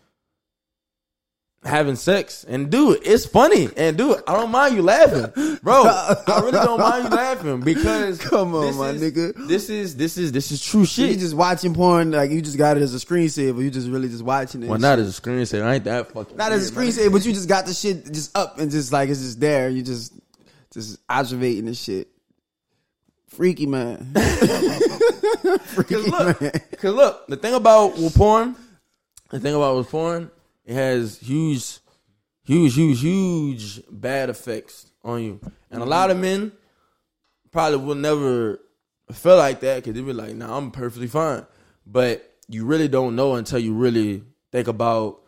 having 1.63 1.95
sex 1.97 2.45
and 2.45 2.69
do 2.71 2.93
it. 2.93 3.01
It's 3.03 3.25
funny 3.25 3.69
and 3.75 3.97
do 3.97 4.13
it. 4.13 4.23
I 4.27 4.33
don't 4.33 4.49
mind 4.49 4.75
you 4.75 4.81
laughing, 4.81 5.59
bro. 5.61 5.83
I 5.85 6.15
really 6.39 6.51
don't 6.51 6.79
mind 6.79 7.03
you 7.05 7.09
laughing 7.09 7.59
because 7.61 8.19
Come 8.29 8.55
on, 8.55 8.75
my 8.77 8.89
is- 8.91 9.01
nigga. 9.01 9.47
This 9.47 9.69
is 9.69 9.95
this 9.97 10.17
is 10.17 10.31
this 10.31 10.51
is 10.51 10.63
true 10.63 10.85
shit. 10.85 11.09
You 11.11 11.17
just 11.17 11.35
watching 11.35 11.73
porn, 11.73 12.11
like 12.11 12.31
you 12.31 12.41
just 12.41 12.57
got 12.57 12.77
it 12.77 12.83
as 12.83 12.95
a 12.95 13.05
screensaver. 13.05 13.61
You 13.61 13.69
just 13.69 13.89
really 13.89 14.07
just 14.07 14.23
watching 14.23 14.63
it. 14.63 14.69
well, 14.69 14.79
not 14.79 14.97
shit. 14.99 15.07
as 15.07 15.17
a 15.17 15.21
screensaver. 15.21 15.63
I 15.63 15.75
ain't 15.75 15.83
that 15.83 16.11
fucking. 16.13 16.37
not 16.37 16.51
as 16.51 16.71
a 16.71 16.75
weird, 16.75 16.89
screensaver, 16.93 17.11
but 17.11 17.25
you 17.25 17.33
just 17.33 17.49
got 17.49 17.65
the 17.65 17.73
shit 17.73 18.05
just 18.11 18.37
up 18.37 18.57
and 18.59 18.71
just 18.71 18.93
like 18.93 19.09
it's 19.09 19.19
just 19.21 19.39
there. 19.39 19.69
You 19.69 19.81
just 19.83 20.13
just 20.71 20.97
observating 21.09 21.65
this 21.65 21.81
shit. 21.81 22.07
Freaky 23.27 23.65
man. 23.65 24.11
Freaky 25.63 25.95
Cause 25.95 26.07
look, 26.07 26.41
man. 26.41 26.51
cause 26.77 26.93
look, 26.93 27.27
the 27.27 27.37
thing 27.37 27.53
about 27.53 27.97
with 27.97 28.15
porn, 28.15 28.55
the 29.29 29.39
thing 29.39 29.53
about 29.55 29.77
with 29.77 29.89
porn, 29.89 30.29
it 30.69 30.75
has 30.75 31.17
huge, 31.17 31.79
huge, 32.43 32.75
huge, 32.75 33.01
huge 33.01 33.81
bad 33.89 34.29
effects 34.29 34.91
on 35.03 35.23
you, 35.23 35.39
and 35.41 35.51
a 35.71 35.77
mm-hmm. 35.79 35.89
lot 35.89 36.11
of 36.11 36.17
men 36.17 36.51
probably 37.51 37.79
will 37.79 37.95
never 37.95 38.59
feel 39.11 39.37
like 39.37 39.61
that 39.61 39.77
because 39.77 39.95
they 39.95 40.01
be 40.01 40.13
like, 40.13 40.35
"Nah, 40.35 40.55
I'm 40.55 40.69
perfectly 40.69 41.07
fine," 41.07 41.43
but 41.87 42.35
you 42.47 42.65
really 42.65 42.87
don't 42.87 43.15
know 43.15 43.33
until 43.33 43.57
you 43.57 43.73
really 43.73 44.23
think 44.51 44.67
about 44.67 45.21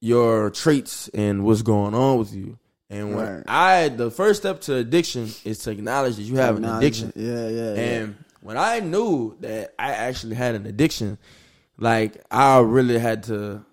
your 0.00 0.50
traits 0.50 1.06
and 1.14 1.44
what's 1.44 1.62
going 1.62 1.94
on 1.94 2.18
with 2.18 2.34
you. 2.34 2.58
And 2.90 3.14
when 3.14 3.26
Right. 3.26 3.44
I, 3.46 3.88
the 3.90 4.10
first 4.10 4.40
step 4.40 4.60
to 4.62 4.74
addiction 4.74 5.30
is 5.44 5.58
to 5.60 5.70
acknowledge 5.70 6.16
that 6.16 6.22
you 6.22 6.34
have 6.36 6.56
an 6.56 6.64
addiction. 6.64 7.12
Yeah, 7.14 7.48
yeah. 7.48 7.74
yeah. 7.74 7.80
And 7.80 8.16
when 8.40 8.56
I 8.56 8.80
knew 8.80 9.36
that 9.40 9.74
I 9.78 9.92
actually 9.92 10.34
had 10.34 10.56
an 10.56 10.66
addiction, 10.66 11.18
like 11.78 12.20
I 12.30 12.58
really 12.58 12.98
had 12.98 13.22
to 13.24 13.64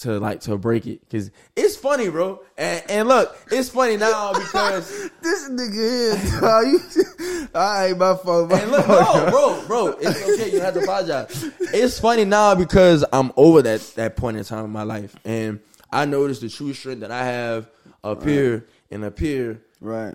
to 0.00 0.18
like 0.18 0.40
to 0.40 0.56
break 0.56 0.86
it 0.86 1.00
because 1.00 1.30
it's 1.56 1.76
funny, 1.76 2.08
bro. 2.08 2.40
And 2.56 2.82
and 2.88 3.08
look, 3.08 3.36
it's 3.50 3.68
funny 3.68 3.96
now 3.96 4.32
because 4.38 5.10
this 5.22 5.48
nigga 5.48 6.18
here, 6.18 6.40
dog. 6.40 6.66
You, 6.66 7.48
all 7.54 7.60
right, 7.60 7.96
my 7.96 8.16
fault. 8.16 8.50
My 8.50 8.60
and 8.60 8.70
look, 8.70 8.84
fault. 8.86 9.14
no, 9.14 9.30
bro, 9.30 9.66
bro, 9.66 9.86
it's 10.00 10.22
okay. 10.22 10.52
You 10.52 10.60
have 10.60 10.74
to 10.74 10.80
apologize. 10.80 11.50
It's 11.60 11.98
funny 11.98 12.24
now 12.24 12.54
because 12.54 13.04
I'm 13.12 13.32
over 13.36 13.62
that 13.62 13.80
that 13.96 14.16
point 14.16 14.36
in 14.36 14.44
time 14.44 14.64
in 14.64 14.70
my 14.70 14.84
life, 14.84 15.14
and 15.24 15.60
I 15.92 16.04
noticed 16.04 16.40
the 16.40 16.48
true 16.48 16.72
strength 16.72 17.00
that 17.00 17.10
I 17.10 17.24
have 17.24 17.68
up 18.02 18.24
here 18.24 18.66
and 18.90 19.04
up 19.04 19.18
here. 19.18 19.62
Right. 19.80 20.14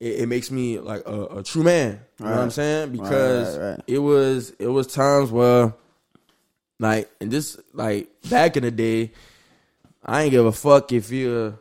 it, 0.00 0.22
it 0.22 0.26
makes 0.28 0.50
me 0.50 0.78
like 0.80 1.02
a, 1.06 1.38
a 1.38 1.42
true 1.42 1.62
man. 1.62 2.00
You 2.18 2.26
know 2.26 2.32
what 2.32 2.40
I'm 2.40 2.50
saying? 2.50 2.92
Because 2.92 3.58
right, 3.58 3.70
right. 3.70 3.80
it 3.86 3.98
was 3.98 4.50
it 4.58 4.68
was 4.68 4.88
times 4.88 5.30
where 5.30 5.74
like 6.82 7.10
and 7.20 7.30
this 7.30 7.58
like 7.72 8.08
back 8.28 8.56
in 8.56 8.64
the 8.64 8.70
day, 8.70 9.12
I 10.04 10.22
ain't 10.22 10.32
give 10.32 10.44
a 10.44 10.52
fuck 10.52 10.92
if 10.92 11.10
you 11.10 11.58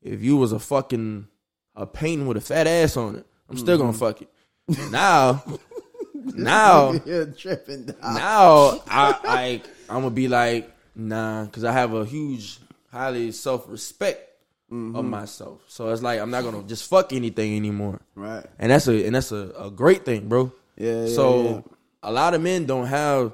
if 0.00 0.22
you 0.22 0.36
was 0.36 0.52
a 0.52 0.58
fucking 0.58 1.26
a 1.74 1.86
painting 1.86 2.26
with 2.26 2.36
a 2.36 2.40
fat 2.40 2.66
ass 2.66 2.96
on 2.96 3.16
it. 3.16 3.26
I'm 3.48 3.58
still 3.58 3.76
gonna 3.76 3.92
fuck 3.92 4.22
it. 4.22 4.28
Mm-hmm. 4.70 4.90
Now 4.92 5.42
now 6.14 6.92
You're 7.04 7.26
tripping, 7.26 7.86
dog. 7.86 7.96
now 8.02 8.82
I 8.86 9.18
like 9.24 9.66
I'm 9.88 10.02
gonna 10.02 10.10
be 10.10 10.28
like 10.28 10.70
nah 10.94 11.44
because 11.44 11.64
I 11.64 11.72
have 11.72 11.92
a 11.92 12.04
huge 12.04 12.60
highly 12.90 13.32
self 13.32 13.68
respect 13.68 14.28
of 14.70 14.76
mm-hmm. 14.76 15.10
myself. 15.10 15.62
So 15.66 15.88
it's 15.88 16.02
like 16.02 16.20
I'm 16.20 16.30
not 16.30 16.44
gonna 16.44 16.62
just 16.62 16.88
fuck 16.88 17.12
anything 17.12 17.56
anymore 17.56 18.00
Right. 18.14 18.46
and 18.60 18.70
that's 18.70 18.86
a 18.86 19.04
and 19.04 19.14
that's 19.16 19.32
a, 19.32 19.52
a 19.58 19.70
great 19.70 20.04
thing, 20.04 20.28
bro. 20.28 20.52
Yeah, 20.76 21.06
yeah, 21.06 21.14
so 21.14 21.42
yeah. 21.44 21.60
a 22.04 22.12
lot 22.12 22.34
of 22.34 22.40
men 22.40 22.64
don't 22.64 22.86
have 22.86 23.32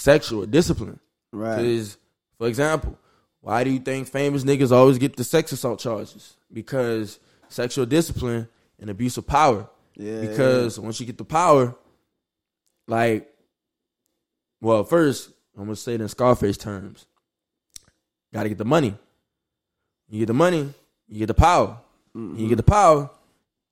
sexual 0.00 0.46
discipline. 0.46 0.98
Right. 1.32 1.56
Because, 1.56 1.96
for 2.38 2.46
example, 2.46 2.98
why 3.40 3.64
do 3.64 3.70
you 3.70 3.78
think 3.78 4.08
famous 4.08 4.44
niggas 4.44 4.72
always 4.72 4.98
get 4.98 5.16
the 5.16 5.24
sex 5.24 5.52
assault 5.52 5.80
charges? 5.80 6.36
Because 6.52 7.20
sexual 7.48 7.86
discipline 7.86 8.48
and 8.78 8.90
abuse 8.90 9.16
of 9.16 9.26
power. 9.26 9.68
Yeah, 9.96 10.20
Because 10.20 10.78
once 10.78 10.98
you 11.00 11.06
get 11.06 11.18
the 11.18 11.24
power, 11.24 11.74
like, 12.86 13.28
well, 14.60 14.84
first 14.84 15.30
I'm 15.56 15.64
gonna 15.64 15.76
say 15.76 15.94
it 15.94 16.00
in 16.00 16.08
Scarface 16.08 16.56
terms. 16.56 17.06
Got 18.32 18.44
to 18.44 18.48
get 18.48 18.58
the 18.58 18.64
money. 18.64 18.94
You 20.08 20.20
get 20.20 20.26
the 20.26 20.34
money, 20.34 20.72
you 21.08 21.18
get 21.18 21.26
the 21.26 21.34
power. 21.34 21.78
You 22.14 22.20
mm-hmm. 22.20 22.48
get 22.48 22.56
the 22.56 22.62
power, 22.62 23.10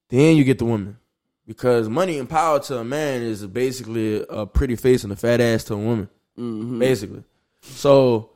then 0.08 0.36
you 0.36 0.44
get 0.44 0.58
the 0.58 0.64
woman. 0.64 0.98
Because 1.46 1.88
money 1.88 2.18
and 2.18 2.28
power 2.28 2.60
to 2.60 2.78
a 2.78 2.84
man 2.84 3.22
is 3.22 3.44
basically 3.46 4.24
a 4.28 4.46
pretty 4.46 4.76
face 4.76 5.02
and 5.02 5.12
a 5.12 5.16
fat 5.16 5.40
ass 5.40 5.64
to 5.64 5.74
a 5.74 5.78
woman. 5.78 6.08
Mm-hmm. 6.38 6.78
Basically. 6.78 7.24
So 7.62 8.30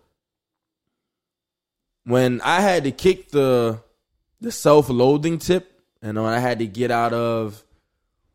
when 2.05 2.41
I 2.43 2.61
had 2.61 2.85
to 2.85 2.91
kick 2.91 3.31
the 3.31 3.81
the 4.41 4.51
self 4.53 4.89
loathing 4.89 5.39
tip 5.39 5.81
and 6.03 6.21
when 6.21 6.33
I 6.33 6.39
had 6.41 6.59
to 6.59 6.67
get 6.67 6.91
out 6.91 7.13
of 7.13 7.63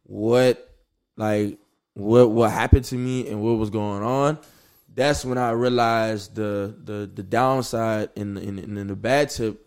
what 0.04 0.74
like 1.18 1.58
what 1.94 2.32
what 2.32 2.52
happened 2.52 2.86
to 2.86 2.96
me 2.96 3.28
and 3.28 3.42
what 3.42 3.58
was 3.58 3.70
going 3.70 4.04
on, 4.04 4.38
that's 4.94 5.26
when 5.26 5.38
I 5.38 5.52
realized 5.52 6.36
the 6.36 6.74
the 6.84 7.10
the 7.14 7.24
downside 7.24 8.10
and 8.16 8.38
in, 8.38 8.58
in, 8.60 8.78
in 8.78 8.88
the 8.88 8.96
bad 8.96 9.30
tip 9.32 9.66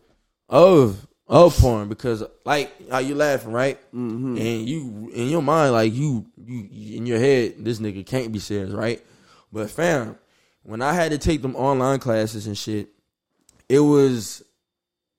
of 0.49 1.07
of 1.27 1.57
porn 1.59 1.89
because 1.89 2.25
like 2.45 2.73
how 2.91 2.99
you 2.99 3.15
laughing 3.15 3.53
right 3.53 3.79
Mm-hmm. 3.95 4.37
and 4.39 4.69
you 4.69 5.11
in 5.15 5.29
your 5.29 5.43
mind 5.43 5.73
like 5.73 5.93
you 5.93 6.27
you 6.37 6.97
in 6.97 7.07
your 7.07 7.19
head 7.19 7.55
this 7.59 7.79
nigga 7.79 8.05
can't 8.05 8.33
be 8.33 8.39
serious 8.41 8.71
right 8.73 9.05
but 9.53 9.71
fam 9.71 10.17
when 10.63 10.83
I 10.83 10.93
had 10.93 11.11
to 11.13 11.19
take 11.19 11.43
them 11.43 11.57
online 11.57 11.99
classes 12.01 12.47
and 12.47 12.57
shit 12.57 12.89
it 13.69 13.81
was 13.81 14.43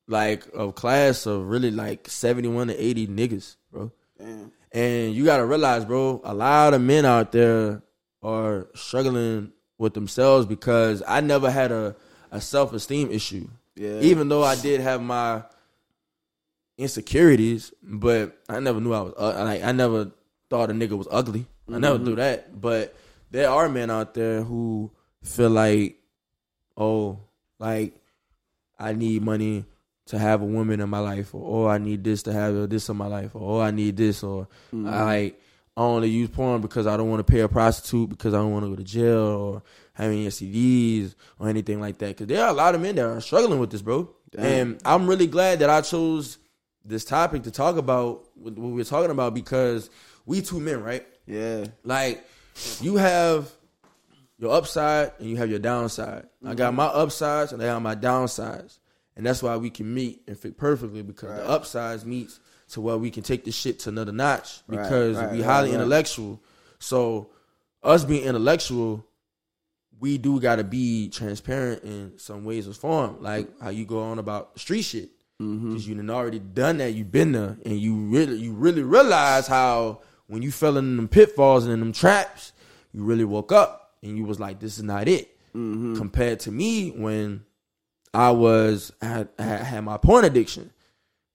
like 0.08 0.46
a 0.56 0.72
class 0.72 1.26
of 1.26 1.48
really 1.48 1.72
like 1.72 2.10
71 2.10 2.68
to 2.68 2.76
80 2.84 3.08
niggas 3.08 3.56
bro 3.72 3.92
Damn. 4.18 4.52
and 4.72 5.14
you 5.14 5.26
gotta 5.26 5.46
realize, 5.46 5.84
bro, 5.86 6.22
a 6.24 6.34
lot 6.34 6.74
of 6.74 6.82
men 6.82 7.06
out 7.06 7.32
there 7.32 7.82
are 8.22 8.68
struggling 8.76 9.52
with 9.78 9.94
themselves 9.96 10.46
because 10.46 11.02
I 11.08 11.22
never 11.22 11.50
had 11.50 11.72
a, 11.72 11.96
a 12.30 12.40
self 12.40 12.72
esteem 12.72 13.10
issue. 13.10 13.48
Yeah. 13.76 14.00
Even 14.02 14.30
though 14.30 14.44
I 14.44 14.56
did 14.56 14.80
have 14.82 15.02
my 15.02 15.42
insecurities, 16.78 17.74
but 17.82 18.38
I 18.50 18.60
never 18.60 18.80
knew 18.80 18.94
I 18.94 19.02
was 19.02 19.14
uh, 19.18 19.44
like 19.44 19.64
I 19.64 19.72
never 19.72 20.12
thought 20.50 20.70
a 20.70 20.74
nigga 20.74 20.98
was 20.98 21.08
ugly. 21.12 21.46
I 21.72 21.80
never 21.80 21.96
Mm-hmm. 21.96 22.06
knew 22.06 22.16
that. 22.16 22.60
But 22.62 22.96
there 23.32 23.50
are 23.50 23.68
men 23.70 23.90
out 23.90 24.14
there 24.14 24.44
who 24.44 24.92
feel 25.24 25.50
like, 25.50 25.98
oh, 26.78 27.20
like 27.60 27.96
I 28.78 28.94
need 28.94 29.24
money 29.24 29.66
to 30.08 30.20
have 30.20 30.42
a 30.42 30.46
woman 30.46 30.82
in 30.82 30.90
my 30.90 31.00
life, 31.00 31.34
or 31.34 31.68
oh, 31.68 31.70
I 31.70 31.78
need 31.78 32.04
this 32.04 32.24
to 32.24 32.34
have 32.34 32.70
this 32.70 32.90
in 32.90 32.98
my 32.98 33.08
life, 33.08 33.34
or 33.34 33.60
oh, 33.60 33.62
I 33.62 33.72
need 33.72 33.98
this, 33.98 34.24
or 34.24 34.48
Mm-hmm. 34.74 34.88
I 34.88 35.04
like 35.04 35.42
I 35.78 35.82
only 35.82 36.10
use 36.10 36.30
porn 36.30 36.62
because 36.62 36.86
I 36.86 36.98
don't 36.98 37.10
want 37.10 37.26
to 37.26 37.32
pay 37.32 37.40
a 37.40 37.48
prostitute 37.48 38.10
because 38.10 38.34
I 38.34 38.38
don't 38.38 38.52
want 38.52 38.66
to 38.66 38.70
go 38.70 38.76
to 38.76 38.84
jail 38.84 39.20
or 39.20 39.64
have 39.94 40.12
any 40.12 40.28
STDs 40.28 41.16
or 41.40 41.48
anything 41.48 41.80
like 41.80 41.98
that. 42.00 42.10
Because 42.10 42.28
there 42.28 42.44
are 42.44 42.50
a 42.50 42.54
lot 42.54 42.76
of 42.76 42.82
men 42.82 42.96
that 42.96 43.06
are 43.06 43.22
struggling 43.22 43.60
with 43.60 43.72
this, 43.72 43.82
bro. 43.82 44.10
Damn. 44.32 44.44
And 44.44 44.82
I'm 44.84 45.08
really 45.08 45.28
glad 45.28 45.60
that 45.60 45.70
I 45.70 45.82
chose 45.82 46.38
this 46.84 47.06
topic 47.06 47.44
to 47.44 47.52
talk 47.52 47.78
about 47.78 48.28
what 48.36 48.58
what 48.58 48.72
we're 48.74 48.84
talking 48.84 49.12
about 49.12 49.34
because 49.34 49.90
we 50.26 50.42
two 50.42 50.60
men, 50.60 50.84
right? 50.84 51.06
yeah. 51.26 51.66
Like 51.84 52.26
you 52.82 52.97
have 52.97 53.49
your 54.38 54.54
upside 54.54 55.12
and 55.20 55.30
you 55.30 55.38
have 55.38 55.49
your 55.49 55.60
downside. 55.60 56.28
I 56.45 56.56
got 56.56 56.74
my 56.74 56.86
upsides 56.86 57.52
and 57.54 57.62
I 57.62 57.68
got 57.68 57.82
my 57.82 57.95
downsides. 57.95 58.80
And 59.16 59.26
that's 59.26 59.43
why 59.43 59.58
we 59.58 59.70
can 59.70 59.93
meet 59.93 60.24
and 60.28 60.38
fit 60.38 60.58
perfectly 60.58 61.04
because 61.04 61.30
Right. 61.30 61.38
the 61.38 61.49
upsides 61.49 62.06
meets 62.06 62.39
to 62.70 62.82
where 62.82 62.97
we 62.97 63.12
can 63.12 63.24
take 63.24 63.43
this 63.43 63.56
shit 63.56 63.80
to 63.80 63.89
another 63.89 64.12
notch 64.14 64.62
because 64.68 65.18
right, 65.18 65.32
we 65.32 65.41
highly 65.41 65.70
right. 65.70 65.76
intellectual. 65.76 66.41
So 66.80 67.30
us 67.84 68.06
being 68.06 68.24
intellectual, 68.24 69.06
we 69.99 70.18
do 70.18 70.39
gotta 70.39 70.64
be 70.64 71.10
transparent 71.10 71.84
in 71.84 72.18
some 72.18 72.45
ways 72.45 72.68
or 72.68 72.74
form. 72.74 73.22
Like 73.22 73.47
how 73.60 73.70
you 73.70 73.86
go 73.86 74.02
on 74.02 74.18
about 74.18 74.60
street 74.60 74.84
shit. 74.84 75.10
Mm-hmm. 75.41 75.70
Because 75.70 75.88
you 75.88 75.95
done 75.95 76.10
already 76.10 76.39
done 76.39 76.78
that, 76.78 76.93
you've 76.93 77.12
been 77.12 77.32
there, 77.32 77.58
and 77.66 77.80
you 77.80 77.95
really 77.95 78.38
you 78.38 78.54
really 78.54 78.84
realize 78.84 79.47
how 79.47 80.02
when 80.32 80.42
you 80.42 80.50
fell 80.50 80.78
in 80.78 80.96
them 80.96 81.10
pitfalls 81.10 81.66
and 81.66 81.74
in 81.74 81.82
them 81.82 81.92
traps, 81.92 82.54
you 82.94 83.04
really 83.04 83.26
woke 83.26 83.52
up 83.52 83.96
and 84.02 84.18
you 84.18 84.24
was 84.24 84.40
like, 84.40 84.62
this 84.62 84.78
is 84.78 84.84
not 84.84 85.10
it. 85.10 85.38
Mm-hmm. 85.54 85.98
Compared 85.98 86.40
to 86.42 86.52
me 86.52 86.92
when 86.92 87.44
I 88.14 88.32
was 88.32 88.94
had, 89.02 89.28
had 89.38 89.60
had 89.60 89.82
my 89.82 89.98
porn 89.98 90.24
addiction. 90.24 90.72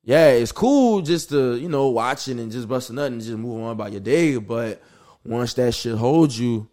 Yeah, 0.02 0.30
it's 0.30 0.50
cool 0.50 1.02
just 1.02 1.28
to 1.28 1.56
you 1.56 1.68
know 1.68 1.88
watching 1.88 2.40
and 2.40 2.50
just 2.50 2.68
busting 2.68 2.96
nothing 2.96 3.14
and 3.14 3.22
just 3.22 3.36
moving 3.36 3.64
on 3.64 3.72
about 3.72 3.92
your 3.92 4.00
day. 4.00 4.38
But 4.38 4.80
once 5.26 5.52
that 5.54 5.74
shit 5.74 5.96
holds 5.96 6.40
you 6.40 6.66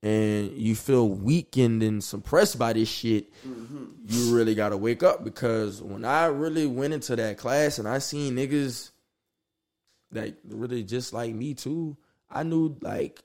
and 0.00 0.52
you 0.52 0.76
feel 0.76 1.08
weakened 1.08 1.82
and 1.82 2.04
suppressed 2.04 2.56
by 2.56 2.72
this 2.72 2.88
shit, 2.88 3.32
you 4.06 4.36
really 4.36 4.54
gotta 4.54 4.76
wake 4.76 5.02
up 5.02 5.24
because 5.24 5.82
when 5.82 6.04
I 6.04 6.26
really 6.26 6.66
went 6.66 6.94
into 6.94 7.16
that 7.16 7.36
class 7.36 7.80
and 7.80 7.88
I 7.88 7.98
seen 7.98 8.36
niggas 8.36 8.90
that 10.12 10.34
really 10.48 10.82
just 10.82 11.12
like 11.12 11.34
me 11.34 11.54
too, 11.54 11.96
I 12.30 12.42
knew 12.42 12.76
like 12.80 13.22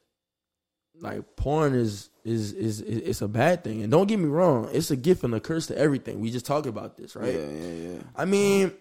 like 0.99 1.35
porn 1.35 1.73
is 1.73 2.09
is 2.23 2.53
is 2.53 2.81
is 2.81 2.97
it's 2.99 3.21
a 3.21 3.27
bad 3.27 3.63
thing. 3.63 3.83
And 3.83 3.91
don't 3.91 4.07
get 4.07 4.19
me 4.19 4.29
wrong, 4.29 4.69
it's 4.71 4.91
a 4.91 4.95
gift 4.95 5.23
and 5.23 5.33
a 5.33 5.39
curse 5.39 5.67
to 5.67 5.77
everything. 5.77 6.19
We 6.19 6.31
just 6.31 6.45
talked 6.45 6.67
about 6.67 6.97
this, 6.97 7.15
right? 7.15 7.33
Yeah, 7.33 7.49
yeah, 7.49 7.89
yeah. 7.89 7.99
I 8.15 8.25
mean, 8.25 8.73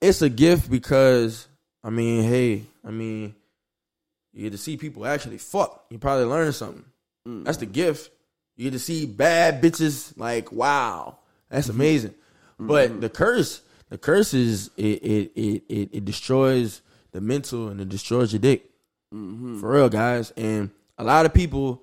it's 0.00 0.22
a 0.22 0.28
gift 0.28 0.70
because 0.70 1.48
I 1.82 1.90
mean, 1.90 2.24
hey, 2.24 2.64
I 2.84 2.90
mean, 2.90 3.34
you 4.32 4.42
get 4.44 4.52
to 4.52 4.58
see 4.58 4.76
people 4.76 5.06
actually 5.06 5.38
fuck. 5.38 5.84
You 5.90 5.98
probably 5.98 6.26
learn 6.26 6.52
something. 6.52 6.84
Mm. 7.26 7.44
That's 7.44 7.58
the 7.58 7.66
gift. 7.66 8.10
You 8.56 8.64
get 8.64 8.72
to 8.72 8.78
see 8.78 9.06
bad 9.06 9.62
bitches 9.62 10.16
like 10.16 10.52
wow, 10.52 11.18
that's 11.48 11.68
amazing. 11.68 12.14
But 12.58 13.00
the 13.00 13.08
curse, 13.08 13.60
the 13.88 13.98
curse 13.98 14.34
is 14.34 14.70
it 14.76 15.02
it 15.02 15.32
it 15.34 15.62
it, 15.68 15.88
it 15.92 16.04
destroys 16.04 16.80
the 17.12 17.20
mental 17.20 17.68
and 17.68 17.80
it 17.80 17.88
destroys 17.88 18.32
your 18.32 18.40
dick 18.40 18.72
for 19.12 19.70
real, 19.70 19.88
guys. 19.88 20.30
And 20.36 20.70
a 20.98 21.04
lot 21.04 21.26
of 21.26 21.34
people, 21.34 21.82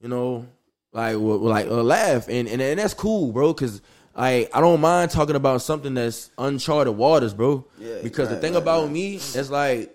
you 0.00 0.08
know, 0.08 0.46
like 0.92 1.16
will, 1.16 1.38
will 1.38 1.50
like 1.50 1.66
uh, 1.66 1.82
laugh 1.82 2.28
and, 2.28 2.48
and 2.48 2.62
and 2.62 2.78
that's 2.78 2.94
cool, 2.94 3.32
bro. 3.32 3.52
Because 3.52 3.82
I 4.14 4.48
I 4.52 4.60
don't 4.60 4.80
mind 4.80 5.10
talking 5.10 5.36
about 5.36 5.62
something 5.62 5.94
that's 5.94 6.30
uncharted 6.38 6.96
waters, 6.96 7.34
bro. 7.34 7.66
Yeah, 7.78 7.98
because 8.02 8.28
the 8.28 8.36
thing 8.36 8.54
right, 8.54 8.62
about 8.62 8.84
right. 8.84 8.92
me 8.92 9.14
is 9.16 9.50
like, 9.50 9.94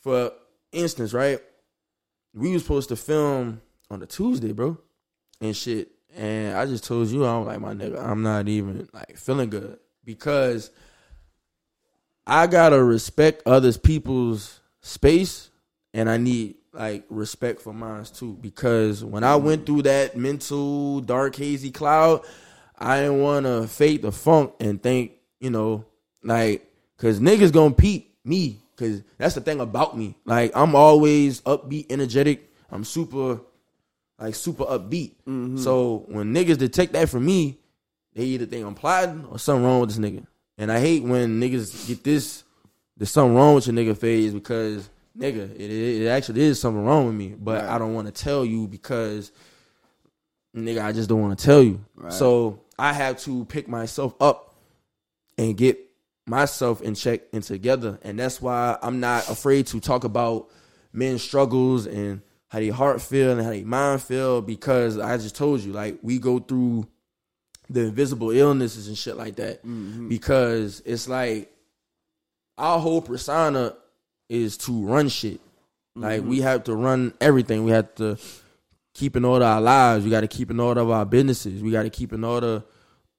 for 0.00 0.32
instance, 0.72 1.12
right? 1.12 1.40
We 2.34 2.52
was 2.52 2.62
supposed 2.62 2.88
to 2.88 2.96
film 2.96 3.60
on 3.90 4.00
the 4.00 4.06
Tuesday, 4.06 4.52
bro, 4.52 4.78
and 5.40 5.56
shit. 5.56 5.90
And 6.14 6.56
I 6.56 6.66
just 6.66 6.84
told 6.84 7.08
you, 7.08 7.24
I'm 7.24 7.46
like, 7.46 7.60
my 7.60 7.72
nigga, 7.72 8.02
I'm 8.02 8.22
not 8.22 8.46
even 8.48 8.88
like 8.92 9.16
feeling 9.16 9.48
good 9.48 9.78
because 10.04 10.70
I 12.26 12.46
gotta 12.46 12.82
respect 12.82 13.42
others 13.46 13.76
people's 13.76 14.60
space, 14.80 15.50
and 15.92 16.08
I 16.08 16.16
need 16.16 16.56
like 16.72 17.04
respect 17.08 17.60
for 17.60 17.72
mine 17.72 18.04
too. 18.04 18.38
Because 18.40 19.04
when 19.04 19.24
I 19.24 19.36
went 19.36 19.66
through 19.66 19.82
that 19.82 20.16
mental 20.16 21.00
dark 21.00 21.36
hazy 21.36 21.70
cloud, 21.70 22.24
I 22.78 23.00
didn't 23.00 23.20
want 23.20 23.46
to 23.46 23.66
fake 23.66 24.02
the 24.02 24.12
funk 24.12 24.54
and 24.60 24.82
think, 24.82 25.12
you 25.40 25.50
know, 25.50 25.84
like, 26.22 26.66
cause 26.98 27.20
niggas 27.20 27.52
gonna 27.52 27.74
peep 27.74 28.16
me. 28.24 28.58
Cause 28.76 29.02
that's 29.18 29.34
the 29.34 29.40
thing 29.40 29.60
about 29.60 29.96
me. 29.96 30.16
Like 30.24 30.52
I'm 30.54 30.74
always 30.74 31.40
upbeat, 31.42 31.86
energetic. 31.90 32.50
I'm 32.70 32.84
super, 32.84 33.40
like 34.18 34.34
super 34.34 34.64
upbeat. 34.64 35.12
Mm-hmm. 35.26 35.58
So 35.58 36.04
when 36.08 36.34
niggas 36.34 36.58
detect 36.58 36.94
that 36.94 37.08
from 37.08 37.26
me, 37.26 37.58
they 38.14 38.24
either 38.24 38.46
think 38.46 38.66
I'm 38.66 38.74
plotting 38.74 39.26
or 39.26 39.38
something 39.38 39.64
wrong 39.64 39.80
with 39.80 39.90
this 39.90 39.98
nigga. 39.98 40.26
And 40.58 40.70
I 40.70 40.80
hate 40.80 41.02
when 41.02 41.40
niggas 41.40 41.88
get 41.88 42.04
this, 42.04 42.44
there's 42.96 43.10
something 43.10 43.34
wrong 43.34 43.54
with 43.54 43.66
your 43.66 43.74
nigga 43.74 43.96
phase 43.96 44.32
because 44.32 44.88
nigga, 45.18 45.54
it, 45.54 46.02
it, 46.02 46.06
actually 46.06 46.42
is 46.42 46.60
something 46.60 46.84
wrong 46.84 47.06
with 47.06 47.14
me. 47.14 47.34
But 47.38 47.62
Right. 47.62 47.70
I 47.70 47.78
don't 47.78 47.94
want 47.94 48.06
to 48.06 48.12
tell 48.12 48.44
you 48.44 48.66
because 48.68 49.32
nigga, 50.56 50.84
I 50.84 50.92
just 50.92 51.08
don't 51.08 51.20
want 51.20 51.38
to 51.38 51.44
tell 51.44 51.62
you. 51.62 51.84
Right. 51.94 52.12
So 52.12 52.60
I 52.78 52.92
have 52.92 53.18
to 53.22 53.44
pick 53.46 53.68
myself 53.68 54.14
up 54.20 54.54
and 55.38 55.56
get 55.56 55.78
myself 56.26 56.82
in 56.82 56.94
check 56.94 57.22
and 57.32 57.42
together. 57.42 57.98
And 58.02 58.18
that's 58.18 58.40
why 58.40 58.78
I'm 58.82 59.00
not 59.00 59.28
afraid 59.28 59.66
to 59.68 59.80
talk 59.80 60.04
about 60.04 60.48
men's 60.92 61.22
struggles 61.22 61.86
and 61.86 62.22
how 62.48 62.58
they 62.58 62.68
heart 62.68 63.00
feel 63.00 63.32
and 63.32 63.42
how 63.42 63.50
they 63.50 63.64
mind 63.64 64.02
feel 64.02 64.42
because 64.42 64.98
I 64.98 65.16
just 65.16 65.34
told 65.34 65.60
you, 65.60 65.72
like, 65.72 65.98
we 66.02 66.18
go 66.18 66.38
through 66.38 66.86
the 67.70 67.80
invisible 67.82 68.30
illnesses 68.30 68.88
and 68.88 68.98
shit 68.98 69.16
like 69.16 69.36
that 69.36 69.64
mm-hmm. 69.64 70.08
because 70.08 70.82
it's 70.84 71.08
like 71.08 71.52
our 72.58 72.78
whole 72.78 73.00
persona 73.00 73.74
is 74.28 74.56
to 74.56 74.86
run 74.86 75.08
shit. 75.08 75.40
Like 75.94 76.22
we 76.22 76.38
mm-hmm. 76.38 76.46
have 76.46 76.64
to 76.64 76.74
run 76.74 77.12
everything. 77.20 77.64
We 77.64 77.72
have 77.72 77.94
to 77.96 78.16
keep 78.94 79.16
in 79.16 79.24
order 79.24 79.44
our 79.44 79.60
lives. 79.60 80.04
We 80.04 80.10
got 80.10 80.22
to 80.22 80.28
keep 80.28 80.50
in 80.50 80.58
order 80.58 80.80
of 80.80 80.90
our 80.90 81.04
businesses. 81.04 81.62
We 81.62 81.70
got 81.70 81.82
to 81.82 81.90
keep 81.90 82.12
in 82.12 82.24
order 82.24 82.64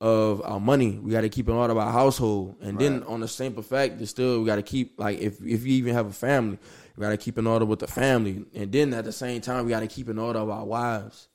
of 0.02 0.42
our 0.44 0.60
money. 0.60 1.00
We 1.00 1.12
got 1.12 1.22
to 1.22 1.30
keep 1.30 1.48
in 1.48 1.54
order 1.54 1.72
of 1.72 1.78
our 1.78 1.92
household. 1.92 2.56
And 2.62 2.80
then 2.80 3.04
on 3.04 3.22
the 3.22 3.28
same 3.28 3.54
fact, 3.62 3.98
there's 3.98 4.10
still 4.10 4.40
we 4.40 4.46
got 4.48 4.56
to 4.56 4.64
keep 4.64 5.00
like 5.00 5.20
if 5.20 5.40
if 5.42 5.66
you 5.66 5.74
even 5.76 5.94
have 5.94 6.08
a 6.08 6.14
family, 6.14 6.58
we 6.98 7.02
got 7.02 7.12
to 7.12 7.18
keep 7.18 7.38
in 7.38 7.48
order 7.48 7.66
with 7.66 7.80
the 7.80 7.88
family. 7.88 8.44
And 8.56 8.72
then 8.72 8.94
at 8.94 9.06
the 9.06 9.12
same 9.12 9.42
time, 9.42 9.66
we 9.66 9.70
got 9.70 9.82
to 9.82 9.88
keep 9.88 10.10
in 10.10 10.18
order 10.18 10.40
of 10.40 10.50
our 10.50 10.66
wives 10.66 11.28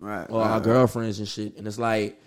Right. 0.00 0.26
or 0.28 0.40
right, 0.40 0.50
our 0.50 0.60
girlfriends 0.60 1.18
and 1.18 1.28
shit. 1.28 1.56
And 1.56 1.66
it's 1.66 1.78
like, 1.78 2.20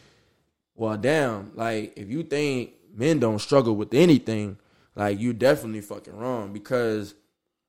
well, 0.78 0.96
damn, 0.96 1.52
like 1.56 1.94
if 1.98 2.10
you 2.10 2.24
think 2.24 2.72
men 2.96 3.20
don't 3.20 3.40
struggle 3.40 3.76
with 3.76 3.94
anything, 3.94 4.58
like 4.96 5.20
you 5.20 5.34
definitely 5.34 5.82
fucking 5.82 6.16
wrong 6.16 6.54
because 6.54 7.16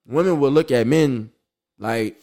women 0.07 0.39
will 0.39 0.51
look 0.51 0.71
at 0.71 0.87
men 0.87 1.31
like 1.79 2.23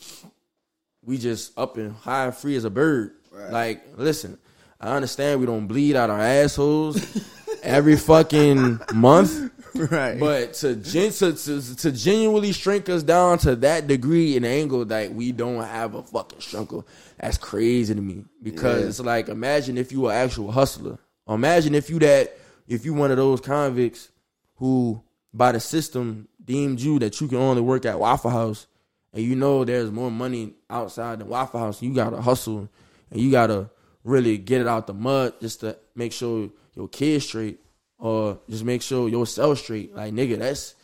we 1.03 1.17
just 1.17 1.57
up 1.57 1.77
and 1.77 1.93
high 1.93 2.25
and 2.25 2.35
free 2.35 2.55
as 2.55 2.65
a 2.65 2.69
bird. 2.69 3.13
Right. 3.31 3.51
Like, 3.51 3.83
listen, 3.97 4.37
I 4.79 4.95
understand 4.95 5.39
we 5.39 5.47
don't 5.47 5.67
bleed 5.67 5.95
out 5.95 6.09
our 6.09 6.21
assholes 6.21 7.03
every 7.63 7.97
fucking 7.97 8.79
month. 8.93 9.51
Right. 9.91 10.19
But 10.19 10.53
to, 10.55 10.75
gen- 10.75 11.11
to, 11.11 11.33
to 11.33 11.75
to 11.77 11.91
genuinely 11.91 12.51
shrink 12.53 12.87
us 12.89 13.03
down 13.03 13.37
to 13.39 13.55
that 13.57 13.87
degree 13.87 14.37
and 14.37 14.45
angle 14.45 14.85
that 14.85 15.13
we 15.13 15.31
don't 15.31 15.63
have 15.63 15.95
a 15.95 16.03
fucking 16.03 16.39
struggle, 16.39 16.87
that's 17.19 17.37
crazy 17.37 17.93
to 17.93 18.01
me. 18.01 18.23
Because 18.41 18.81
Yeah. 18.81 18.87
it's 18.87 18.99
like 19.01 19.27
imagine 19.29 19.77
if 19.77 19.91
you 19.91 20.01
were 20.01 20.13
actual 20.13 20.51
hustler. 20.51 20.97
Imagine 21.27 21.75
if 21.75 21.89
you 21.89 21.99
that 21.99 22.37
if 22.67 22.85
you 22.85 22.93
one 22.93 23.11
of 23.11 23.17
those 23.17 23.41
convicts 23.41 24.09
who 24.55 25.01
by 25.33 25.51
the 25.51 25.59
system 25.59 26.27
deemed 26.43 26.79
you 26.79 26.99
that 26.99 27.19
you 27.19 27.27
can 27.27 27.37
only 27.37 27.61
work 27.61 27.85
at 27.85 27.99
Waffle 27.99 28.31
House 28.31 28.67
and 29.13 29.23
you 29.23 29.35
know 29.35 29.65
there's 29.65 29.91
more 29.91 30.11
money 30.11 30.53
outside 30.69 31.19
than 31.19 31.27
Waffle 31.27 31.59
House, 31.59 31.81
you 31.81 31.93
gotta 31.93 32.21
hustle 32.21 32.69
and 33.11 33.19
you 33.19 33.29
gotta 33.31 33.69
really 34.03 34.37
get 34.37 34.61
it 34.61 34.67
out 34.67 34.87
the 34.87 34.93
mud 34.93 35.33
just 35.41 35.59
to 35.61 35.75
make 35.95 36.13
sure 36.13 36.49
your 36.75 36.87
kids 36.87 37.25
straight 37.25 37.59
or 37.97 38.39
just 38.49 38.63
make 38.63 38.81
sure 38.81 39.09
yourself 39.09 39.59
straight. 39.59 39.95
Like 39.95 40.13
nigga, 40.13 40.39
that's 40.39 40.75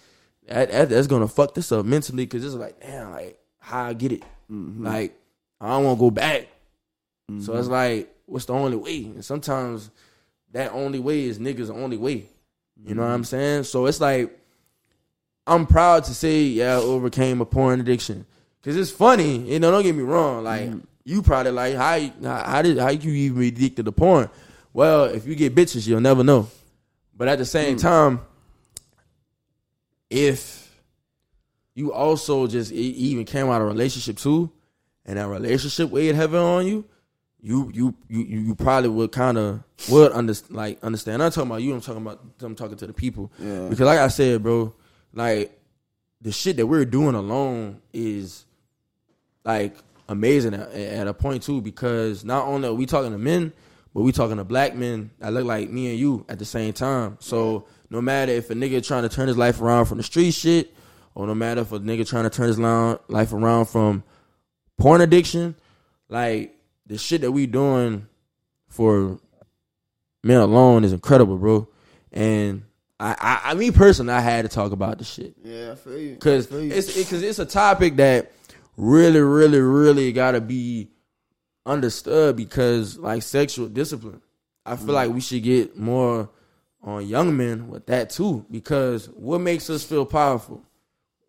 that, 0.47 0.71
that 0.71 0.89
that's 0.89 1.07
gonna 1.07 1.27
fuck 1.27 1.53
this 1.53 1.71
up 1.71 1.85
mentally 1.85 2.25
because 2.25 2.45
it's 2.45 2.55
like 2.55 2.79
damn, 2.79 3.11
like 3.11 3.37
how 3.59 3.85
I 3.85 3.93
get 3.93 4.11
it. 4.11 4.23
Mm-hmm. 4.51 4.85
Like 4.85 5.17
I 5.59 5.69
don't 5.69 5.85
want 5.85 5.97
to 5.97 5.99
go 5.99 6.11
back. 6.11 6.47
So 7.27 7.33
mm-hmm. 7.33 7.59
it's 7.59 7.67
like, 7.69 8.15
what's 8.25 8.45
the 8.45 8.53
only 8.53 8.75
way? 8.75 9.03
And 9.05 9.23
sometimes 9.23 9.89
that 10.51 10.71
only 10.73 10.99
way 10.99 11.23
is 11.23 11.39
niggas 11.39 11.67
the 11.67 11.73
only 11.73 11.97
way. 11.97 12.25
You 12.83 12.95
know 12.95 13.03
what 13.03 13.09
I'm 13.09 13.21
mm-hmm. 13.21 13.25
saying? 13.25 13.63
So 13.63 13.85
it's 13.85 14.01
like 14.01 14.37
I'm 15.47 15.65
proud 15.65 16.03
to 16.05 16.13
say, 16.13 16.41
yeah, 16.41 16.73
I 16.73 16.81
overcame 16.81 17.41
a 17.41 17.45
porn 17.45 17.79
addiction. 17.79 18.25
Cause 18.63 18.75
it's 18.75 18.91
funny, 18.91 19.37
you 19.51 19.59
know. 19.59 19.71
Don't 19.71 19.81
get 19.81 19.95
me 19.95 20.03
wrong. 20.03 20.43
Like 20.43 20.69
you 21.03 21.23
probably 21.23 21.51
like 21.51 21.75
how 21.75 21.99
how 22.23 22.43
how 22.43 22.61
did 22.61 22.77
how 22.77 22.89
you 22.89 23.11
even 23.11 23.39
be 23.39 23.47
addicted 23.47 23.85
to 23.85 23.91
porn? 23.91 24.29
Well, 24.71 25.05
if 25.05 25.25
you 25.25 25.33
get 25.33 25.55
bitches, 25.55 25.87
you'll 25.87 25.99
never 25.99 26.23
know. 26.23 26.47
But 27.21 27.27
at 27.27 27.37
the 27.37 27.45
same 27.45 27.77
mm. 27.77 27.81
time, 27.81 28.21
if 30.09 30.75
you 31.75 31.93
also 31.93 32.47
just 32.47 32.71
even 32.71 33.25
came 33.25 33.45
out 33.45 33.61
of 33.61 33.67
a 33.67 33.69
relationship 33.69 34.17
too, 34.17 34.51
and 35.05 35.19
that 35.19 35.27
relationship 35.27 35.91
weighed 35.91 36.15
heavy 36.15 36.37
on 36.37 36.65
you, 36.65 36.83
you 37.39 37.71
you 37.75 37.95
you 38.09 38.23
you 38.23 38.55
probably 38.55 38.89
would 38.89 39.11
kind 39.11 39.37
of 39.37 39.63
would 39.87 40.11
under, 40.13 40.33
like 40.49 40.83
understand. 40.83 41.21
I'm 41.21 41.27
not 41.27 41.33
talking 41.33 41.51
about 41.51 41.61
you. 41.61 41.75
I'm 41.75 41.81
talking 41.81 42.01
about 42.01 42.21
I'm 42.41 42.55
talking 42.55 42.77
to 42.77 42.87
the 42.87 42.93
people 42.93 43.31
Yeah. 43.37 43.67
because, 43.69 43.85
like 43.85 43.99
I 43.99 44.07
said, 44.07 44.41
bro, 44.41 44.73
like 45.13 45.55
the 46.21 46.31
shit 46.31 46.57
that 46.57 46.65
we're 46.65 46.85
doing 46.85 47.13
alone 47.13 47.83
is 47.93 48.45
like 49.43 49.75
amazing 50.09 50.55
at, 50.55 50.71
at 50.71 51.07
a 51.07 51.13
point 51.13 51.43
too. 51.43 51.61
Because 51.61 52.25
not 52.25 52.47
only 52.47 52.67
are 52.67 52.73
we 52.73 52.87
talking 52.87 53.11
to 53.11 53.19
men, 53.19 53.53
but 53.93 54.01
we 54.01 54.11
talking 54.11 54.37
to 54.37 54.43
black 54.43 54.75
men 54.75 55.11
that 55.19 55.33
look 55.33 55.45
like 55.45 55.69
me 55.69 55.89
and 55.91 55.99
you 55.99 56.25
at 56.29 56.39
the 56.39 56.45
same 56.45 56.73
time. 56.73 57.17
So 57.19 57.65
no 57.89 58.01
matter 58.01 58.31
if 58.31 58.49
a 58.49 58.53
nigga 58.55 58.85
trying 58.85 59.03
to 59.03 59.09
turn 59.09 59.27
his 59.27 59.37
life 59.37 59.61
around 59.61 59.85
from 59.85 59.97
the 59.97 60.03
street 60.03 60.31
shit, 60.31 60.73
or 61.13 61.27
no 61.27 61.35
matter 61.35 61.61
if 61.61 61.71
a 61.71 61.79
nigga 61.79 62.07
trying 62.07 62.23
to 62.23 62.29
turn 62.29 62.47
his 62.47 62.57
life 62.59 63.33
around 63.33 63.65
from 63.65 64.03
porn 64.77 65.01
addiction, 65.01 65.55
like 66.09 66.55
the 66.87 66.97
shit 66.97 67.21
that 67.21 67.31
we 67.31 67.47
doing 67.47 68.07
for 68.69 69.19
men 70.23 70.39
alone 70.39 70.83
is 70.83 70.93
incredible, 70.93 71.37
bro. 71.37 71.67
And 72.13 72.63
I, 72.99 73.15
I, 73.19 73.51
I 73.51 73.53
me 73.55 73.71
personally, 73.71 74.13
I 74.13 74.21
had 74.21 74.43
to 74.43 74.49
talk 74.49 74.71
about 74.71 74.99
the 74.99 75.03
shit 75.03 75.33
Yeah, 75.43 75.71
I 75.71 75.75
feel 75.75 75.97
you. 75.97 76.13
because 76.13 76.47
feel 76.47 76.63
you. 76.63 76.71
it's 76.71 76.95
because 76.95 77.23
it's 77.23 77.39
a 77.39 77.45
topic 77.45 77.97
that 77.97 78.31
really, 78.77 79.19
really, 79.19 79.59
really 79.59 80.11
got 80.13 80.31
to 80.31 80.41
be 80.41 80.89
understood 81.65 82.35
because 82.35 82.97
like 82.97 83.23
sexual 83.23 83.67
discipline, 83.67 84.21
I 84.65 84.75
feel 84.75 84.93
like 84.93 85.09
mm. 85.09 85.15
we 85.15 85.21
should 85.21 85.43
get 85.43 85.77
more 85.77 86.29
on 86.83 87.07
young 87.07 87.35
men 87.35 87.67
with 87.67 87.85
that 87.87 88.09
too 88.09 88.45
because 88.49 89.07
what 89.09 89.39
makes 89.39 89.69
us 89.69 89.83
feel 89.83 90.05
powerful? 90.05 90.63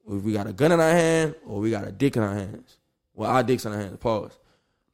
If 0.08 0.22
we 0.22 0.32
got 0.32 0.46
a 0.46 0.52
gun 0.52 0.72
in 0.72 0.80
our 0.80 0.90
hand 0.90 1.34
or 1.46 1.60
we 1.60 1.70
got 1.70 1.86
a 1.86 1.92
dick 1.92 2.16
in 2.16 2.22
our 2.22 2.34
hands. 2.34 2.78
Well, 3.14 3.30
our 3.30 3.42
dicks 3.42 3.64
in 3.66 3.72
our 3.72 3.78
hands. 3.78 3.98
Pause. 3.98 4.38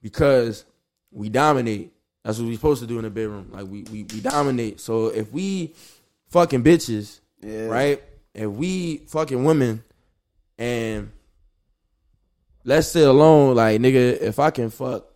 Because 0.03 0.65
we 1.11 1.29
dominate. 1.29 1.93
That's 2.25 2.39
what 2.39 2.49
we 2.49 2.57
supposed 2.57 2.83
to 2.83 2.87
do 2.87 2.99
in 2.99 3.05
the 3.05 3.11
bedroom. 3.11 3.49
Like 3.51 3.67
we 3.67 3.83
we, 3.85 4.05
we 4.05 4.21
dominate. 4.21 4.81
So 4.81 5.07
if 5.07 5.33
we 5.33 5.75
fucking 6.29 6.63
bitches, 6.63 7.21
yeah. 7.41 7.67
right? 7.67 8.03
If 8.35 8.51
we 8.51 8.99
fucking 9.09 9.43
women 9.45 9.83
and 10.59 11.11
let's 12.65 12.89
say 12.89 13.03
alone, 13.03 13.57
like 13.57 13.81
nigga, 13.81 14.21
if 14.21 14.39
I 14.39 14.51
can 14.51 14.71
fuck 14.71 15.08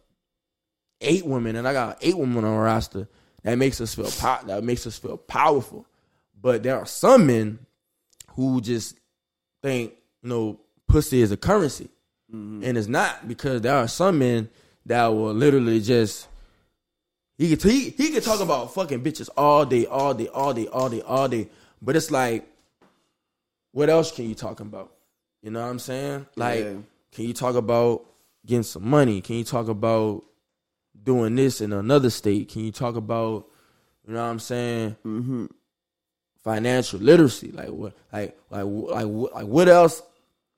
eight 1.02 1.26
women 1.26 1.56
and 1.56 1.66
I 1.68 1.72
got 1.72 1.98
eight 2.00 2.16
women 2.16 2.44
on 2.44 2.54
a 2.54 2.60
roster, 2.60 3.08
that 3.42 3.56
makes 3.56 3.80
us 3.80 3.94
feel 3.94 4.10
pow- 4.10 4.42
that 4.46 4.62
makes 4.64 4.86
us 4.86 4.98
feel 4.98 5.16
powerful. 5.16 5.86
But 6.40 6.62
there 6.62 6.76
are 6.78 6.86
some 6.86 7.26
men 7.26 7.58
who 8.34 8.60
just 8.60 8.96
think, 9.62 9.92
you 10.22 10.28
know, 10.28 10.60
pussy 10.88 11.20
is 11.22 11.32
a 11.32 11.36
currency. 11.36 11.88
Mm-hmm. 12.32 12.64
And 12.64 12.78
it's 12.78 12.88
not 12.88 13.28
because 13.28 13.60
there 13.60 13.76
are 13.76 13.88
some 13.88 14.18
men 14.18 14.48
that 14.86 15.06
will 15.08 15.34
literally 15.34 15.80
just 15.80 16.28
he 17.38 17.54
could 17.56 17.70
he, 17.70 17.90
he 17.90 18.10
could 18.10 18.22
talk 18.22 18.40
about 18.40 18.72
fucking 18.74 19.02
bitches 19.02 19.28
all 19.36 19.64
day, 19.64 19.86
all 19.86 20.14
day, 20.14 20.28
all 20.28 20.52
day, 20.54 20.66
all 20.68 20.88
day, 20.88 21.00
all 21.02 21.28
day. 21.28 21.48
But 21.80 21.96
it's 21.96 22.10
like, 22.10 22.48
what 23.72 23.88
else 23.90 24.12
can 24.12 24.28
you 24.28 24.34
talk 24.34 24.60
about? 24.60 24.92
You 25.42 25.50
know 25.50 25.60
what 25.60 25.68
I'm 25.68 25.78
saying? 25.78 26.26
Like, 26.36 26.60
Yeah. 26.60 26.74
can 27.12 27.24
you 27.24 27.34
talk 27.34 27.56
about 27.56 28.04
getting 28.46 28.62
some 28.62 28.88
money? 28.88 29.20
Can 29.20 29.36
you 29.36 29.44
talk 29.44 29.68
about 29.68 30.24
doing 31.02 31.36
this 31.36 31.60
in 31.60 31.72
another 31.72 32.10
state? 32.10 32.48
Can 32.50 32.64
you 32.64 32.72
talk 32.72 32.96
about, 32.96 33.46
you 34.06 34.14
know 34.14 34.22
what 34.22 34.30
I'm 34.30 34.38
saying? 34.38 34.96
Mm-hmm. 35.04 35.46
Financial 36.42 36.98
literacy, 36.98 37.52
like 37.52 37.68
what, 37.68 37.94
like, 38.12 38.36
like, 38.50 38.64
like, 38.64 39.06
like, 39.06 39.46
what 39.46 39.68
else 39.68 40.02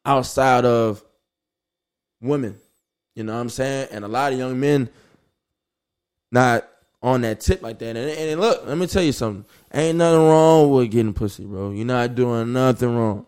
outside 0.04 0.64
of 0.64 1.04
women? 2.20 2.56
You 3.14 3.24
know 3.24 3.34
what 3.34 3.40
I'm 3.40 3.50
saying? 3.50 3.88
And 3.90 4.04
a 4.04 4.08
lot 4.08 4.32
of 4.32 4.38
young 4.38 4.58
men 4.58 4.88
not 6.32 6.66
on 7.02 7.20
that 7.20 7.40
tip 7.40 7.62
like 7.62 7.78
that. 7.80 7.96
And, 7.96 7.98
and 7.98 8.40
look, 8.40 8.66
let 8.66 8.78
me 8.78 8.86
tell 8.86 9.02
you 9.02 9.12
something. 9.12 9.44
Ain't 9.72 9.98
nothing 9.98 10.26
wrong 10.26 10.70
with 10.70 10.90
getting 10.90 11.12
pussy, 11.12 11.44
bro. 11.44 11.70
You're 11.70 11.84
not 11.84 12.14
doing 12.14 12.52
nothing 12.52 12.96
wrong. 12.96 13.26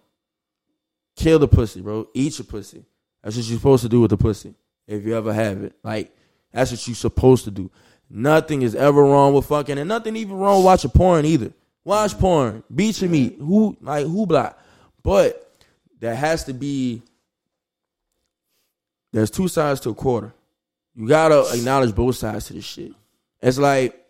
Kill 1.15 1.39
the 1.39 1.49
pussy, 1.49 1.83
bro. 1.83 2.09
Eat 2.15 2.39
your 2.39 2.47
pussy. 2.47 2.87
That's 3.23 3.37
what 3.37 3.45
you're 3.45 3.59
supposed 3.59 3.83
to 3.83 3.89
do 3.91 4.01
with 4.01 4.11
the 4.11 4.17
pussy. 4.17 4.55
If 4.87 5.05
you 5.05 5.15
ever 5.15 5.33
have 5.33 5.63
it. 5.63 5.75
Like, 5.83 6.16
that's 6.57 6.71
what 6.71 6.89
you're 6.89 6.95
supposed 6.95 7.45
to 7.45 7.51
do. 7.51 7.71
Nothing 8.09 8.63
is 8.63 8.75
ever 8.75 9.03
wrong 9.03 9.35
with 9.35 9.45
fucking, 9.45 9.77
and 9.79 9.89
nothing 9.89 10.17
even 10.17 10.37
wrong 10.37 10.57
with 10.59 10.65
watching 10.65 10.91
porn 10.91 11.27
either. 11.27 11.53
Watch 11.85 12.19
porn. 12.19 12.63
Beat 12.75 13.01
your 13.03 13.11
meat. 13.11 13.37
Who 13.39 13.77
like 13.83 14.07
who 14.07 14.27
block. 14.27 14.59
But 15.03 15.55
there 16.01 16.15
has 16.15 16.45
to 16.45 16.55
be 16.55 17.03
there's 19.13 19.31
two 19.31 19.49
sides 19.49 19.81
to 19.81 19.91
a 19.91 19.95
quarter. 19.95 20.33
You 20.95 21.07
gotta 21.07 21.47
acknowledge 21.55 21.95
both 21.95 22.17
sides 22.17 22.47
to 22.47 22.55
this 22.55 22.65
shit. 22.65 22.93
It's 23.43 23.59
like 23.59 24.03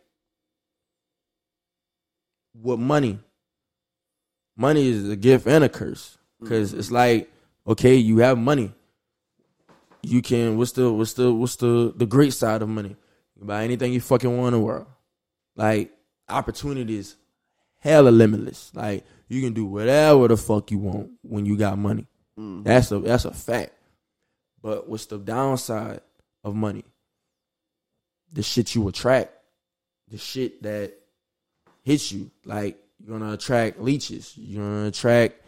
with 2.55 2.79
money. 2.79 3.19
Money 4.57 4.89
is 4.89 5.09
a 5.11 5.17
gift 5.17 5.49
and 5.49 5.65
a 5.65 5.69
curse. 5.69 6.17
because 6.41 6.73
it's 6.73 6.91
like, 6.93 7.29
okay, 7.67 7.97
you 7.97 8.19
have 8.19 8.39
money. 8.39 8.73
You 10.07 10.23
can. 10.23 10.57
What's 10.57 10.73
the 10.73 10.93
what's 10.93 11.15
the 11.15 11.33
what's 11.33 11.57
the 11.57 11.93
the 11.97 12.07
great 12.07 12.33
side 12.33 12.63
of 12.63 12.69
money? 12.69 12.91
You 12.91 13.41
can 13.41 13.47
buy 13.47 13.65
anything 13.65 13.93
you 13.93 14.01
fucking 14.01 14.37
want 14.37 14.55
in 14.55 14.61
the 14.61 14.65
world. 14.65 14.87
Like 15.57 15.93
opportunities, 16.29 17.17
hella 17.79 18.11
limitless. 18.11 18.71
Like 18.75 19.05
you 19.29 19.43
can 19.43 19.53
do 19.53 19.67
whatever 19.67 20.29
the 20.29 20.37
fuck 20.37 20.71
you 20.71 20.79
want 20.79 21.11
when 21.23 21.45
you 21.45 21.57
got 21.57 21.79
money. 21.79 22.07
Mm. 22.39 22.65
That's 22.65 22.93
a 22.93 23.01
that's 23.01 23.25
a 23.25 23.33
fact. 23.33 23.73
But 24.63 24.89
what's 24.89 25.07
the 25.07 25.19
downside 25.19 26.01
of 26.45 26.55
money? 26.55 26.85
The 28.33 28.43
shit 28.43 28.75
you 28.75 28.87
attract, 28.89 29.33
the 30.09 30.19
shit 30.19 30.63
that 30.63 30.95
hits 31.83 32.13
you. 32.13 32.31
Like 32.45 32.79
you're 32.99 33.19
gonna 33.19 33.33
attract 33.33 33.81
leeches. 33.81 34.35
You're 34.37 34.63
gonna 34.63 34.89
attract, 34.89 35.43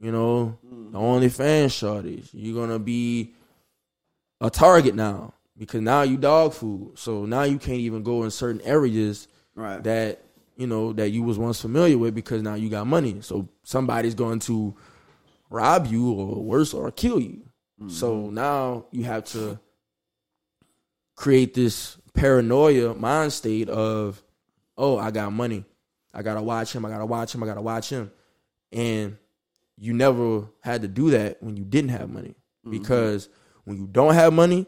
you 0.00 0.12
know, 0.12 0.58
mm. 0.64 0.92
the 0.92 0.98
only 0.98 1.28
OnlyFans 1.28 1.66
shorties. 1.66 2.28
You're 2.32 2.60
gonna 2.60 2.78
be 2.78 3.34
a 4.42 4.50
target 4.50 4.94
now 4.94 5.32
because 5.56 5.80
now 5.80 6.02
you 6.02 6.16
dog 6.16 6.52
food. 6.52 6.98
So 6.98 7.24
now 7.24 7.44
you 7.44 7.58
can't 7.58 7.78
even 7.78 8.02
go 8.02 8.24
in 8.24 8.30
certain 8.30 8.60
areas 8.62 9.28
Right. 9.54 9.82
that 9.84 10.24
you 10.56 10.66
know 10.66 10.92
that 10.94 11.10
you 11.10 11.22
was 11.22 11.38
once 11.38 11.60
familiar 11.60 11.98
with 11.98 12.14
because 12.14 12.42
now 12.42 12.54
you 12.54 12.68
got 12.68 12.86
money. 12.86 13.20
So 13.20 13.48
somebody's 13.62 14.14
going 14.14 14.40
to 14.40 14.74
rob 15.50 15.86
you 15.86 16.12
or 16.12 16.42
worse 16.42 16.72
or 16.74 16.90
kill 16.90 17.20
you. 17.20 17.42
Mm-hmm. 17.80 17.90
So 17.90 18.30
now 18.30 18.86
you 18.90 19.04
have 19.04 19.24
to 19.26 19.58
create 21.14 21.54
this 21.54 21.98
paranoia 22.14 22.94
mind 22.94 23.32
state 23.32 23.68
of, 23.68 24.22
oh, 24.76 24.98
I 24.98 25.10
got 25.10 25.32
money. 25.32 25.64
I 26.14 26.22
gotta 26.22 26.42
watch 26.42 26.74
him, 26.74 26.84
I 26.84 26.90
gotta 26.90 27.06
watch 27.06 27.34
him, 27.34 27.42
I 27.42 27.46
gotta 27.46 27.62
watch 27.62 27.90
him. 27.90 28.10
And 28.70 29.16
you 29.78 29.92
never 29.92 30.46
had 30.60 30.82
to 30.82 30.88
do 30.88 31.10
that 31.10 31.42
when 31.42 31.56
you 31.56 31.64
didn't 31.64 31.90
have 31.90 32.10
money. 32.10 32.34
Mm-hmm. 32.64 32.70
Because 32.70 33.28
when 33.64 33.76
you 33.76 33.86
don't 33.86 34.14
have 34.14 34.32
money, 34.32 34.66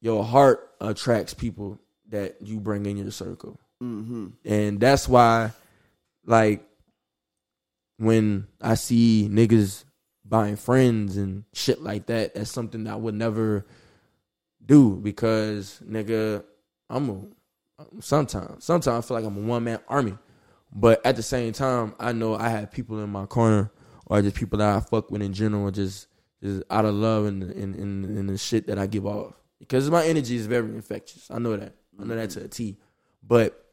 your 0.00 0.24
heart 0.24 0.70
attracts 0.80 1.34
people 1.34 1.78
that 2.08 2.36
you 2.42 2.60
bring 2.60 2.86
in 2.86 2.96
your 2.96 3.10
circle. 3.10 3.58
Mm-hmm. 3.82 4.28
And 4.44 4.80
that's 4.80 5.08
why, 5.08 5.52
like, 6.24 6.64
when 7.98 8.46
I 8.60 8.74
see 8.74 9.28
niggas 9.30 9.84
buying 10.24 10.56
friends 10.56 11.16
and 11.16 11.44
shit 11.52 11.82
like 11.82 12.06
that, 12.06 12.34
that's 12.34 12.50
something 12.50 12.84
that 12.84 12.94
I 12.94 12.96
would 12.96 13.14
never 13.14 13.66
do 14.64 14.96
because, 14.96 15.80
nigga, 15.88 16.44
I'm 16.90 17.10
a, 17.10 17.20
sometimes, 18.00 18.64
sometimes 18.64 19.04
I 19.04 19.06
feel 19.06 19.16
like 19.16 19.26
I'm 19.26 19.36
a 19.36 19.40
one 19.40 19.64
man 19.64 19.80
army. 19.88 20.18
But 20.74 21.04
at 21.04 21.16
the 21.16 21.22
same 21.22 21.52
time, 21.52 21.94
I 22.00 22.12
know 22.12 22.34
I 22.34 22.48
have 22.48 22.72
people 22.72 23.02
in 23.02 23.10
my 23.10 23.26
corner 23.26 23.70
or 24.06 24.22
just 24.22 24.36
people 24.36 24.58
that 24.58 24.76
I 24.76 24.80
fuck 24.80 25.10
with 25.10 25.22
in 25.22 25.32
general, 25.32 25.70
just 25.70 26.06
just 26.42 26.62
out 26.70 26.84
of 26.84 26.94
love 26.94 27.26
and 27.26 27.42
and, 27.42 27.74
and, 27.74 28.04
and 28.04 28.28
the 28.28 28.38
shit 28.38 28.66
that 28.66 28.78
I 28.78 28.86
give 28.86 29.06
off. 29.06 29.34
Because 29.58 29.88
my 29.90 30.04
energy 30.04 30.36
is 30.36 30.46
very 30.46 30.68
infectious. 30.70 31.30
I 31.30 31.38
know 31.38 31.56
that. 31.56 31.74
I 32.00 32.04
know 32.04 32.16
that 32.16 32.30
to 32.30 32.44
a 32.44 32.48
T. 32.48 32.76
But 33.22 33.64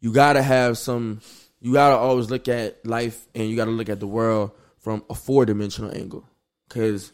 you 0.00 0.12
gotta 0.12 0.42
have 0.42 0.78
some 0.78 1.20
you 1.60 1.72
gotta 1.72 1.96
always 1.96 2.30
look 2.30 2.48
at 2.48 2.86
life 2.86 3.26
and 3.34 3.48
you 3.48 3.56
gotta 3.56 3.72
look 3.72 3.88
at 3.88 4.00
the 4.00 4.06
world 4.06 4.52
from 4.78 5.04
a 5.10 5.14
four 5.14 5.44
dimensional 5.44 5.94
angle. 5.94 6.24
Cause 6.68 7.12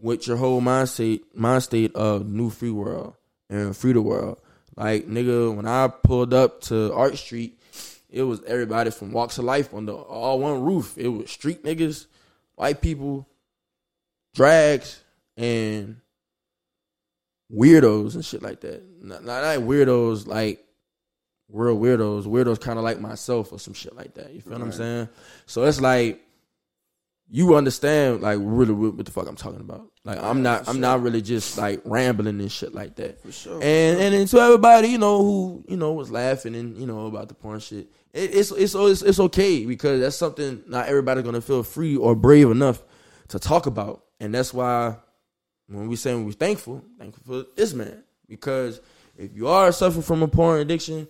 with 0.00 0.26
your 0.26 0.36
whole 0.36 0.60
mind 0.60 0.88
state 0.88 1.36
mind 1.36 1.62
state 1.62 1.94
of 1.94 2.26
new 2.26 2.50
free 2.50 2.70
world 2.70 3.14
and 3.50 3.76
free 3.76 3.92
the 3.92 4.00
world, 4.00 4.40
Like 4.76 5.06
nigga, 5.06 5.54
when 5.54 5.66
I 5.66 5.88
pulled 5.88 6.32
up 6.32 6.62
to 6.62 6.92
Art 6.94 7.18
Street, 7.18 7.60
it 8.08 8.22
was 8.22 8.42
everybody 8.44 8.90
from 8.90 9.12
walks 9.12 9.38
of 9.38 9.44
life 9.44 9.74
under 9.74 9.92
all 9.92 10.40
one 10.40 10.62
roof. 10.62 10.96
It 10.96 11.08
was 11.08 11.30
street 11.30 11.62
niggas, 11.62 12.06
white 12.54 12.80
people, 12.80 13.28
drags, 14.34 15.02
and 15.36 15.96
weirdos 17.52 18.14
and 18.14 18.24
shit 18.24 18.42
like 18.42 18.60
that. 18.60 18.82
Not, 19.02 19.24
not 19.24 19.42
like 19.42 19.60
weirdos 19.60 20.26
like 20.26 20.64
real 21.48 21.76
weirdos. 21.76 22.24
Weirdos 22.24 22.60
kind 22.60 22.78
of 22.78 22.84
like 22.84 23.00
myself 23.00 23.52
or 23.52 23.58
some 23.58 23.74
shit 23.74 23.94
like 23.94 24.14
that. 24.14 24.32
You 24.32 24.40
feel 24.40 24.52
what 24.52 24.62
I'm 24.62 24.72
saying? 24.72 25.08
So 25.46 25.64
it's 25.64 25.80
like 25.80 26.22
you 27.34 27.54
understand 27.54 28.20
like 28.20 28.38
really 28.40 28.74
what, 28.74 28.94
what 28.94 29.06
the 29.06 29.12
fuck 29.12 29.26
I'm 29.28 29.36
talking 29.36 29.60
about. 29.60 29.90
Like 30.04 30.18
I'm 30.22 30.42
not 30.42 30.68
I'm 30.68 30.74
sure. 30.74 30.80
not 30.80 31.02
really 31.02 31.22
just 31.22 31.56
like 31.56 31.80
rambling 31.84 32.40
and 32.40 32.52
shit 32.52 32.74
like 32.74 32.96
that. 32.96 33.22
For 33.22 33.32
sure. 33.32 33.54
And 33.54 34.00
and 34.00 34.14
then 34.14 34.26
to 34.26 34.38
everybody 34.38 34.88
you 34.88 34.98
know 34.98 35.18
who 35.22 35.64
you 35.68 35.76
know 35.76 35.92
was 35.92 36.10
laughing 36.10 36.54
and 36.54 36.76
you 36.76 36.86
know 36.86 37.06
about 37.06 37.28
the 37.28 37.34
porn 37.34 37.60
shit, 37.60 37.88
it, 38.12 38.34
it's 38.34 38.50
it's 38.50 38.74
it's 38.74 39.02
it's 39.02 39.20
okay 39.20 39.64
because 39.64 40.00
that's 40.00 40.16
something 40.16 40.62
not 40.66 40.88
everybody's 40.88 41.24
gonna 41.24 41.40
feel 41.40 41.62
free 41.62 41.96
or 41.96 42.14
brave 42.14 42.50
enough 42.50 42.82
to 43.28 43.38
talk 43.38 43.64
about, 43.66 44.04
and 44.22 44.34
that's 44.34 44.54
why 44.54 44.96
when 45.68 45.88
we 45.88 45.96
say 45.96 46.14
we're 46.14 46.32
thankful, 46.32 46.82
thankful 46.98 47.22
for 47.26 47.46
this 47.56 47.74
man 47.74 48.02
because 48.28 48.80
if 49.18 49.34
you 49.34 49.48
are 49.48 49.70
suffering 49.72 50.02
from 50.02 50.22
a 50.22 50.28
porn 50.28 50.60
addiction, 50.60 51.06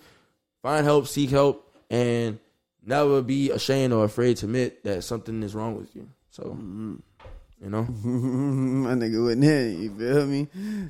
find 0.62 0.84
help, 0.84 1.06
seek 1.06 1.30
help, 1.30 1.72
and 1.90 2.38
never 2.84 3.22
be 3.22 3.50
ashamed 3.50 3.92
or 3.92 4.04
afraid 4.04 4.36
to 4.38 4.46
admit 4.46 4.82
that 4.84 5.04
something 5.04 5.40
is 5.44 5.54
wrong 5.54 5.76
with 5.76 5.94
you. 5.94 6.08
So 6.30 6.42
Mm-hmm. 6.44 6.94
you 7.62 7.70
know, 7.70 7.82
My 8.04 8.94
nigga 8.94 9.24
went 9.24 9.44
in, 9.44 9.82
you 9.82 9.90
feel 9.96 10.26
me? 10.26 10.48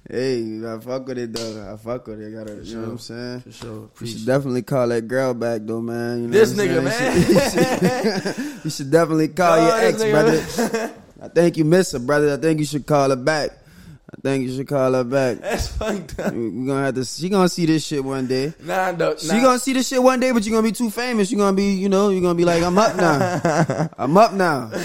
Hey, 0.08 0.60
I 0.66 0.78
fuck 0.78 1.06
with 1.06 1.18
it 1.18 1.32
though. 1.34 1.72
I 1.72 1.76
fuck 1.76 2.06
with 2.06 2.20
it. 2.20 2.30
Gotta, 2.32 2.64
you 2.64 2.76
know 2.76 2.82
what 2.82 2.90
I'm 2.92 2.98
saying? 2.98 3.40
for 3.40 3.52
sure. 3.52 3.90
You 4.00 4.06
should 4.06 4.24
definitely 4.26 4.62
call 4.62 4.88
that 4.88 5.06
girl 5.06 5.34
back 5.34 5.60
though, 5.64 5.82
man. 5.82 6.22
You 6.22 6.28
know 6.28 6.32
This 6.38 6.54
nigga, 6.54 6.90
saying? 6.90 7.26
You 7.28 7.40
should, 7.50 8.36
you 8.64 8.70
should 8.70 8.90
definitely 8.90 9.28
call 9.28 9.58
your 9.60 9.78
ex, 9.80 10.02
nigga. 10.02 10.10
brother. 10.12 10.94
I 11.22 11.28
think 11.28 11.56
you 11.56 11.64
miss 11.64 11.92
her, 11.92 11.98
brother. 12.00 12.32
I 12.34 12.36
think 12.36 12.58
you 12.58 12.64
should 12.66 12.84
call 12.86 13.10
her 13.10 13.16
back. 13.16 13.50
I 14.14 14.20
think 14.20 14.46
you 14.46 14.54
should 14.54 14.68
call 14.68 14.92
her 14.92 15.04
back. 15.04 15.38
That's 15.38 15.68
fucked 15.68 16.18
up. 16.18 16.34
We 16.34 16.48
we 16.50 16.66
gonna 16.66 16.84
have 16.84 16.94
to. 16.96 17.04
She 17.04 17.28
gonna 17.30 17.48
see 17.48 17.64
this 17.64 17.86
shit 17.86 18.04
one 18.04 18.26
day. 18.26 18.52
Nah, 18.60 18.90
no, 18.90 19.16
She 19.16 19.28
nah. 19.28 19.40
gonna 19.40 19.58
see 19.58 19.72
this 19.72 19.88
shit 19.88 20.02
one 20.02 20.20
day, 20.20 20.32
but 20.32 20.44
you're 20.44 20.54
gonna 20.54 20.66
be 20.68 20.72
too 20.72 20.90
famous. 20.90 21.30
You're 21.30 21.38
gonna 21.38 21.56
be, 21.56 21.72
you 21.72 21.88
know, 21.88 22.10
you're 22.10 22.20
gonna 22.20 22.34
be 22.34 22.44
like, 22.44 22.62
I'm 22.62 22.76
up 22.76 22.94
now. 22.96 23.88
I'm 23.98 24.16
up 24.16 24.32
now. 24.34 24.70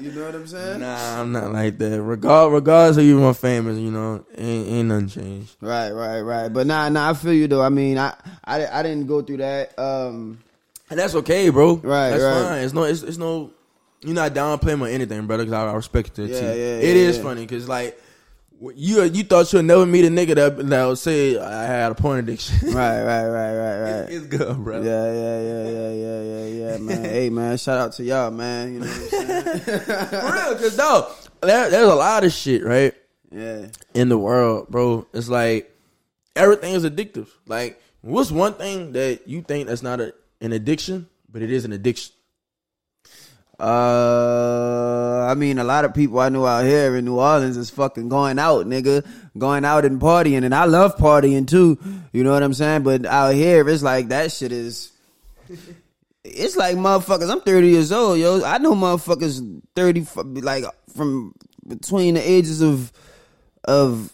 You 0.00 0.12
know 0.12 0.26
what 0.26 0.34
I'm 0.34 0.46
saying? 0.46 0.80
Nah, 0.80 1.20
I'm 1.20 1.32
not 1.32 1.52
like 1.52 1.78
that. 1.78 2.02
Regard, 2.02 2.52
regardless 2.52 2.98
of 2.98 3.04
you 3.04 3.18
more 3.18 3.34
famous, 3.34 3.78
you 3.78 3.90
know, 3.90 4.24
ain't, 4.36 4.68
ain't 4.68 4.88
nothing 4.88 5.08
changed. 5.08 5.56
Right, 5.60 5.90
right, 5.90 6.20
right. 6.20 6.48
But 6.48 6.66
nah, 6.66 6.88
nah, 6.88 7.10
I 7.10 7.14
feel 7.14 7.32
you 7.32 7.48
though. 7.48 7.62
I 7.62 7.68
mean, 7.70 7.98
I, 7.98 8.14
I, 8.44 8.66
I 8.66 8.82
didn't 8.82 9.06
go 9.06 9.22
through 9.22 9.38
that. 9.38 9.78
Um, 9.78 10.38
And 10.90 10.98
that's 10.98 11.14
okay, 11.16 11.48
bro. 11.50 11.76
Right, 11.76 12.10
that's 12.10 12.22
right. 12.22 12.42
fine. 12.42 12.64
It's 12.64 12.74
no, 12.74 12.82
it's, 12.84 13.02
it's 13.02 13.16
no. 13.18 13.50
You're 14.02 14.14
not 14.14 14.32
downplaying 14.32 14.80
or 14.80 14.86
anything, 14.88 15.26
brother. 15.26 15.44
Because 15.44 15.54
I, 15.54 15.70
I 15.70 15.74
respect 15.74 16.18
it 16.18 16.30
Yeah, 16.30 16.40
T. 16.40 16.46
yeah, 16.46 16.52
It 16.52 16.96
yeah, 16.96 17.02
is 17.08 17.16
yeah. 17.16 17.22
funny 17.22 17.42
because 17.42 17.68
like 17.68 18.00
you 18.74 19.02
you 19.04 19.22
thought 19.24 19.52
you'd 19.52 19.62
never 19.64 19.86
meet 19.86 20.04
a 20.04 20.08
nigga 20.08 20.34
that 20.34 20.56
that 20.68 20.84
would 20.86 20.98
say 20.98 21.38
I 21.38 21.64
had 21.64 21.92
a 21.92 21.94
porn 21.94 22.18
addiction. 22.18 22.56
right, 22.74 23.02
right, 23.02 23.26
right, 23.28 23.54
right, 23.54 23.80
right. 23.80 24.06
it's 24.10 24.26
good, 24.26 24.56
bro. 24.64 24.82
Yeah, 24.82 25.12
yeah, 25.12 25.40
yeah, 25.40 25.68
yeah, 25.68 25.90
yeah, 25.92 26.22
yeah, 26.22 26.70
yeah, 26.72 26.78
man. 26.78 27.04
hey, 27.04 27.30
man, 27.30 27.56
shout 27.56 27.78
out 27.78 27.92
to 27.94 28.04
y'all, 28.04 28.30
man. 28.30 28.74
You 28.74 28.80
know 28.80 28.86
what 28.86 29.12
I'm 29.14 29.60
saying? 29.60 29.80
For 30.08 30.32
real, 30.32 30.54
because 30.54 30.76
though 30.76 31.12
there, 31.42 31.70
there's 31.70 31.88
a 31.88 31.94
lot 31.94 32.24
of 32.24 32.32
shit 32.32 32.64
right 32.64 32.94
Yeah. 33.30 33.66
in 33.94 34.08
the 34.08 34.18
world, 34.18 34.68
bro. 34.68 35.06
It's 35.12 35.28
like 35.28 35.72
everything 36.34 36.74
is 36.74 36.84
addictive. 36.84 37.28
Like, 37.46 37.80
what's 38.00 38.30
one 38.32 38.54
thing 38.54 38.92
that 38.92 39.26
you 39.28 39.42
think 39.42 39.68
that's 39.68 39.82
not 39.82 40.00
a, 40.00 40.14
an 40.40 40.52
addiction, 40.52 41.08
but 41.30 41.42
it 41.42 41.52
is 41.52 41.64
an 41.64 41.72
addiction? 41.72 42.12
Uh, 43.58 45.26
I 45.28 45.34
mean, 45.34 45.58
a 45.58 45.64
lot 45.64 45.84
of 45.84 45.92
people 45.92 46.20
I 46.20 46.28
know 46.28 46.46
out 46.46 46.64
here 46.64 46.94
in 46.94 47.04
New 47.04 47.18
Orleans 47.18 47.56
is 47.56 47.70
fucking 47.70 48.08
going 48.08 48.38
out, 48.38 48.66
nigga, 48.66 49.04
going 49.36 49.64
out 49.64 49.84
and 49.84 50.00
partying, 50.00 50.44
and 50.44 50.54
I 50.54 50.64
love 50.66 50.96
partying 50.96 51.46
too. 51.46 51.78
You 52.12 52.22
know 52.22 52.32
what 52.32 52.42
I'm 52.42 52.54
saying? 52.54 52.84
But 52.84 53.04
out 53.04 53.34
here, 53.34 53.68
it's 53.68 53.82
like 53.82 54.08
that 54.08 54.30
shit 54.30 54.52
is. 54.52 54.92
It's 56.24 56.56
like 56.56 56.76
motherfuckers. 56.76 57.30
I'm 57.30 57.40
30 57.40 57.68
years 57.68 57.90
old, 57.90 58.18
yo. 58.18 58.44
I 58.44 58.58
know 58.58 58.74
motherfuckers 58.74 59.62
30, 59.74 60.06
like 60.42 60.64
from 60.94 61.34
between 61.66 62.14
the 62.14 62.20
ages 62.20 62.60
of 62.60 62.92
of 63.64 64.12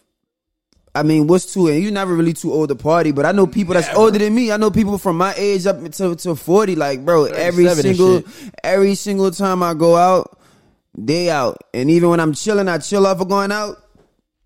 I 0.94 1.02
mean, 1.02 1.26
what's 1.26 1.52
too? 1.52 1.68
And 1.68 1.82
you're 1.82 1.92
never 1.92 2.14
really 2.14 2.32
too 2.32 2.52
old 2.52 2.68
to 2.68 2.76
party, 2.76 3.10
but 3.10 3.26
I 3.26 3.32
know 3.32 3.46
people 3.46 3.74
that's 3.74 3.92
older 3.94 4.18
than 4.18 4.34
me. 4.34 4.52
I 4.52 4.56
know 4.56 4.70
people 4.70 4.96
from 4.98 5.16
my 5.16 5.34
age 5.36 5.66
up 5.66 5.82
to 5.82 6.14
to 6.14 6.36
forty. 6.36 6.76
Like, 6.76 7.04
bro, 7.04 7.24
every 7.24 7.68
single 7.68 8.22
every 8.62 8.94
single 8.94 9.30
time 9.30 9.62
I 9.62 9.74
go 9.74 9.96
out, 9.96 10.38
they 10.96 11.30
out. 11.30 11.58
And 11.72 11.90
even 11.90 12.10
when 12.10 12.20
I'm 12.20 12.32
chilling, 12.32 12.68
I 12.68 12.78
chill 12.78 13.06
off 13.06 13.20
of 13.20 13.28
going 13.28 13.50
out. 13.50 13.76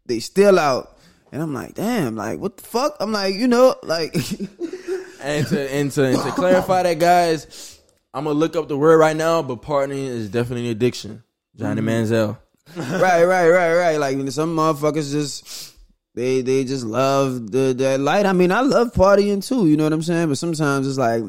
They 0.06 0.20
still 0.20 0.58
out, 0.58 0.96
and 1.32 1.42
I'm 1.42 1.52
like, 1.52 1.74
damn, 1.74 2.16
like 2.16 2.38
what 2.38 2.56
the 2.56 2.62
fuck? 2.62 2.96
I'm 2.98 3.12
like, 3.12 3.34
you 3.34 3.46
know, 3.46 3.76
like, 3.82 4.14
And 5.20 5.46
to 5.48 5.74
and 5.74 5.90
to, 5.92 6.04
and 6.04 6.22
to 6.22 6.30
clarify 6.32 6.84
that, 6.84 6.98
guys, 6.98 7.78
I'm 8.14 8.24
gonna 8.24 8.38
look 8.38 8.54
up 8.56 8.68
the 8.68 8.76
word 8.76 8.98
right 8.98 9.16
now. 9.16 9.42
But 9.42 9.62
partying 9.62 10.06
is 10.06 10.30
definitely 10.30 10.66
an 10.66 10.72
addiction. 10.72 11.24
Johnny 11.56 11.82
mm. 11.82 11.86
Manziel. 11.86 12.38
right, 12.76 13.24
right, 13.24 13.48
right, 13.48 13.74
right. 13.74 13.96
Like 13.96 14.30
some 14.30 14.54
motherfuckers 14.56 15.10
just 15.10 15.74
they 16.18 16.42
they 16.42 16.64
just 16.64 16.84
love 16.84 17.50
the 17.50 17.72
the 17.72 17.96
light. 17.96 18.26
I 18.26 18.32
mean, 18.32 18.50
I 18.52 18.60
love 18.60 18.92
partying 18.92 19.46
too. 19.46 19.68
You 19.68 19.76
know 19.76 19.84
what 19.84 19.92
I'm 19.92 20.02
saying? 20.02 20.28
But 20.28 20.38
sometimes 20.38 20.86
it's 20.86 20.98
like. 20.98 21.22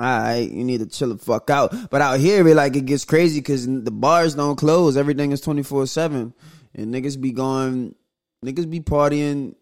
All 0.00 0.06
right, 0.06 0.50
you 0.50 0.64
need 0.64 0.78
to 0.78 0.86
chill 0.86 1.10
the 1.10 1.18
fuck 1.18 1.48
out. 1.50 1.90
But 1.90 2.00
out 2.00 2.18
here, 2.18 2.48
it 2.48 2.56
like 2.56 2.74
it 2.74 2.86
gets 2.86 3.04
crazy 3.04 3.38
because 3.38 3.66
the 3.66 3.90
bars 3.92 4.34
don't 4.34 4.56
close. 4.56 4.96
Everything 4.96 5.30
is 5.30 5.40
twenty 5.40 5.62
four 5.62 5.86
seven, 5.86 6.32
and 6.74 6.92
niggas 6.92 7.20
be 7.20 7.30
going, 7.30 7.94
niggas 8.44 8.68
be 8.68 8.80
partying 8.80 9.54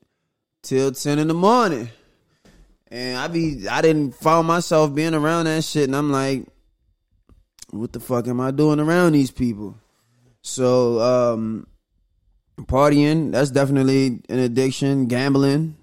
till 0.63 0.93
ten 0.93 1.19
in 1.19 1.29
the 1.29 1.35
morning. 1.35 1.91
And 2.91 3.19
I 3.19 3.27
be, 3.27 3.69
I 3.69 3.83
didn't 3.83 4.15
find 4.15 4.47
myself 4.47 4.95
being 4.95 5.15
around 5.15 5.45
that 5.45 5.65
shit, 5.65 5.85
and 5.85 5.97
I'm 5.97 6.11
like, 6.11 6.47
what 7.71 7.93
the 7.93 8.01
fuck 8.01 8.27
am 8.27 8.41
I 8.41 8.51
doing 8.53 8.81
around 8.81 9.13
these 9.13 9.33
people? 9.33 9.77
So, 10.43 11.01
um, 11.01 11.67
partying, 12.67 13.33
that's 13.33 13.51
definitely 13.51 14.21
an 14.29 14.39
addiction. 14.39 15.07
Gambling. 15.07 15.77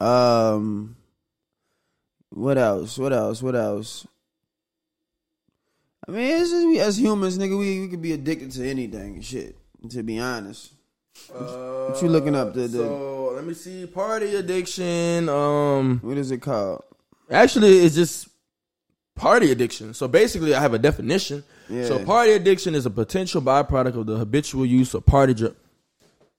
Um, 0.00 0.96
what 2.30 2.58
else? 2.58 2.98
What 2.98 3.12
else? 3.12 3.42
What 3.42 3.56
else? 3.56 4.06
I 6.08 6.12
mean, 6.12 6.40
it's 6.40 6.50
just, 6.50 6.66
we, 6.66 6.78
as 6.78 7.00
humans, 7.00 7.36
nigga, 7.38 7.58
we, 7.58 7.80
we 7.80 7.88
could 7.88 8.02
be 8.02 8.12
addicted 8.12 8.52
to 8.52 8.68
anything 8.68 9.20
shit, 9.22 9.56
to 9.90 10.02
be 10.02 10.18
honest. 10.20 10.72
What 11.32 12.00
you 12.02 12.08
looking 12.08 12.34
up? 12.36 12.52
The- 12.54 12.68
the- 12.68 12.78
so 12.78 13.32
let 13.34 13.44
me 13.44 13.54
see. 13.54 13.86
Party 13.86 14.34
addiction. 14.36 15.28
Um, 15.28 15.98
What 16.02 16.18
is 16.18 16.30
it 16.30 16.38
called? 16.42 16.84
actually, 17.30 17.78
it's 17.78 17.94
just 17.94 18.28
party 19.16 19.50
addiction. 19.50 19.94
So 19.94 20.06
basically, 20.08 20.54
I 20.54 20.60
have 20.60 20.74
a 20.74 20.78
definition. 20.78 21.42
Yeah. 21.68 21.86
So 21.86 22.04
party 22.04 22.32
addiction 22.32 22.74
is 22.74 22.86
a 22.86 22.90
potential 22.90 23.40
byproduct 23.42 23.96
of 23.98 24.06
the 24.06 24.16
habitual 24.18 24.64
use 24.66 24.94
of 24.94 25.04
party. 25.06 25.34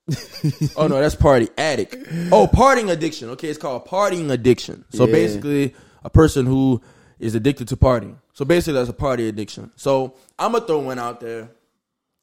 oh 0.77 0.87
no, 0.87 0.99
that's 0.99 1.15
party 1.15 1.49
addict. 1.57 1.95
Oh, 2.31 2.47
partying 2.47 2.89
addiction. 2.91 3.29
Okay, 3.31 3.49
it's 3.49 3.57
called 3.59 3.85
partying 3.85 4.31
addiction. 4.31 4.85
So 4.89 5.05
Yeah. 5.05 5.11
basically, 5.11 5.75
a 6.03 6.09
person 6.09 6.45
who 6.45 6.81
is 7.19 7.35
addicted 7.35 7.67
to 7.69 7.77
partying. 7.77 8.17
So 8.33 8.45
basically, 8.45 8.73
that's 8.73 8.89
a 8.89 8.93
party 8.93 9.27
addiction. 9.27 9.71
So 9.75 10.15
I'm 10.39 10.53
gonna 10.53 10.65
throw 10.65 10.79
one 10.79 10.99
out 10.99 11.19
there 11.19 11.49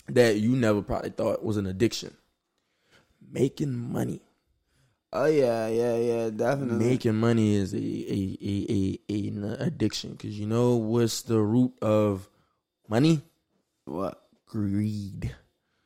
that 0.09 0.37
you 0.37 0.57
never 0.57 0.81
probably 0.83 1.11
thought 1.11 1.45
was 1.45 1.57
an 1.57 1.67
addiction. 1.67 2.15
Making 3.31 3.75
money. 3.75 4.21
Oh 5.13 5.27
yeah, 5.27 5.69
yeah, 5.69 5.97
yeah, 5.97 6.31
definitely. 6.31 6.87
Making 6.87 7.15
money 7.17 7.55
is 7.57 7.73
a 7.75 7.79
a 7.79 8.39
a 8.41 8.99
a, 9.09 9.29
an 9.29 9.45
addiction 9.61 10.13
because 10.13 10.39
you 10.39 10.47
know 10.47 10.77
what's 10.77 11.23
the 11.23 11.39
root 11.41 11.73
of 11.83 12.29
money? 12.89 13.23
what? 13.85 14.21
Greed. 14.47 15.35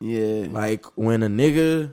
Yeah, 0.01 0.47
Like 0.51 0.87
when 0.97 1.23
a 1.23 1.29
nigga 1.29 1.93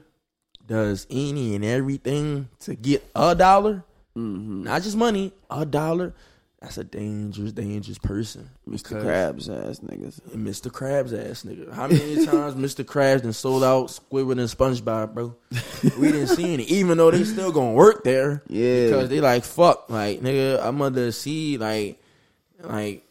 does 0.66 1.08
any 1.10 1.56
and 1.56 1.66
everything 1.66 2.50
to 2.62 2.76
get 2.76 3.04
a 3.16 3.36
dollar, 3.36 3.84
mm-hmm. 4.16 4.64
not 4.64 4.84
just 4.84 4.96
money, 4.96 5.34
a 5.50 5.66
dollar. 5.66 6.14
That's 6.62 6.80
a 6.80 6.84
dangerous, 6.84 7.52
dangerous 7.52 8.00
person. 8.00 8.50
Mr. 8.68 9.00
Krabs 9.00 9.50
ass 9.50 9.82
niggas. 9.82 10.20
Mr. 10.32 10.72
Krabs 10.72 11.14
ass 11.14 11.44
nigga. 11.44 11.72
How 11.72 11.88
many 11.88 12.26
times 12.26 12.56
Mr. 12.56 12.84
Krabs 12.84 13.22
done 13.22 13.34
sold 13.34 13.64
out 13.64 13.88
Squidward 13.88 14.40
and 14.40 14.50
SpongeBob, 14.50 15.14
bro? 15.14 15.36
We 16.00 16.12
didn't 16.12 16.28
see 16.30 16.54
any, 16.54 16.64
even 16.64 16.98
though 16.98 17.12
they 17.12 17.24
still 17.24 17.52
gonna 17.52 17.74
work 17.74 18.04
there. 18.04 18.42
Yeah. 18.48 18.86
Because 18.86 19.10
they 19.10 19.22
like 19.22 19.44
fuck, 19.44 19.90
like 19.92 20.22
nigga, 20.22 20.60
I'm 20.64 20.80
gonna 20.80 21.12
see 21.12 21.60
like, 21.60 22.02
like, 22.60 23.05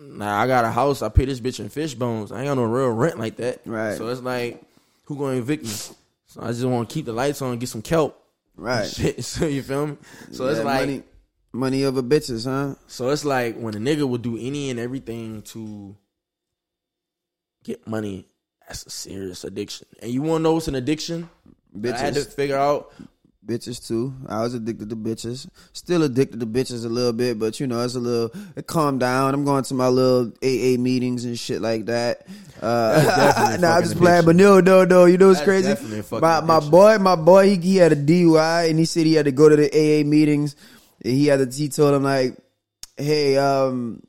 nah, 0.00 0.40
I 0.40 0.46
got 0.46 0.64
a 0.64 0.70
house. 0.70 1.02
I 1.02 1.08
pay 1.08 1.24
this 1.26 1.40
bitch 1.40 1.60
in 1.60 1.68
fish 1.68 1.94
bones. 1.94 2.32
I 2.32 2.38
ain't 2.38 2.46
got 2.48 2.54
no 2.54 2.64
real 2.64 2.90
rent 2.90 3.18
like 3.18 3.36
that. 3.36 3.60
Right. 3.66 3.96
So 3.96 4.08
it's 4.08 4.22
like, 4.22 4.62
who 5.04 5.16
gonna 5.16 5.36
evict 5.38 5.64
me? 5.64 5.70
So 6.26 6.40
I 6.42 6.48
just 6.48 6.64
want 6.64 6.88
to 6.88 6.94
keep 6.94 7.06
the 7.06 7.12
lights 7.12 7.42
on, 7.42 7.58
get 7.58 7.68
some 7.68 7.82
kelp. 7.82 8.16
Right. 8.56 8.86
Shit. 8.90 9.24
So 9.24 9.46
you 9.46 9.62
feel 9.62 9.86
me? 9.88 9.96
So 10.32 10.46
it's 10.48 10.58
Yeah, 10.58 10.64
like 10.64 10.80
money, 10.80 11.02
money 11.52 11.84
over 11.84 12.02
bitches, 12.02 12.44
huh? 12.44 12.76
so 12.86 13.08
it's 13.10 13.24
like 13.24 13.56
when 13.56 13.74
a 13.74 13.78
nigga 13.78 14.08
would 14.08 14.22
do 14.22 14.36
any 14.38 14.70
and 14.70 14.78
everything 14.78 15.42
to 15.42 15.96
get 17.64 17.86
money, 17.86 18.26
that's 18.66 18.86
a 18.86 18.90
serious 18.90 19.44
addiction. 19.44 19.86
And 20.00 20.10
you 20.10 20.22
wanna 20.22 20.44
know 20.44 20.52
what's 20.54 20.68
an 20.68 20.74
addiction? 20.76 21.28
that 21.74 21.94
I 21.94 21.98
had 21.98 22.14
to 22.14 22.24
figure 22.24 22.56
out. 22.56 22.92
Bitches 23.44 23.86
too. 23.86 24.14
I 24.28 24.42
was 24.42 24.54
addicted 24.54 24.90
to 24.90 24.96
bitches. 24.96 25.48
Still 25.72 26.02
addicted 26.02 26.40
to 26.40 26.46
bitches 26.46 26.84
a 26.84 26.88
little 26.88 27.12
bit, 27.12 27.38
but 27.38 27.58
you 27.60 27.66
know, 27.66 27.82
it's 27.82 27.94
a 27.94 28.00
little. 28.00 28.30
It 28.56 28.66
calmed 28.66 29.00
down. 29.00 29.34
I'm 29.34 29.44
going 29.44 29.64
to 29.64 29.74
my 29.74 29.88
little 29.88 30.32
AA 30.42 30.80
meetings 30.80 31.24
and 31.24 31.38
shit 31.38 31.60
like 31.60 31.86
that. 31.86 32.26
Uh, 32.60 33.02
definitely 33.16 33.58
nah, 33.58 33.76
I'm 33.76 33.82
just 33.82 33.96
playing, 33.96 34.24
but 34.24 34.36
no, 34.36 34.60
no, 34.60 34.84
no. 34.84 35.04
You 35.06 35.18
know 35.18 35.28
what's 35.28 35.40
That's 35.40 35.48
crazy? 35.48 35.68
definitely 35.68 36.00
a 36.00 36.02
fucking 36.02 36.20
My 36.20 36.40
my 36.40 36.56
addiction. 36.56 36.70
boy, 36.70 36.98
my 36.98 37.16
boy, 37.16 37.48
he, 37.50 37.56
he 37.56 37.76
had 37.76 37.92
a 37.92 37.96
DUI 37.96 38.70
and 38.70 38.78
he 38.78 38.84
said 38.84 39.06
he 39.06 39.14
had 39.14 39.24
to 39.24 39.32
go 39.32 39.48
to 39.48 39.56
the 39.56 39.68
AA 39.70 40.06
meetings. 40.06 40.56
And 41.02 41.12
he 41.12 41.26
had 41.26 41.38
to. 41.50 41.56
He 41.56 41.68
told 41.70 41.94
him 41.94 42.02
like, 42.02 42.36
"Hey, 42.96 43.36
um, 43.38 44.02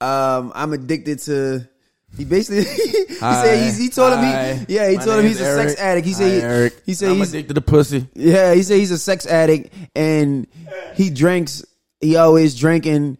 um, 0.00 0.52
I'm 0.54 0.72
addicted 0.72 1.18
to." 1.20 1.68
He 2.16 2.24
basically 2.24 2.64
he 3.08 3.14
Hi. 3.16 3.44
said 3.44 3.64
he's, 3.64 3.78
he 3.78 3.88
told 3.88 4.12
him 4.12 4.20
he 4.20 4.74
yeah 4.74 4.88
he 4.90 4.96
My 4.96 5.04
told 5.04 5.20
him 5.20 5.26
he's 5.26 5.40
a 5.40 5.44
sex 5.56 5.80
addict. 5.80 6.06
He 6.06 6.12
Hi, 6.12 6.18
said 6.18 6.30
he, 6.32 6.40
Eric. 6.42 6.82
he 6.86 6.94
said 6.94 7.10
I'm 7.10 7.16
he's 7.16 7.30
addicted 7.32 7.54
to 7.54 7.60
pussy. 7.62 8.06
yeah 8.14 8.52
he 8.54 8.62
said 8.62 8.76
he's 8.78 8.90
a 8.90 8.98
sex 8.98 9.26
addict 9.26 9.72
and 9.96 10.46
he 10.94 11.08
drinks. 11.10 11.64
He 12.00 12.16
always 12.16 12.54
drinking 12.58 13.18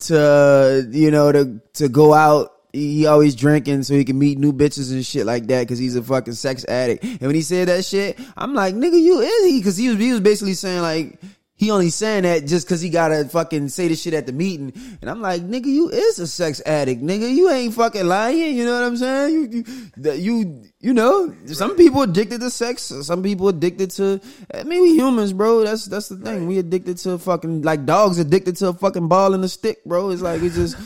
to 0.00 0.86
you 0.90 1.10
know 1.10 1.32
to 1.32 1.60
to 1.74 1.88
go 1.88 2.12
out. 2.14 2.50
He 2.72 2.94
he 2.98 3.06
always 3.06 3.34
drinking 3.36 3.82
so 3.82 3.94
he 3.94 4.04
can 4.04 4.18
meet 4.18 4.38
new 4.38 4.52
bitches 4.52 4.90
and 4.92 5.04
shit 5.04 5.26
like 5.26 5.46
that 5.48 5.60
because 5.60 5.78
he's 5.78 5.94
a 5.94 6.02
fucking 6.02 6.32
sex 6.32 6.64
addict. 6.66 7.04
And 7.04 7.20
when 7.20 7.34
he 7.34 7.42
said 7.42 7.68
that 7.68 7.84
shit, 7.84 8.18
I'm 8.36 8.54
like, 8.54 8.74
nigga, 8.74 8.98
you 9.00 9.20
is 9.20 9.44
he? 9.44 9.58
Because 9.58 9.76
he 9.76 9.88
was 9.90 9.98
he 9.98 10.10
was 10.10 10.20
basically 10.20 10.54
saying 10.54 10.80
like 10.80 11.20
he 11.62 11.70
only 11.70 11.90
saying 11.90 12.24
that 12.24 12.44
just 12.44 12.66
because 12.66 12.80
he 12.80 12.90
gotta 12.90 13.24
fucking 13.28 13.68
say 13.68 13.86
the 13.86 13.94
shit 13.94 14.14
at 14.14 14.26
the 14.26 14.32
meeting. 14.32 14.72
And 15.00 15.08
I'm 15.08 15.20
like, 15.22 15.42
nigga, 15.42 15.66
you 15.66 15.90
is 15.90 16.18
a 16.18 16.26
sex 16.26 16.60
addict, 16.66 17.00
nigga. 17.02 17.32
You 17.32 17.48
ain't 17.50 17.72
fucking 17.72 18.04
lying. 18.04 18.56
You 18.56 18.64
know 18.64 18.74
what 18.74 18.82
I'm 18.82 18.96
saying? 18.96 19.52
You 19.52 19.64
you 19.96 20.12
you, 20.16 20.64
you 20.80 20.92
know, 20.92 21.32
some 21.46 21.76
people 21.76 22.02
addicted 22.02 22.40
to 22.40 22.50
sex. 22.50 22.82
Some 22.82 23.22
people 23.22 23.46
addicted 23.46 23.92
to. 23.92 24.20
I 24.52 24.64
mean, 24.64 24.82
we 24.82 24.94
humans, 24.96 25.32
bro. 25.32 25.62
That's 25.62 25.84
that's 25.84 26.08
the 26.08 26.16
thing. 26.16 26.48
We 26.48 26.58
addicted 26.58 26.96
to 27.06 27.16
fucking 27.16 27.62
like 27.62 27.86
dogs 27.86 28.18
addicted 28.18 28.56
to 28.56 28.68
a 28.70 28.74
fucking 28.74 29.06
ball 29.06 29.34
and 29.34 29.44
a 29.44 29.48
stick, 29.48 29.84
bro. 29.84 30.10
It's 30.10 30.22
like 30.22 30.42
it's 30.42 30.56
just. 30.56 30.76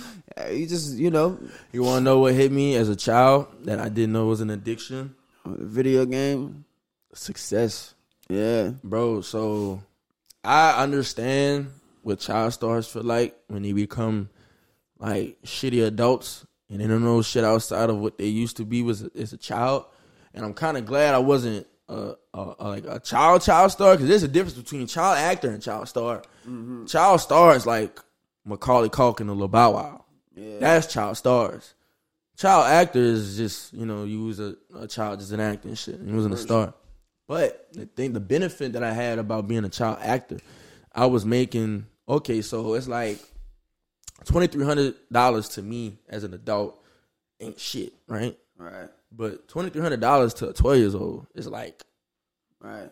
You 0.53 0.67
just, 0.67 0.99
you 0.99 1.11
know, 1.11 1.39
You 1.73 1.83
wanna 1.83 2.03
know 2.03 2.19
what 2.19 2.35
hit 2.35 2.53
me 2.53 2.75
as 2.77 2.91
a 2.91 2.97
child 2.97 3.47
that 3.65 3.81
I 3.81 3.89
didn't 3.89 4.13
know 4.13 4.27
was 4.27 4.43
an 4.43 4.51
addiction? 4.51 5.15
video 5.47 6.05
game. 6.05 6.67
Success. 7.15 7.95
Yeah. 8.29 8.73
Bro, 8.85 9.23
so 9.23 9.81
I 10.47 10.83
understand 10.83 11.71
what 12.03 12.21
child 12.21 12.53
stars 12.53 12.87
feel 12.87 13.03
like 13.03 13.37
when 13.49 13.63
they 13.63 13.73
become 13.73 14.31
like 14.99 15.39
shitty 15.43 15.85
adults 15.87 16.47
and 16.71 16.81
they 16.81 16.87
don't 16.87 17.05
know 17.05 17.21
shit 17.23 17.45
outside 17.45 17.91
of 17.91 17.99
what 17.99 18.17
they 18.19 18.27
used 18.27 18.57
to 18.59 18.65
be 18.65 18.83
was 18.83 19.03
as 19.15 19.33
a 19.33 19.37
child. 19.37 19.85
And 20.35 20.45
I'm 20.45 20.55
kind 20.55 20.77
of 20.77 20.87
glad 20.87 21.15
I 21.15 21.19
wasn't 21.19 21.67
a, 21.89 22.15
a, 22.35 22.55
a- 22.59 22.69
like 22.69 22.85
a 22.87 23.01
child 23.01 23.43
child 23.43 23.73
star 23.73 23.95
because 23.95 24.09
there's 24.09 24.23
a 24.23 24.29
difference 24.29 24.57
between 24.59 24.87
child 24.87 25.19
actor 25.19 25.51
and 25.51 25.63
child 25.63 25.89
star. 25.89 26.23
Mm-hmm. 26.49 26.87
Child 26.87 27.21
star 27.21 27.57
is 27.57 27.67
like 27.67 27.99
Macaulay 28.45 28.89
Culkin 28.89 29.29
or 29.29 29.35
Lil 29.35 29.49
Bow 29.49 29.73
Wow. 29.73 30.05
That's 30.37 30.87
child 30.93 31.17
stars. 31.17 31.75
Child 32.37 32.67
actor 32.67 33.01
is 33.01 33.37
just 33.37 33.73
you 33.73 33.87
know 33.87 34.05
you 34.05 34.25
was 34.25 34.39
a, 34.41 34.55
a 34.79 34.87
child 34.87 35.21
just 35.21 35.33
an 35.33 35.41
acting 35.41 35.75
shit. 35.75 35.99
He 36.05 36.13
wasn't 36.13 36.35
a 36.35 36.37
star. 36.39 36.75
But 37.29 37.69
the 37.73 37.87
thing, 37.87 38.13
the 38.13 38.21
benefit 38.21 38.73
that 38.75 38.83
I 38.83 38.93
had 38.93 39.19
about 39.19 39.49
being 39.49 39.65
a 39.65 39.69
child 39.69 39.99
actor, 40.01 40.39
I 40.95 41.07
was 41.07 41.25
making 41.27 41.87
okay. 42.09 42.41
So 42.43 42.75
it's 42.75 42.87
like 42.89 43.19
twenty 44.25 44.47
three 44.47 44.65
hundred 44.65 44.95
dollars 45.11 45.49
to 45.51 45.63
me 45.63 45.99
as 46.09 46.25
an 46.25 46.35
adult 46.35 46.81
ain't 47.41 47.59
shit, 47.59 47.93
right? 48.07 48.37
Right. 48.57 48.89
But 49.11 49.49
twenty 49.49 49.71
three 49.71 49.83
hundred 49.83 50.01
dollars 50.01 50.35
to 50.35 50.51
a 50.51 50.53
twelve 50.53 50.79
years 50.79 50.95
old 50.95 51.27
is 51.35 51.47
like 51.49 51.83
Right. 52.61 52.91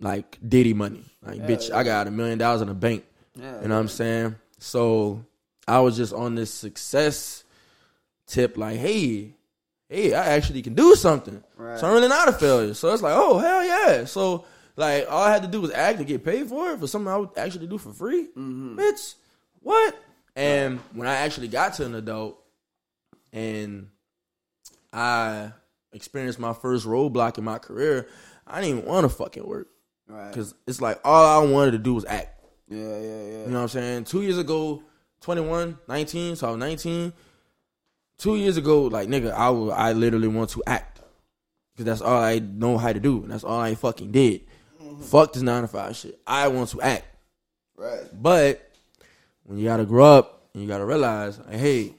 like 0.00 0.38
Diddy 0.46 0.74
money. 0.74 1.04
Like 1.22 1.40
bitch, 1.40 1.72
I 1.72 1.82
got 1.84 2.06
a 2.06 2.10
million 2.10 2.38
dollars 2.38 2.60
in 2.62 2.68
the 2.68 2.74
bank. 2.74 3.04
Yeah. 3.36 3.62
You 3.62 3.68
know 3.68 3.74
what 3.76 3.80
I'm 3.80 3.88
saying? 3.88 4.36
So 4.58 5.24
I 5.66 5.80
was 5.80 5.96
just 5.96 6.12
on 6.12 6.34
this 6.34 6.52
success 6.52 7.44
tip, 8.26 8.56
like, 8.56 8.78
hey, 8.78 9.34
hey, 9.92 10.14
I 10.14 10.26
actually 10.28 10.62
can 10.62 10.74
do 10.74 10.94
something. 10.94 11.42
Right. 11.56 11.78
So 11.78 11.86
I'm 11.86 11.94
really 11.94 12.08
not 12.08 12.28
a 12.28 12.32
failure. 12.32 12.74
So 12.74 12.92
it's 12.92 13.02
like, 13.02 13.14
oh 13.14 13.38
hell 13.38 13.64
yeah. 13.64 14.04
So 14.04 14.44
like 14.76 15.06
all 15.10 15.22
I 15.22 15.30
had 15.30 15.42
to 15.42 15.48
do 15.48 15.60
was 15.60 15.70
act 15.70 15.98
to 15.98 16.04
get 16.04 16.24
paid 16.24 16.48
for 16.48 16.70
it 16.70 16.80
for 16.80 16.86
something 16.86 17.12
I 17.12 17.18
would 17.18 17.30
actually 17.36 17.66
do 17.66 17.78
for 17.78 17.92
free. 17.92 18.28
Mm-hmm. 18.28 18.78
Bitch, 18.78 19.14
what? 19.60 19.94
And 20.34 20.80
when 20.94 21.06
I 21.06 21.16
actually 21.16 21.48
got 21.48 21.74
to 21.74 21.84
an 21.84 21.94
adult 21.94 22.42
and 23.32 23.88
I 24.92 25.52
experienced 25.92 26.38
my 26.38 26.54
first 26.54 26.86
roadblock 26.86 27.36
in 27.36 27.44
my 27.44 27.58
career, 27.58 28.08
I 28.46 28.60
didn't 28.60 28.78
even 28.78 28.90
want 28.90 29.04
to 29.04 29.08
fucking 29.10 29.46
work. 29.46 29.68
Right. 30.08 30.32
Cause 30.32 30.54
it's 30.66 30.80
like 30.80 31.00
all 31.04 31.24
I 31.24 31.50
wanted 31.50 31.72
to 31.72 31.78
do 31.78 31.94
was 31.94 32.04
act. 32.06 32.40
Yeah, 32.68 32.78
yeah, 32.78 32.98
yeah. 32.98 33.44
You 33.44 33.48
know 33.48 33.56
what 33.56 33.62
I'm 33.62 33.68
saying? 33.68 34.04
Two 34.04 34.22
years 34.22 34.38
ago, 34.38 34.82
21, 35.20 35.78
19, 35.86 36.36
so 36.36 36.48
I 36.48 36.50
was 36.50 36.58
19. 36.58 37.12
Two 38.22 38.36
years 38.36 38.56
ago, 38.56 38.84
like, 38.84 39.08
nigga, 39.08 39.32
I, 39.32 39.50
will, 39.50 39.72
I 39.72 39.94
literally 39.94 40.28
want 40.28 40.50
to 40.50 40.62
act. 40.64 41.00
Because 41.72 41.86
that's 41.86 42.00
all 42.00 42.22
I 42.22 42.38
know 42.38 42.78
how 42.78 42.92
to 42.92 43.00
do. 43.00 43.22
And 43.22 43.32
that's 43.32 43.42
all 43.42 43.58
I 43.58 43.74
fucking 43.74 44.12
did. 44.12 44.42
Mm-hmm. 44.80 45.02
Fuck 45.02 45.32
this 45.32 45.42
9 45.42 45.62
to 45.62 45.66
5 45.66 45.96
shit. 45.96 46.20
I 46.24 46.46
want 46.46 46.70
to 46.70 46.80
act. 46.82 47.04
Right. 47.76 48.04
But 48.12 48.70
when 49.42 49.58
you 49.58 49.64
gotta 49.64 49.84
grow 49.84 50.04
up 50.04 50.46
and 50.54 50.62
you 50.62 50.68
gotta 50.68 50.84
realize, 50.84 51.40
like, 51.40 51.56
hey, 51.56 51.94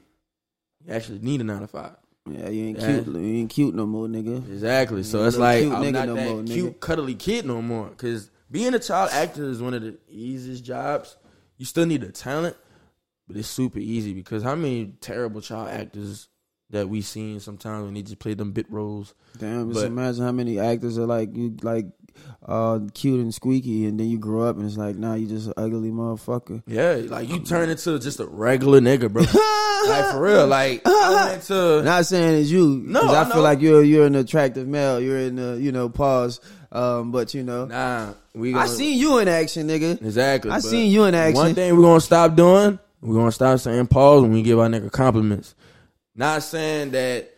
you 0.85 0.93
actually 0.93 1.19
need 1.19 1.41
a 1.41 1.43
9 1.43 1.59
to 1.59 1.67
5. 1.67 1.91
Yeah, 2.31 2.47
you 2.47 2.67
ain't 2.67 2.79
Yeah. 2.79 3.01
cute. 3.01 3.07
You 3.07 3.35
ain't 3.39 3.49
cute 3.49 3.75
no 3.75 3.85
more, 3.85 4.07
nigga. 4.07 4.49
Exactly. 4.49 5.03
So 5.03 5.25
it's 5.25 5.35
like 5.35 5.65
I'm 5.65 5.91
not 5.91 6.07
no 6.07 6.15
that 6.15 6.29
more, 6.29 6.43
cute, 6.43 6.79
cuddly 6.79 7.15
kid 7.15 7.45
no 7.45 7.61
more. 7.61 7.89
Because 7.89 8.29
being 8.49 8.73
a 8.73 8.79
child 8.79 9.09
actor 9.11 9.43
is 9.43 9.61
one 9.61 9.73
of 9.73 9.81
the 9.81 9.97
easiest 10.09 10.63
jobs. 10.63 11.17
You 11.57 11.65
still 11.65 11.85
need 11.85 11.99
the 11.99 12.13
talent, 12.13 12.55
but 13.27 13.37
it's 13.37 13.47
super 13.47 13.79
easy 13.79 14.13
because 14.13 14.43
how 14.43 14.55
many 14.55 14.93
terrible 15.01 15.41
child 15.41 15.69
actors 15.69 16.29
that 16.73 16.89
we 16.89 17.01
seen 17.01 17.39
sometimes 17.39 17.85
when 17.85 17.93
they 17.93 18.01
just 18.01 18.19
play 18.19 18.33
them 18.33 18.51
bit 18.51 18.69
roles. 18.69 19.13
Damn, 19.37 19.71
just 19.71 19.85
imagine 19.85 20.23
how 20.23 20.31
many 20.31 20.59
actors 20.59 20.97
are 20.97 21.05
like 21.05 21.35
you, 21.35 21.55
like 21.61 21.85
uh, 22.45 22.79
cute 22.93 23.19
and 23.19 23.33
squeaky, 23.33 23.85
and 23.85 23.99
then 23.99 24.09
you 24.09 24.17
grow 24.17 24.41
up 24.43 24.57
and 24.57 24.65
it's 24.65 24.77
like, 24.77 24.95
nah, 24.95 25.13
you 25.13 25.27
just 25.27 25.47
an 25.47 25.53
ugly 25.55 25.91
motherfucker. 25.91 26.63
Yeah, 26.67 27.01
like 27.05 27.29
you 27.29 27.39
turn 27.39 27.69
into 27.69 27.97
just 27.99 28.19
a 28.19 28.25
regular 28.25 28.81
nigga, 28.81 29.11
bro. 29.11 29.21
like 29.87 30.11
for 30.11 30.21
real, 30.21 30.47
like 30.47 30.81
I 30.85 31.29
went 31.29 31.43
to 31.47 31.83
Not 31.83 32.05
saying 32.05 32.41
it's 32.41 32.49
you, 32.49 32.83
No, 32.85 33.01
I, 33.01 33.21
I 33.21 33.31
feel 33.31 33.41
like 33.41 33.61
you're 33.61 33.83
you're 33.83 34.05
an 34.07 34.15
attractive 34.15 34.67
male. 34.67 34.99
You're 34.99 35.19
in 35.19 35.35
the 35.35 35.59
you 35.61 35.71
know 35.71 35.89
pause, 35.89 36.39
um, 36.71 37.11
but 37.11 37.33
you 37.33 37.43
know, 37.43 37.65
nah. 37.65 38.13
We 38.35 38.49
I 38.49 38.65
gonna, 38.65 38.67
seen 38.67 38.97
you 38.97 39.19
in 39.19 39.27
action, 39.27 39.67
nigga. 39.67 40.03
exactly. 40.03 40.49
I 40.49 40.57
seen 40.57 40.91
you 40.91 41.03
in 41.03 41.13
action. 41.13 41.35
One 41.35 41.53
thing 41.53 41.75
we're 41.75 41.83
gonna 41.83 42.01
stop 42.01 42.35
doing, 42.35 42.79
we're 43.03 43.15
gonna 43.15 43.31
stop 43.31 43.59
saying 43.59 43.87
pause 43.87 44.21
when 44.21 44.31
we 44.33 44.41
give 44.41 44.59
our 44.59 44.67
nigga 44.67 44.91
compliments. 44.91 45.55
Not 46.15 46.43
saying 46.43 46.91
that 46.91 47.33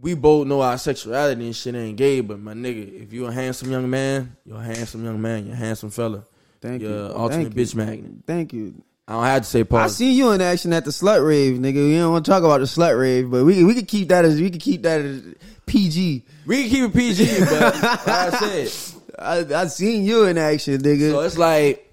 we 0.00 0.14
both 0.14 0.46
know 0.46 0.60
our 0.60 0.78
sexuality 0.78 1.46
and 1.46 1.54
shit 1.56 1.74
ain't 1.74 1.96
gay, 1.96 2.20
but 2.20 2.38
my 2.40 2.54
nigga, 2.54 3.02
if 3.02 3.12
you 3.12 3.26
a 3.26 3.32
handsome 3.32 3.70
young 3.70 3.88
man, 3.88 4.36
you're 4.44 4.58
a 4.58 4.62
handsome 4.64 5.04
young 5.04 5.20
man, 5.20 5.46
you're 5.46 5.54
a 5.54 5.58
handsome 5.58 5.90
fella. 5.90 6.24
Thank 6.60 6.82
you're 6.82 6.90
you, 6.90 7.04
an 7.06 7.12
ultimate 7.14 7.42
Thank 7.44 7.56
you. 7.56 7.62
bitch 7.64 7.74
magnet. 7.74 8.10
Thank 8.26 8.52
you. 8.52 8.82
I 9.06 9.12
don't 9.12 9.24
have 9.24 9.42
to 9.42 9.48
say 9.48 9.64
pause. 9.64 9.92
I 9.92 9.94
see 9.94 10.12
you 10.12 10.30
in 10.32 10.40
action 10.40 10.72
at 10.72 10.84
the 10.86 10.90
slut 10.90 11.26
rave, 11.26 11.58
nigga. 11.58 11.74
We 11.74 11.96
don't 11.96 12.12
want 12.12 12.24
to 12.24 12.30
talk 12.30 12.42
about 12.42 12.60
the 12.60 12.66
slut 12.66 12.98
rave, 12.98 13.30
but 13.30 13.44
we 13.44 13.62
we 13.62 13.74
could 13.74 13.88
keep 13.88 14.08
that 14.08 14.24
as 14.24 14.40
we 14.40 14.48
could 14.50 14.62
keep 14.62 14.82
that 14.82 15.02
as 15.02 15.22
PG. 15.66 16.24
we 16.46 16.62
can 16.62 16.70
keep 16.70 16.84
it 16.84 16.94
PG, 16.94 17.40
but 17.40 17.60
like 17.60 18.08
I 18.08 18.30
said, 18.30 18.94
I 19.18 19.62
I 19.62 19.66
seen 19.66 20.04
you 20.04 20.24
in 20.24 20.38
action, 20.38 20.80
nigga. 20.80 21.10
So 21.10 21.20
it's 21.20 21.36
like 21.36 21.83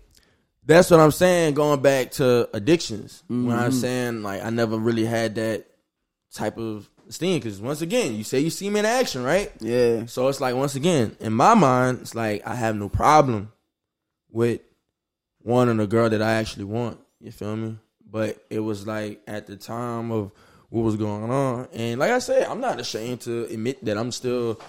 that's 0.66 0.92
what 0.92 1.00
I'm 1.00 1.12
saying. 1.12 1.54
Going 1.56 1.82
back 1.82 2.12
to 2.12 2.50
addictions, 2.56 3.24
when 3.28 3.40
Mm-hmm. 3.42 3.52
I'm 3.52 3.72
saying 3.72 4.24
like 4.24 4.44
I 4.44 4.50
never 4.50 4.78
really 4.78 5.06
had 5.06 5.36
that 5.36 5.66
type 6.34 6.58
of 6.58 6.90
esteem 7.10 7.40
because 7.40 7.60
once 7.60 7.82
again, 7.82 8.16
you 8.16 8.24
say 8.24 8.40
you 8.40 8.50
see 8.50 8.70
me 8.70 8.80
in 8.80 8.86
action, 8.86 9.24
right? 9.24 9.52
yeah, 9.60 10.06
So 10.06 10.28
it's 10.28 10.40
like 10.42 10.56
once 10.56 10.76
again, 10.76 11.16
in 11.20 11.34
my 11.34 11.54
mind, 11.56 12.00
it's 12.02 12.16
like 12.16 12.46
I 12.48 12.56
have 12.56 12.76
no 12.76 12.90
problem 12.90 13.52
with 14.30 14.62
wanting 15.44 15.80
a 15.80 15.88
girl 15.88 16.10
that 16.10 16.22
I 16.22 16.34
actually 16.34 16.66
want. 16.66 17.00
You 17.20 17.32
feel 17.32 17.56
me? 17.56 17.78
But 18.10 18.44
it 18.50 18.60
was 18.60 18.86
like 18.88 19.22
at 19.28 19.48
the 19.48 19.56
time 19.58 20.12
of 20.12 20.32
what 20.70 20.84
was 20.84 20.96
going 20.96 21.30
on, 21.32 21.68
and 21.74 22.00
like 22.00 22.12
I 22.12 22.20
said, 22.20 22.48
I'm 22.48 22.62
not 22.62 22.80
ashamed 22.80 23.22
to 23.22 23.46
admit 23.46 23.84
that 23.86 23.98
I'm 23.98 24.12
still 24.12 24.60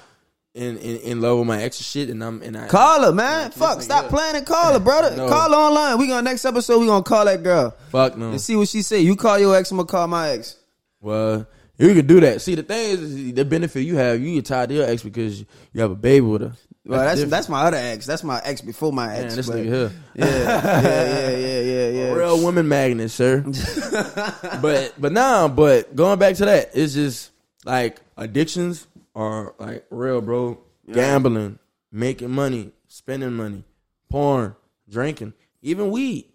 in 0.55 0.77
in, 0.79 0.97
in 0.99 1.21
love 1.21 1.39
with 1.39 1.47
my 1.47 1.63
ex 1.63 1.79
and 1.79 1.87
shit, 1.87 2.09
and 2.11 2.23
I'm 2.23 2.43
and 2.43 2.57
I 2.57 2.69
call 2.69 3.03
her, 3.03 3.13
man. 3.13 3.51
Fuck, 3.51 3.83
stop 3.83 4.05
up. 4.05 4.11
playing 4.11 4.37
and 4.37 4.47
call 4.47 4.73
her, 4.73 4.79
brother. 4.81 5.17
No. 5.17 5.29
Call 5.29 5.51
her 5.51 5.57
online. 5.57 5.99
We 5.99 6.09
gonna 6.09 6.23
next 6.23 6.45
episode. 6.45 6.79
We 6.81 6.87
gonna 6.87 7.03
call 7.03 7.25
that 7.25 7.43
girl 7.43 7.75
fuck 7.91 8.17
no. 8.17 8.31
and 8.31 8.41
see 8.41 8.57
what 8.57 8.69
she 8.69 8.83
say. 8.83 9.01
You 9.01 9.17
call 9.17 9.39
your 9.39 9.57
ex, 9.57 9.71
I'm 9.71 9.79
gonna 9.79 9.87
call 9.87 10.07
my 10.09 10.31
ex. 10.31 10.57
Well, 11.01 11.47
you 11.79 11.95
can 11.95 12.07
do 12.07 12.21
that. 12.21 12.43
See, 12.43 12.55
the 12.55 12.63
thing 12.63 12.91
is, 12.91 13.35
the 13.35 13.45
benefit 13.45 13.81
you 13.81 13.97
have, 13.97 14.21
you 14.21 14.35
get 14.35 14.47
tied 14.47 14.69
to 14.69 14.75
your 14.75 14.89
ex 14.89 15.03
because 15.03 15.41
you 15.41 15.81
have 15.81 15.91
a 15.91 15.97
baby 15.97 16.21
with 16.21 16.43
her. 16.43 16.53
Well, 16.85 17.01
that's 17.01 17.15
different. 17.15 17.31
that's 17.31 17.49
my 17.49 17.63
other 17.63 17.77
ex. 17.77 18.07
That's 18.07 18.25
my 18.25 18.41
ex 18.45 18.61
before 18.61 18.93
my 18.93 19.15
ex. 19.15 19.25
Man, 19.25 19.37
this 19.37 19.49
nigga 19.49 19.65
here. 19.65 19.93
Yeah, 20.15 20.27
yeah, 20.27 20.83
yeah, 20.83 21.31
yeah, 21.31 21.61
yeah, 21.61 21.89
yeah. 21.89 22.13
Real 22.13 22.43
woman 22.43 22.69
magnet, 22.69 23.11
sir. 23.11 23.41
but 24.61 24.93
but 24.99 25.13
now, 25.13 25.49
but 25.49 25.97
going 25.97 26.19
back 26.19 26.37
to 26.37 26.45
that, 26.45 26.71
it's 26.75 26.93
just 26.95 27.31
like 27.65 28.01
addictions 28.17 28.87
are 29.15 29.55
like 29.59 29.87
real, 29.91 30.21
bro. 30.21 30.59
Gambling, 30.91 31.59
making 31.91 32.31
money, 32.31 32.73
spending 32.89 33.33
money, 33.33 33.65
porn, 34.11 34.57
drinking, 34.89 35.33
even 35.63 35.91
weed. 35.91 36.33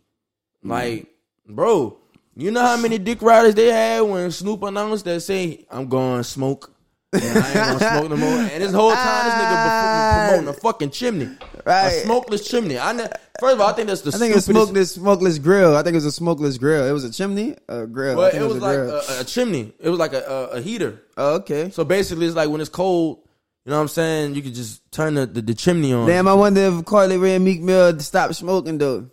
Mm. 0.65 0.69
Like, 0.69 1.07
bro, 1.47 1.97
you 2.35 2.51
know 2.51 2.61
how 2.61 2.77
many 2.77 2.97
dick 2.97 3.21
riders 3.21 3.55
they 3.55 3.71
had 3.71 4.01
when 4.01 4.31
Snoop 4.31 4.63
announced 4.63 5.05
that 5.05 5.21
say, 5.21 5.65
I'm 5.69 5.87
going 5.87 6.19
to 6.19 6.23
smoke. 6.23 6.73
And 7.13 7.23
I 7.23 7.47
ain't 7.47 7.79
gonna 7.79 7.79
smoke 7.79 8.09
no 8.09 8.17
more. 8.17 8.29
And 8.29 8.61
this 8.61 8.73
whole 8.73 8.91
time, 8.91 9.25
this 9.25 9.33
nigga 9.33 10.27
promoting 10.27 10.47
a 10.49 10.53
fucking 10.53 10.91
chimney, 10.91 11.29
Right. 11.67 11.87
a 11.87 12.01
smokeless 12.05 12.47
chimney. 12.47 12.79
I 12.79 12.93
ne- 12.93 13.07
first 13.39 13.55
of 13.55 13.61
all, 13.61 13.67
I 13.69 13.73
think 13.73 13.87
that's 13.89 14.01
the 14.01 14.11
I 14.15 14.17
think 14.17 14.35
it's 14.35 14.45
smokeless, 14.45 14.93
smokeless 14.93 15.37
grill. 15.37 15.75
I 15.75 15.83
think 15.83 15.93
it 15.93 15.97
was 15.97 16.05
a 16.05 16.11
smokeless 16.11 16.57
grill. 16.57 16.85
It 16.85 16.91
was 16.93 17.03
a 17.03 17.11
chimney, 17.11 17.55
a 17.67 17.85
grill. 17.85 18.13
I 18.13 18.15
But 18.15 18.31
think 18.31 18.43
it 18.43 18.47
was 18.47 18.57
a 18.57 18.59
like 18.61 18.77
a, 18.77 19.21
a 19.21 19.23
chimney. 19.25 19.73
It 19.79 19.89
was 19.89 19.99
like 19.99 20.13
a, 20.13 20.23
a, 20.25 20.43
a 20.57 20.61
heater. 20.61 21.01
oh, 21.17 21.35
okay. 21.35 21.69
So 21.71 21.83
basically, 21.83 22.25
it's 22.25 22.35
like 22.35 22.49
when 22.49 22.61
it's 22.61 22.69
cold, 22.69 23.19
you 23.65 23.71
know 23.71 23.75
what 23.77 23.81
I'm 23.81 23.87
saying? 23.89 24.35
You 24.35 24.41
could 24.41 24.55
just 24.55 24.89
turn 24.93 25.15
the, 25.15 25.25
the, 25.25 25.41
the 25.41 25.53
chimney 25.53 25.91
on. 25.91 26.07
Damn, 26.07 26.27
I 26.27 26.33
wonder 26.33 26.61
if 26.61 26.85
Carly 26.85 27.17
Rae 27.17 27.35
and 27.35 27.43
Meek 27.43 27.61
Mill 27.61 27.99
stopped 27.99 28.35
smoking 28.35 28.77
though. 28.77 29.09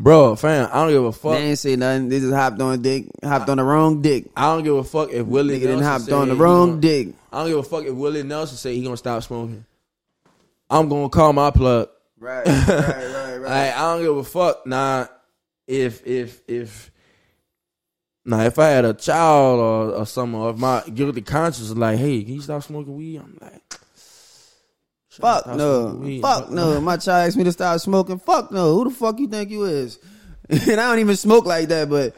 Bro, 0.00 0.36
fam, 0.36 0.68
I 0.70 0.84
don't 0.84 0.90
give 0.92 1.04
a 1.04 1.10
fuck. 1.12 1.32
They 1.32 1.42
ain't 1.48 1.58
say 1.58 1.74
nothing. 1.74 2.08
They 2.08 2.20
just 2.20 2.32
hopped 2.32 2.60
on 2.60 2.80
dick, 2.82 3.06
hopped 3.24 3.48
on 3.48 3.56
the 3.56 3.64
wrong 3.64 4.00
dick. 4.00 4.26
I 4.36 4.54
don't 4.54 4.62
give 4.62 4.76
a 4.76 4.84
fuck 4.84 5.10
if 5.10 5.26
Willie 5.26 5.56
Nigga 5.56 5.60
didn't 5.62 5.82
hopped 5.82 6.12
on 6.12 6.28
the 6.28 6.34
he 6.34 6.40
wrong 6.40 6.68
gonna- 6.68 6.80
dick. 6.82 7.08
I 7.32 7.40
don't 7.40 7.48
give 7.48 7.58
a 7.58 7.62
fuck 7.64 7.84
if 7.84 7.94
Willie 7.94 8.22
Nelson 8.22 8.56
say 8.58 8.76
he 8.76 8.82
gonna 8.84 8.96
stop 8.96 9.22
smoking. 9.24 9.64
I'm 10.70 10.88
gonna 10.88 11.08
call 11.08 11.32
my 11.32 11.50
plug. 11.50 11.88
Right, 12.18 12.46
right, 12.46 12.68
right, 12.68 13.38
right. 13.38 13.40
Like, 13.40 13.76
I 13.76 13.80
don't 13.80 14.02
give 14.02 14.16
a 14.16 14.24
fuck. 14.24 14.66
Nah, 14.66 15.06
if 15.66 16.06
if 16.06 16.42
if 16.48 16.90
nah, 18.24 18.44
if 18.44 18.58
I 18.58 18.68
had 18.68 18.84
a 18.84 18.94
child 18.94 19.60
or, 19.60 19.90
or 19.94 20.34
or 20.34 20.50
if 20.50 20.56
my 20.56 20.82
guilty 20.94 21.22
conscience 21.22 21.70
like, 21.70 21.98
hey, 21.98 22.22
can 22.22 22.34
you 22.34 22.40
stop 22.40 22.62
smoking 22.62 22.96
weed? 22.96 23.18
I'm 23.18 23.38
like, 23.40 23.62
Fuck 25.20 25.46
no. 25.46 26.20
Fuck 26.22 26.50
no. 26.50 26.80
My 26.80 26.96
child 26.96 27.26
asked 27.26 27.36
me 27.36 27.44
to 27.44 27.52
stop 27.52 27.80
smoking. 27.80 28.18
Fuck 28.18 28.52
no. 28.52 28.74
Who 28.74 28.84
the 28.84 28.90
fuck 28.90 29.18
you 29.18 29.28
think 29.28 29.50
you 29.50 29.64
is? 29.64 29.98
and 30.48 30.80
I 30.80 30.88
don't 30.88 31.00
even 31.00 31.16
smoke 31.16 31.44
like 31.44 31.68
that, 31.68 31.90
but 31.90 32.14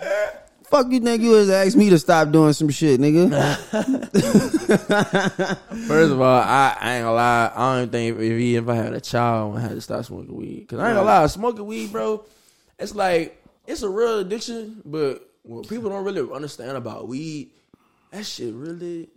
fuck 0.71 0.91
you 0.91 1.01
think 1.01 1.23
you 1.23 1.35
is 1.35 1.49
to 1.49 1.55
ask 1.55 1.77
me 1.77 1.91
to 1.91 1.99
stop 1.99 2.31
doing 2.31 2.53
some 2.53 2.71
shit, 2.71 3.01
nigga. 3.01 3.31
First 5.87 6.13
of 6.13 6.21
all, 6.21 6.41
I, 6.41 6.77
I 6.81 6.97
ain't 6.97 7.05
gonna 7.05 7.15
lie. 7.15 7.53
I 7.55 7.77
don't 7.77 7.93
think 7.93 8.19
if 8.19 8.39
he, 8.39 8.57
if 8.57 8.69
I 8.69 8.75
had 8.77 8.93
a 8.93 9.01
child, 9.01 9.59
I 9.59 9.61
had 9.61 9.71
to 9.71 9.81
stop 9.81 10.05
smoking 10.05 10.35
weed. 10.35 10.69
Cause 10.69 10.79
I 10.79 10.89
ain't 10.89 10.97
gonna 10.97 11.07
lie, 11.07 11.27
smoking 11.27 11.67
weed, 11.67 11.93
bro. 11.93 12.25
It's 12.79 12.95
like 12.95 13.43
it's 13.67 13.83
a 13.83 13.89
real 13.89 14.21
addiction, 14.21 14.83
but 14.85 15.29
what 15.43 15.69
people 15.69 15.91
don't 15.91 16.05
really 16.05 16.33
understand 16.33 16.77
about 16.77 17.09
weed, 17.09 17.51
that 18.13 18.25
shit 18.25 18.55
really 18.55 19.09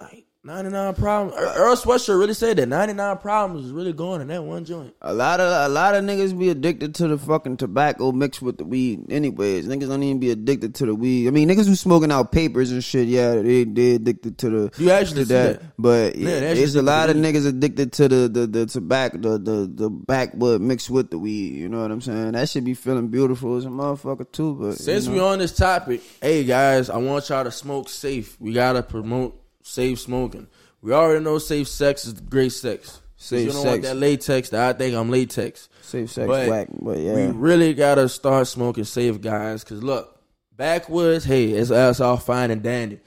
like 0.00 0.24
ninety 0.42 0.70
nine 0.70 0.94
problems. 0.94 1.34
Er, 1.38 1.52
Earl 1.56 1.76
Sweatshirt 1.76 2.18
really 2.18 2.34
said 2.34 2.56
that 2.56 2.66
ninety 2.66 2.94
nine 2.94 3.18
problems 3.18 3.66
is 3.66 3.72
really 3.72 3.92
going 3.92 4.20
in 4.20 4.28
that 4.28 4.42
one 4.42 4.64
joint. 4.64 4.94
A 5.02 5.12
lot 5.12 5.40
of 5.40 5.70
a 5.70 5.72
lot 5.72 5.94
of 5.94 6.04
niggas 6.04 6.38
be 6.38 6.48
addicted 6.48 6.94
to 6.96 7.08
the 7.08 7.18
fucking 7.18 7.58
tobacco 7.58 8.12
mixed 8.12 8.42
with 8.42 8.58
the 8.58 8.64
weed. 8.64 9.10
Anyways, 9.10 9.66
niggas 9.66 9.88
don't 9.88 10.02
even 10.02 10.20
be 10.20 10.30
addicted 10.30 10.74
to 10.76 10.86
the 10.86 10.94
weed. 10.94 11.28
I 11.28 11.30
mean, 11.30 11.48
niggas 11.48 11.66
who 11.66 11.74
smoking 11.74 12.10
out 12.12 12.32
papers 12.32 12.72
and 12.72 12.82
shit, 12.82 13.08
yeah, 13.08 13.34
they 13.36 13.64
they 13.64 13.94
addicted 13.96 14.38
to 14.38 14.50
the 14.50 14.82
You 14.82 14.90
actually 14.90 15.24
that. 15.24 15.60
that. 15.60 15.72
But 15.78 16.16
Yeah, 16.16 16.40
there's 16.40 16.74
a 16.76 16.82
lot 16.82 17.10
of 17.10 17.16
niggas 17.16 17.46
addicted 17.46 17.92
to 17.94 18.08
the 18.08 18.28
the 18.28 18.46
the 18.46 18.66
tobacco, 18.66 19.18
the 19.18 19.38
the 19.38 19.70
the 19.72 19.90
backwood 19.90 20.60
mixed 20.60 20.90
with 20.90 21.10
the 21.10 21.18
weed. 21.18 21.54
You 21.54 21.68
know 21.68 21.82
what 21.82 21.90
I'm 21.90 22.00
saying? 22.00 22.32
That 22.32 22.48
should 22.48 22.64
be 22.64 22.74
feeling 22.74 23.08
beautiful 23.08 23.56
as 23.56 23.64
a 23.64 23.68
motherfucker 23.68 24.30
too. 24.30 24.54
But 24.54 24.74
Since 24.74 25.06
you 25.06 25.14
we 25.14 25.20
on 25.20 25.38
this 25.38 25.54
topic, 25.54 26.02
hey 26.20 26.44
guys, 26.44 26.90
I 26.90 26.96
want 26.96 27.28
y'all 27.28 27.44
to 27.44 27.52
smoke 27.52 27.88
safe. 27.88 28.40
We 28.40 28.52
gotta 28.52 28.82
promote 28.82 29.36
safe 29.62 30.00
smoking. 30.00 30.46
We 30.82 30.92
already 30.92 31.22
know 31.24 31.38
safe 31.38 31.68
sex 31.68 32.04
is 32.06 32.14
great 32.14 32.52
sex. 32.52 33.00
Safe 33.16 33.46
you 33.46 33.52
don't 33.52 33.66
want 33.66 33.82
sex. 33.82 33.88
that 33.88 33.96
latex 33.96 34.48
that 34.50 34.74
I 34.74 34.78
think 34.78 34.94
I'm 34.96 35.10
latex. 35.10 35.68
safe 35.82 36.10
sex 36.10 36.26
But 36.26 36.48
whack, 36.48 36.68
but 36.72 36.96
We 36.96 37.26
really 37.26 37.74
gotta 37.74 38.08
start 38.08 38.46
smoking 38.46 38.84
safe, 38.84 39.20
guys. 39.20 39.62
Cause 39.62 39.82
look, 39.82 40.18
backwoods, 40.56 41.24
hey, 41.24 41.50
it's 41.50 41.70
us 41.70 42.00
all 42.00 42.16
fine 42.16 42.50
and 42.50 42.62
dandy, 42.62 43.00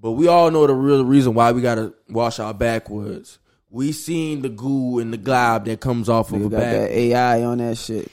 but 0.00 0.12
we 0.12 0.28
all 0.28 0.50
know 0.50 0.66
the 0.66 0.74
real 0.74 1.04
reason 1.04 1.34
why 1.34 1.52
we 1.52 1.60
gotta 1.60 1.92
wash 2.08 2.38
our 2.38 2.54
backwoods. 2.54 3.38
We 3.68 3.92
seen 3.92 4.42
the 4.42 4.48
goo 4.48 4.98
and 4.98 5.12
the 5.12 5.16
glob 5.18 5.66
that 5.66 5.80
comes 5.80 6.08
off 6.08 6.32
of 6.32 6.42
a 6.44 6.48
back. 6.48 6.60
that 6.60 6.90
AI 6.90 7.44
on 7.44 7.58
that 7.58 7.76
shit, 7.78 8.10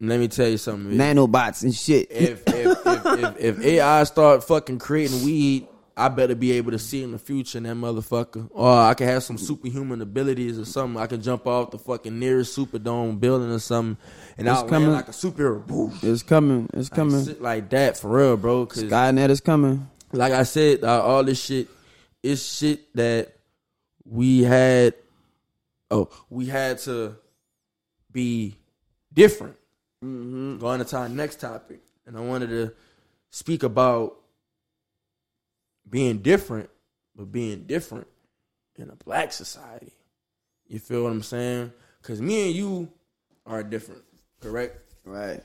Let 0.00 0.18
me 0.18 0.26
tell 0.28 0.48
you 0.48 0.56
something. 0.56 0.96
nanobots 0.96 1.62
and 1.62 1.74
shit. 1.74 2.10
if 2.10 2.42
if, 2.48 2.78
if, 2.86 3.06
if 3.06 3.38
if 3.58 3.60
AI 3.60 4.02
start 4.04 4.42
fucking 4.44 4.78
creating 4.78 5.22
weed, 5.24 5.68
I 6.00 6.08
better 6.08 6.34
be 6.34 6.52
able 6.52 6.70
to 6.72 6.78
see 6.78 7.02
in 7.02 7.12
the 7.12 7.18
future 7.18 7.58
in 7.58 7.64
that 7.64 7.74
motherfucker. 7.76 8.48
Or 8.50 8.70
I 8.72 8.94
can 8.94 9.06
have 9.08 9.22
some 9.22 9.36
superhuman 9.38 10.00
abilities 10.00 10.58
or 10.58 10.64
something. 10.64 11.00
I 11.00 11.06
can 11.06 11.20
jump 11.22 11.46
off 11.46 11.70
the 11.70 11.78
fucking 11.78 12.18
nearest 12.18 12.56
Superdome 12.56 13.20
building 13.20 13.50
or 13.50 13.58
something, 13.58 14.02
and 14.38 14.48
It's 14.48 14.56
I'll 14.58 14.68
coming. 14.68 14.90
like 14.92 15.08
a 15.08 15.12
superhero. 15.12 15.66
Boom. 15.66 15.98
It's 16.02 16.22
coming. 16.22 16.68
It's 16.72 16.88
coming. 16.88 17.24
Shit 17.24 17.42
like 17.42 17.68
that 17.70 17.96
for 17.98 18.08
real, 18.08 18.36
bro. 18.36 18.66
Cause 18.66 18.84
Skynet 18.84 19.28
is 19.30 19.40
coming. 19.40 19.88
like 20.12 20.32
I 20.32 20.44
said, 20.44 20.84
uh, 20.84 21.02
all 21.02 21.22
this 21.22 21.42
shit 21.44 21.68
is 22.22 22.44
shit 22.46 22.94
that 22.96 23.34
we 24.04 24.42
had. 24.42 24.94
Oh, 25.90 26.08
we 26.30 26.46
had 26.46 26.78
to 26.80 27.16
be 28.12 28.56
different. 29.12 29.56
Going 30.02 30.82
to 30.84 30.96
our 30.96 31.08
next 31.10 31.40
topic, 31.40 31.80
and 32.06 32.16
I 32.16 32.20
wanted 32.20 32.48
to 32.48 32.72
speak 33.30 33.62
about 33.62 34.16
being 35.90 36.18
different, 36.18 36.70
but 37.16 37.30
being 37.32 37.64
different 37.64 38.06
in 38.76 38.88
a 38.90 38.96
black 38.96 39.32
society. 39.32 39.92
You 40.68 40.78
feel 40.78 41.02
what 41.02 41.12
I'm 41.12 41.22
saying? 41.22 41.72
Because 42.00 42.22
me 42.22 42.46
and 42.46 42.54
you 42.54 42.88
are 43.44 43.62
different, 43.62 44.02
correct? 44.40 44.78
Right. 45.04 45.42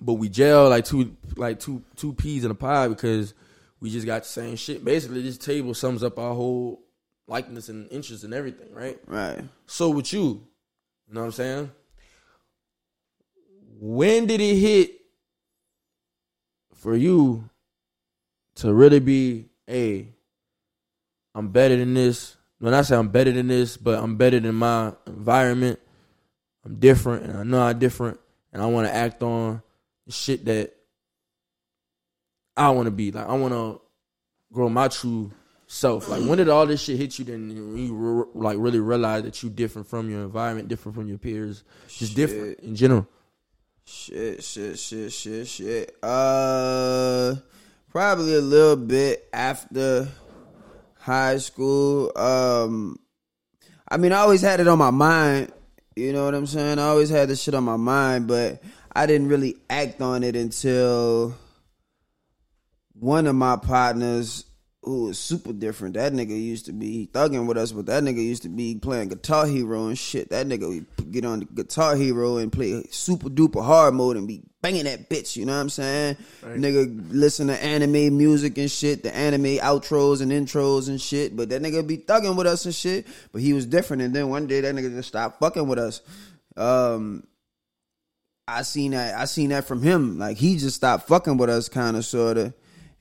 but 0.00 0.14
we 0.14 0.28
gel 0.28 0.68
like 0.68 0.84
two 0.84 1.16
like 1.36 1.60
two 1.60 1.82
two 1.96 2.12
peas 2.12 2.44
in 2.44 2.50
a 2.50 2.54
pod 2.54 2.90
because 2.90 3.32
we 3.80 3.88
just 3.90 4.04
got 4.06 4.22
the 4.22 4.28
same 4.28 4.56
shit. 4.56 4.84
Basically, 4.84 5.22
this 5.22 5.38
table 5.38 5.74
sums 5.74 6.02
up 6.02 6.18
our 6.18 6.34
whole 6.34 6.82
likeness 7.26 7.68
and 7.68 7.90
interest 7.90 8.24
and 8.24 8.34
everything, 8.34 8.72
right? 8.74 8.98
Right. 9.06 9.42
So 9.66 9.90
with 9.90 10.12
you, 10.12 10.46
you 11.08 11.14
know 11.14 11.20
what 11.20 11.26
I'm 11.26 11.32
saying? 11.32 11.70
When 13.80 14.26
did 14.26 14.40
it 14.40 14.56
hit 14.56 15.00
for 16.74 16.94
you 16.94 17.48
to 18.56 18.72
really 18.72 19.00
be, 19.00 19.46
hey, 19.66 20.08
I'm 21.34 21.48
better 21.48 21.76
than 21.76 21.94
this? 21.94 22.36
When 22.58 22.74
I 22.74 22.82
say 22.82 22.96
I'm 22.96 23.08
better 23.08 23.32
than 23.32 23.48
this, 23.48 23.76
but 23.76 24.02
I'm 24.02 24.16
better 24.16 24.40
than 24.40 24.54
my 24.54 24.92
environment. 25.06 25.78
I'm 26.64 26.76
different, 26.76 27.24
and 27.24 27.36
I 27.36 27.42
know 27.42 27.60
I'm 27.60 27.78
different, 27.78 28.18
and 28.52 28.62
I 28.62 28.66
want 28.66 28.86
to 28.86 28.94
act 28.94 29.22
on 29.22 29.62
the 30.06 30.12
shit 30.12 30.44
that 30.46 30.74
I 32.56 32.70
want 32.70 32.86
to 32.86 32.90
be. 32.90 33.12
Like 33.12 33.26
I 33.26 33.34
want 33.34 33.52
to 33.52 33.80
grow 34.52 34.68
my 34.68 34.88
true 34.88 35.32
self. 35.66 36.08
Like 36.08 36.22
when 36.22 36.38
did 36.38 36.48
all 36.48 36.66
this 36.66 36.82
shit 36.82 36.96
hit 36.96 37.18
you? 37.18 37.24
Then 37.24 37.76
you 37.76 37.94
re- 37.94 38.30
like 38.34 38.56
really 38.58 38.80
realize 38.80 39.24
that 39.24 39.42
you 39.42 39.50
different 39.50 39.88
from 39.88 40.08
your 40.08 40.22
environment, 40.22 40.68
different 40.68 40.96
from 40.96 41.08
your 41.08 41.18
peers, 41.18 41.64
just 41.88 42.14
different 42.14 42.60
in 42.60 42.76
general. 42.76 43.06
Shit, 43.86 44.42
shit, 44.42 44.78
shit, 44.78 45.12
shit, 45.12 45.46
shit. 45.46 45.96
Uh, 46.02 47.34
probably 47.94 48.34
a 48.34 48.40
little 48.40 48.74
bit 48.74 49.28
after 49.32 50.08
high 50.98 51.36
school. 51.36 52.10
Um, 52.18 52.98
I 53.88 53.98
mean, 53.98 54.10
I 54.10 54.16
always 54.16 54.42
had 54.42 54.58
it 54.58 54.66
on 54.66 54.78
my 54.78 54.90
mind. 54.90 55.52
You 55.94 56.12
know 56.12 56.24
what 56.24 56.34
I'm 56.34 56.48
saying? 56.48 56.80
I 56.80 56.88
always 56.88 57.08
had 57.08 57.28
this 57.28 57.40
shit 57.40 57.54
on 57.54 57.62
my 57.62 57.76
mind, 57.76 58.26
but 58.26 58.60
I 58.96 59.06
didn't 59.06 59.28
really 59.28 59.54
act 59.70 60.02
on 60.02 60.24
it 60.24 60.34
until 60.34 61.36
one 62.94 63.28
of 63.28 63.36
my 63.36 63.56
partners 63.56 64.44
who 64.84 65.04
was 65.04 65.18
super 65.18 65.52
different. 65.52 65.94
That 65.94 66.12
nigga 66.12 66.30
used 66.30 66.66
to 66.66 66.72
be 66.72 67.08
thugging 67.12 67.46
with 67.46 67.56
us, 67.56 67.72
but 67.72 67.86
that 67.86 68.02
nigga 68.02 68.22
used 68.22 68.42
to 68.42 68.48
be 68.48 68.74
playing 68.74 69.08
Guitar 69.08 69.46
Hero 69.46 69.86
and 69.86 69.98
shit. 69.98 70.30
That 70.30 70.46
nigga 70.46 70.68
would 70.68 71.12
get 71.12 71.24
on 71.24 71.40
the 71.40 71.44
Guitar 71.46 71.96
Hero 71.96 72.36
and 72.36 72.52
play 72.52 72.84
super 72.90 73.28
duper 73.28 73.64
hard 73.64 73.94
mode 73.94 74.16
and 74.16 74.28
be 74.28 74.42
banging 74.60 74.84
that 74.84 75.08
bitch. 75.08 75.36
You 75.36 75.46
know 75.46 75.54
what 75.54 75.60
I'm 75.60 75.68
saying? 75.70 76.16
Nigga 76.42 77.08
listen 77.10 77.46
to 77.46 77.64
anime 77.64 78.16
music 78.16 78.58
and 78.58 78.70
shit, 78.70 79.02
the 79.02 79.14
anime 79.14 79.58
outros 79.58 80.20
and 80.20 80.30
intros 80.30 80.88
and 80.88 81.00
shit. 81.00 81.34
But 81.34 81.48
that 81.48 81.62
nigga 81.62 81.86
be 81.86 81.98
thugging 81.98 82.36
with 82.36 82.46
us 82.46 82.66
and 82.66 82.74
shit. 82.74 83.06
But 83.32 83.40
he 83.40 83.52
was 83.52 83.66
different. 83.66 84.02
And 84.02 84.14
then 84.14 84.28
one 84.28 84.46
day 84.46 84.60
that 84.60 84.74
nigga 84.74 84.94
just 84.94 85.08
stopped 85.08 85.40
fucking 85.40 85.66
with 85.66 85.78
us. 85.78 86.02
Um, 86.56 87.26
I 88.46 88.62
seen 88.62 88.90
that. 88.90 89.14
I 89.14 89.24
seen 89.24 89.48
that 89.50 89.64
from 89.64 89.82
him. 89.82 90.18
Like 90.18 90.36
he 90.36 90.58
just 90.58 90.76
stopped 90.76 91.08
fucking 91.08 91.38
with 91.38 91.48
us, 91.48 91.68
kind 91.68 91.96
of, 91.96 92.04
sorta. 92.04 92.52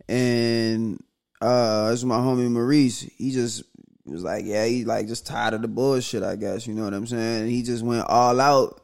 And 0.07 1.01
uh, 1.43 1.89
it's 1.91 2.03
my 2.05 2.15
homie 2.17 2.49
Maurice. 2.49 3.01
He 3.01 3.31
just 3.31 3.63
was 4.05 4.23
like, 4.23 4.45
yeah, 4.45 4.65
he 4.65 4.85
like 4.85 5.07
just 5.07 5.27
tired 5.27 5.53
of 5.53 5.61
the 5.61 5.67
bullshit. 5.67 6.23
I 6.23 6.37
guess 6.37 6.65
you 6.65 6.73
know 6.73 6.85
what 6.85 6.93
I'm 6.93 7.07
saying. 7.07 7.49
He 7.49 7.63
just 7.63 7.83
went 7.83 8.07
all 8.07 8.39
out. 8.39 8.81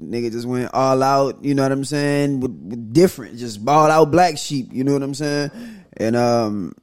Nigga 0.00 0.30
just 0.30 0.46
went 0.46 0.72
all 0.74 1.02
out. 1.02 1.42
You 1.42 1.54
know 1.54 1.62
what 1.62 1.72
I'm 1.72 1.84
saying? 1.84 2.40
With, 2.40 2.52
with 2.52 2.92
different, 2.92 3.38
just 3.38 3.64
ball 3.64 3.90
out 3.90 4.10
black 4.10 4.36
sheep. 4.36 4.68
You 4.70 4.84
know 4.84 4.92
what 4.92 5.02
I'm 5.02 5.14
saying? 5.14 5.50
And 5.96 6.14
um, 6.14 6.74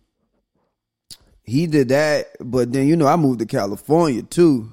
he 1.43 1.67
did 1.67 1.89
that. 1.89 2.35
But 2.39 2.73
then 2.73 2.87
you 2.87 2.95
know 2.95 3.07
I 3.07 3.15
moved 3.15 3.39
to 3.39 3.45
California 3.45 4.23
too, 4.23 4.71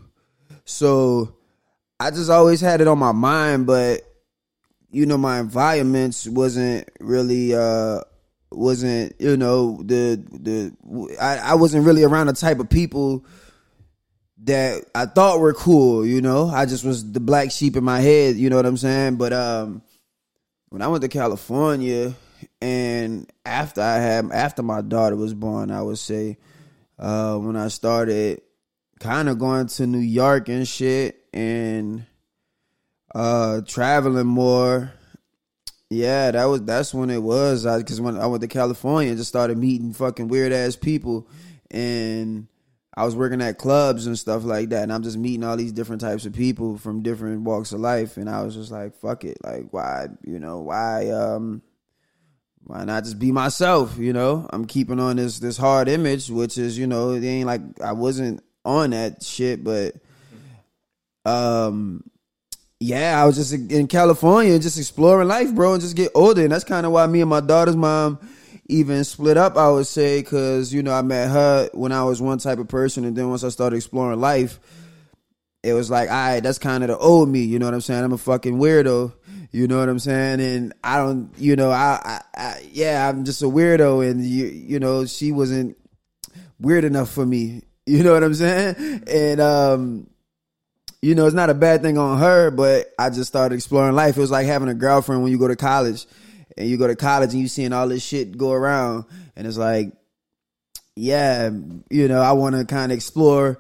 so 0.64 1.36
I 2.00 2.10
just 2.10 2.30
always 2.30 2.62
had 2.62 2.80
it 2.80 2.88
on 2.88 2.98
my 2.98 3.12
mind. 3.12 3.66
But 3.66 4.00
you 4.90 5.04
know 5.04 5.18
my 5.18 5.40
environments 5.40 6.26
wasn't 6.26 6.88
really 7.00 7.54
uh 7.54 8.00
wasn't 8.56 9.14
you 9.18 9.36
know 9.36 9.82
the 9.82 10.22
the 10.32 11.16
I, 11.20 11.38
I 11.38 11.54
wasn't 11.54 11.86
really 11.86 12.04
around 12.04 12.26
the 12.26 12.32
type 12.32 12.58
of 12.58 12.68
people 12.68 13.24
that 14.44 14.84
I 14.94 15.06
thought 15.06 15.38
were 15.38 15.54
cool, 15.54 16.04
you 16.04 16.20
know. 16.20 16.48
I 16.48 16.66
just 16.66 16.84
was 16.84 17.12
the 17.12 17.20
black 17.20 17.50
sheep 17.50 17.76
in 17.76 17.84
my 17.84 18.00
head, 18.00 18.36
you 18.36 18.50
know 18.50 18.56
what 18.56 18.66
I'm 18.66 18.76
saying? 18.76 19.16
But 19.16 19.32
um 19.32 19.82
when 20.68 20.82
I 20.82 20.88
went 20.88 21.02
to 21.02 21.08
California 21.08 22.14
and 22.60 23.30
after 23.44 23.80
I 23.80 23.96
had 23.96 24.30
after 24.32 24.62
my 24.62 24.80
daughter 24.80 25.16
was 25.16 25.34
born, 25.34 25.70
I 25.70 25.82
would 25.82 25.98
say 25.98 26.38
uh 26.98 27.36
when 27.36 27.56
I 27.56 27.68
started 27.68 28.42
kind 28.98 29.28
of 29.28 29.38
going 29.38 29.66
to 29.66 29.86
New 29.86 29.98
York 29.98 30.48
and 30.48 30.66
shit 30.66 31.24
and 31.32 32.04
uh 33.14 33.60
traveling 33.66 34.26
more 34.26 34.92
yeah, 35.93 36.31
that 36.31 36.44
was 36.44 36.62
that's 36.62 36.94
when 36.94 37.10
it 37.10 37.23
was. 37.23 37.66
I 37.66 37.78
Because 37.78 38.01
when 38.01 38.16
I 38.16 38.27
went 38.27 38.40
to 38.40 38.48
California 38.48 39.10
and 39.10 39.19
just 39.19 39.28
started 39.28 39.59
meeting 39.59 39.93
fucking 39.93 40.28
weird 40.28 40.52
ass 40.52 40.74
people, 40.74 41.28
and 41.70 42.48
I 42.94 43.05
was 43.05 43.14
working 43.14 43.43
at 43.43 43.59
clubs 43.59 44.06
and 44.06 44.19
stuff 44.19 44.44
like 44.44 44.70
that, 44.70 44.85
and 44.85 44.93
I'm 44.93 45.02
just 45.02 45.19
meeting 45.19 45.44
all 45.44 45.56
these 45.56 45.73
different 45.73 46.01
types 46.01 46.24
of 46.24 46.32
people 46.32 46.78
from 46.78 47.02
different 47.02 47.43
walks 47.43 47.73
of 47.73 47.81
life, 47.81 48.16
and 48.16 48.31
I 48.31 48.43
was 48.43 48.55
just 48.55 48.70
like, 48.70 48.94
fuck 48.97 49.24
it, 49.24 49.39
like 49.44 49.66
why, 49.70 50.09
you 50.24 50.39
know, 50.39 50.60
why, 50.60 51.10
um, 51.10 51.62
why 52.64 52.85
not 52.85 53.05
just 53.05 53.19
be 53.19 53.31
myself? 53.31 53.98
You 53.98 54.14
know, 54.14 54.48
I'm 54.51 54.64
keeping 54.66 54.98
on 55.01 55.16
this 55.16 55.40
this 55.40 55.59
hard 55.59 55.89
image, 55.89 56.31
which 56.31 56.56
is, 56.56 56.78
you 56.78 56.86
know, 56.86 57.10
it 57.10 57.24
ain't 57.24 57.47
like 57.47 57.60
I 57.82 57.93
wasn't 57.93 58.43
on 58.64 58.90
that 58.90 59.23
shit, 59.23 59.62
but 59.62 59.94
um 61.24 62.02
yeah, 62.82 63.22
I 63.22 63.26
was 63.26 63.36
just 63.36 63.52
in 63.52 63.86
California, 63.86 64.59
just 64.59 64.78
exploring 64.78 65.28
life, 65.28 65.54
bro, 65.54 65.74
and 65.74 65.80
just 65.80 65.96
get 65.96 66.10
older. 66.14 66.42
And 66.42 66.50
that's 66.50 66.64
kind 66.64 66.84
of 66.84 66.92
why 66.92 67.06
me 67.06 67.20
and 67.20 67.30
my 67.30 67.40
daughter's 67.40 67.76
mom 67.76 68.18
even 68.66 69.04
split 69.04 69.36
up. 69.36 69.56
I 69.56 69.70
would 69.70 69.86
say 69.86 70.20
because 70.20 70.74
you 70.74 70.82
know 70.82 70.92
I 70.92 71.02
met 71.02 71.30
her 71.30 71.70
when 71.74 71.92
I 71.92 72.02
was 72.04 72.20
one 72.20 72.38
type 72.38 72.59
of 72.59 72.68
person, 72.68 73.04
and 73.04 73.16
then 73.16 73.30
once 73.30 73.44
I 73.44 73.50
started 73.50 73.76
exploring 73.76 74.20
life, 74.20 74.59
it 75.62 75.74
was 75.74 75.90
like, 75.90 76.10
all 76.10 76.14
right, 76.14 76.42
that's 76.42 76.59
kind 76.59 76.82
of 76.82 76.88
the 76.88 76.98
old 76.98 77.28
me. 77.28 77.42
You 77.42 77.60
know 77.60 77.66
what 77.66 77.74
I'm 77.74 77.80
saying? 77.80 78.02
I'm 78.02 78.12
a 78.12 78.18
fucking 78.18 78.59
weirdo. 78.59 79.12
You 79.52 79.68
know 79.68 79.78
what 79.78 79.88
I'm 79.88 79.98
saying? 79.98 80.40
And 80.40 80.72
I 80.82 80.96
don't, 80.96 81.30
you 81.36 81.56
know, 81.56 81.70
I, 81.70 82.00
I, 82.02 82.20
I 82.34 82.68
yeah, 82.72 83.09
I'm 83.09 83.24
just 83.24 83.42
a 83.42 83.46
weirdo, 83.46 84.10
and 84.10 84.24
you, 84.24 84.46
you 84.46 84.80
know, 84.80 85.06
she 85.06 85.30
wasn't 85.30 85.76
weird 86.59 86.84
enough 86.84 87.10
for 87.10 87.24
me. 87.24 87.62
You 87.84 88.04
know 88.04 88.12
what 88.12 88.22
I'm 88.22 88.32
saying? 88.32 89.02
And 89.09 89.40
um 89.40 90.06
you 91.02 91.16
know, 91.16 91.26
it's 91.26 91.34
not 91.34 91.50
a 91.50 91.54
bad 91.54 91.82
thing 91.82 91.98
on 91.98 92.18
her, 92.18 92.52
but 92.52 92.92
I 92.96 93.10
just 93.10 93.26
started 93.26 93.56
exploring 93.56 93.96
life. 93.96 94.16
It 94.16 94.20
was 94.20 94.30
like 94.30 94.46
having 94.46 94.68
a 94.68 94.74
girlfriend 94.74 95.22
when 95.22 95.32
you 95.32 95.38
go 95.38 95.48
to 95.48 95.56
college 95.56 96.06
and 96.56 96.68
you 96.68 96.76
go 96.76 96.86
to 96.86 96.94
college 96.94 97.32
and 97.32 97.40
you 97.40 97.48
seeing 97.48 97.72
all 97.72 97.88
this 97.88 98.04
shit 98.04 98.38
go 98.38 98.52
around 98.52 99.04
and 99.34 99.44
it's 99.46 99.56
like, 99.56 99.92
yeah, 100.94 101.50
you 101.90 102.06
know, 102.06 102.20
I 102.20 102.32
want 102.32 102.54
to 102.54 102.64
kind 102.64 102.92
of 102.92 102.96
explore 102.96 103.58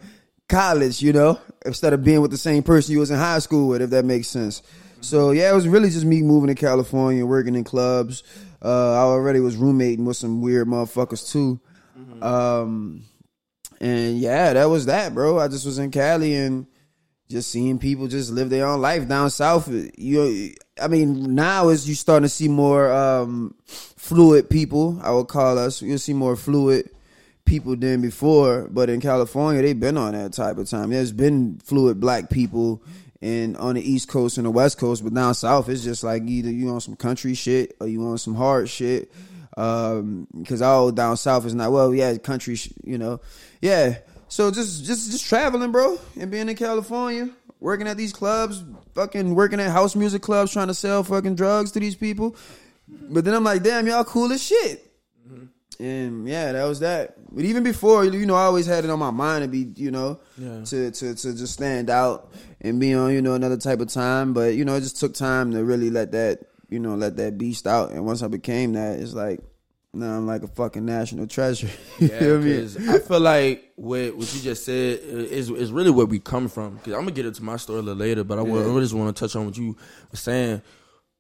college, 0.48 1.02
you 1.02 1.12
know, 1.12 1.40
instead 1.66 1.92
of 1.92 2.04
being 2.04 2.20
with 2.20 2.30
the 2.30 2.38
same 2.38 2.62
person 2.62 2.92
you 2.92 3.00
was 3.00 3.10
in 3.10 3.18
high 3.18 3.40
school 3.40 3.68
with, 3.68 3.82
if 3.82 3.90
that 3.90 4.04
makes 4.04 4.28
sense. 4.28 4.62
So 5.00 5.32
yeah, 5.32 5.50
it 5.50 5.54
was 5.54 5.66
really 5.66 5.90
just 5.90 6.04
me 6.04 6.22
moving 6.22 6.54
to 6.54 6.54
California, 6.54 7.26
working 7.26 7.56
in 7.56 7.64
clubs. 7.64 8.22
Uh, 8.64 8.92
I 8.92 9.00
already 9.00 9.40
was 9.40 9.56
roommating 9.56 10.04
with 10.04 10.16
some 10.16 10.42
weird 10.42 10.68
motherfuckers 10.68 11.32
too. 11.32 11.58
Mm-hmm. 11.98 12.22
Um, 12.22 13.02
and 13.80 14.18
yeah, 14.18 14.52
that 14.52 14.66
was 14.66 14.86
that, 14.86 15.12
bro. 15.12 15.40
I 15.40 15.48
just 15.48 15.66
was 15.66 15.80
in 15.80 15.90
Cali 15.90 16.36
and 16.36 16.66
just 17.28 17.50
seeing 17.50 17.78
people 17.78 18.08
just 18.08 18.30
live 18.30 18.50
their 18.50 18.66
own 18.66 18.80
life 18.80 19.08
down 19.08 19.30
south. 19.30 19.68
You, 19.96 20.54
I 20.80 20.88
mean, 20.88 21.34
now 21.34 21.68
as 21.68 21.88
you 21.88 21.94
starting 21.94 22.24
to 22.24 22.28
see 22.28 22.48
more 22.48 22.92
um, 22.92 23.54
fluid 23.66 24.50
people, 24.50 25.00
I 25.02 25.12
would 25.12 25.28
call 25.28 25.58
us. 25.58 25.80
You'll 25.82 25.98
see 25.98 26.12
more 26.12 26.36
fluid 26.36 26.90
people 27.44 27.76
than 27.76 28.00
before. 28.02 28.68
But 28.70 28.90
in 28.90 29.00
California, 29.00 29.62
they've 29.62 29.78
been 29.78 29.96
on 29.96 30.12
that 30.12 30.32
type 30.32 30.58
of 30.58 30.68
time. 30.68 30.90
There's 30.90 31.12
been 31.12 31.58
fluid 31.64 32.00
black 32.00 32.30
people 32.30 32.82
and 33.22 33.56
on 33.56 33.76
the 33.76 33.88
East 33.88 34.08
Coast 34.08 34.36
and 34.36 34.46
the 34.46 34.50
West 34.50 34.78
Coast, 34.78 35.04
but 35.04 35.14
down 35.14 35.34
south, 35.34 35.68
it's 35.68 35.84
just 35.84 36.02
like 36.02 36.24
either 36.24 36.50
you 36.50 36.66
want 36.66 36.82
some 36.82 36.96
country 36.96 37.34
shit 37.34 37.76
or 37.80 37.86
you 37.86 38.00
want 38.00 38.20
some 38.20 38.34
hard 38.34 38.68
shit. 38.68 39.12
Um, 39.56 40.26
because 40.36 40.60
all 40.62 40.90
down 40.90 41.16
south 41.16 41.46
is 41.46 41.54
not 41.54 41.70
well, 41.72 41.94
yeah, 41.94 42.16
country, 42.16 42.56
sh- 42.56 42.72
you 42.82 42.98
know, 42.98 43.20
yeah. 43.60 43.98
So 44.32 44.50
just 44.50 44.86
just 44.86 45.10
just 45.10 45.26
traveling, 45.26 45.72
bro, 45.72 45.98
and 46.18 46.30
being 46.30 46.48
in 46.48 46.56
California, 46.56 47.28
working 47.60 47.86
at 47.86 47.98
these 47.98 48.14
clubs, 48.14 48.64
fucking 48.94 49.34
working 49.34 49.60
at 49.60 49.70
house 49.70 49.94
music 49.94 50.22
clubs, 50.22 50.50
trying 50.50 50.68
to 50.68 50.74
sell 50.74 51.04
fucking 51.04 51.34
drugs 51.34 51.70
to 51.72 51.80
these 51.80 51.94
people. 51.94 52.34
But 52.88 53.26
then 53.26 53.34
I'm 53.34 53.44
like, 53.44 53.62
damn, 53.62 53.86
y'all 53.86 54.04
cool 54.04 54.32
as 54.32 54.42
shit. 54.42 54.90
Mm-hmm. 55.28 55.84
And 55.84 56.26
yeah, 56.26 56.52
that 56.52 56.64
was 56.64 56.80
that. 56.80 57.16
But 57.30 57.44
even 57.44 57.62
before, 57.62 58.06
you 58.06 58.24
know, 58.24 58.34
I 58.34 58.44
always 58.44 58.64
had 58.64 58.84
it 58.84 58.90
on 58.90 58.98
my 58.98 59.10
mind 59.10 59.42
to 59.42 59.48
be, 59.48 59.70
you 59.76 59.90
know, 59.90 60.18
yeah. 60.38 60.64
to, 60.64 60.90
to 60.90 61.14
to 61.14 61.34
just 61.34 61.52
stand 61.52 61.90
out 61.90 62.32
and 62.62 62.80
be 62.80 62.94
on, 62.94 63.12
you 63.12 63.20
know, 63.20 63.34
another 63.34 63.58
type 63.58 63.80
of 63.80 63.88
time. 63.88 64.32
But 64.32 64.54
you 64.54 64.64
know, 64.64 64.76
it 64.76 64.80
just 64.80 64.98
took 64.98 65.12
time 65.12 65.50
to 65.50 65.62
really 65.62 65.90
let 65.90 66.12
that, 66.12 66.46
you 66.70 66.78
know, 66.78 66.94
let 66.94 67.18
that 67.18 67.36
beast 67.36 67.66
out. 67.66 67.90
And 67.90 68.06
once 68.06 68.22
I 68.22 68.28
became 68.28 68.72
that, 68.72 68.98
it's 68.98 69.12
like 69.12 69.40
now 69.94 70.16
I'm 70.16 70.26
like 70.26 70.42
a 70.42 70.48
fucking 70.48 70.84
national 70.84 71.26
treasure. 71.26 71.68
yeah, 71.98 72.18
I, 72.18 72.22
mean? 72.38 72.68
I 72.88 72.98
feel 72.98 73.20
like 73.20 73.72
what 73.76 74.16
what 74.16 74.34
you 74.34 74.40
just 74.40 74.64
said 74.64 75.00
is 75.00 75.50
is 75.50 75.70
really 75.70 75.90
where 75.90 76.06
we 76.06 76.18
come 76.18 76.48
from. 76.48 76.76
Because 76.76 76.94
I'm 76.94 77.00
gonna 77.00 77.12
get 77.12 77.26
into 77.26 77.42
my 77.42 77.56
story 77.56 77.80
a 77.80 77.82
little 77.82 78.00
later, 78.00 78.24
but 78.24 78.38
I, 78.38 78.42
yeah. 78.42 78.74
I 78.74 78.80
just 78.80 78.94
want 78.94 79.14
to 79.14 79.20
touch 79.20 79.36
on 79.36 79.46
what 79.46 79.56
you 79.56 79.76
were 80.10 80.16
saying. 80.16 80.62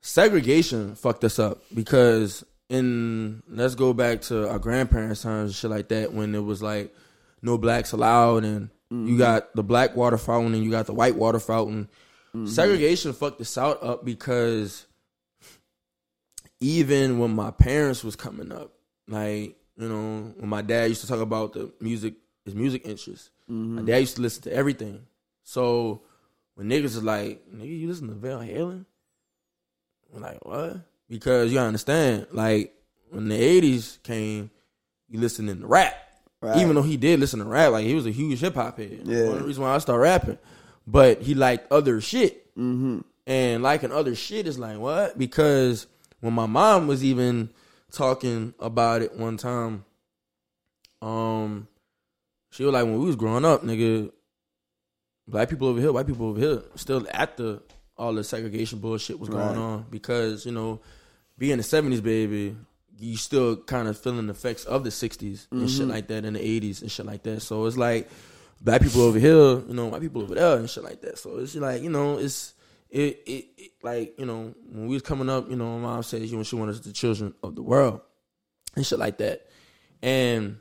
Segregation 0.00 0.94
fucked 0.94 1.22
us 1.24 1.38
up 1.38 1.62
because 1.74 2.44
in 2.68 3.42
let's 3.46 3.74
go 3.74 3.92
back 3.92 4.22
to 4.22 4.48
our 4.48 4.58
grandparents' 4.58 5.22
times 5.22 5.50
and 5.50 5.54
shit 5.54 5.70
like 5.70 5.88
that 5.88 6.12
when 6.12 6.34
it 6.34 6.42
was 6.42 6.62
like 6.62 6.94
no 7.42 7.58
blacks 7.58 7.92
allowed 7.92 8.44
and 8.44 8.70
mm-hmm. 8.90 9.06
you 9.06 9.18
got 9.18 9.54
the 9.54 9.62
black 9.62 9.94
water 9.94 10.16
fountain 10.16 10.54
and 10.54 10.64
you 10.64 10.70
got 10.70 10.86
the 10.86 10.94
white 10.94 11.14
water 11.14 11.38
fountain. 11.38 11.88
Mm-hmm. 12.34 12.46
Segregation 12.46 13.12
fucked 13.12 13.38
the 13.38 13.44
South 13.44 13.82
up 13.82 14.04
because 14.04 14.86
even 16.62 17.18
when 17.18 17.34
my 17.34 17.50
parents 17.50 18.04
was 18.04 18.14
coming 18.14 18.52
up, 18.52 18.72
like 19.08 19.56
you 19.76 19.88
know, 19.88 20.32
when 20.36 20.48
my 20.48 20.62
dad 20.62 20.88
used 20.88 21.00
to 21.00 21.08
talk 21.08 21.20
about 21.20 21.52
the 21.54 21.72
music, 21.80 22.14
his 22.44 22.54
music 22.54 22.82
interests, 22.84 23.30
mm-hmm. 23.50 23.76
my 23.76 23.82
dad 23.82 23.98
used 23.98 24.16
to 24.16 24.22
listen 24.22 24.44
to 24.44 24.52
everything. 24.52 25.04
So 25.42 26.02
when 26.54 26.68
niggas 26.68 26.84
is 26.84 27.02
like, 27.02 27.42
nigga, 27.52 27.78
you 27.78 27.88
listen 27.88 28.06
to 28.08 28.14
Van 28.14 28.38
Halen? 28.38 28.84
I'm 30.14 30.22
like, 30.22 30.44
what? 30.44 30.76
Because 31.08 31.52
you 31.52 31.58
understand, 31.58 32.28
like 32.30 32.72
when 33.10 33.28
the 33.28 33.38
'80s 33.38 34.00
came, 34.04 34.50
you 35.08 35.18
listening 35.18 35.60
to 35.60 35.66
rap. 35.66 35.96
Right. 36.40 36.58
Even 36.58 36.76
though 36.76 36.82
he 36.82 36.96
did 36.96 37.18
listen 37.18 37.40
to 37.40 37.44
rap, 37.44 37.72
like 37.72 37.86
he 37.86 37.94
was 37.94 38.06
a 38.06 38.10
huge 38.12 38.40
hip 38.40 38.54
hop 38.54 38.78
head. 38.78 39.00
Yeah. 39.04 39.24
One 39.24 39.32
of 39.32 39.38
the 39.40 39.46
reasons 39.46 39.58
why 39.58 39.74
I 39.74 39.78
started 39.78 40.00
rapping, 40.00 40.38
but 40.86 41.22
he 41.22 41.34
liked 41.34 41.72
other 41.72 42.00
shit. 42.00 42.54
Mm-hmm. 42.56 43.00
And 43.26 43.62
liking 43.62 43.92
other 43.92 44.14
shit 44.14 44.46
is 44.46 44.58
like 44.58 44.78
what? 44.78 45.18
Because 45.18 45.86
when 46.22 46.32
my 46.32 46.46
mom 46.46 46.86
was 46.86 47.02
even 47.04 47.50
talking 47.90 48.54
about 48.60 49.02
it 49.02 49.16
one 49.16 49.36
time, 49.36 49.84
um, 51.02 51.66
she 52.50 52.62
was 52.62 52.72
like, 52.72 52.84
when 52.84 52.98
we 52.98 53.06
was 53.06 53.16
growing 53.16 53.44
up, 53.44 53.62
nigga, 53.62 54.10
black 55.26 55.50
people 55.50 55.66
over 55.66 55.80
here, 55.80 55.92
white 55.92 56.06
people 56.06 56.28
over 56.28 56.38
here, 56.38 56.62
still 56.76 57.04
after 57.12 57.58
all 57.96 58.14
the 58.14 58.22
segregation 58.22 58.78
bullshit 58.78 59.18
was 59.18 59.28
going 59.28 59.48
right. 59.48 59.56
on 59.56 59.86
because 59.90 60.46
you 60.46 60.52
know, 60.52 60.80
being 61.36 61.56
the 61.56 61.64
seventies, 61.64 62.00
baby, 62.00 62.54
you 63.00 63.16
still 63.16 63.56
kind 63.56 63.88
of 63.88 63.98
feeling 63.98 64.28
the 64.28 64.32
effects 64.32 64.64
of 64.64 64.84
the 64.84 64.90
60s 64.90 65.18
mm-hmm. 65.18 65.58
and 65.58 65.70
shit 65.70 65.80
mm-hmm. 65.80 65.90
like 65.90 66.06
that, 66.06 66.24
in 66.24 66.34
the 66.34 66.40
eighties 66.40 66.82
and 66.82 66.90
shit 66.90 67.04
like 67.04 67.24
that. 67.24 67.40
So 67.40 67.66
it's 67.66 67.76
like 67.76 68.08
black 68.60 68.80
people 68.80 69.02
over 69.02 69.18
here, 69.18 69.58
you 69.58 69.74
know, 69.74 69.86
white 69.86 70.02
people 70.02 70.22
over 70.22 70.36
there 70.36 70.56
and 70.56 70.70
shit 70.70 70.84
like 70.84 71.00
that. 71.00 71.18
So 71.18 71.38
it's 71.38 71.56
like 71.56 71.82
you 71.82 71.90
know, 71.90 72.18
it's 72.18 72.54
it, 72.92 73.22
it, 73.26 73.44
it, 73.56 73.70
like 73.82 74.14
you 74.18 74.26
know 74.26 74.54
when 74.66 74.86
we 74.86 74.94
was 74.94 75.02
coming 75.02 75.30
up, 75.30 75.48
you 75.48 75.56
know, 75.56 75.78
my 75.78 75.94
mom 75.94 76.02
says 76.02 76.30
you 76.30 76.36
know 76.36 76.44
she 76.44 76.56
wanted 76.56 76.74
us 76.74 76.80
the 76.80 76.92
children 76.92 77.34
of 77.42 77.56
the 77.56 77.62
world 77.62 78.02
and 78.76 78.86
shit 78.86 78.98
like 78.98 79.18
that, 79.18 79.48
and 80.02 80.58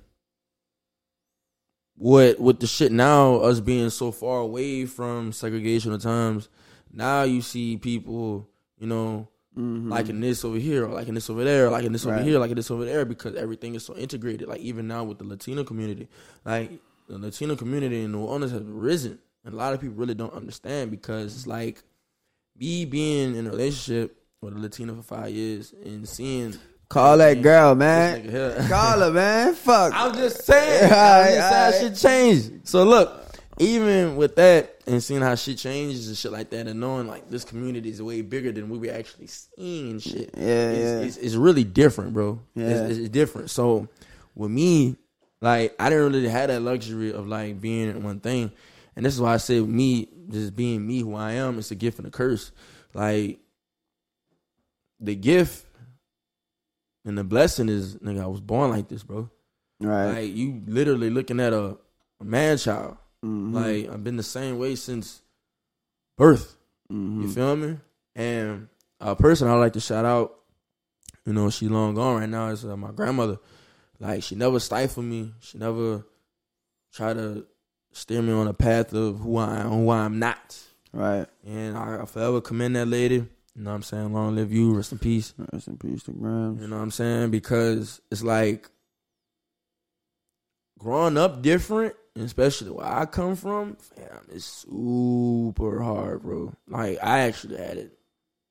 what 1.96 2.40
with 2.40 2.62
the 2.62 2.68
shit 2.68 2.92
now 2.92 3.36
us 3.36 3.60
being 3.60 3.90
so 3.90 4.12
far 4.12 4.40
away 4.40 4.86
from 4.86 5.34
segregation 5.34 5.92
of 5.92 6.02
times, 6.02 6.48
now 6.92 7.24
you 7.24 7.42
see 7.42 7.78
people, 7.78 8.50
you 8.80 8.88
know. 8.88 9.28
Mm-hmm. 9.58 9.90
Liking 9.90 10.22
this 10.22 10.46
over 10.46 10.58
here, 10.58 10.86
or 10.86 10.94
liking 10.94 11.14
this 11.14 11.30
over 11.30 11.44
there, 11.44 11.68
or 11.68 11.72
liking 11.72 11.92
this 11.92 12.06
right. 12.06 12.16
over 12.16 12.24
here, 12.24 12.40
liking 12.40 12.56
this 12.56 12.72
over 12.72 12.86
there, 12.86 13.04
because 13.04 13.36
everything 13.36 13.76
is 13.76 13.84
so 13.84 13.94
integrated. 13.98 14.48
Like 14.48 14.62
even 14.62 14.88
now 14.88 15.04
with 15.04 15.18
the 15.18 15.26
Latino 15.26 15.66
community, 15.66 16.08
like 16.46 16.72
the 17.10 17.18
Latino 17.18 17.58
community 17.58 18.06
in 18.06 18.14
New 18.14 18.20
Orleans 18.20 18.54
has 18.54 18.64
risen. 18.64 19.20
And 19.44 19.54
a 19.54 19.58
lot 19.58 19.74
of 19.74 19.82
people 19.82 19.98
really 19.98 20.14
don't 20.14 20.34
understand 20.34 20.90
because 20.90 21.36
it's 21.36 21.48
like 21.48 21.84
me 22.62 22.86
being 22.86 23.36
in 23.36 23.48
a 23.48 23.50
relationship 23.50 24.16
with 24.42 24.56
a 24.56 24.60
Latina 24.60 24.94
for 24.94 25.02
five 25.02 25.32
years 25.32 25.74
and 25.84 26.08
seeing 26.08 26.54
Call 26.90 27.20
that 27.20 27.42
girl, 27.42 27.74
man. 27.74 28.68
Call 28.68 29.00
her, 29.00 29.12
man. 29.12 29.54
Fuck. 29.56 29.94
I'm 29.96 30.14
just 30.14 30.44
saying. 30.44 30.84
I'm 30.92 30.98
Alright, 30.98 31.36
just 31.36 31.50
saying 31.50 31.64
alright. 31.64 31.82
shit 31.82 31.96
changed. 31.96 32.68
So 32.68 32.84
look, 32.84 33.24
even 33.60 34.18
with 34.18 34.36
that 34.36 34.76
and 34.86 35.02
seeing 35.02 35.22
how 35.22 35.36
shit 35.36 35.58
changes 35.58 36.10
and 36.10 36.18
shit 36.18 36.34
like 36.34 36.50
that, 36.50 36.68
and 36.68 36.82
knowing 36.82 37.08
like 37.08 37.30
this 37.30 37.46
community 37.46 37.90
is 37.90 38.02
way 38.02 38.22
bigger 38.22 38.52
than 38.52 38.68
we 38.68 38.78
were 38.78 38.94
actually 38.94 39.28
seeing 39.28 40.00
shit. 40.00 40.32
Yeah, 40.36 40.44
it's, 40.44 40.80
yeah. 40.80 41.00
It's, 41.00 41.18
it's 41.18 41.36
really 41.36 41.64
different, 41.64 42.12
bro. 42.12 42.42
Yeah. 42.56 42.66
It's, 42.68 42.98
it's 42.98 43.10
different. 43.10 43.52
So 43.52 43.88
with 44.36 44.52
me, 44.52 44.98
like 45.40 45.74
I 45.80 45.90
didn't 45.90 46.12
really 46.12 46.28
have 46.28 46.50
that 46.50 46.62
luxury 46.62 47.14
of 47.14 47.26
like 47.26 47.62
being 47.62 47.90
in 47.90 48.04
one 48.04 48.20
thing, 48.20 48.52
and 49.02 49.06
this 49.08 49.16
is 49.16 49.20
why 49.20 49.34
I 49.34 49.38
say 49.38 49.60
me 49.60 50.08
just 50.30 50.56
being 50.56 50.86
me 50.86 51.00
who 51.00 51.16
I 51.16 51.32
am, 51.32 51.58
it's 51.58 51.72
a 51.72 51.76
gift 51.76 51.98
and 51.98 52.08
a 52.08 52.12
curse. 52.12 52.52
Like 52.94 53.40
the 55.00 55.16
gift 55.16 55.66
and 57.04 57.18
the 57.18 57.24
blessing 57.24 57.68
is, 57.68 57.96
nigga, 57.96 58.22
I 58.22 58.28
was 58.28 58.42
born 58.42 58.70
like 58.70 58.90
this, 58.90 59.02
bro. 59.02 59.28
right. 59.80 60.12
Like 60.12 60.36
you 60.36 60.62
literally 60.68 61.10
looking 61.10 61.40
at 61.40 61.52
a, 61.52 61.78
a 62.20 62.24
man 62.24 62.58
child. 62.60 62.98
Mhm. 63.26 63.54
Like 63.56 63.92
I've 63.92 64.04
been 64.04 64.18
the 64.18 64.24
same 64.24 64.60
way 64.60 64.76
since 64.76 65.24
birth. 66.16 66.56
Mhm. 66.92 67.24
You 67.24 67.28
feel 67.30 67.56
me? 67.56 67.78
And 68.16 68.68
a 69.00 69.16
person 69.16 69.48
I 69.48 69.56
like 69.56 69.74
to 69.74 69.80
shout 69.80 70.06
out, 70.06 70.36
you 71.26 71.34
know, 71.34 71.50
she 71.50 71.68
long 71.70 71.96
gone 71.96 72.20
right 72.20 72.30
now 72.30 72.50
is 72.50 72.64
uh, 72.64 72.78
my 72.78 72.92
grandmother. 72.92 73.40
Like 74.00 74.22
she 74.22 74.36
never 74.36 74.60
stifled 74.60 75.08
me. 75.08 75.34
She 75.40 75.58
never 75.58 76.06
tried 76.94 77.14
to 77.18 77.48
steer 77.92 78.22
me 78.22 78.34
on 78.34 78.48
a 78.48 78.54
path 78.54 78.94
of 78.94 79.20
who 79.20 79.38
I 79.38 79.60
am, 79.60 79.70
who 79.70 79.90
I'm 79.92 80.20
not. 80.20 80.60
Right. 80.94 81.26
And 81.46 81.78
I, 81.78 82.02
I 82.02 82.06
forever 82.06 82.42
commend 82.42 82.76
that 82.76 82.88
lady. 82.88 83.16
You 83.16 83.64
know 83.64 83.72
what 83.72 83.78
I'm 83.78 83.84
saying? 83.84 84.14
Long 84.14 84.36
live 84.36 84.52
you, 84.52 84.74
rest 84.74 84.92
in 84.92 85.00
peace. 85.00 85.34
Rest 85.52 85.68
in 85.68 85.78
peace 85.78 86.04
to 86.04 86.12
Grams. 86.12 86.62
You 86.62 86.68
know 86.68 86.78
what 86.78 86.84
I'm 86.84 86.92
saying? 86.92 87.32
Because 87.32 88.02
it's 88.10 88.24
like 88.24 88.70
growing 90.80 91.18
up 91.18 91.42
different, 91.42 91.96
especially 92.16 92.72
where 92.72 92.88
I 92.88 93.06
come 93.06 93.36
from, 93.36 93.76
fam, 93.76 94.26
it's 94.32 94.46
super 94.46 95.82
hard, 95.82 96.24
bro. 96.24 96.54
Like 96.68 96.98
I 97.04 97.20
actually 97.20 97.58
had 97.58 97.78
it 97.78 97.98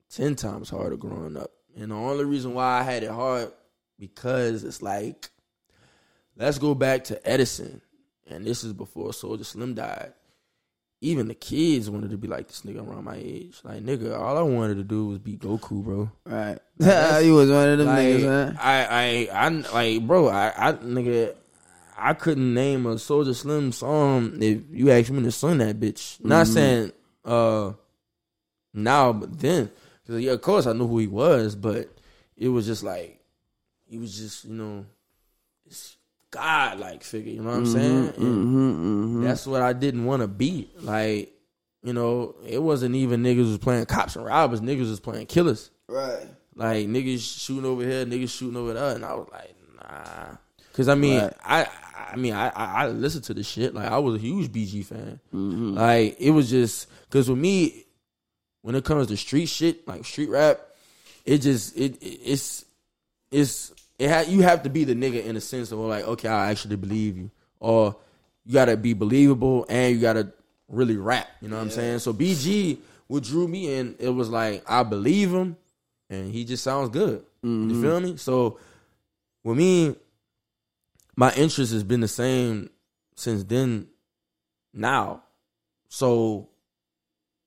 ten 0.09 0.35
times 0.35 0.69
harder 0.69 0.97
growing 0.97 1.35
up. 1.35 1.51
And 1.75 1.91
the 1.91 1.95
only 1.95 2.25
reason 2.25 2.53
why 2.53 2.79
I 2.79 2.83
had 2.83 3.03
it 3.03 3.11
hard 3.11 3.51
because 3.97 4.63
it's 4.63 4.81
like 4.81 5.29
let's 6.35 6.57
go 6.57 6.75
back 6.75 7.05
to 7.05 7.29
Edison. 7.29 7.81
And 8.29 8.45
this 8.45 8.63
is 8.63 8.73
before 8.73 9.09
Soulja 9.09 9.45
Slim 9.45 9.73
died. 9.73 10.13
Even 11.03 11.27
the 11.27 11.33
kids 11.33 11.89
wanted 11.89 12.11
to 12.11 12.17
be 12.17 12.27
like 12.27 12.47
this 12.47 12.61
nigga 12.61 12.87
around 12.87 13.03
my 13.05 13.15
age. 13.15 13.59
Like 13.63 13.81
nigga, 13.83 14.17
all 14.19 14.37
I 14.37 14.41
wanted 14.43 14.75
to 14.75 14.83
do 14.83 15.07
was 15.07 15.17
be 15.19 15.35
Goku, 15.35 15.83
bro. 15.83 16.11
Right. 16.25 16.59
that's- 16.77 17.25
you 17.25 17.33
was 17.33 17.49
one 17.49 17.69
of 17.69 17.77
them 17.79 17.87
Like, 17.87 18.05
niggas, 18.05 18.25
man. 18.25 18.57
I, 18.61 19.27
I, 19.31 19.45
I, 19.45 19.47
like, 19.49 20.07
bro, 20.07 20.27
I, 20.27 20.53
I, 20.55 20.73
nigga, 20.73 21.35
I 21.97 22.13
couldn't 22.13 22.53
name 22.53 22.85
a 22.85 22.95
Soulja 22.95 23.35
Slim 23.35 23.71
song 23.71 24.37
if 24.41 24.61
you 24.71 24.91
asked 24.91 25.09
me 25.11 25.23
to 25.23 25.31
sing 25.31 25.57
that 25.57 25.79
bitch. 25.79 26.23
Not 26.23 26.45
Mhm. 26.45 26.53
saying 26.53 26.91
uh 27.25 27.73
now, 28.73 29.11
but 29.13 29.37
then, 29.39 29.69
because 30.05 30.21
yeah, 30.21 30.31
of 30.31 30.41
course 30.41 30.65
I 30.67 30.73
knew 30.73 30.87
who 30.87 30.99
he 30.99 31.07
was, 31.07 31.55
but 31.55 31.89
it 32.37 32.47
was 32.49 32.65
just 32.67 32.83
like 32.83 33.19
he 33.87 33.97
was 33.97 34.15
just 34.17 34.45
you 34.45 34.53
know 34.53 34.85
this 36.31 36.41
God 36.41 36.79
like 36.79 37.03
figure. 37.03 37.33
You 37.33 37.41
know 37.41 37.49
what 37.49 37.57
I'm 37.57 37.65
saying? 37.65 38.07
Mm-hmm, 38.09 38.23
mm-hmm. 38.23 39.23
That's 39.23 39.45
what 39.47 39.61
I 39.61 39.73
didn't 39.73 40.05
want 40.05 40.21
to 40.21 40.27
be. 40.27 40.69
Like, 40.79 41.33
you 41.83 41.93
know, 41.93 42.35
it 42.47 42.61
wasn't 42.61 42.95
even 42.95 43.23
niggas 43.23 43.49
was 43.49 43.57
playing 43.57 43.85
cops 43.85 44.15
and 44.15 44.25
robbers. 44.25 44.61
Niggas 44.61 44.89
was 44.89 44.99
playing 44.99 45.27
killers. 45.27 45.71
right. 45.87 46.27
Like 46.53 46.87
niggas 46.87 47.39
shooting 47.39 47.65
over 47.65 47.81
here, 47.81 48.05
niggas 48.05 48.29
shooting 48.29 48.57
over 48.57 48.73
there, 48.73 48.95
and 48.95 49.05
I 49.05 49.13
was 49.13 49.27
like, 49.31 49.55
nah. 49.77 50.35
Cause 50.73 50.89
I 50.89 50.95
mean, 50.95 51.21
Right. 51.21 51.33
I, 51.43 51.67
I 52.11 52.15
mean, 52.17 52.33
I, 52.33 52.49
I, 52.49 52.83
I 52.83 52.87
listened 52.89 53.23
to 53.25 53.33
the 53.33 53.43
shit. 53.43 53.73
Like 53.73 53.89
I 53.89 53.97
was 53.99 54.15
a 54.15 54.19
huge 54.19 54.51
BG 54.51 54.85
fan. 54.85 55.19
Mm-hmm. 55.33 55.75
Like 55.75 56.17
it 56.19 56.31
was 56.31 56.49
just 56.49 56.87
cause 57.09 57.29
with 57.29 57.39
me, 57.39 57.85
when 58.63 58.75
it 58.75 58.83
comes 58.83 59.07
to 59.07 59.17
street 59.17 59.47
shit, 59.47 59.87
like 59.87 60.03
street 60.05 60.29
rap, 60.29 60.59
it 61.25 61.37
just 61.39 61.75
it, 61.77 61.95
it 62.03 62.19
it's 62.23 62.65
it's 63.31 63.71
it 64.01 64.09
ha- 64.09 64.25
you 64.27 64.41
have 64.41 64.63
to 64.63 64.69
be 64.69 64.83
the 64.83 64.95
nigga 64.95 65.23
in 65.23 65.35
a 65.35 65.41
sense 65.41 65.71
of 65.71 65.77
like, 65.77 66.03
okay, 66.03 66.27
I 66.27 66.49
actually 66.49 66.75
believe 66.75 67.17
you, 67.17 67.29
or 67.59 67.95
you 68.43 68.53
gotta 68.53 68.75
be 68.75 68.93
believable 68.93 69.63
and 69.69 69.93
you 69.93 70.01
gotta 70.01 70.33
really 70.67 70.97
rap. 70.97 71.27
You 71.39 71.49
know 71.49 71.57
what 71.57 71.61
I'm 71.61 71.69
saying? 71.69 71.99
So 71.99 72.11
BG, 72.11 72.79
what 73.05 73.21
drew 73.21 73.47
me 73.47 73.75
in, 73.75 73.95
it 73.99 74.09
was 74.09 74.27
like 74.27 74.63
I 74.67 74.81
believe 74.81 75.31
him, 75.31 75.55
and 76.09 76.33
he 76.33 76.45
just 76.45 76.63
sounds 76.63 76.89
good. 76.89 77.23
You 77.43 77.49
mm-hmm. 77.49 77.81
feel 77.83 77.99
me? 77.99 78.17
So 78.17 78.57
with 79.43 79.55
me, 79.55 79.95
my 81.15 81.31
interest 81.35 81.71
has 81.71 81.83
been 81.83 82.01
the 82.01 82.07
same 82.07 82.71
since 83.15 83.43
then. 83.43 83.87
Now, 84.73 85.21
so 85.89 86.49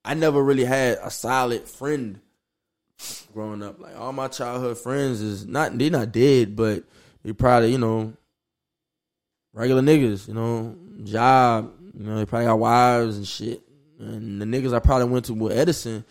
I 0.05 0.13
never 0.13 0.41
really 0.41 0.63
had 0.63 0.99
a 1.03 1.11
solid 1.11 1.67
friend 1.67 2.21
growing 3.33 3.61
up. 3.63 3.79
Like 3.79 3.97
all 3.97 4.13
my 4.13 4.27
childhood 4.27 4.77
friends 4.77 5.21
is 5.21 5.45
not 5.45 5.77
they 5.77 5.89
not 5.89 6.11
dead, 6.11 6.55
but 6.55 6.83
they 7.23 7.33
probably 7.33 7.71
you 7.71 7.77
know 7.77 8.13
regular 9.53 9.81
niggas. 9.81 10.27
You 10.27 10.33
know, 10.33 10.75
job. 11.03 11.73
You 11.97 12.05
know, 12.05 12.17
they 12.17 12.25
probably 12.25 12.47
got 12.47 12.59
wives 12.59 13.17
and 13.17 13.27
shit. 13.27 13.61
And 13.99 14.41
the 14.41 14.45
niggas 14.45 14.73
I 14.73 14.79
probably 14.79 15.07
went 15.07 15.25
to 15.25 15.33
with 15.33 15.57
Edison. 15.57 16.03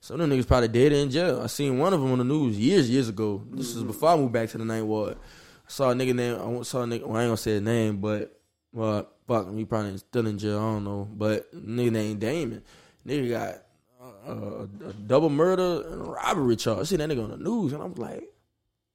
Some 0.00 0.20
of 0.20 0.28
them 0.28 0.36
niggas 0.36 0.46
probably 0.46 0.68
dead 0.68 0.92
in 0.92 1.10
jail. 1.10 1.40
I 1.42 1.46
seen 1.46 1.78
one 1.78 1.92
of 1.92 2.00
them 2.00 2.12
on 2.12 2.18
the 2.18 2.24
news 2.24 2.58
years, 2.58 2.90
years 2.90 3.08
ago. 3.08 3.42
This 3.50 3.68
is 3.68 3.78
mm-hmm. 3.78 3.88
before 3.88 4.10
I 4.10 4.16
moved 4.16 4.32
back 4.32 4.48
to 4.50 4.58
the 4.58 4.64
ninth 4.64 4.86
ward. 4.86 5.16
I 5.16 5.70
saw 5.70 5.90
a 5.90 5.94
nigga 5.94 6.14
name. 6.14 6.34
I 6.34 6.62
saw 6.62 6.82
a 6.82 6.86
nigga. 6.86 7.06
Well, 7.06 7.16
I 7.16 7.22
ain't 7.22 7.28
gonna 7.28 7.36
say 7.36 7.52
his 7.52 7.62
name, 7.62 7.98
but 7.98 8.36
well, 8.72 9.08
fuck. 9.28 9.52
He 9.54 9.64
probably 9.64 9.98
still 9.98 10.26
in 10.26 10.38
jail. 10.38 10.58
I 10.58 10.62
don't 10.62 10.84
know. 10.84 11.08
But 11.12 11.54
nigga 11.54 11.92
named 11.92 12.20
Damon. 12.20 12.62
Nigga 13.06 13.30
got 13.30 13.61
a, 14.26 14.68
a, 14.88 14.92
double 14.92 15.30
murder 15.30 15.86
and 15.88 16.06
robbery 16.06 16.56
charge. 16.56 16.78
I 16.80 16.82
see 16.84 16.96
that 16.96 17.08
nigga 17.08 17.24
on 17.24 17.30
the 17.30 17.36
news, 17.36 17.72
and 17.72 17.82
I 17.82 17.86
was 17.86 17.98
like, 17.98 18.24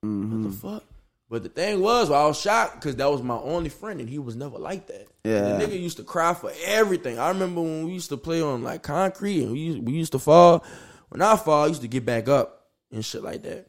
Mm-hmm. 0.05 0.43
what 0.43 0.51
the 0.51 0.57
fuck? 0.57 0.83
But 1.29 1.43
the 1.43 1.49
thing 1.49 1.81
was, 1.81 2.09
I 2.09 2.25
was 2.25 2.39
shocked 2.39 2.75
because 2.75 2.95
that 2.95 3.09
was 3.11 3.21
my 3.21 3.35
only 3.35 3.69
friend, 3.69 3.99
and 3.99 4.07
he 4.09 4.19
was 4.19 4.35
never 4.35 4.57
like 4.57 4.87
that. 4.87 5.07
Yeah. 5.25 5.57
the 5.57 5.65
nigga 5.65 5.79
used 5.79 5.97
to 5.97 6.03
cry 6.03 6.33
for 6.33 6.51
everything. 6.65 7.19
I 7.19 7.29
remember 7.29 7.61
when 7.61 7.85
we 7.85 7.91
used 7.93 8.09
to 8.09 8.17
play 8.17 8.41
on 8.41 8.63
like 8.63 8.83
concrete, 8.83 9.43
and 9.43 9.51
we 9.51 9.59
used, 9.59 9.79
we 9.85 9.93
used 9.93 10.11
to 10.13 10.19
fall. 10.19 10.63
When 11.09 11.21
I 11.21 11.35
fall, 11.35 11.63
I 11.65 11.67
used 11.67 11.81
to 11.81 11.87
get 11.87 12.05
back 12.05 12.29
up 12.29 12.67
and 12.91 13.03
shit 13.03 13.23
like 13.23 13.43
that. 13.43 13.67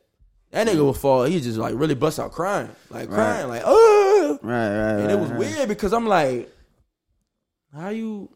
That 0.51 0.67
nigga 0.69 0.85
would 0.87 0.97
fall. 0.97 1.25
He 1.25 1.41
just 1.41 1.59
like 1.59 1.75
really 1.75 1.95
bust 1.95 2.21
out 2.21 2.33
crying, 2.33 2.71
like 2.91 3.09
crying, 3.11 3.49
like 3.49 3.63
oh. 3.65 4.39
Right, 4.43 4.69
right, 4.69 4.91
And 4.93 5.03
right. 5.07 5.11
it 5.11 5.19
was 5.19 5.31
right. 5.31 5.39
weird 5.39 5.69
because 5.69 5.93
I'm 5.93 6.07
like, 6.07 6.49
how 7.75 7.89
you 7.89 8.31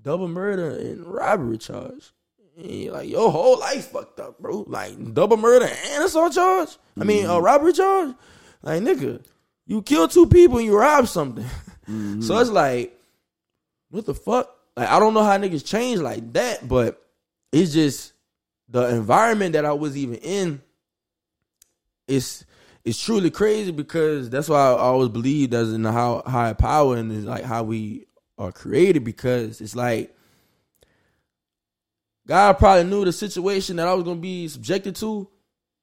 double 0.00 0.28
murder 0.28 0.70
and 0.70 1.04
robbery 1.06 1.58
charge? 1.58 2.12
Like 2.56 3.08
your 3.08 3.30
whole 3.30 3.58
life 3.58 3.90
fucked 3.90 4.20
up, 4.20 4.38
bro. 4.38 4.64
Like 4.66 5.14
double 5.14 5.36
murder 5.36 5.66
and 5.66 6.04
assault 6.04 6.34
charge. 6.34 6.76
I 6.98 7.04
mean, 7.04 7.24
a 7.24 7.28
mm-hmm. 7.28 7.44
robbery 7.44 7.72
charge. 7.72 8.14
Like 8.62 8.82
nigga, 8.82 9.24
you 9.66 9.82
kill 9.82 10.08
two 10.08 10.26
people 10.26 10.58
and 10.58 10.66
you 10.66 10.78
rob 10.78 11.08
something. 11.08 11.44
so 11.86 11.88
it's 11.88 12.28
mm-hmm. 12.28 12.54
like, 12.54 13.00
what 13.90 14.06
the 14.06 14.14
fuck? 14.14 14.54
Like 14.76 14.88
I 14.88 14.98
don't 14.98 15.14
know 15.14 15.24
how 15.24 15.38
niggas 15.38 15.64
change 15.64 16.00
like 16.00 16.32
that, 16.34 16.66
but 16.66 17.02
it's 17.52 17.72
just 17.72 18.12
the 18.68 18.88
environment 18.88 19.54
that 19.54 19.64
I 19.64 19.72
was 19.72 19.96
even 19.96 20.16
in. 20.16 20.62
It's 22.06 22.44
it's 22.84 23.02
truly 23.02 23.30
crazy 23.30 23.70
because 23.70 24.28
that's 24.28 24.48
why 24.48 24.58
I 24.58 24.78
always 24.78 25.08
believe 25.08 25.50
that's 25.50 25.70
in 25.70 25.82
the 25.82 25.92
how 25.92 26.22
higher 26.26 26.54
power 26.54 26.96
and 26.96 27.12
is 27.12 27.24
like 27.24 27.44
how 27.44 27.62
we 27.62 28.06
are 28.38 28.52
created 28.52 29.04
because 29.04 29.60
it's 29.60 29.76
like 29.76 30.14
God 32.26 32.54
probably 32.54 32.84
knew 32.84 33.04
the 33.04 33.12
situation 33.12 33.76
that 33.76 33.88
I 33.88 33.94
was 33.94 34.04
gonna 34.04 34.20
be 34.20 34.48
subjected 34.48 34.96
to, 34.96 35.28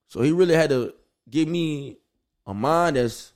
so 0.08 0.22
He 0.22 0.32
really 0.32 0.56
had 0.56 0.70
to 0.70 0.94
give 1.30 1.48
me 1.48 1.98
a 2.46 2.54
mind 2.54 2.96
that's 2.96 3.34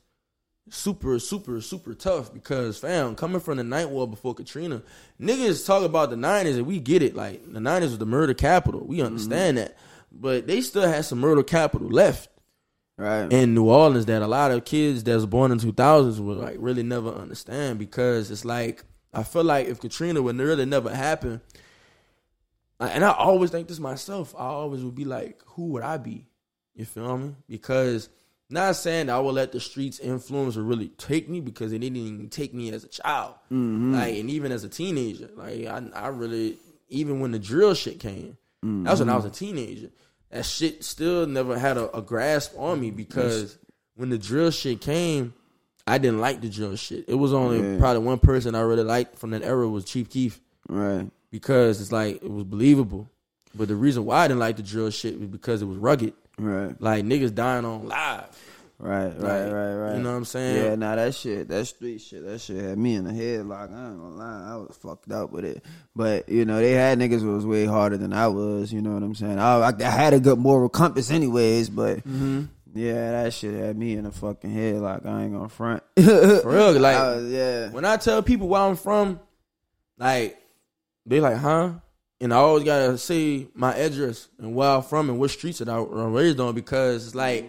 super, 0.69 1.19
super, 1.19 1.61
super 1.61 1.93
tough. 1.93 2.33
Because 2.33 2.77
fam, 2.77 3.15
coming 3.15 3.41
from 3.41 3.57
the 3.57 3.63
ninth 3.63 3.89
ward 3.89 4.11
before 4.11 4.33
Katrina, 4.33 4.81
niggas 5.19 5.65
talk 5.65 5.83
about 5.83 6.09
the 6.09 6.17
nineties 6.17 6.57
and 6.57 6.65
we 6.65 6.79
get 6.79 7.03
it. 7.03 7.15
Like 7.15 7.51
the 7.51 7.59
nineties 7.59 7.91
was 7.91 7.99
the 7.99 8.05
murder 8.05 8.33
capital, 8.33 8.85
we 8.85 8.97
mm-hmm. 8.97 9.07
understand 9.07 9.57
that, 9.57 9.77
but 10.11 10.47
they 10.47 10.61
still 10.61 10.87
had 10.87 11.05
some 11.05 11.19
murder 11.19 11.43
capital 11.43 11.87
left 11.87 12.29
Right. 12.95 13.33
in 13.33 13.55
New 13.55 13.69
Orleans 13.71 14.05
that 14.05 14.21
a 14.21 14.27
lot 14.27 14.51
of 14.51 14.65
kids 14.65 15.03
that 15.05 15.15
was 15.15 15.25
born 15.25 15.51
in 15.51 15.57
2000s 15.57 16.19
would 16.19 16.37
like 16.37 16.57
really 16.59 16.83
never 16.83 17.09
understand 17.09 17.79
because 17.79 18.29
it's 18.29 18.45
like 18.45 18.85
I 19.11 19.23
feel 19.23 19.43
like 19.43 19.67
if 19.67 19.79
Katrina 19.79 20.21
would 20.21 20.37
really 20.37 20.65
never 20.65 20.93
happen, 20.93 21.41
and 22.87 23.03
I 23.05 23.11
always 23.11 23.49
think 23.51 23.67
this 23.67 23.79
myself, 23.79 24.33
I 24.37 24.45
always 24.45 24.83
would 24.83 24.95
be 24.95 25.05
like, 25.05 25.41
who 25.45 25.67
would 25.67 25.83
I 25.83 25.97
be? 25.97 26.25
You 26.75 26.85
feel 26.85 27.17
me? 27.17 27.35
Because 27.47 28.09
not 28.49 28.75
saying 28.75 29.09
I 29.09 29.19
would 29.19 29.35
let 29.35 29.51
the 29.51 29.59
streets 29.59 29.99
influence 29.99 30.57
or 30.57 30.63
really 30.63 30.89
take 30.89 31.29
me 31.29 31.39
because 31.39 31.71
it 31.73 31.79
didn't 31.79 31.97
even 31.97 32.29
take 32.29 32.53
me 32.53 32.71
as 32.71 32.83
a 32.83 32.87
child, 32.87 33.35
Mm-hmm. 33.51 33.93
like 33.93 34.15
and 34.15 34.29
even 34.29 34.51
as 34.51 34.63
a 34.63 34.69
teenager. 34.69 35.29
Like 35.35 35.65
I, 35.65 35.81
I 35.93 36.07
really 36.07 36.57
even 36.89 37.19
when 37.19 37.31
the 37.31 37.39
drill 37.39 37.73
shit 37.73 37.99
came, 37.99 38.37
that 38.61 38.91
was 38.91 38.99
when 38.99 39.09
I 39.09 39.15
was 39.15 39.25
a 39.25 39.29
teenager. 39.29 39.89
That 40.31 40.45
shit 40.45 40.83
still 40.83 41.27
never 41.27 41.57
had 41.59 41.77
a, 41.77 41.95
a 41.97 42.01
grasp 42.01 42.53
on 42.57 42.79
me 42.81 42.89
because 42.91 43.57
when 43.95 44.09
the 44.09 44.17
drill 44.17 44.49
shit 44.51 44.81
came, 44.81 45.33
I 45.85 45.97
didn't 45.99 46.21
like 46.21 46.41
the 46.41 46.49
drill 46.49 46.75
shit. 46.75 47.05
It 47.07 47.15
was 47.15 47.33
only 47.33 47.59
Yeah. 47.73 47.77
probably 47.79 48.03
one 48.03 48.19
person 48.19 48.55
I 48.55 48.61
really 48.61 48.83
liked 48.83 49.19
from 49.19 49.29
that 49.31 49.43
era 49.43 49.67
was 49.69 49.85
Chief 49.85 50.09
Keef 50.09 50.39
Right. 50.67 51.09
Because 51.33 51.81
it's 51.81 51.91
like 51.91 52.17
it 52.23 52.29
was 52.31 52.43
believable. 52.43 53.09
But 53.55 53.67
the 53.67 53.75
reason 53.75 54.05
why 54.05 54.23
I 54.23 54.27
didn't 54.27 54.39
like 54.39 54.55
the 54.57 54.63
drill 54.63 54.91
shit 54.91 55.19
was 55.19 55.27
because 55.27 55.61
it 55.63 55.65
was 55.65 55.77
rugged. 55.77 56.13
Right. 56.37 56.79
Like 56.79 57.03
niggas 57.05 57.33
dying 57.33 57.65
on 57.65 57.87
live. 57.87 58.25
Right. 58.79 59.07
Like, 59.07 59.21
Right. 59.21 59.45
Right. 59.51 59.73
Right. 59.75 59.95
You 59.97 60.03
know 60.03 60.11
what 60.11 60.17
I'm 60.17 60.25
saying? 60.25 60.63
Yeah, 60.63 60.75
nah, 60.75 60.95
that 60.95 61.15
shit, 61.15 61.47
that 61.47 61.65
street 61.65 62.01
shit, 62.01 62.23
that 62.25 62.39
shit 62.41 62.63
had 62.63 62.77
me 62.77 62.95
in 62.95 63.03
the 63.05 63.13
head. 63.13 63.45
Like 63.47 63.71
I 63.71 63.87
ain't 63.87 63.99
gonna 63.99 64.15
lie, 64.15 64.51
I 64.53 64.55
was 64.57 64.77
fucked 64.79 65.11
up 65.11 65.31
with 65.31 65.43
it. 65.45 65.63
But 65.95 66.29
you 66.29 66.45
know, 66.45 66.59
they 66.59 66.71
had 66.73 66.99
niggas 66.99 67.21
who 67.21 67.33
was 67.33 67.45
way 67.47 67.65
harder 67.65 67.97
than 67.97 68.13
I 68.13 68.27
was. 68.27 68.71
You 68.71 68.81
know 68.81 68.93
what 68.93 69.01
I'm 69.03 69.15
saying? 69.15 69.39
I, 69.39 69.71
I, 69.79 69.83
had 69.83 70.13
a 70.13 70.19
good 70.19 70.37
moral 70.37 70.69
compass, 70.69 71.09
anyways. 71.11 71.69
But 71.69 71.97
Mm-hmm. 71.99 72.43
yeah, 72.75 73.23
that 73.23 73.33
shit 73.33 73.53
had 73.53 73.77
me 73.77 73.93
in 73.93 74.03
the 74.03 74.11
fucking 74.11 74.51
head. 74.51 74.75
Like 74.81 75.05
I 75.05 75.23
ain't 75.23 75.33
gonna 75.33 75.49
front. 75.49 75.81
For 75.95 76.41
real, 76.45 76.71
like 76.79 76.97
was- 76.97 77.31
yeah, 77.31 77.69
when 77.69 77.85
I 77.85 77.97
tell 77.97 78.21
people 78.23 78.47
where 78.47 78.61
I'm 78.61 78.75
from, 78.75 79.19
like 79.97 80.37
they 81.05 81.19
like, 81.19 81.37
huh? 81.37 81.73
And 82.19 82.33
I 82.33 82.37
always 82.37 82.63
gotta 82.63 82.97
say 82.97 83.47
my 83.53 83.75
address 83.75 84.29
and 84.39 84.55
where 84.55 84.69
I'm 84.69 84.83
from 84.83 85.09
and 85.09 85.19
what 85.19 85.31
streets 85.31 85.59
that 85.59 85.67
I 85.67 85.77
I'm 85.77 86.13
raised 86.13 86.39
on 86.39 86.55
because 86.55 87.07
it's 87.07 87.15
like 87.15 87.45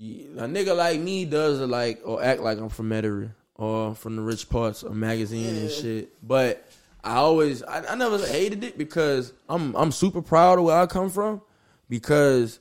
a 0.00 0.46
nigga 0.46 0.76
like 0.76 1.00
me 1.00 1.24
does 1.24 1.60
like 1.60 2.00
or 2.04 2.22
act 2.22 2.40
like 2.40 2.58
I'm 2.58 2.70
from 2.70 2.88
Metairie 2.88 3.30
or 3.54 3.94
from 3.94 4.16
the 4.16 4.22
rich 4.22 4.48
parts 4.48 4.82
of 4.82 4.94
magazine 4.94 5.56
and 5.56 5.70
shit. 5.70 6.26
But 6.26 6.66
I 7.04 7.16
always 7.16 7.62
I, 7.62 7.84
I 7.84 7.94
never 7.96 8.18
hated 8.18 8.64
it 8.64 8.78
because 8.78 9.32
I'm 9.48 9.74
I'm 9.76 9.92
super 9.92 10.22
proud 10.22 10.58
of 10.58 10.64
where 10.64 10.78
I 10.78 10.86
come 10.86 11.10
from 11.10 11.42
because 11.88 12.60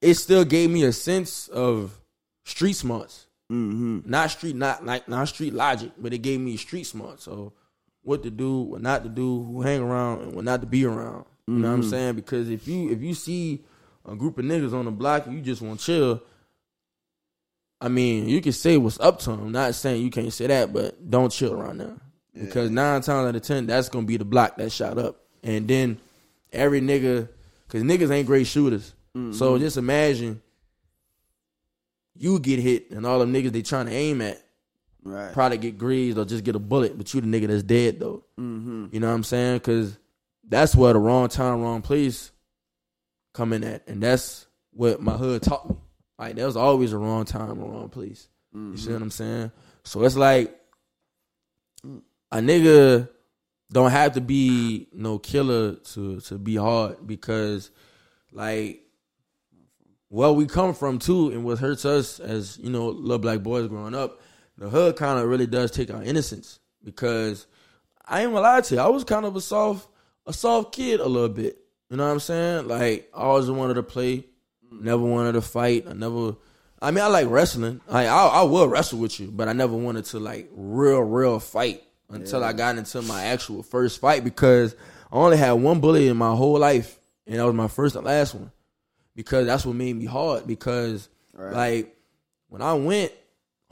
it 0.00 0.14
still 0.14 0.44
gave 0.44 0.70
me 0.70 0.84
a 0.84 0.92
sense 0.92 1.48
of 1.48 2.00
street 2.44 2.74
smarts 2.74 3.26
mm-hmm. 3.52 4.00
not 4.10 4.30
street 4.30 4.56
not 4.56 4.84
like 4.84 5.08
not 5.08 5.28
street 5.28 5.52
logic, 5.52 5.92
but 5.98 6.12
it 6.12 6.18
gave 6.18 6.40
me 6.40 6.56
street 6.56 6.84
smart. 6.84 7.20
So 7.20 7.52
what 8.02 8.22
to 8.24 8.30
do, 8.30 8.60
what 8.62 8.82
not 8.82 9.02
to 9.04 9.08
do, 9.08 9.44
who 9.44 9.62
hang 9.62 9.80
around, 9.80 10.22
and 10.22 10.34
what 10.34 10.44
not 10.44 10.60
to 10.60 10.66
be 10.66 10.84
around. 10.84 11.24
You 11.46 11.54
know 11.54 11.68
what 11.68 11.74
I'm 11.74 11.80
mm-hmm. 11.80 11.90
saying? 11.90 12.14
Because 12.14 12.50
if 12.50 12.68
you 12.68 12.90
if 12.90 13.02
you 13.02 13.14
see 13.14 13.64
a 14.06 14.14
group 14.14 14.38
of 14.38 14.44
niggas 14.44 14.72
on 14.72 14.84
the 14.84 14.90
block 14.90 15.26
and 15.26 15.34
you 15.34 15.40
just 15.40 15.62
want 15.62 15.80
to 15.80 15.86
chill, 15.86 16.22
I 17.80 17.88
mean, 17.88 18.28
you 18.28 18.40
can 18.40 18.52
say 18.52 18.76
what's 18.76 19.00
up 19.00 19.18
to 19.20 19.30
them. 19.30 19.52
Not 19.52 19.74
saying 19.74 20.02
you 20.02 20.10
can't 20.10 20.32
say 20.32 20.46
that, 20.46 20.72
but 20.72 21.10
don't 21.10 21.30
chill 21.30 21.52
around 21.52 21.78
there. 21.78 21.96
Because 22.34 22.70
nine 22.70 23.02
times 23.02 23.28
out 23.28 23.36
of 23.36 23.42
ten, 23.42 23.66
that's 23.66 23.88
gonna 23.88 24.06
be 24.06 24.16
the 24.16 24.24
block 24.24 24.56
that 24.56 24.72
shot 24.72 24.98
up, 24.98 25.20
and 25.42 25.68
then 25.68 25.98
every 26.52 26.80
nigga, 26.80 27.28
because 27.66 27.82
niggas 27.82 28.10
ain't 28.10 28.26
great 28.26 28.46
shooters. 28.46 28.94
Mm-hmm. 29.16 29.32
So 29.32 29.58
just 29.58 29.76
imagine 29.76 30.40
you 32.16 32.38
get 32.38 32.58
hit 32.58 32.90
and 32.90 33.04
all 33.04 33.18
them 33.18 33.32
niggas 33.32 33.52
they 33.52 33.62
trying 33.62 33.86
to 33.86 33.92
aim 33.92 34.22
at 34.22 34.42
right. 35.02 35.32
probably 35.32 35.58
get 35.58 35.78
grazed 35.78 36.18
or 36.18 36.24
just 36.24 36.44
get 36.44 36.56
a 36.56 36.60
bullet, 36.60 36.96
but 36.96 37.12
you 37.12 37.20
the 37.20 37.26
nigga 37.26 37.48
that's 37.48 37.62
dead 37.62 38.00
though. 38.00 38.24
Mm-hmm. 38.38 38.86
You 38.92 39.00
know 39.00 39.08
what 39.08 39.14
I'm 39.14 39.24
saying? 39.24 39.58
Because 39.58 39.98
that's 40.48 40.74
where 40.74 40.92
the 40.92 40.98
wrong 40.98 41.28
time, 41.28 41.62
wrong 41.62 41.82
place 41.82 42.30
coming 43.32 43.64
at, 43.64 43.86
and 43.88 44.02
that's 44.02 44.46
what 44.72 45.00
my 45.00 45.12
hood 45.12 45.42
taught 45.42 45.68
me. 45.68 45.76
Like 46.18 46.36
there 46.36 46.46
was 46.46 46.56
always 46.56 46.92
a 46.92 46.98
wrong 46.98 47.24
time, 47.24 47.50
a 47.50 47.66
wrong 47.66 47.88
place. 47.88 48.28
You 48.54 48.76
see 48.76 48.92
what 48.92 49.00
I'm 49.00 49.10
saying? 49.10 49.50
So 49.84 50.04
it's 50.04 50.16
like 50.16 50.54
a 52.30 52.36
nigga 52.36 53.08
don't 53.72 53.90
have 53.90 54.12
to 54.12 54.20
be 54.20 54.88
no 54.92 55.18
killer 55.18 55.74
to 55.76 56.20
to 56.20 56.38
be 56.38 56.56
hard 56.56 57.06
because 57.06 57.70
like 58.30 58.82
where 60.08 60.32
we 60.32 60.46
come 60.46 60.74
from 60.74 60.98
too 60.98 61.30
and 61.30 61.44
what 61.44 61.58
hurts 61.58 61.84
us 61.84 62.20
as 62.20 62.58
you 62.58 62.68
know 62.68 62.88
little 62.88 63.18
black 63.18 63.40
boys 63.40 63.68
growing 63.68 63.94
up 63.94 64.20
the 64.58 64.68
hood 64.68 64.96
kind 64.96 65.18
of 65.18 65.28
really 65.28 65.46
does 65.46 65.70
take 65.70 65.92
our 65.92 66.02
innocence 66.02 66.58
because 66.84 67.46
i 68.06 68.20
ain't 68.22 68.30
gonna 68.32 68.40
lie 68.42 68.60
to 68.60 68.74
you 68.74 68.80
i 68.80 68.86
was 68.88 69.04
kind 69.04 69.24
of 69.24 69.34
a 69.36 69.40
soft 69.40 69.88
a 70.26 70.32
soft 70.32 70.72
kid 70.72 71.00
a 71.00 71.06
little 71.06 71.28
bit 71.28 71.58
you 71.90 71.96
know 71.96 72.04
what 72.06 72.12
i'm 72.12 72.20
saying 72.20 72.68
like 72.68 73.08
i 73.14 73.20
always 73.22 73.50
wanted 73.50 73.74
to 73.74 73.82
play 73.82 74.24
never 74.70 75.02
wanted 75.02 75.32
to 75.32 75.42
fight 75.42 75.84
i 75.88 75.92
never 75.92 76.34
i 76.80 76.90
mean 76.90 77.02
i 77.04 77.06
like 77.08 77.28
wrestling 77.28 77.80
i 77.88 78.06
i, 78.06 78.26
I 78.26 78.42
will 78.42 78.68
wrestle 78.68 78.98
with 78.98 79.18
you 79.20 79.30
but 79.30 79.48
i 79.48 79.52
never 79.52 79.76
wanted 79.76 80.04
to 80.06 80.18
like 80.18 80.48
real 80.52 81.00
real 81.00 81.38
fight 81.38 81.82
until 82.10 82.44
i 82.44 82.52
got 82.52 82.76
into 82.76 83.00
my 83.02 83.24
actual 83.24 83.62
first 83.62 84.00
fight 84.00 84.22
because 84.24 84.74
i 85.10 85.16
only 85.16 85.36
had 85.36 85.52
one 85.52 85.80
bullet 85.80 86.02
in 86.02 86.16
my 86.16 86.34
whole 86.34 86.58
life 86.58 86.98
and 87.26 87.38
that 87.38 87.44
was 87.46 87.54
my 87.54 87.68
first 87.68 87.96
and 87.96 88.04
last 88.04 88.34
one 88.34 88.50
because 89.14 89.46
that's 89.46 89.64
what 89.64 89.76
made 89.76 89.94
me 89.94 90.06
hard. 90.06 90.46
Because 90.46 91.08
Right. 91.34 91.52
like 91.52 91.96
when 92.48 92.62
I 92.62 92.74
went 92.74 93.12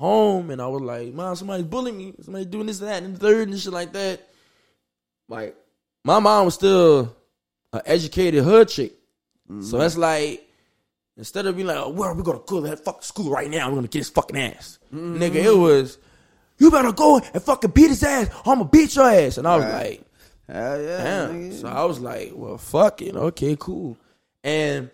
home 0.00 0.50
and 0.50 0.60
I 0.60 0.66
was 0.66 0.82
like, 0.82 1.12
"Mom, 1.14 1.36
somebody's 1.36 1.66
bullying 1.66 1.98
me. 1.98 2.14
Somebody 2.22 2.46
doing 2.46 2.66
this 2.66 2.80
and 2.80 2.88
that 2.88 3.02
and 3.02 3.14
the 3.14 3.20
third 3.20 3.48
and 3.48 3.58
shit 3.58 3.72
like 3.72 3.92
that." 3.92 4.28
Like 5.28 5.54
my 6.04 6.18
mom 6.18 6.46
was 6.46 6.54
still 6.54 7.14
an 7.72 7.82
educated 7.86 8.42
hood 8.42 8.68
chick, 8.68 8.92
so 9.46 9.54
mm-hmm. 9.54 9.78
that's 9.78 9.96
like 9.96 10.48
instead 11.16 11.46
of 11.46 11.54
being 11.54 11.68
like, 11.68 11.76
oh, 11.76 11.90
"Where 11.90 12.08
are 12.08 12.14
we 12.14 12.22
gonna 12.22 12.40
go 12.46 12.60
to 12.60 12.68
that 12.68 12.84
fucking 12.84 13.02
school 13.02 13.30
right 13.30 13.50
now? 13.50 13.68
I'm 13.68 13.74
gonna 13.74 13.86
get 13.88 14.00
his 14.00 14.10
fucking 14.10 14.36
ass," 14.36 14.78
mm-hmm. 14.92 15.22
nigga. 15.22 15.36
It 15.36 15.56
was. 15.56 15.98
You 16.58 16.70
better 16.70 16.92
go 16.92 17.18
and 17.18 17.42
fucking 17.42 17.70
beat 17.70 17.88
his 17.88 18.02
ass. 18.02 18.28
I'm 18.44 18.58
gonna 18.58 18.64
beat 18.66 18.94
your 18.94 19.08
ass. 19.08 19.38
And 19.38 19.48
I 19.48 19.56
was 19.56 19.64
Right. 19.64 19.72
like, 19.82 20.06
Hell 20.46 20.82
yeah, 20.82 21.04
Damn. 21.04 21.50
nigga. 21.50 21.60
So 21.60 21.68
I 21.68 21.84
was 21.84 22.00
like, 22.00 22.32
well, 22.34 22.58
fuck 22.58 23.02
it. 23.02 23.16
Okay, 23.16 23.56
cool. 23.58 23.96
And 24.42 24.90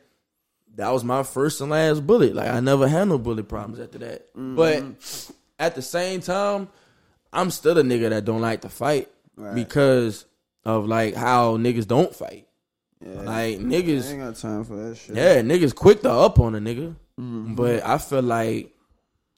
that 0.76 0.90
was 0.90 1.04
my 1.04 1.22
first 1.22 1.60
and 1.60 1.70
last 1.70 2.06
bullet. 2.06 2.34
Like 2.34 2.48
I 2.48 2.60
never 2.60 2.86
had 2.88 3.08
no 3.08 3.18
bullet 3.18 3.48
problems 3.48 3.80
after 3.80 3.98
that. 3.98 4.28
But 4.34 4.82
mm-hmm. 4.82 5.32
at 5.58 5.74
the 5.74 5.82
same 5.82 6.20
time, 6.20 6.68
I'm 7.32 7.50
still 7.50 7.76
a 7.78 7.82
nigga 7.82 8.10
that 8.10 8.24
don't 8.24 8.40
like 8.40 8.62
to 8.62 8.68
fight 8.68 9.10
Right. 9.36 9.54
because 9.54 10.24
of 10.64 10.86
like 10.86 11.14
how 11.14 11.58
niggas 11.58 11.86
don't 11.86 12.14
fight. 12.14 12.48
yeah. 13.04 13.12
Like 13.20 13.28
I 13.28 13.42
ain't 13.44 13.66
niggas, 13.66 14.18
got 14.18 14.36
time 14.36 14.64
for 14.64 14.76
that 14.76 14.96
shit. 14.96 15.14
yeah, 15.14 15.42
niggas 15.42 15.74
quick 15.74 16.00
to 16.02 16.10
up 16.10 16.38
on 16.38 16.54
a 16.54 16.58
nigga. 16.58 16.94
Mm-hmm. 17.20 17.54
But 17.54 17.84
I 17.84 17.98
feel 17.98 18.22
like 18.22 18.74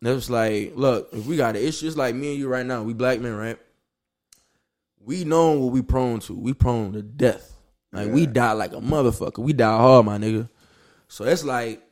was 0.00 0.30
like, 0.30 0.72
look, 0.76 1.08
if 1.12 1.26
we 1.26 1.36
got 1.36 1.56
an 1.56 1.62
issue, 1.62 1.86
it's 1.88 1.96
like 1.96 2.14
me 2.14 2.30
and 2.30 2.38
you 2.38 2.48
right 2.48 2.64
now. 2.64 2.82
We 2.82 2.94
black 2.94 3.20
men, 3.20 3.34
right? 3.34 3.58
We 5.04 5.24
know 5.24 5.52
what 5.52 5.72
we 5.72 5.82
prone 5.82 6.20
to. 6.20 6.34
We 6.34 6.52
prone 6.52 6.92
to 6.92 7.02
death. 7.02 7.56
Like 7.92 8.12
we 8.12 8.26
die 8.26 8.52
like 8.52 8.72
a 8.72 8.80
motherfucker. 8.80 9.38
We 9.38 9.52
die 9.54 9.76
hard, 9.76 10.06
my 10.06 10.18
nigga. 10.18 10.48
So 11.08 11.24
it's 11.24 11.44
like 11.44 11.82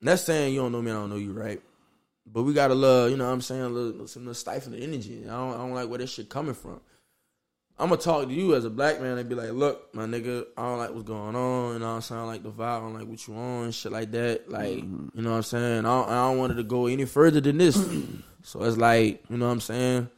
that's 0.00 0.22
saying 0.22 0.54
you 0.54 0.60
don't 0.60 0.72
know 0.72 0.82
me, 0.82 0.90
I 0.90 0.94
don't 0.94 1.10
know 1.10 1.16
you, 1.16 1.32
right? 1.32 1.60
But 2.26 2.44
we 2.44 2.54
gotta 2.54 2.74
love, 2.74 3.10
you 3.10 3.16
know 3.16 3.26
what 3.26 3.32
I'm 3.32 3.40
saying, 3.40 3.62
a 3.62 3.68
little 3.68 4.06
some 4.06 4.22
little 4.22 4.34
stifling 4.34 4.82
energy. 4.82 5.24
I 5.24 5.30
don't 5.30 5.54
I 5.54 5.58
don't 5.58 5.74
like 5.74 5.88
where 5.88 5.98
this 5.98 6.12
shit 6.12 6.28
coming 6.28 6.54
from. 6.54 6.80
I'm 7.78 7.88
gonna 7.88 8.00
talk 8.00 8.28
to 8.28 8.32
you 8.32 8.54
as 8.54 8.64
a 8.64 8.70
black 8.70 9.00
man 9.00 9.18
and 9.18 9.28
be 9.28 9.34
like, 9.34 9.50
look, 9.50 9.92
my 9.94 10.04
nigga, 10.04 10.44
I 10.56 10.62
don't 10.62 10.78
like 10.78 10.90
what's 10.90 11.02
going 11.02 11.34
on, 11.34 11.72
you 11.72 11.78
know 11.80 11.86
what 11.86 11.92
I'm 11.94 12.00
saying? 12.02 12.20
I 12.20 12.24
like 12.24 12.42
the 12.42 12.50
vibe, 12.50 12.76
I 12.76 12.80
don't 12.80 12.94
like 12.94 13.08
what 13.08 13.26
you 13.26 13.34
on, 13.34 13.70
shit 13.72 13.90
like 13.90 14.10
that. 14.12 14.48
Like, 14.48 14.78
mm-hmm. 14.78 15.08
you 15.14 15.22
know 15.22 15.30
what 15.30 15.36
I'm 15.36 15.42
saying? 15.42 15.78
I 15.78 15.88
don't, 15.88 16.08
I 16.08 16.28
don't 16.28 16.38
want 16.38 16.52
it 16.52 16.56
to 16.56 16.62
go 16.62 16.86
any 16.86 17.06
further 17.06 17.40
than 17.40 17.58
this. 17.58 17.74
so 18.42 18.62
it's 18.62 18.76
like, 18.76 19.24
you 19.28 19.36
know 19.36 19.46
what 19.46 19.52
I'm 19.52 19.60
saying? 19.60 20.08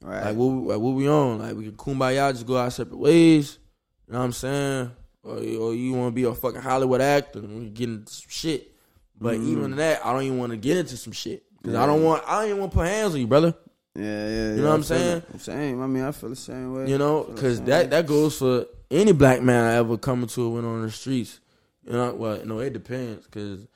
Right. 0.00 0.24
Like 0.24 0.36
what, 0.36 0.46
we- 0.46 0.72
like 0.72 0.80
what 0.80 0.94
we 0.94 1.08
on? 1.08 1.38
Like 1.38 1.56
we 1.56 1.64
can 1.64 1.72
kumbaya, 1.72 2.32
just 2.32 2.46
go 2.46 2.56
our 2.56 2.70
separate 2.70 2.98
ways. 2.98 3.58
You 4.06 4.14
know 4.14 4.20
what 4.20 4.24
I'm 4.24 4.32
saying? 4.32 4.90
Or, 5.26 5.38
or 5.38 5.74
you 5.74 5.92
want 5.92 6.08
to 6.08 6.14
be 6.14 6.24
a 6.24 6.34
fucking 6.34 6.60
Hollywood 6.60 7.00
actor 7.00 7.40
and 7.40 7.74
get 7.74 7.88
into 7.88 8.12
some 8.12 8.28
shit. 8.28 8.72
But 9.20 9.34
mm-hmm. 9.34 9.52
even 9.52 9.76
that, 9.76 10.04
I 10.04 10.12
don't 10.12 10.22
even 10.22 10.38
want 10.38 10.52
to 10.52 10.56
get 10.56 10.76
into 10.76 10.96
some 10.96 11.12
shit 11.12 11.42
because 11.56 11.74
I 11.74 11.86
don't 11.86 12.04
want. 12.04 12.22
I 12.26 12.40
don't 12.40 12.50
even 12.50 12.60
want 12.60 12.72
to 12.72 12.78
put 12.78 12.86
hands 12.86 13.14
on 13.14 13.20
you, 13.20 13.26
brother. 13.26 13.54
yeah, 13.94 14.02
yeah. 14.04 14.50
You 14.50 14.62
know 14.62 14.68
what 14.68 14.74
I'm 14.74 14.82
saying? 14.82 15.22
I'm 15.32 15.38
same. 15.38 15.82
I 15.82 15.86
mean, 15.86 16.04
I 16.04 16.12
feel 16.12 16.28
the 16.28 16.36
same 16.36 16.74
way. 16.74 16.88
You 16.88 16.98
know, 16.98 17.24
the 17.24 17.32
because 17.32 17.60
that 17.62 17.84
way. 17.84 17.90
that 17.90 18.06
goes 18.06 18.38
for 18.38 18.66
any 18.90 19.12
black 19.12 19.42
man 19.42 19.64
I 19.64 19.74
ever 19.76 19.96
come 19.96 20.22
into 20.22 20.42
a 20.42 20.48
win 20.48 20.64
on 20.64 20.82
the 20.82 20.90
streets. 20.90 21.40
You 21.84 21.92
know, 21.92 22.14
well, 22.14 22.44
no, 22.44 22.58
it 22.60 22.72
depends. 22.72 23.24
Because 23.24 23.66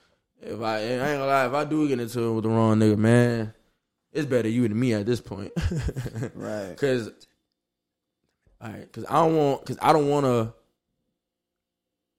if 0.43 0.61
I, 0.61 0.77
I 0.77 0.81
ain't 0.81 1.01
gonna 1.01 1.27
lie, 1.27 1.47
if 1.47 1.53
I 1.53 1.65
do 1.65 1.89
get 1.89 2.01
into 2.01 2.21
it 2.23 2.33
with 2.33 2.45
the 2.45 2.51
wrong 2.51 2.79
nigga, 2.79 2.97
man, 2.97 3.55
it's 4.13 4.27
better 4.27 4.49
you 4.49 4.67
than 4.69 4.79
me 4.79 4.95
at 4.95 5.07
this 5.07 5.21
point. 5.21 5.53
Right. 6.35 6.77
Cause, 6.77 7.11
all 8.61 8.71
right, 8.71 8.93
cause 8.93 9.05
I 9.09 9.15
don't 9.15 9.37
want, 9.37 9.65
cause 9.67 9.79
I 9.81 9.93
don't 9.93 10.09
want 10.09 10.27
to, 10.27 10.53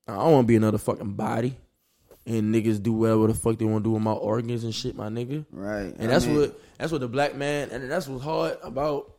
I 0.07 0.15
don't 0.15 0.32
want 0.32 0.44
to 0.44 0.48
be 0.48 0.56
another 0.56 0.78
fucking 0.78 1.14
body, 1.14 1.56
and 2.26 2.53
niggas 2.53 2.82
do 2.82 2.94
whatever 2.94 3.28
the 3.28 3.34
fuck 3.34 3.57
they 3.57 3.65
want 3.65 3.84
to 3.84 3.90
do 3.90 3.94
with 3.94 4.03
my 4.03 4.11
organs 4.11 4.64
and 4.64 4.73
shit, 4.73 4.95
my 4.95 5.10
nigga. 5.10 5.45
Right. 5.52 5.94
And 5.98 6.10
that's 6.10 6.26
what, 6.26 6.60
that's 6.78 6.91
what 6.91 7.02
the 7.02 7.07
black 7.07 7.36
man, 7.36 7.69
and 7.69 7.90
that's 7.90 8.07
what's 8.07 8.23
hard 8.23 8.57
about 8.64 9.11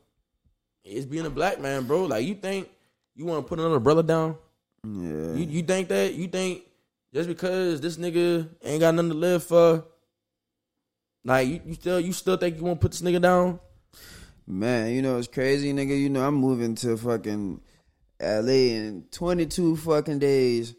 is 0.85 1.07
being 1.07 1.27
a 1.27 1.31
black 1.31 1.61
man, 1.61 1.85
bro. 1.85 2.05
Like 2.05 2.27
you 2.27 2.35
think 2.35 2.69
you 3.15 3.25
want 3.25 3.45
to 3.45 3.49
put 3.49 3.59
another 3.59 3.81
brother 3.81 4.03
down? 4.03 4.37
Yeah. 4.85 5.35
You 5.35 5.47
you 5.49 5.63
think 5.63 5.89
that? 5.89 6.15
You 6.15 6.27
think 6.27 6.63
just 7.15 7.29
because 7.29 7.81
this 7.81 7.97
nigga 7.97 8.49
ain't 8.63 8.81
got 8.81 8.95
nothing 8.95 9.11
to 9.11 9.17
live 9.17 9.45
for, 9.45 9.85
like 11.25 11.47
you, 11.47 11.61
you 11.67 11.75
still 11.75 12.01
you 12.01 12.13
still 12.13 12.37
think 12.37 12.57
you 12.57 12.65
want 12.65 12.81
to 12.81 12.85
put 12.85 12.93
this 12.93 13.03
nigga 13.03 13.21
down? 13.21 13.61
Man, 14.47 14.93
you 14.93 15.03
know 15.03 15.19
it's 15.19 15.29
crazy, 15.29 15.73
nigga. 15.73 15.99
You 15.99 16.09
know 16.09 16.27
I'm 16.27 16.35
moving 16.35 16.75
to 16.77 16.97
fucking 16.97 17.61
LA 18.23 18.77
in 18.77 19.05
22 19.11 19.77
fucking 19.77 20.19
days. 20.19 20.75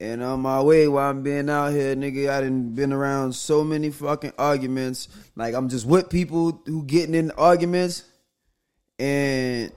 And 0.00 0.22
on 0.22 0.40
my 0.40 0.62
way 0.62 0.86
while 0.86 1.10
I'm 1.10 1.22
being 1.22 1.50
out 1.50 1.72
here, 1.72 1.96
nigga, 1.96 2.30
I 2.30 2.42
done 2.42 2.74
been 2.74 2.92
around 2.92 3.32
so 3.32 3.64
many 3.64 3.90
fucking 3.90 4.32
arguments. 4.38 5.08
Like 5.34 5.54
I'm 5.54 5.68
just 5.68 5.86
with 5.86 6.08
people 6.08 6.62
who 6.66 6.84
getting 6.84 7.14
in 7.14 7.32
arguments 7.32 8.04
and 8.98 9.72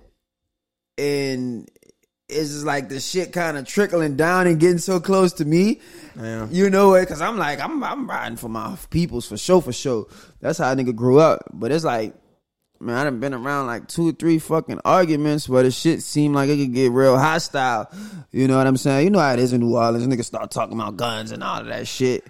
and 0.98 1.70
it's 2.30 2.50
just 2.50 2.66
like 2.66 2.88
the 2.88 3.00
shit 3.00 3.34
kind 3.34 3.58
of 3.58 3.66
trickling 3.66 4.16
down 4.16 4.48
and 4.48 4.60
getting 4.60 4.78
so 4.78 5.00
close 5.00 5.34
to 5.34 5.46
me. 5.46 5.82
Yeah. 6.16 6.48
You 6.50 6.70
know 6.70 6.94
it, 6.94 7.08
cause 7.08 7.22
I'm 7.22 7.38
like 7.38 7.60
I'm 7.60 7.84
I'm 7.84 8.08
riding 8.08 8.38
for 8.38 8.50
my 8.50 8.78
peoples 8.90 9.28
for 9.28 9.38
sure 9.38 9.62
for 9.62 9.74
sure. 9.74 10.08
That's 10.40 10.60
how 10.60 10.72
a 10.72 10.76
nigga 10.76 10.96
grew 10.96 11.20
up. 11.20 11.44
But 11.52 11.72
it's 11.72 11.84
like, 11.84 12.16
man, 12.82 12.98
I 12.98 13.04
done 13.04 13.20
been 13.20 13.34
around 13.34 13.68
like 13.68 13.88
two 13.88 14.10
or 14.10 14.12
three 14.12 14.40
fucking 14.40 14.82
arguments 14.84 15.48
where 15.48 15.64
the 15.64 15.72
shit 15.72 16.02
seemed 16.02 16.36
like 16.36 16.50
it 16.50 16.58
could 16.58 16.74
get 16.74 16.92
real 16.92 17.18
hostile. 17.18 17.90
You 18.32 18.48
know 18.48 18.58
what 18.58 18.68
I'm 18.68 18.78
saying? 18.78 19.06
You 19.06 19.10
know 19.12 19.20
how 19.20 19.34
it 19.34 19.40
is 19.40 19.54
in 19.54 19.62
New 19.62 19.76
Orleans. 19.76 20.08
Niggas 20.08 20.26
start 20.26 20.52
talking 20.52 20.80
about 20.80 20.98
guns 20.98 21.32
and 21.32 21.44
all 21.44 21.62
of 21.62 21.68
that 21.68 21.88
shit. 21.88 22.26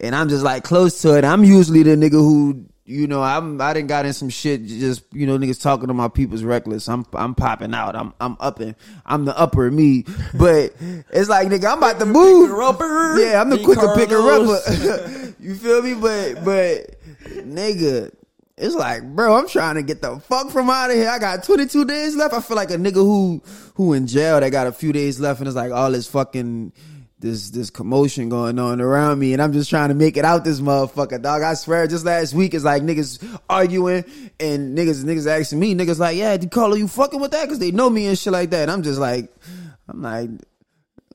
And 0.00 0.14
I'm 0.14 0.28
just 0.28 0.44
like 0.44 0.64
close 0.64 1.00
to 1.02 1.16
it. 1.16 1.24
I'm 1.24 1.44
usually 1.44 1.82
the 1.82 1.96
nigga 1.96 2.12
who 2.12 2.66
you 2.88 3.08
know, 3.08 3.20
I'm 3.20 3.60
I 3.60 3.74
didn't 3.74 3.88
got 3.88 4.06
in 4.06 4.12
some 4.12 4.28
shit. 4.28 4.64
Just 4.64 5.02
you 5.12 5.26
know, 5.26 5.36
niggas 5.36 5.60
talking 5.60 5.88
to 5.88 5.94
my 5.94 6.08
people's 6.08 6.44
reckless. 6.44 6.88
I'm 6.88 7.04
I'm 7.14 7.34
popping 7.34 7.74
out. 7.74 7.96
I'm 7.96 8.14
I'm 8.20 8.36
upping. 8.38 8.76
I'm 9.04 9.24
the 9.24 9.36
upper 9.36 9.70
me. 9.70 10.04
But 10.34 10.74
it's 11.10 11.28
like 11.28 11.48
nigga, 11.48 11.72
I'm 11.72 11.78
about 11.78 11.98
to 11.98 12.06
move. 12.06 12.50
Yeah, 13.18 13.40
I'm 13.40 13.50
the 13.50 13.60
quicker 13.64 13.94
picker 13.96 14.18
upper. 14.18 15.34
you 15.40 15.54
feel 15.54 15.82
me? 15.82 15.94
But 15.94 16.44
but 16.44 17.00
nigga. 17.44 18.12
It's 18.58 18.74
like, 18.74 19.02
bro, 19.14 19.36
I'm 19.36 19.48
trying 19.48 19.74
to 19.74 19.82
get 19.82 20.00
the 20.00 20.18
fuck 20.18 20.50
from 20.50 20.70
out 20.70 20.88
of 20.88 20.96
here. 20.96 21.10
I 21.10 21.18
got 21.18 21.44
22 21.44 21.84
days 21.84 22.16
left. 22.16 22.32
I 22.32 22.40
feel 22.40 22.56
like 22.56 22.70
a 22.70 22.76
nigga 22.76 22.94
who 22.94 23.42
who 23.74 23.92
in 23.92 24.06
jail 24.06 24.40
that 24.40 24.48
got 24.50 24.66
a 24.66 24.72
few 24.72 24.94
days 24.94 25.20
left 25.20 25.40
and 25.40 25.46
it's 25.46 25.56
like 25.56 25.72
all 25.72 25.92
this 25.92 26.06
fucking 26.06 26.72
this 27.18 27.50
this 27.50 27.68
commotion 27.68 28.30
going 28.30 28.58
on 28.58 28.80
around 28.80 29.18
me 29.18 29.34
and 29.34 29.42
I'm 29.42 29.52
just 29.52 29.68
trying 29.68 29.90
to 29.90 29.94
make 29.94 30.16
it 30.16 30.24
out 30.24 30.42
this 30.42 30.60
motherfucker, 30.60 31.20
dog. 31.20 31.42
I 31.42 31.52
swear 31.52 31.86
just 31.86 32.06
last 32.06 32.32
week 32.32 32.54
it's 32.54 32.64
like 32.64 32.82
niggas 32.82 33.40
arguing 33.50 34.06
and 34.40 34.76
niggas 34.76 35.04
niggas 35.04 35.26
asking 35.26 35.60
me, 35.60 35.74
niggas 35.74 35.98
like, 35.98 36.16
yeah, 36.16 36.38
Carlo 36.38 36.76
you 36.76 36.88
fucking 36.88 37.20
with 37.20 37.32
that? 37.32 37.46
Cause 37.46 37.58
they 37.58 37.72
know 37.72 37.90
me 37.90 38.06
and 38.06 38.18
shit 38.18 38.32
like 38.32 38.48
that. 38.50 38.62
And 38.62 38.70
I'm 38.70 38.82
just 38.82 38.98
like, 38.98 39.30
I'm 39.86 40.00
like, 40.00 40.30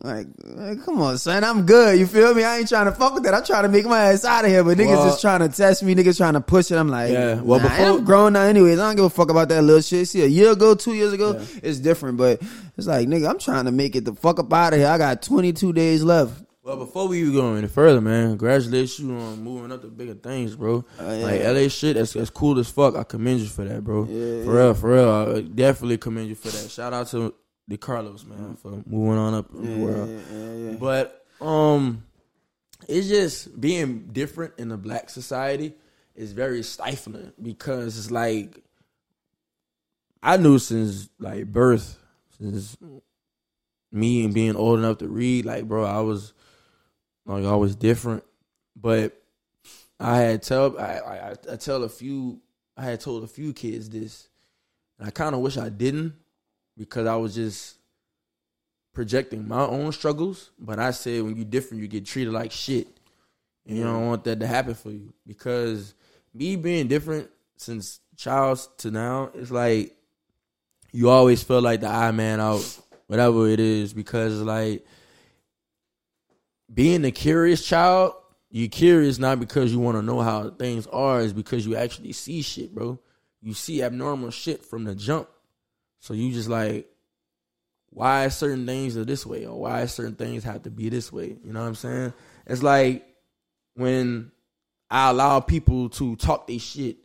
like, 0.03 0.27
like, 0.43 0.83
come 0.83 1.01
on, 1.01 1.17
son, 1.17 1.43
I'm 1.43 1.65
good. 1.65 1.99
You 1.99 2.07
feel 2.07 2.33
me? 2.33 2.43
I 2.43 2.57
ain't 2.57 2.67
trying 2.69 2.85
to 2.85 2.91
fuck 2.91 3.13
with 3.13 3.23
that. 3.23 3.33
I'm 3.33 3.43
trying 3.43 3.63
to 3.63 3.69
make 3.69 3.85
my 3.85 4.05
ass 4.11 4.25
out 4.25 4.45
of 4.45 4.49
here, 4.51 4.63
but 4.63 4.77
niggas 4.77 4.87
Well- 4.87 5.09
just 5.09 5.21
trying 5.21 5.41
to 5.41 5.49
test 5.49 5.83
me. 5.83 5.93
Niggas 5.93 6.17
trying 6.17 6.33
to 6.33 6.41
push 6.41 6.71
it. 6.71 6.75
I'm 6.77 6.89
like, 6.89 7.11
Yeah, 7.11 7.39
well, 7.41 7.59
nah, 7.59 7.67
before- 7.69 7.85
I'm 7.85 8.03
grown 8.03 8.33
now, 8.33 8.41
anyways. 8.41 8.79
I 8.79 8.87
don't 8.87 8.95
give 8.95 9.05
a 9.05 9.09
fuck 9.09 9.29
about 9.29 9.49
that 9.49 9.61
little 9.63 9.81
shit. 9.81 10.07
See, 10.07 10.23
a 10.23 10.27
year 10.27 10.51
ago, 10.51 10.73
two 10.75 10.93
years 10.93 11.13
ago, 11.13 11.39
it's 11.61 11.77
different, 11.79 12.17
but 12.17 12.41
it's 12.77 12.87
like, 12.87 13.07
nigga, 13.07 13.29
I'm 13.29 13.37
trying 13.39 13.65
to 13.65 13.71
make 13.71 13.95
it 13.95 14.05
the 14.05 14.13
fuck 14.15 14.39
up 14.39 14.51
out 14.51 14.73
of 14.73 14.79
here. 14.79 14.87
I 14.87 14.97
got 14.97 15.21
22 15.21 15.71
days 15.73 16.03
left. 16.03 16.33
Well, 16.63 16.77
before 16.77 17.07
we 17.07 17.21
even 17.21 17.33
go 17.33 17.53
any 17.55 17.67
further, 17.67 18.01
man, 18.01 18.29
congratulations 18.29 18.99
you 19.07 19.15
on 19.15 19.43
moving 19.43 19.71
up 19.71 19.81
to 19.81 19.87
bigger 19.87 20.13
things, 20.13 20.55
bro. 20.55 20.85
Oh, 20.99 21.13
yeah. 21.17 21.25
Like 21.25 21.41
LA 21.41 21.67
shit, 21.69 21.95
that's 21.95 22.13
that's 22.13 22.29
cool 22.29 22.59
as 22.59 22.69
fuck. 22.69 22.95
I 22.95 23.03
commend 23.03 23.39
you 23.39 23.47
for 23.47 23.65
that, 23.65 23.83
bro. 23.83 24.03
Yeah, 24.09 24.43
for 24.45 24.53
real, 24.53 24.73
for 24.75 24.89
real. 24.93 25.09
I 25.37 25.41
definitely 25.41 25.97
commend 25.97 26.29
you 26.29 26.35
for 26.35 26.49
that. 26.49 26.69
Shout 26.69 26.93
out 26.93 27.07
to 27.07 27.33
DeCarlos, 27.71 28.25
man, 28.25 28.55
for 28.55 28.83
moving 28.85 29.17
on 29.17 29.33
up 29.33 29.51
in 29.53 29.79
the 29.79 29.85
world. 29.85 30.09
yeah, 30.31 30.71
yeah. 30.71 30.77
But 30.77 31.25
um, 31.39 32.03
it's 32.87 33.07
just 33.07 33.59
being 33.59 34.09
different 34.11 34.53
in 34.57 34.69
the 34.69 34.77
black 34.77 35.09
society 35.09 35.73
is 36.15 36.33
very 36.33 36.63
stifling 36.63 37.33
because 37.41 37.97
it's 37.97 38.11
like 38.11 38.61
I 40.21 40.37
knew 40.37 40.59
since 40.59 41.09
like 41.19 41.47
birth, 41.47 41.97
since 42.37 42.77
me 43.91 44.23
and 44.23 44.33
being 44.33 44.55
old 44.55 44.79
enough 44.79 44.99
to 44.99 45.07
read, 45.07 45.45
like 45.45 45.67
bro, 45.67 45.83
I 45.83 46.01
was 46.01 46.33
like 47.25 47.45
I 47.45 47.55
was 47.55 47.75
different, 47.75 48.23
but 48.75 49.21
I 49.99 50.17
had 50.17 50.43
tell 50.43 50.77
I, 50.77 50.99
I 50.99 51.35
I 51.51 51.55
tell 51.55 51.83
a 51.83 51.89
few 51.89 52.41
I 52.77 52.83
had 52.83 52.99
told 52.99 53.23
a 53.23 53.27
few 53.27 53.53
kids 53.53 53.89
this, 53.89 54.27
and 54.99 55.07
I 55.07 55.11
kind 55.11 55.35
of 55.35 55.41
wish 55.41 55.57
I 55.57 55.69
didn't 55.69 56.13
because 56.77 57.07
I 57.07 57.15
was 57.15 57.35
just 57.35 57.77
projecting 58.93 59.47
my 59.47 59.65
own 59.65 59.91
struggles. 59.91 60.51
But 60.59 60.79
I 60.79 60.91
said 60.91 61.23
when 61.23 61.35
you 61.35 61.45
different, 61.45 61.81
you 61.81 61.87
get 61.87 62.05
treated 62.05 62.33
like 62.33 62.51
shit, 62.51 62.87
and 63.65 63.77
you 63.77 63.83
don't 63.83 64.07
want 64.07 64.23
that 64.25 64.39
to 64.39 64.47
happen 64.47 64.73
for 64.73 64.91
you 64.91 65.13
because 65.25 65.93
me 66.33 66.55
being 66.55 66.87
different 66.87 67.29
since 67.57 67.99
child 68.17 68.67
to 68.79 68.91
now, 68.91 69.31
it's 69.33 69.51
like 69.51 69.95
you 70.91 71.09
always 71.09 71.43
feel 71.43 71.61
like 71.61 71.81
the 71.81 71.87
eye 71.87 72.11
man 72.11 72.39
out, 72.39 72.79
whatever 73.07 73.47
it 73.47 73.59
is, 73.59 73.93
because 73.93 74.41
like 74.41 74.85
being 76.73 77.05
a 77.05 77.11
curious 77.11 77.65
child, 77.65 78.13
you're 78.49 78.69
curious 78.69 79.17
not 79.17 79.39
because 79.39 79.71
you 79.71 79.79
want 79.79 79.97
to 79.97 80.01
know 80.01 80.19
how 80.19 80.49
things 80.49 80.87
are, 80.87 81.21
is 81.21 81.33
because 81.33 81.65
you 81.65 81.75
actually 81.75 82.11
see 82.11 82.41
shit, 82.41 82.73
bro. 82.75 82.99
You 83.41 83.53
see 83.53 83.81
abnormal 83.81 84.31
shit 84.31 84.63
from 84.65 84.83
the 84.83 84.93
jump. 84.93 85.29
So 86.01 86.13
you 86.13 86.33
just 86.33 86.49
like, 86.49 86.87
why 87.91 88.27
certain 88.29 88.65
things 88.65 88.97
are 88.97 89.05
this 89.05 89.25
way, 89.25 89.45
or 89.45 89.59
why 89.59 89.85
certain 89.85 90.15
things 90.15 90.43
have 90.43 90.63
to 90.63 90.69
be 90.69 90.89
this 90.89 91.11
way. 91.11 91.37
You 91.43 91.53
know 91.53 91.61
what 91.61 91.67
I'm 91.67 91.75
saying? 91.75 92.13
It's 92.47 92.63
like 92.63 93.05
when 93.75 94.31
I 94.89 95.09
allow 95.09 95.39
people 95.39 95.89
to 95.91 96.15
talk 96.17 96.47
their 96.47 96.59
shit 96.59 96.97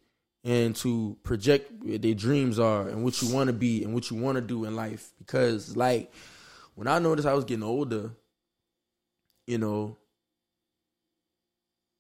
and 0.45 0.75
to 0.77 1.17
project 1.23 1.71
what 1.83 2.03
their 2.03 2.15
dreams 2.15 2.59
are 2.59 2.89
and 2.89 3.05
what 3.05 3.21
you 3.21 3.35
want 3.35 3.49
to 3.49 3.53
be 3.53 3.85
and 3.85 3.95
what 3.95 4.11
you 4.11 4.17
want 4.17 4.37
to 4.37 4.41
do 4.41 4.65
in 4.65 4.75
life. 4.77 5.11
Because 5.19 5.77
like 5.77 6.13
when 6.75 6.89
I 6.89 6.99
noticed 6.99 7.29
I 7.29 7.35
was 7.35 7.45
getting 7.45 7.65
older, 7.65 8.13
you 9.47 9.59
know, 9.59 9.97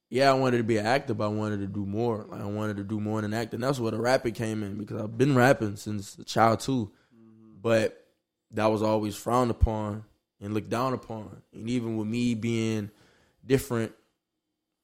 yeah, 0.09 0.31
I 0.31 0.35
wanted 0.35 0.59
to 0.59 0.65
be 0.65 0.77
an 0.77 0.87
actor, 0.87 1.15
but 1.15 1.25
I 1.25 1.29
wanted 1.29 1.61
to 1.61 1.67
do 1.67 1.85
more. 1.85 2.27
Like 2.29 2.41
I 2.41 2.47
wanted 2.47 2.77
to 2.77 2.85
do 2.85 3.01
more 3.01 3.21
than 3.21 3.35
acting. 3.35 3.61
That's 3.61 3.81
where 3.81 3.91
the 3.91 4.01
rapping 4.01 4.35
came 4.35 4.63
in 4.63 4.79
because 4.79 5.01
I've 5.01 5.19
been 5.19 5.35
rapping 5.35 5.77
since 5.77 6.17
a 6.19 6.25
child 6.25 6.61
too. 6.61 6.93
Mm-hmm. 7.15 7.61
But 7.61 8.07
that 8.53 8.67
was 8.67 8.83
always 8.83 9.17
frowned 9.17 9.51
upon 9.51 10.05
and 10.41 10.55
looked 10.55 10.71
down 10.71 10.93
upon. 10.93 11.43
And 11.53 11.69
even 11.69 11.97
with 11.97 12.07
me 12.07 12.35
being 12.35 12.91
different 13.45 13.93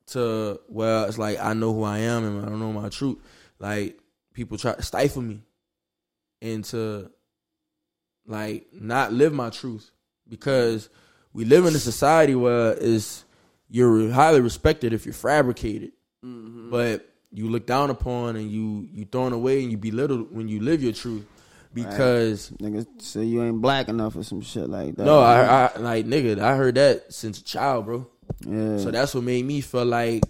to 0.08 0.60
well, 0.68 1.04
it's 1.04 1.18
like 1.18 1.38
I 1.40 1.54
know 1.54 1.72
who 1.72 1.84
I 1.84 1.98
am 1.98 2.24
and 2.24 2.44
I 2.44 2.48
don't 2.48 2.58
know 2.58 2.72
my 2.72 2.88
truth. 2.88 3.18
Like 3.60 3.98
people 4.34 4.58
try 4.58 4.74
to 4.74 4.82
stifle 4.82 5.22
me 5.22 5.42
into 6.40 7.10
like 8.26 8.66
not 8.72 9.12
live 9.12 9.32
my 9.32 9.50
truth 9.50 9.92
because 10.28 10.88
we 11.32 11.44
live 11.44 11.64
in 11.64 11.76
a 11.76 11.78
society 11.78 12.34
where 12.34 12.72
it's 12.72 13.24
you're 13.74 14.10
highly 14.10 14.40
respected 14.40 14.92
if 14.92 15.06
you're 15.06 15.14
fabricated, 15.14 15.92
but 16.22 17.08
you 17.32 17.48
look 17.48 17.66
down 17.66 17.88
upon 17.90 18.36
and 18.36 18.50
you 18.50 18.86
you 18.92 19.06
thrown 19.06 19.32
away 19.32 19.62
and 19.62 19.70
you 19.72 19.78
belittled 19.78 20.30
when 20.34 20.46
you 20.48 20.60
live 20.60 20.82
your 20.82 20.92
truth 20.92 21.24
because 21.74 22.50
Niggas 22.60 22.86
say 23.00 23.24
you 23.24 23.42
ain't 23.42 23.62
black 23.62 23.88
enough 23.88 24.14
or 24.16 24.22
some 24.22 24.42
shit 24.42 24.68
like 24.68 24.94
that. 24.96 25.04
no, 25.04 25.18
I, 25.20 25.70
I 25.74 25.78
like 25.78 26.04
nigga, 26.06 26.38
I 26.38 26.54
heard 26.54 26.74
that 26.74 27.12
since 27.12 27.38
a 27.40 27.44
child, 27.44 27.86
bro. 27.86 28.06
yeah. 28.46 28.76
So 28.76 28.90
that's 28.90 29.14
what 29.14 29.24
made 29.24 29.44
me 29.46 29.62
feel 29.62 29.86
like, 29.86 30.22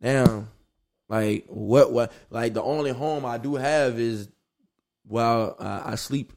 damn, 0.00 0.48
like 1.10 1.44
what 1.48 1.92
what 1.92 2.10
like 2.30 2.54
the 2.54 2.62
only 2.62 2.92
home 2.92 3.26
I 3.26 3.36
do 3.38 3.56
have 3.56 3.98
is 4.00 4.28
while 5.06 5.56
I, 5.60 5.92
I 5.92 5.94
sleep. 5.96 6.32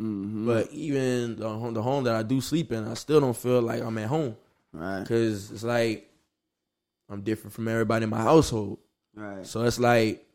Mhm. 0.00 0.44
But 0.46 0.72
even 0.72 1.36
the 1.36 1.48
home, 1.48 1.72
the 1.74 1.82
home 1.82 2.02
that 2.04 2.16
I 2.16 2.24
do 2.24 2.40
sleep 2.40 2.72
in, 2.72 2.88
I 2.88 2.94
still 2.94 3.20
don't 3.20 3.36
feel 3.36 3.62
like 3.62 3.80
I'm 3.80 3.96
at 3.98 4.08
home 4.08 4.36
right, 4.74 5.00
because 5.00 5.50
it's 5.50 5.62
like 5.62 6.10
I'm 7.08 7.22
different 7.22 7.54
from 7.54 7.68
everybody 7.68 8.04
in 8.04 8.10
my 8.10 8.22
household. 8.22 8.78
right. 9.14 9.46
So 9.46 9.62
it's 9.62 9.78
like 9.78 10.26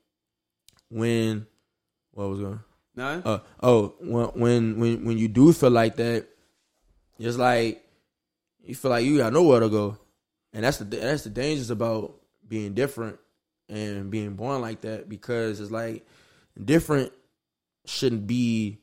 when 0.90 1.46
what 2.12 2.30
was 2.30 2.40
going 2.40 2.60
No, 2.96 3.22
uh, 3.26 3.40
oh 3.62 3.94
when 4.00 4.28
when 4.28 4.80
when 4.80 5.06
when 5.06 5.18
you 5.18 5.28
do 5.28 5.54
feel 5.54 5.70
like 5.70 5.96
that, 5.98 6.28
it's 7.20 7.38
like 7.38 7.86
you 8.64 8.76
feel 8.76 8.92
like 8.92 9.06
you 9.06 9.18
got 9.18 9.34
nowhere 9.34 9.60
to 9.60 9.70
go, 9.70 9.98
and 10.54 10.64
that's 10.64 10.78
the 10.78 10.86
that's 10.86 11.24
the 11.24 11.30
dangers 11.30 11.70
about 11.70 12.16
being 12.48 12.74
different 12.74 13.20
and 13.68 14.10
being 14.10 14.36
born 14.36 14.62
like 14.62 14.82
that 14.82 15.08
because 15.08 15.60
it's 15.60 15.72
like 15.72 16.06
different 16.64 17.12
shouldn't 17.86 18.26
be 18.26 18.80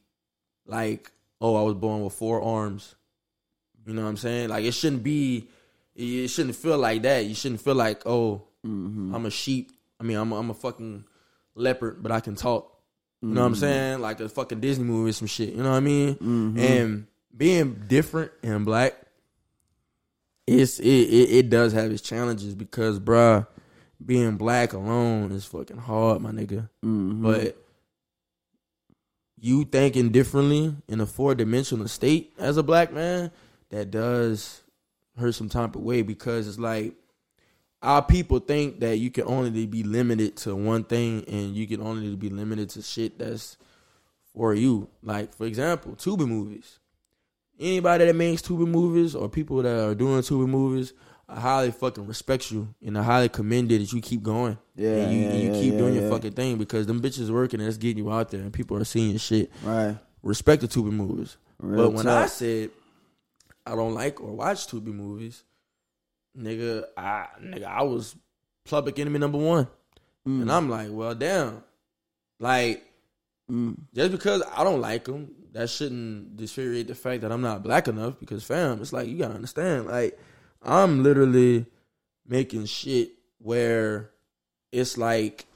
like 0.67 1.11
oh 1.41 1.57
I 1.57 1.63
was 1.63 1.75
born 1.75 2.03
with 2.03 2.13
four 2.13 2.41
arms, 2.43 2.95
you 3.87 3.95
know 3.95 4.03
what 4.03 4.09
I'm 4.09 4.17
saying? 4.17 4.49
Like 4.49 4.65
it 4.65 4.73
shouldn't 4.73 5.03
be, 5.03 5.49
it 5.95 6.29
shouldn't 6.29 6.57
feel 6.57 6.79
like 6.79 7.03
that. 7.03 7.25
You 7.25 7.35
shouldn't 7.35 7.61
feel 7.61 7.75
like 7.75 8.07
oh 8.07 8.43
mm-hmm. 8.67 9.15
I'm 9.15 9.27
a 9.27 9.31
sheep. 9.31 9.73
I 9.99 10.05
mean, 10.05 10.17
I'm 10.17 10.33
a, 10.33 10.39
I'm 10.39 10.51
a 10.51 10.55
fucking 10.55 11.05
leopard, 11.55 12.03
but 12.03 12.13
I 12.13 12.21
can 12.21 12.35
talk. 12.35 12.73
You 13.23 13.29
know 13.29 13.41
what 13.41 13.47
I'm 13.47 13.55
saying? 13.55 14.01
Like 14.01 14.21
a 14.21 14.29
fucking 14.29 14.61
Disney 14.61 14.85
movie 14.85 15.11
or 15.11 15.13
some 15.13 15.27
shit. 15.27 15.55
You 15.55 15.63
know 15.63 15.71
what 15.71 15.77
I 15.77 15.81
mean? 15.81 16.15
Mm-hmm. 16.17 16.59
And 16.59 17.07
being 17.35 17.85
different 17.89 18.33
and 18.43 18.65
black 18.65 18.95
it's 20.47 20.79
it, 20.79 20.87
it 20.87 21.31
it 21.31 21.51
does 21.51 21.73
have 21.73 21.91
its 21.91 22.03
challenges 22.03 22.55
because, 22.55 23.01
bruh, 23.01 23.47
being 24.05 24.37
black 24.37 24.73
alone 24.73 25.33
is 25.33 25.45
fucking 25.45 25.79
hard, 25.79 26.23
my 26.23 26.31
nigga. 26.31 26.69
Mhm. 26.85 27.23
But 27.23 27.57
you 29.39 29.65
thinking 29.65 30.11
differently 30.11 30.75
in 30.89 31.01
a 31.01 31.07
four 31.07 31.35
dimensional 31.35 31.89
state 31.89 32.33
as 32.39 32.57
a 32.57 32.63
black 32.63 32.93
man, 32.93 33.31
that 33.71 33.91
does 33.91 34.63
hurt 35.19 35.35
some 35.35 35.49
type 35.49 35.75
of 35.77 35.83
way 35.83 36.03
because 36.03 36.47
it's 36.47 36.59
like 36.59 36.95
our 37.83 38.03
people 38.03 38.39
think 38.39 38.81
that 38.81 38.99
you 38.99 39.11
can 39.11 39.25
only 39.25 39.67
be 39.67 39.83
limited 39.83 40.37
to 40.37 40.55
one 40.55 40.85
thing 40.85 41.25
and 41.29 41.55
you 41.55 41.67
can 41.67 41.81
only 41.81 42.15
be 42.17 42.29
limited 42.29 42.71
to 42.71 42.83
shit 42.83 43.19
that's 43.19 43.57
for 44.35 44.55
you. 44.55 44.89
Like 45.03 45.35
for 45.35 45.47
example, 45.47 45.93
Tubi 45.93 46.27
movies. 46.27 46.79
Anybody 47.59 48.05
that 48.07 48.17
makes 48.17 48.43
Tubi 48.43 48.67
movies 48.67 49.15
or 49.15 49.29
people 49.29 49.63
that 49.63 49.89
are 49.89 49.95
doing 49.95 50.21
Tubi 50.21 50.47
movies, 50.47 50.93
I 51.29 51.41
highly 51.41 51.71
fucking 51.71 52.07
respect 52.07 52.51
you 52.51 52.75
and 52.85 52.99
I 52.99 53.03
highly 53.03 53.29
commend 53.29 53.73
it 53.73 53.79
that 53.79 53.93
you 53.93 54.01
keep 54.01 54.23
going. 54.23 54.59
Yeah, 54.75 54.91
and 54.91 55.13
you, 55.13 55.21
yeah, 55.21 55.29
and 55.31 55.41
you 55.41 55.53
yeah, 55.53 55.61
keep 55.61 55.73
yeah, 55.73 55.79
doing 55.79 55.95
your 55.95 56.11
fucking 56.11 56.33
thing 56.33 56.59
because 56.59 56.87
them 56.87 57.01
bitches 57.01 57.31
working 57.31 57.61
and 57.61 57.69
it's 57.69 57.79
getting 57.79 58.05
you 58.05 58.13
out 58.13 58.31
there 58.31 58.41
and 58.41 58.53
people 58.53 58.77
are 58.77 58.85
seeing 58.85 59.17
shit. 59.17 59.51
right. 59.63 59.97
Respect 60.23 60.63
the 60.63 60.69
Tubi 60.69 60.91
movies. 60.91 61.37
Real 61.59 61.85
but 61.85 61.93
when 61.93 62.09
I 62.09 62.27
said 62.27 62.71
I 63.67 63.75
don't 63.75 63.95
like 63.95 64.21
or 64.21 64.33
watch 64.33 64.67
Tubi 64.69 64.93
movies, 64.95 65.43
nigga, 66.39 66.85
I 66.97 67.27
nigga, 67.43 67.65
I 67.65 67.83
was 67.83 68.15
public 68.65 68.99
enemy 68.99 69.19
number 69.19 69.39
one. 69.39 69.67
Mm. 70.27 70.43
And 70.43 70.53
I'm 70.53 70.69
like, 70.69 70.89
well, 70.91 71.15
damn. 71.15 71.63
Like, 72.39 72.83
Mm. 73.51 73.77
just 73.95 74.11
because 74.11 74.43
I 74.57 74.65
don't 74.65 74.81
like 74.81 75.05
them, 75.05 75.31
that 75.53 75.71
shouldn't 75.71 76.37
deteriorate 76.37 76.89
the 76.89 76.97
fact 76.97 77.23
that 77.23 77.31
I'm 77.31 77.43
not 77.43 77.63
black 77.63 77.87
enough. 77.87 78.19
Because, 78.19 78.43
fam, 78.43 78.81
it's 78.81 78.93
like 78.93 79.07
you 79.09 79.19
gotta 79.19 79.35
understand. 79.35 79.87
Like, 79.87 80.19
I'm 80.63 81.05
literally 81.05 81.67
making 82.27 82.65
shit 82.67 83.13
where 83.39 84.11
it's 84.73 84.99
like 84.99 85.47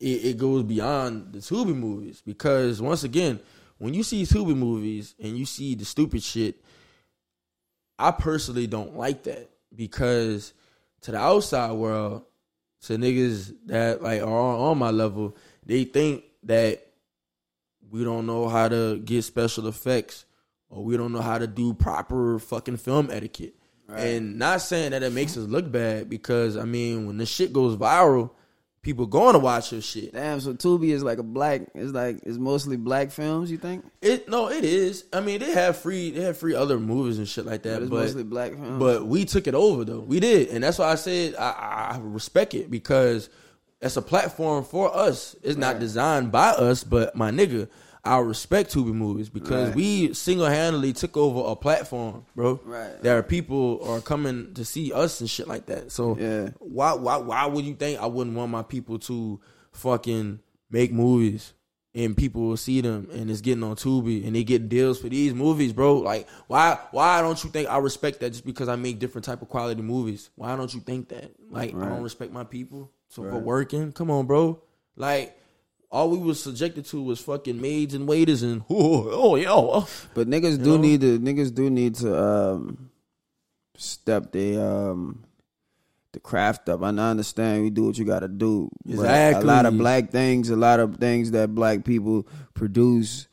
it, 0.00 0.24
it 0.24 0.38
goes 0.38 0.62
beyond 0.62 1.34
the 1.34 1.40
Tubi 1.40 1.74
movies. 1.76 2.22
Because 2.24 2.80
once 2.80 3.04
again, 3.04 3.38
when 3.76 3.92
you 3.92 4.02
see 4.02 4.22
Tubi 4.22 4.56
movies 4.56 5.14
and 5.22 5.36
you 5.36 5.44
see 5.44 5.74
the 5.74 5.84
stupid 5.84 6.22
shit, 6.22 6.56
I 7.98 8.10
personally 8.12 8.66
don't 8.66 8.96
like 8.96 9.24
that 9.24 9.50
because 9.74 10.52
to 11.02 11.12
the 11.12 11.18
outside 11.18 11.72
world, 11.72 12.22
to 12.82 12.96
niggas 12.96 13.54
that 13.66 14.02
like 14.02 14.22
are 14.22 14.26
on 14.26 14.78
my 14.78 14.90
level, 14.90 15.36
they 15.66 15.84
think 15.84 16.24
that 16.44 16.86
we 17.90 18.04
don't 18.04 18.26
know 18.26 18.48
how 18.48 18.68
to 18.68 18.98
get 18.98 19.24
special 19.24 19.66
effects 19.66 20.24
or 20.70 20.84
we 20.84 20.96
don't 20.96 21.12
know 21.12 21.22
how 21.22 21.38
to 21.38 21.46
do 21.46 21.74
proper 21.74 22.38
fucking 22.38 22.76
film 22.76 23.08
etiquette. 23.10 23.54
And 23.88 24.38
not 24.38 24.60
saying 24.60 24.90
that 24.90 25.02
it 25.02 25.12
makes 25.12 25.36
us 25.36 25.46
look 25.48 25.70
bad 25.72 26.10
because 26.10 26.56
I 26.56 26.64
mean 26.64 27.06
when 27.06 27.16
the 27.16 27.24
shit 27.24 27.52
goes 27.52 27.76
viral, 27.76 28.30
people 28.88 29.04
going 29.04 29.34
to 29.34 29.38
watch 29.38 29.70
your 29.70 29.82
shit. 29.82 30.14
Damn, 30.14 30.40
so 30.40 30.54
Tubi 30.54 30.94
is 30.94 31.02
like 31.02 31.18
a 31.18 31.22
black. 31.22 31.60
It's 31.74 31.92
like 31.92 32.20
it's 32.24 32.38
mostly 32.38 32.78
black 32.78 33.10
films. 33.10 33.50
You 33.50 33.58
think? 33.58 33.84
It 34.00 34.30
no, 34.30 34.48
it 34.48 34.64
is. 34.64 35.04
I 35.12 35.20
mean, 35.20 35.40
they 35.40 35.52
have 35.52 35.76
free 35.76 36.10
they 36.10 36.22
have 36.22 36.38
free 36.38 36.54
other 36.54 36.80
movies 36.80 37.18
and 37.18 37.28
shit 37.28 37.44
like 37.44 37.62
But 37.62 37.70
that, 37.70 37.82
it's 37.82 37.90
but 37.90 38.00
mostly 38.00 38.22
black 38.22 38.52
films. 38.52 38.78
But 38.78 39.06
we 39.06 39.26
took 39.26 39.46
it 39.46 39.54
over 39.54 39.84
though. 39.84 40.00
We 40.00 40.20
did, 40.20 40.48
and 40.48 40.64
that's 40.64 40.78
why 40.78 40.90
I 40.90 40.94
said 40.94 41.34
I, 41.36 41.50
I 41.96 42.00
respect 42.00 42.54
it 42.54 42.70
because 42.70 43.28
it's 43.82 43.98
a 43.98 44.02
platform 44.02 44.64
for 44.64 44.96
us. 44.96 45.36
It's 45.42 45.58
not 45.58 45.80
designed 45.80 46.32
by 46.32 46.48
us, 46.52 46.82
but 46.82 47.14
my 47.14 47.30
nigga, 47.30 47.68
I 48.08 48.18
respect 48.20 48.72
Tubi 48.74 48.92
movies 48.92 49.28
because 49.28 49.68
Right. 49.68 49.76
we 49.76 50.14
single 50.14 50.46
handedly 50.46 50.92
took 50.92 51.16
over 51.16 51.50
a 51.52 51.56
platform, 51.56 52.24
bro. 52.34 52.58
Right. 52.64 53.02
There 53.02 53.18
are 53.18 53.22
people 53.22 53.80
are 53.84 54.00
coming 54.00 54.54
to 54.54 54.64
see 54.64 54.92
us 54.92 55.20
and 55.20 55.28
shit 55.28 55.46
like 55.46 55.66
that. 55.66 55.92
So 55.92 56.16
Yeah. 56.18 56.50
why 56.58 56.94
why 56.94 57.18
why 57.18 57.46
would 57.46 57.64
you 57.64 57.74
think 57.74 58.00
I 58.00 58.06
wouldn't 58.06 58.36
want 58.36 58.50
my 58.50 58.62
people 58.62 58.98
to 59.00 59.40
fucking 59.72 60.40
make 60.70 60.92
movies? 60.92 61.52
And 61.94 62.16
people 62.16 62.42
will 62.42 62.56
see 62.56 62.80
them, 62.80 63.08
and 63.12 63.28
it's 63.30 63.40
getting 63.40 63.64
on 63.64 63.74
Tubi, 63.74 64.24
and 64.24 64.36
they 64.36 64.44
get 64.44 64.68
deals 64.68 65.00
for 65.00 65.08
these 65.08 65.34
movies, 65.34 65.72
bro. 65.72 65.96
Like, 65.96 66.28
why? 66.46 66.78
Why 66.92 67.22
don't 67.22 67.42
you 67.42 67.50
think 67.50 67.68
I 67.68 67.78
respect 67.78 68.20
that 68.20 68.30
just 68.30 68.44
because 68.44 68.68
I 68.68 68.76
make 68.76 68.98
different 69.00 69.24
type 69.24 69.42
of 69.42 69.48
quality 69.48 69.82
movies? 69.82 70.30
Why 70.36 70.54
don't 70.54 70.72
you 70.72 70.80
think 70.80 71.08
that? 71.08 71.32
Like, 71.50 71.74
I 71.74 71.88
don't 71.88 72.02
respect 72.02 72.30
my 72.32 72.44
people 72.44 72.90
so 73.08 73.22
for 73.22 73.38
working. 73.38 73.90
Come 73.92 74.10
on, 74.10 74.26
bro. 74.26 74.60
Like, 74.96 75.37
all 75.90 76.10
we 76.10 76.18
was 76.18 76.42
subjected 76.42 76.84
to 76.86 77.02
was 77.02 77.20
fucking 77.20 77.60
maids 77.60 77.94
and 77.94 78.06
waiters 78.06 78.42
and 78.42 78.62
oh, 78.70 79.08
oh 79.10 79.36
oh. 79.46 79.88
But 80.14 80.28
niggas 80.28 80.58
You 80.58 80.64
do 80.64 80.70
know? 80.76 80.82
need 80.82 81.00
to 81.00 81.18
niggas 81.18 81.54
do 81.54 81.70
need 81.70 81.94
to 81.96 82.22
um 82.22 82.90
step 83.76 84.32
the 84.32 84.60
um 84.62 85.24
the 86.12 86.20
craft 86.20 86.68
up. 86.68 86.82
And 86.82 87.00
I 87.00 87.10
understand 87.10 87.62
we 87.62 87.70
do 87.70 87.84
what 87.84 87.98
you 87.98 88.04
gotta 88.04 88.28
do. 88.28 88.70
but 88.84 89.06
A 89.36 89.40
lot 89.46 89.66
of 89.66 89.76
black 89.78 90.10
things, 90.10 90.50
a 90.50 90.56
lot 90.56 90.80
of 90.80 90.96
things 90.96 91.30
that 91.32 91.54
black 91.54 91.84
people 91.84 92.26
produce, 92.54 93.28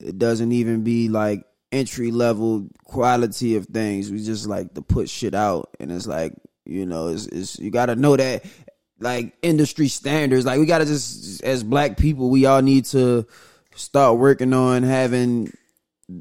it 0.00 0.18
doesn't 0.18 0.52
even 0.52 0.82
be 0.84 1.08
like 1.08 1.44
entry 1.72 2.10
level 2.10 2.68
quality 2.84 3.56
of 3.56 3.66
things. 3.66 4.10
We 4.10 4.22
just 4.24 4.46
like 4.46 4.74
to 4.74 4.82
put 4.82 5.08
shit 5.08 5.34
out 5.34 5.70
and 5.80 5.90
it's 5.90 6.06
like, 6.06 6.34
you 6.64 6.86
know, 6.86 7.08
it's, 7.08 7.26
it's 7.26 7.58
you 7.58 7.70
gotta 7.70 7.96
know 7.96 8.16
that 8.16 8.44
like 9.02 9.34
industry 9.42 9.88
standards. 9.88 10.46
Like 10.46 10.58
we 10.58 10.66
gotta 10.66 10.86
just 10.86 11.42
as 11.42 11.62
black 11.62 11.96
people, 11.96 12.30
we 12.30 12.46
all 12.46 12.62
need 12.62 12.86
to 12.86 13.26
start 13.74 14.18
working 14.18 14.52
on 14.52 14.82
having 14.82 15.52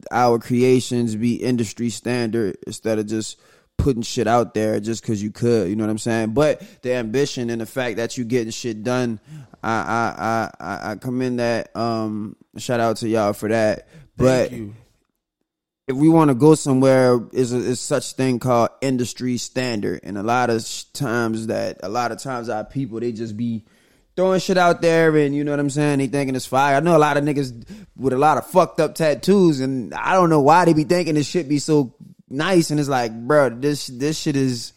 our 0.09 0.39
creations 0.39 1.15
be 1.15 1.35
industry 1.35 1.89
standard 1.89 2.57
instead 2.65 2.99
of 2.99 3.07
just 3.07 3.39
putting 3.77 4.03
shit 4.03 4.27
out 4.27 4.53
there 4.53 4.79
just 4.79 5.01
because 5.01 5.21
you 5.21 5.31
could. 5.31 5.69
You 5.69 5.75
know 5.75 5.83
what 5.83 5.91
I'm 5.91 5.97
saying? 5.97 6.33
But 6.33 6.61
the 6.81 6.93
ambition 6.93 7.49
and 7.49 7.61
the 7.61 7.65
fact 7.65 7.97
that 7.97 8.17
you 8.17 8.25
getting 8.25 8.51
shit 8.51 8.83
done, 8.83 9.19
I 9.63 9.71
I 9.71 10.51
I 10.59 10.91
I, 10.91 10.95
commend 10.95 11.39
that. 11.39 11.75
Um, 11.75 12.35
shout 12.57 12.79
out 12.79 12.97
to 12.97 13.09
y'all 13.09 13.33
for 13.33 13.49
that. 13.49 13.87
But 14.17 14.51
you. 14.51 14.75
If 15.87 15.95
we 15.95 16.09
want 16.09 16.29
to 16.29 16.35
go 16.35 16.55
somewhere, 16.55 17.19
is 17.33 17.51
is 17.51 17.79
such 17.79 18.13
thing 18.13 18.39
called 18.39 18.69
industry 18.81 19.37
standard, 19.37 20.01
and 20.03 20.17
a 20.17 20.23
lot 20.23 20.49
of 20.49 20.65
times 20.93 21.47
that 21.47 21.79
a 21.83 21.89
lot 21.89 22.11
of 22.11 22.19
times 22.19 22.49
our 22.49 22.63
people 22.63 22.99
they 22.99 23.11
just 23.11 23.35
be 23.35 23.65
throwing 24.15 24.39
shit 24.39 24.57
out 24.57 24.81
there, 24.81 25.15
and 25.17 25.35
you 25.35 25.43
know 25.43 25.51
what 25.51 25.59
I'm 25.59 25.69
saying. 25.69 25.99
They 25.99 26.07
thinking 26.07 26.35
it's 26.35 26.45
fire. 26.45 26.75
I 26.75 26.79
know 26.79 26.95
a 26.95 26.99
lot 26.99 27.17
of 27.17 27.23
niggas 27.23 27.65
with 27.97 28.13
a 28.13 28.17
lot 28.17 28.37
of 28.37 28.47
fucked 28.47 28.79
up 28.79 28.95
tattoos, 28.95 29.59
and 29.59 29.93
I 29.93 30.13
don't 30.13 30.29
know 30.29 30.41
why 30.41 30.65
they 30.65 30.73
be 30.73 30.83
thinking 30.83 31.15
this 31.15 31.27
shit 31.27 31.49
be 31.49 31.59
so 31.59 31.95
nice, 32.29 32.71
and 32.71 32.79
it's 32.79 32.89
like, 32.89 33.11
bro, 33.11 33.49
this 33.49 33.87
this 33.87 34.17
shit 34.17 34.35
is. 34.35 34.73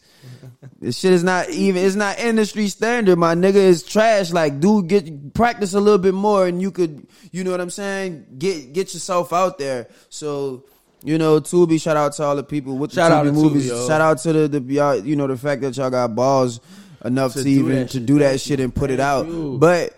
This 0.79 0.97
shit 0.97 1.13
is 1.13 1.23
not 1.23 1.49
even. 1.49 1.83
It's 1.83 1.95
not 1.95 2.19
industry 2.19 2.67
standard. 2.67 3.17
My 3.17 3.35
nigga 3.35 3.55
is 3.55 3.83
trash. 3.83 4.31
Like, 4.31 4.59
dude, 4.59 4.87
get 4.87 5.33
practice 5.33 5.73
a 5.73 5.79
little 5.79 5.99
bit 5.99 6.13
more, 6.13 6.47
and 6.47 6.61
you 6.61 6.71
could, 6.71 7.07
you 7.31 7.43
know 7.43 7.51
what 7.51 7.61
I'm 7.61 7.69
saying. 7.69 8.25
Get 8.37 8.73
get 8.73 8.93
yourself 8.93 9.31
out 9.31 9.59
there. 9.59 9.87
So, 10.09 10.65
you 11.05 11.17
know, 11.17 11.39
Tubi. 11.39 11.79
Shout 11.81 11.95
out 11.97 12.13
to 12.13 12.23
all 12.23 12.35
the 12.35 12.43
people 12.43 12.77
with 12.77 12.91
Shout 12.93 13.23
the 13.23 13.29
Tubi 13.31 13.33
Tubi, 13.33 13.43
movies. 13.43 13.67
yo. 13.67 13.87
shout 13.87 14.01
out 14.01 14.17
to 14.19 14.33
the 14.33 14.47
the 14.47 14.73
y'all. 14.73 14.95
You 14.97 15.15
know 15.15 15.27
the 15.27 15.37
fact 15.37 15.61
that 15.61 15.77
y'all 15.77 15.89
got 15.89 16.15
balls 16.15 16.59
enough 17.03 17.33
to, 17.33 17.43
To 17.43 17.49
even 17.49 17.87
to 17.89 17.99
do 17.99 18.19
that 18.19 18.41
shit 18.41 18.59
and 18.59 18.73
put 18.73 18.89
it 18.91 18.99
out. 18.99 19.27
you. 19.27 19.57
But 19.59 19.95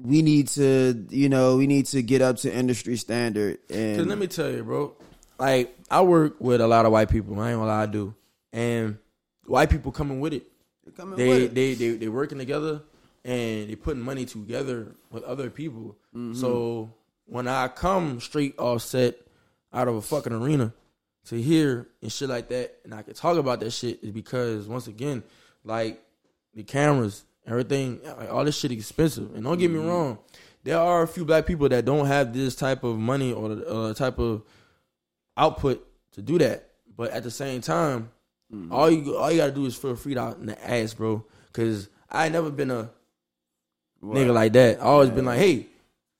we 0.00 0.22
need 0.22 0.48
to, 0.48 1.06
you 1.10 1.28
know, 1.28 1.56
we 1.56 1.66
need 1.66 1.86
to 1.86 2.02
get 2.02 2.22
up 2.22 2.36
to 2.38 2.54
industry 2.54 2.96
standard. 2.96 3.58
And 3.68 4.06
let 4.06 4.18
me 4.18 4.26
tell 4.28 4.50
you, 4.50 4.62
bro. 4.62 4.94
Like 5.38 5.76
I 5.90 6.02
work 6.02 6.36
with 6.40 6.60
a 6.60 6.66
lot 6.66 6.86
of 6.86 6.92
white 6.92 7.10
people. 7.10 7.38
I 7.40 7.50
ain't 7.50 7.58
gonna 7.58 7.66
lie, 7.68 7.82
I 7.82 7.86
do. 7.86 8.14
And 8.52 8.98
white 9.46 9.70
people 9.70 9.92
coming 9.92 10.20
with 10.20 10.32
it. 10.32 10.44
Coming 10.96 11.16
They 11.16 11.28
with 11.28 11.42
it. 11.42 11.54
they 11.54 11.74
they 11.74 11.90
they 11.96 12.08
working 12.08 12.38
together 12.38 12.82
and 13.24 13.68
they 13.68 13.74
putting 13.76 14.02
money 14.02 14.24
together 14.24 14.94
with 15.10 15.22
other 15.24 15.50
people. 15.50 15.96
Mm-hmm. 16.16 16.34
So 16.34 16.90
when 17.28 17.46
I 17.46 17.68
come 17.68 18.20
straight 18.20 18.58
offset 18.58 19.16
out 19.72 19.86
of 19.86 19.96
a 19.96 20.02
fucking 20.02 20.32
arena 20.32 20.72
to 21.26 21.40
hear 21.40 21.86
and 22.00 22.10
shit 22.10 22.28
like 22.28 22.48
that, 22.48 22.76
and 22.84 22.94
I 22.94 23.02
can 23.02 23.14
talk 23.14 23.36
about 23.36 23.60
that 23.60 23.70
shit 23.70 24.02
is 24.02 24.10
because 24.10 24.66
once 24.66 24.86
again, 24.86 25.22
like 25.62 26.02
the 26.54 26.62
cameras, 26.62 27.24
everything, 27.46 28.00
like 28.02 28.32
all 28.32 28.44
this 28.44 28.58
shit 28.58 28.72
expensive. 28.72 29.34
And 29.34 29.44
don't 29.44 29.58
get 29.58 29.70
me 29.70 29.78
wrong, 29.78 30.18
there 30.64 30.78
are 30.78 31.02
a 31.02 31.08
few 31.08 31.24
black 31.24 31.46
people 31.46 31.68
that 31.68 31.84
don't 31.84 32.06
have 32.06 32.32
this 32.32 32.54
type 32.54 32.82
of 32.82 32.98
money 32.98 33.32
or 33.32 33.58
uh, 33.68 33.94
type 33.94 34.18
of 34.18 34.42
output 35.36 35.86
to 36.12 36.22
do 36.22 36.38
that. 36.38 36.70
But 36.96 37.10
at 37.10 37.22
the 37.22 37.30
same 37.30 37.60
time, 37.60 38.10
all 38.70 38.90
you 38.90 39.16
all 39.16 39.30
you 39.30 39.36
gotta 39.36 39.52
do 39.52 39.66
is 39.66 39.76
feel 39.76 39.94
free 39.94 40.16
out 40.16 40.38
in 40.38 40.46
the 40.46 40.70
ass, 40.70 40.94
bro. 40.94 41.24
Cause 41.52 41.88
I 42.10 42.24
ain't 42.24 42.32
never 42.32 42.50
been 42.50 42.70
a 42.70 42.90
nigga 44.02 44.32
like 44.32 44.54
that. 44.54 44.78
I 44.80 44.84
always 44.84 45.10
been 45.10 45.26
like, 45.26 45.38
hey, 45.38 45.66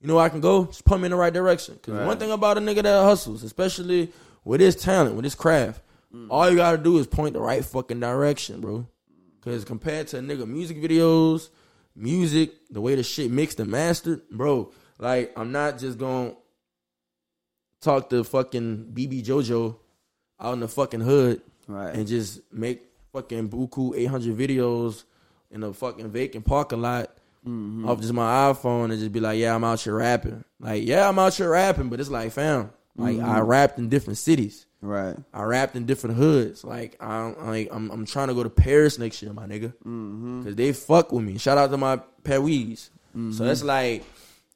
you 0.01 0.09
know 0.09 0.17
where 0.17 0.25
I 0.25 0.29
can 0.29 0.41
go? 0.41 0.67
Just 0.67 0.85
put 0.85 0.99
me 1.01 1.07
in 1.07 1.11
the 1.11 1.17
right 1.17 1.33
direction. 1.33 1.79
Cause 1.83 1.95
Right. 1.95 2.07
one 2.07 2.19
thing 2.19 2.31
about 2.31 2.57
a 2.59 2.61
nigga 2.61 2.83
that 2.83 3.03
hustles, 3.05 3.43
especially 3.43 4.13
with 4.45 4.61
his 4.61 4.77
talent, 4.77 5.15
with 5.17 5.25
his 5.25 5.35
craft, 5.35 5.83
Mm. 6.15 6.29
all 6.31 6.49
you 6.49 6.57
gotta 6.57 6.79
do 6.79 6.97
is 6.99 7.07
point 7.07 7.35
the 7.35 7.41
right 7.41 7.63
fucking 7.65 8.01
direction, 8.01 8.61
bro. 8.61 8.87
Cause 9.43 9.65
compared 9.65 10.07
to 10.09 10.19
a 10.19 10.21
nigga 10.21 10.47
music 10.49 10.81
videos, 10.83 11.49
music, 11.95 12.53
the 12.71 12.81
way 12.81 12.95
the 12.95 13.03
shit 13.03 13.31
mixed 13.31 13.61
and 13.61 13.71
mastered, 13.71 14.23
bro, 14.31 14.73
like 14.99 15.33
I'm 15.37 15.53
not 15.53 15.79
just 15.79 15.99
gonna 15.99 16.35
talk 17.81 18.11
to 18.11 18.25
fucking 18.25 18.93
BB 18.95 19.23
JoJo 19.25 19.77
out 20.41 20.55
in 20.55 20.61
the 20.61 20.69
fucking 20.69 21.01
hood 21.01 21.43
Right. 21.67 21.95
and 21.95 22.07
just 22.07 22.41
make 22.53 22.83
fucking 23.13 23.49
buku 23.51 23.97
800 23.97 24.37
videos 24.37 25.05
in 25.51 25.63
a 25.63 25.73
fucking 25.73 26.09
vacant 26.11 26.45
parking 26.45 26.81
lot 26.83 27.17
Mm-hmm. 27.49 27.89
off 27.89 28.01
just 28.01 28.13
my 28.13 28.53
iPhone 28.53 28.91
and 28.91 28.99
just 28.99 29.13
be 29.13 29.21
like, 29.21 29.39
yeah, 29.39 29.55
I'm 29.55 29.65
out 29.65 29.81
here 29.81 29.95
rapping. 29.97 30.45
Like, 30.61 30.85
yeah, 30.85 31.09
I'm 31.09 31.19
out 31.19 31.35
here 31.35 31.51
rapping, 31.51 31.89
but 31.89 32.01
it's 32.01 32.11
like, 32.11 32.33
fam, 32.33 32.71
like 32.97 33.17
Mm-hmm. 33.17 33.29
I 33.31 33.41
rapped 33.41 33.79
in 33.79 33.89
different 33.89 34.19
cities. 34.19 34.67
right. 34.83 35.17
I 35.33 35.43
rapped 35.43 35.75
in 35.77 35.87
different 35.87 36.17
hoods. 36.17 36.65
Like 36.65 36.97
I'm 37.01 37.47
like 37.47 37.69
I'm 37.73 37.91
I'm 37.91 38.05
trying 38.07 38.29
to 38.29 38.35
go 38.35 38.43
to 38.43 38.51
Paris 38.51 38.99
next 38.99 39.23
year, 39.23 39.33
my 39.33 39.47
nigga, 39.47 39.73
Mm-hmm. 39.85 40.41
because 40.41 40.57
they 40.57 40.73
fuck 40.73 41.13
with 41.13 41.25
me. 41.25 41.39
Shout 41.39 41.59
out 41.59 41.71
to 41.71 41.77
my 41.79 42.01
Paris. 42.25 42.91
So 43.33 43.45
that's 43.45 43.65
like 43.65 44.05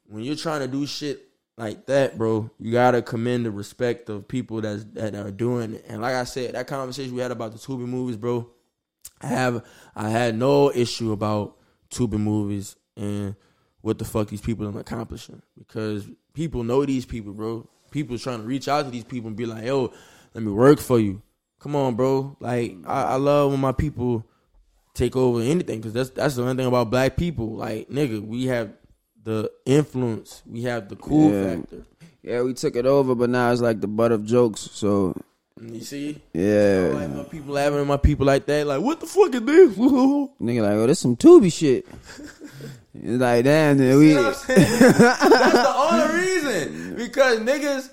when 0.07 0.23
you're 0.23 0.35
trying 0.37 0.61
to 0.61 0.67
do 0.67 0.85
shit 0.85 1.27
like 1.57 1.85
that, 1.87 2.17
bro. 2.17 2.49
You 2.59 2.71
gotta 2.71 3.01
commend 3.01 3.45
the 3.45 3.51
respect 3.51 4.09
of 4.09 4.27
people 4.27 4.61
that's 4.61 4.83
that 4.93 5.15
are 5.15 5.31
doing 5.31 5.73
it. 5.75 5.85
And 5.89 6.01
like 6.01 6.15
I 6.15 6.23
said, 6.25 6.55
that 6.55 6.67
conversation 6.67 7.13
we 7.15 7.21
had 7.21 7.31
about 7.31 7.51
the 7.53 7.57
Tubi 7.59 7.87
movies, 7.87 8.17
bro. 8.17 8.49
I 9.21 9.27
have 9.27 9.65
I 9.95 10.09
had 10.09 10.35
no 10.37 10.71
issue 10.71 11.11
about 11.11 11.57
Tubi 11.89 12.17
movies 12.19 12.75
and 12.97 13.35
what 13.81 13.97
the 13.99 14.05
fuck 14.05 14.29
these 14.29 14.41
people 14.41 14.65
are 14.67 14.79
accomplishing 14.79 15.41
because 15.57 16.07
people 16.33 16.63
know 16.63 16.85
these 16.85 17.05
people, 17.05 17.33
bro. 17.33 17.67
People 17.91 18.17
trying 18.17 18.39
to 18.41 18.47
reach 18.47 18.67
out 18.67 18.85
to 18.85 18.91
these 18.91 19.03
people 19.03 19.27
and 19.27 19.37
be 19.37 19.45
like, 19.45 19.65
"Yo, 19.65 19.91
let 20.33 20.43
me 20.43 20.51
work 20.51 20.79
for 20.79 20.99
you." 20.99 21.21
Come 21.59 21.75
on, 21.75 21.95
bro. 21.95 22.35
Like 22.39 22.75
I, 22.85 23.03
I 23.03 23.15
love 23.15 23.51
when 23.51 23.59
my 23.59 23.71
people 23.71 24.25
take 24.93 25.15
over 25.15 25.41
anything 25.41 25.79
because 25.79 25.93
that's 25.93 26.09
that's 26.11 26.35
the 26.35 26.41
only 26.43 26.55
thing 26.55 26.65
about 26.67 26.89
black 26.89 27.15
people. 27.17 27.55
Like 27.55 27.89
nigga, 27.89 28.25
we 28.25 28.45
have 28.47 28.73
the 29.23 29.49
influence, 29.65 30.41
we 30.45 30.63
have 30.63 30.89
the 30.89 30.95
cool 30.95 31.31
Yeah. 31.31 31.55
factor. 31.55 31.85
Yeah, 32.23 32.41
we 32.41 32.53
took 32.53 32.75
it 32.75 32.85
over, 32.85 33.15
but 33.15 33.29
now 33.29 33.51
it's 33.51 33.61
like 33.61 33.79
the 33.81 33.87
butt 33.87 34.11
of 34.11 34.25
jokes. 34.25 34.69
So 34.73 35.13
You 35.61 35.81
see, 35.81 36.21
yeah, 36.33 36.91
like 36.93 37.09
my 37.11 37.23
people 37.23 37.53
laughing 37.53 37.79
at 37.79 37.85
my 37.87 37.97
people 37.97 38.25
like 38.25 38.45
that. 38.47 38.65
Like, 38.65 38.81
what 38.81 38.99
the 39.01 39.05
fuck 39.05 39.33
is 39.35 39.41
this? 39.41 39.77
nigga, 39.77 40.61
like, 40.61 40.71
oh, 40.71 40.87
this 40.87 40.99
some 40.99 41.15
Tubi 41.15 41.51
shit. 41.53 41.85
it's 42.93 43.21
like, 43.21 43.43
damn, 43.43 43.77
we. 43.77 44.09
You 44.09 44.15
know 44.15 44.23
what 44.23 44.27
I'm 44.49 44.55
saying? 44.55 44.79
That's 44.79 45.19
the 45.19 45.73
only 45.75 46.21
reason. 46.21 46.95
Because 46.95 47.39
niggas, 47.39 47.89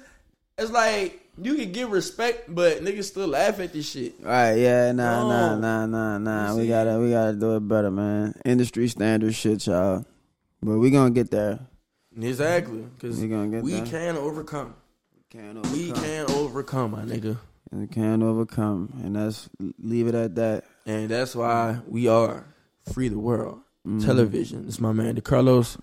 it's 0.58 0.70
like 0.70 1.20
you 1.40 1.54
can 1.54 1.72
give 1.72 1.90
respect, 1.90 2.54
but 2.54 2.82
niggas 2.84 3.04
still 3.04 3.28
laugh 3.28 3.58
at 3.60 3.72
this 3.72 3.88
shit. 3.88 4.14
Right, 4.20 4.54
yeah, 4.54 4.92
nah, 4.92 5.26
nah, 5.26 5.56
nah, 5.56 5.86
nah, 5.86 6.18
nah. 6.18 6.54
We 6.54 6.68
gotta, 6.68 6.98
we 6.98 7.10
gotta 7.10 7.32
do 7.32 7.56
it 7.56 7.66
better, 7.66 7.90
man. 7.90 8.34
Industry 8.44 8.88
standard 8.88 9.34
shit, 9.34 9.66
y'all. 9.66 10.04
But 10.62 10.78
we 10.78 10.90
gonna 10.90 11.10
get 11.10 11.30
there. 11.30 11.60
Exactly. 12.20 12.80
Because 12.98 13.20
We 13.20 13.28
gonna 13.28 13.48
get 13.48 13.62
we 13.62 13.72
there. 13.72 13.86
can 13.86 14.16
overcome. 14.16 14.74
Can 15.30 15.62
We 15.72 15.92
can 15.92 16.30
overcome, 16.30 16.90
my 16.90 17.02
nigga. 17.02 17.38
We 17.72 17.86
can 17.86 18.22
overcome, 18.22 18.92
and 19.04 19.14
that's 19.16 19.48
leave 19.78 20.08
it 20.08 20.14
at 20.14 20.34
that. 20.34 20.64
And 20.86 21.08
that's 21.08 21.34
why 21.36 21.78
we 21.86 22.08
are 22.08 22.44
Free 22.92 23.08
the 23.08 23.18
World 23.18 23.60
Television. 24.00 24.66
It's 24.68 24.80
my 24.80 24.92
man, 24.92 25.16
DeCarlos. 25.16 25.78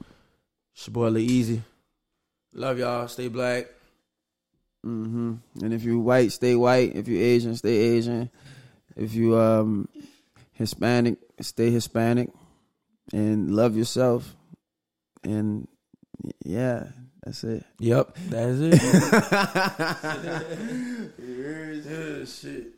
It's 0.73 0.87
your 0.87 0.93
boy, 0.93 1.09
Lil 1.09 1.27
Leezy. 1.27 1.61
Love 2.53 2.79
y'all. 2.79 3.07
Stay 3.07 3.27
black. 3.27 3.65
Mm-hmm. 4.85 5.33
And 5.61 5.73
if 5.73 5.83
you 5.83 5.99
white, 5.99 6.31
stay 6.31 6.55
white. 6.55 6.95
If 6.95 7.07
you 7.07 7.19
Asian, 7.19 7.55
stay 7.55 7.75
Asian. 7.75 8.29
If 8.95 9.13
you 9.13 9.37
um 9.37 9.89
Hispanic, 10.53 11.17
stay 11.41 11.71
Hispanic, 11.71 12.29
and 13.11 13.55
love 13.55 13.75
yourself. 13.75 14.35
And 15.23 15.67
yeah, 16.45 16.87
that's 17.23 17.43
it. 17.43 17.65
Yep, 17.79 18.17
that's 18.29 18.59
it. 18.59 18.79
Shit. 22.27 22.76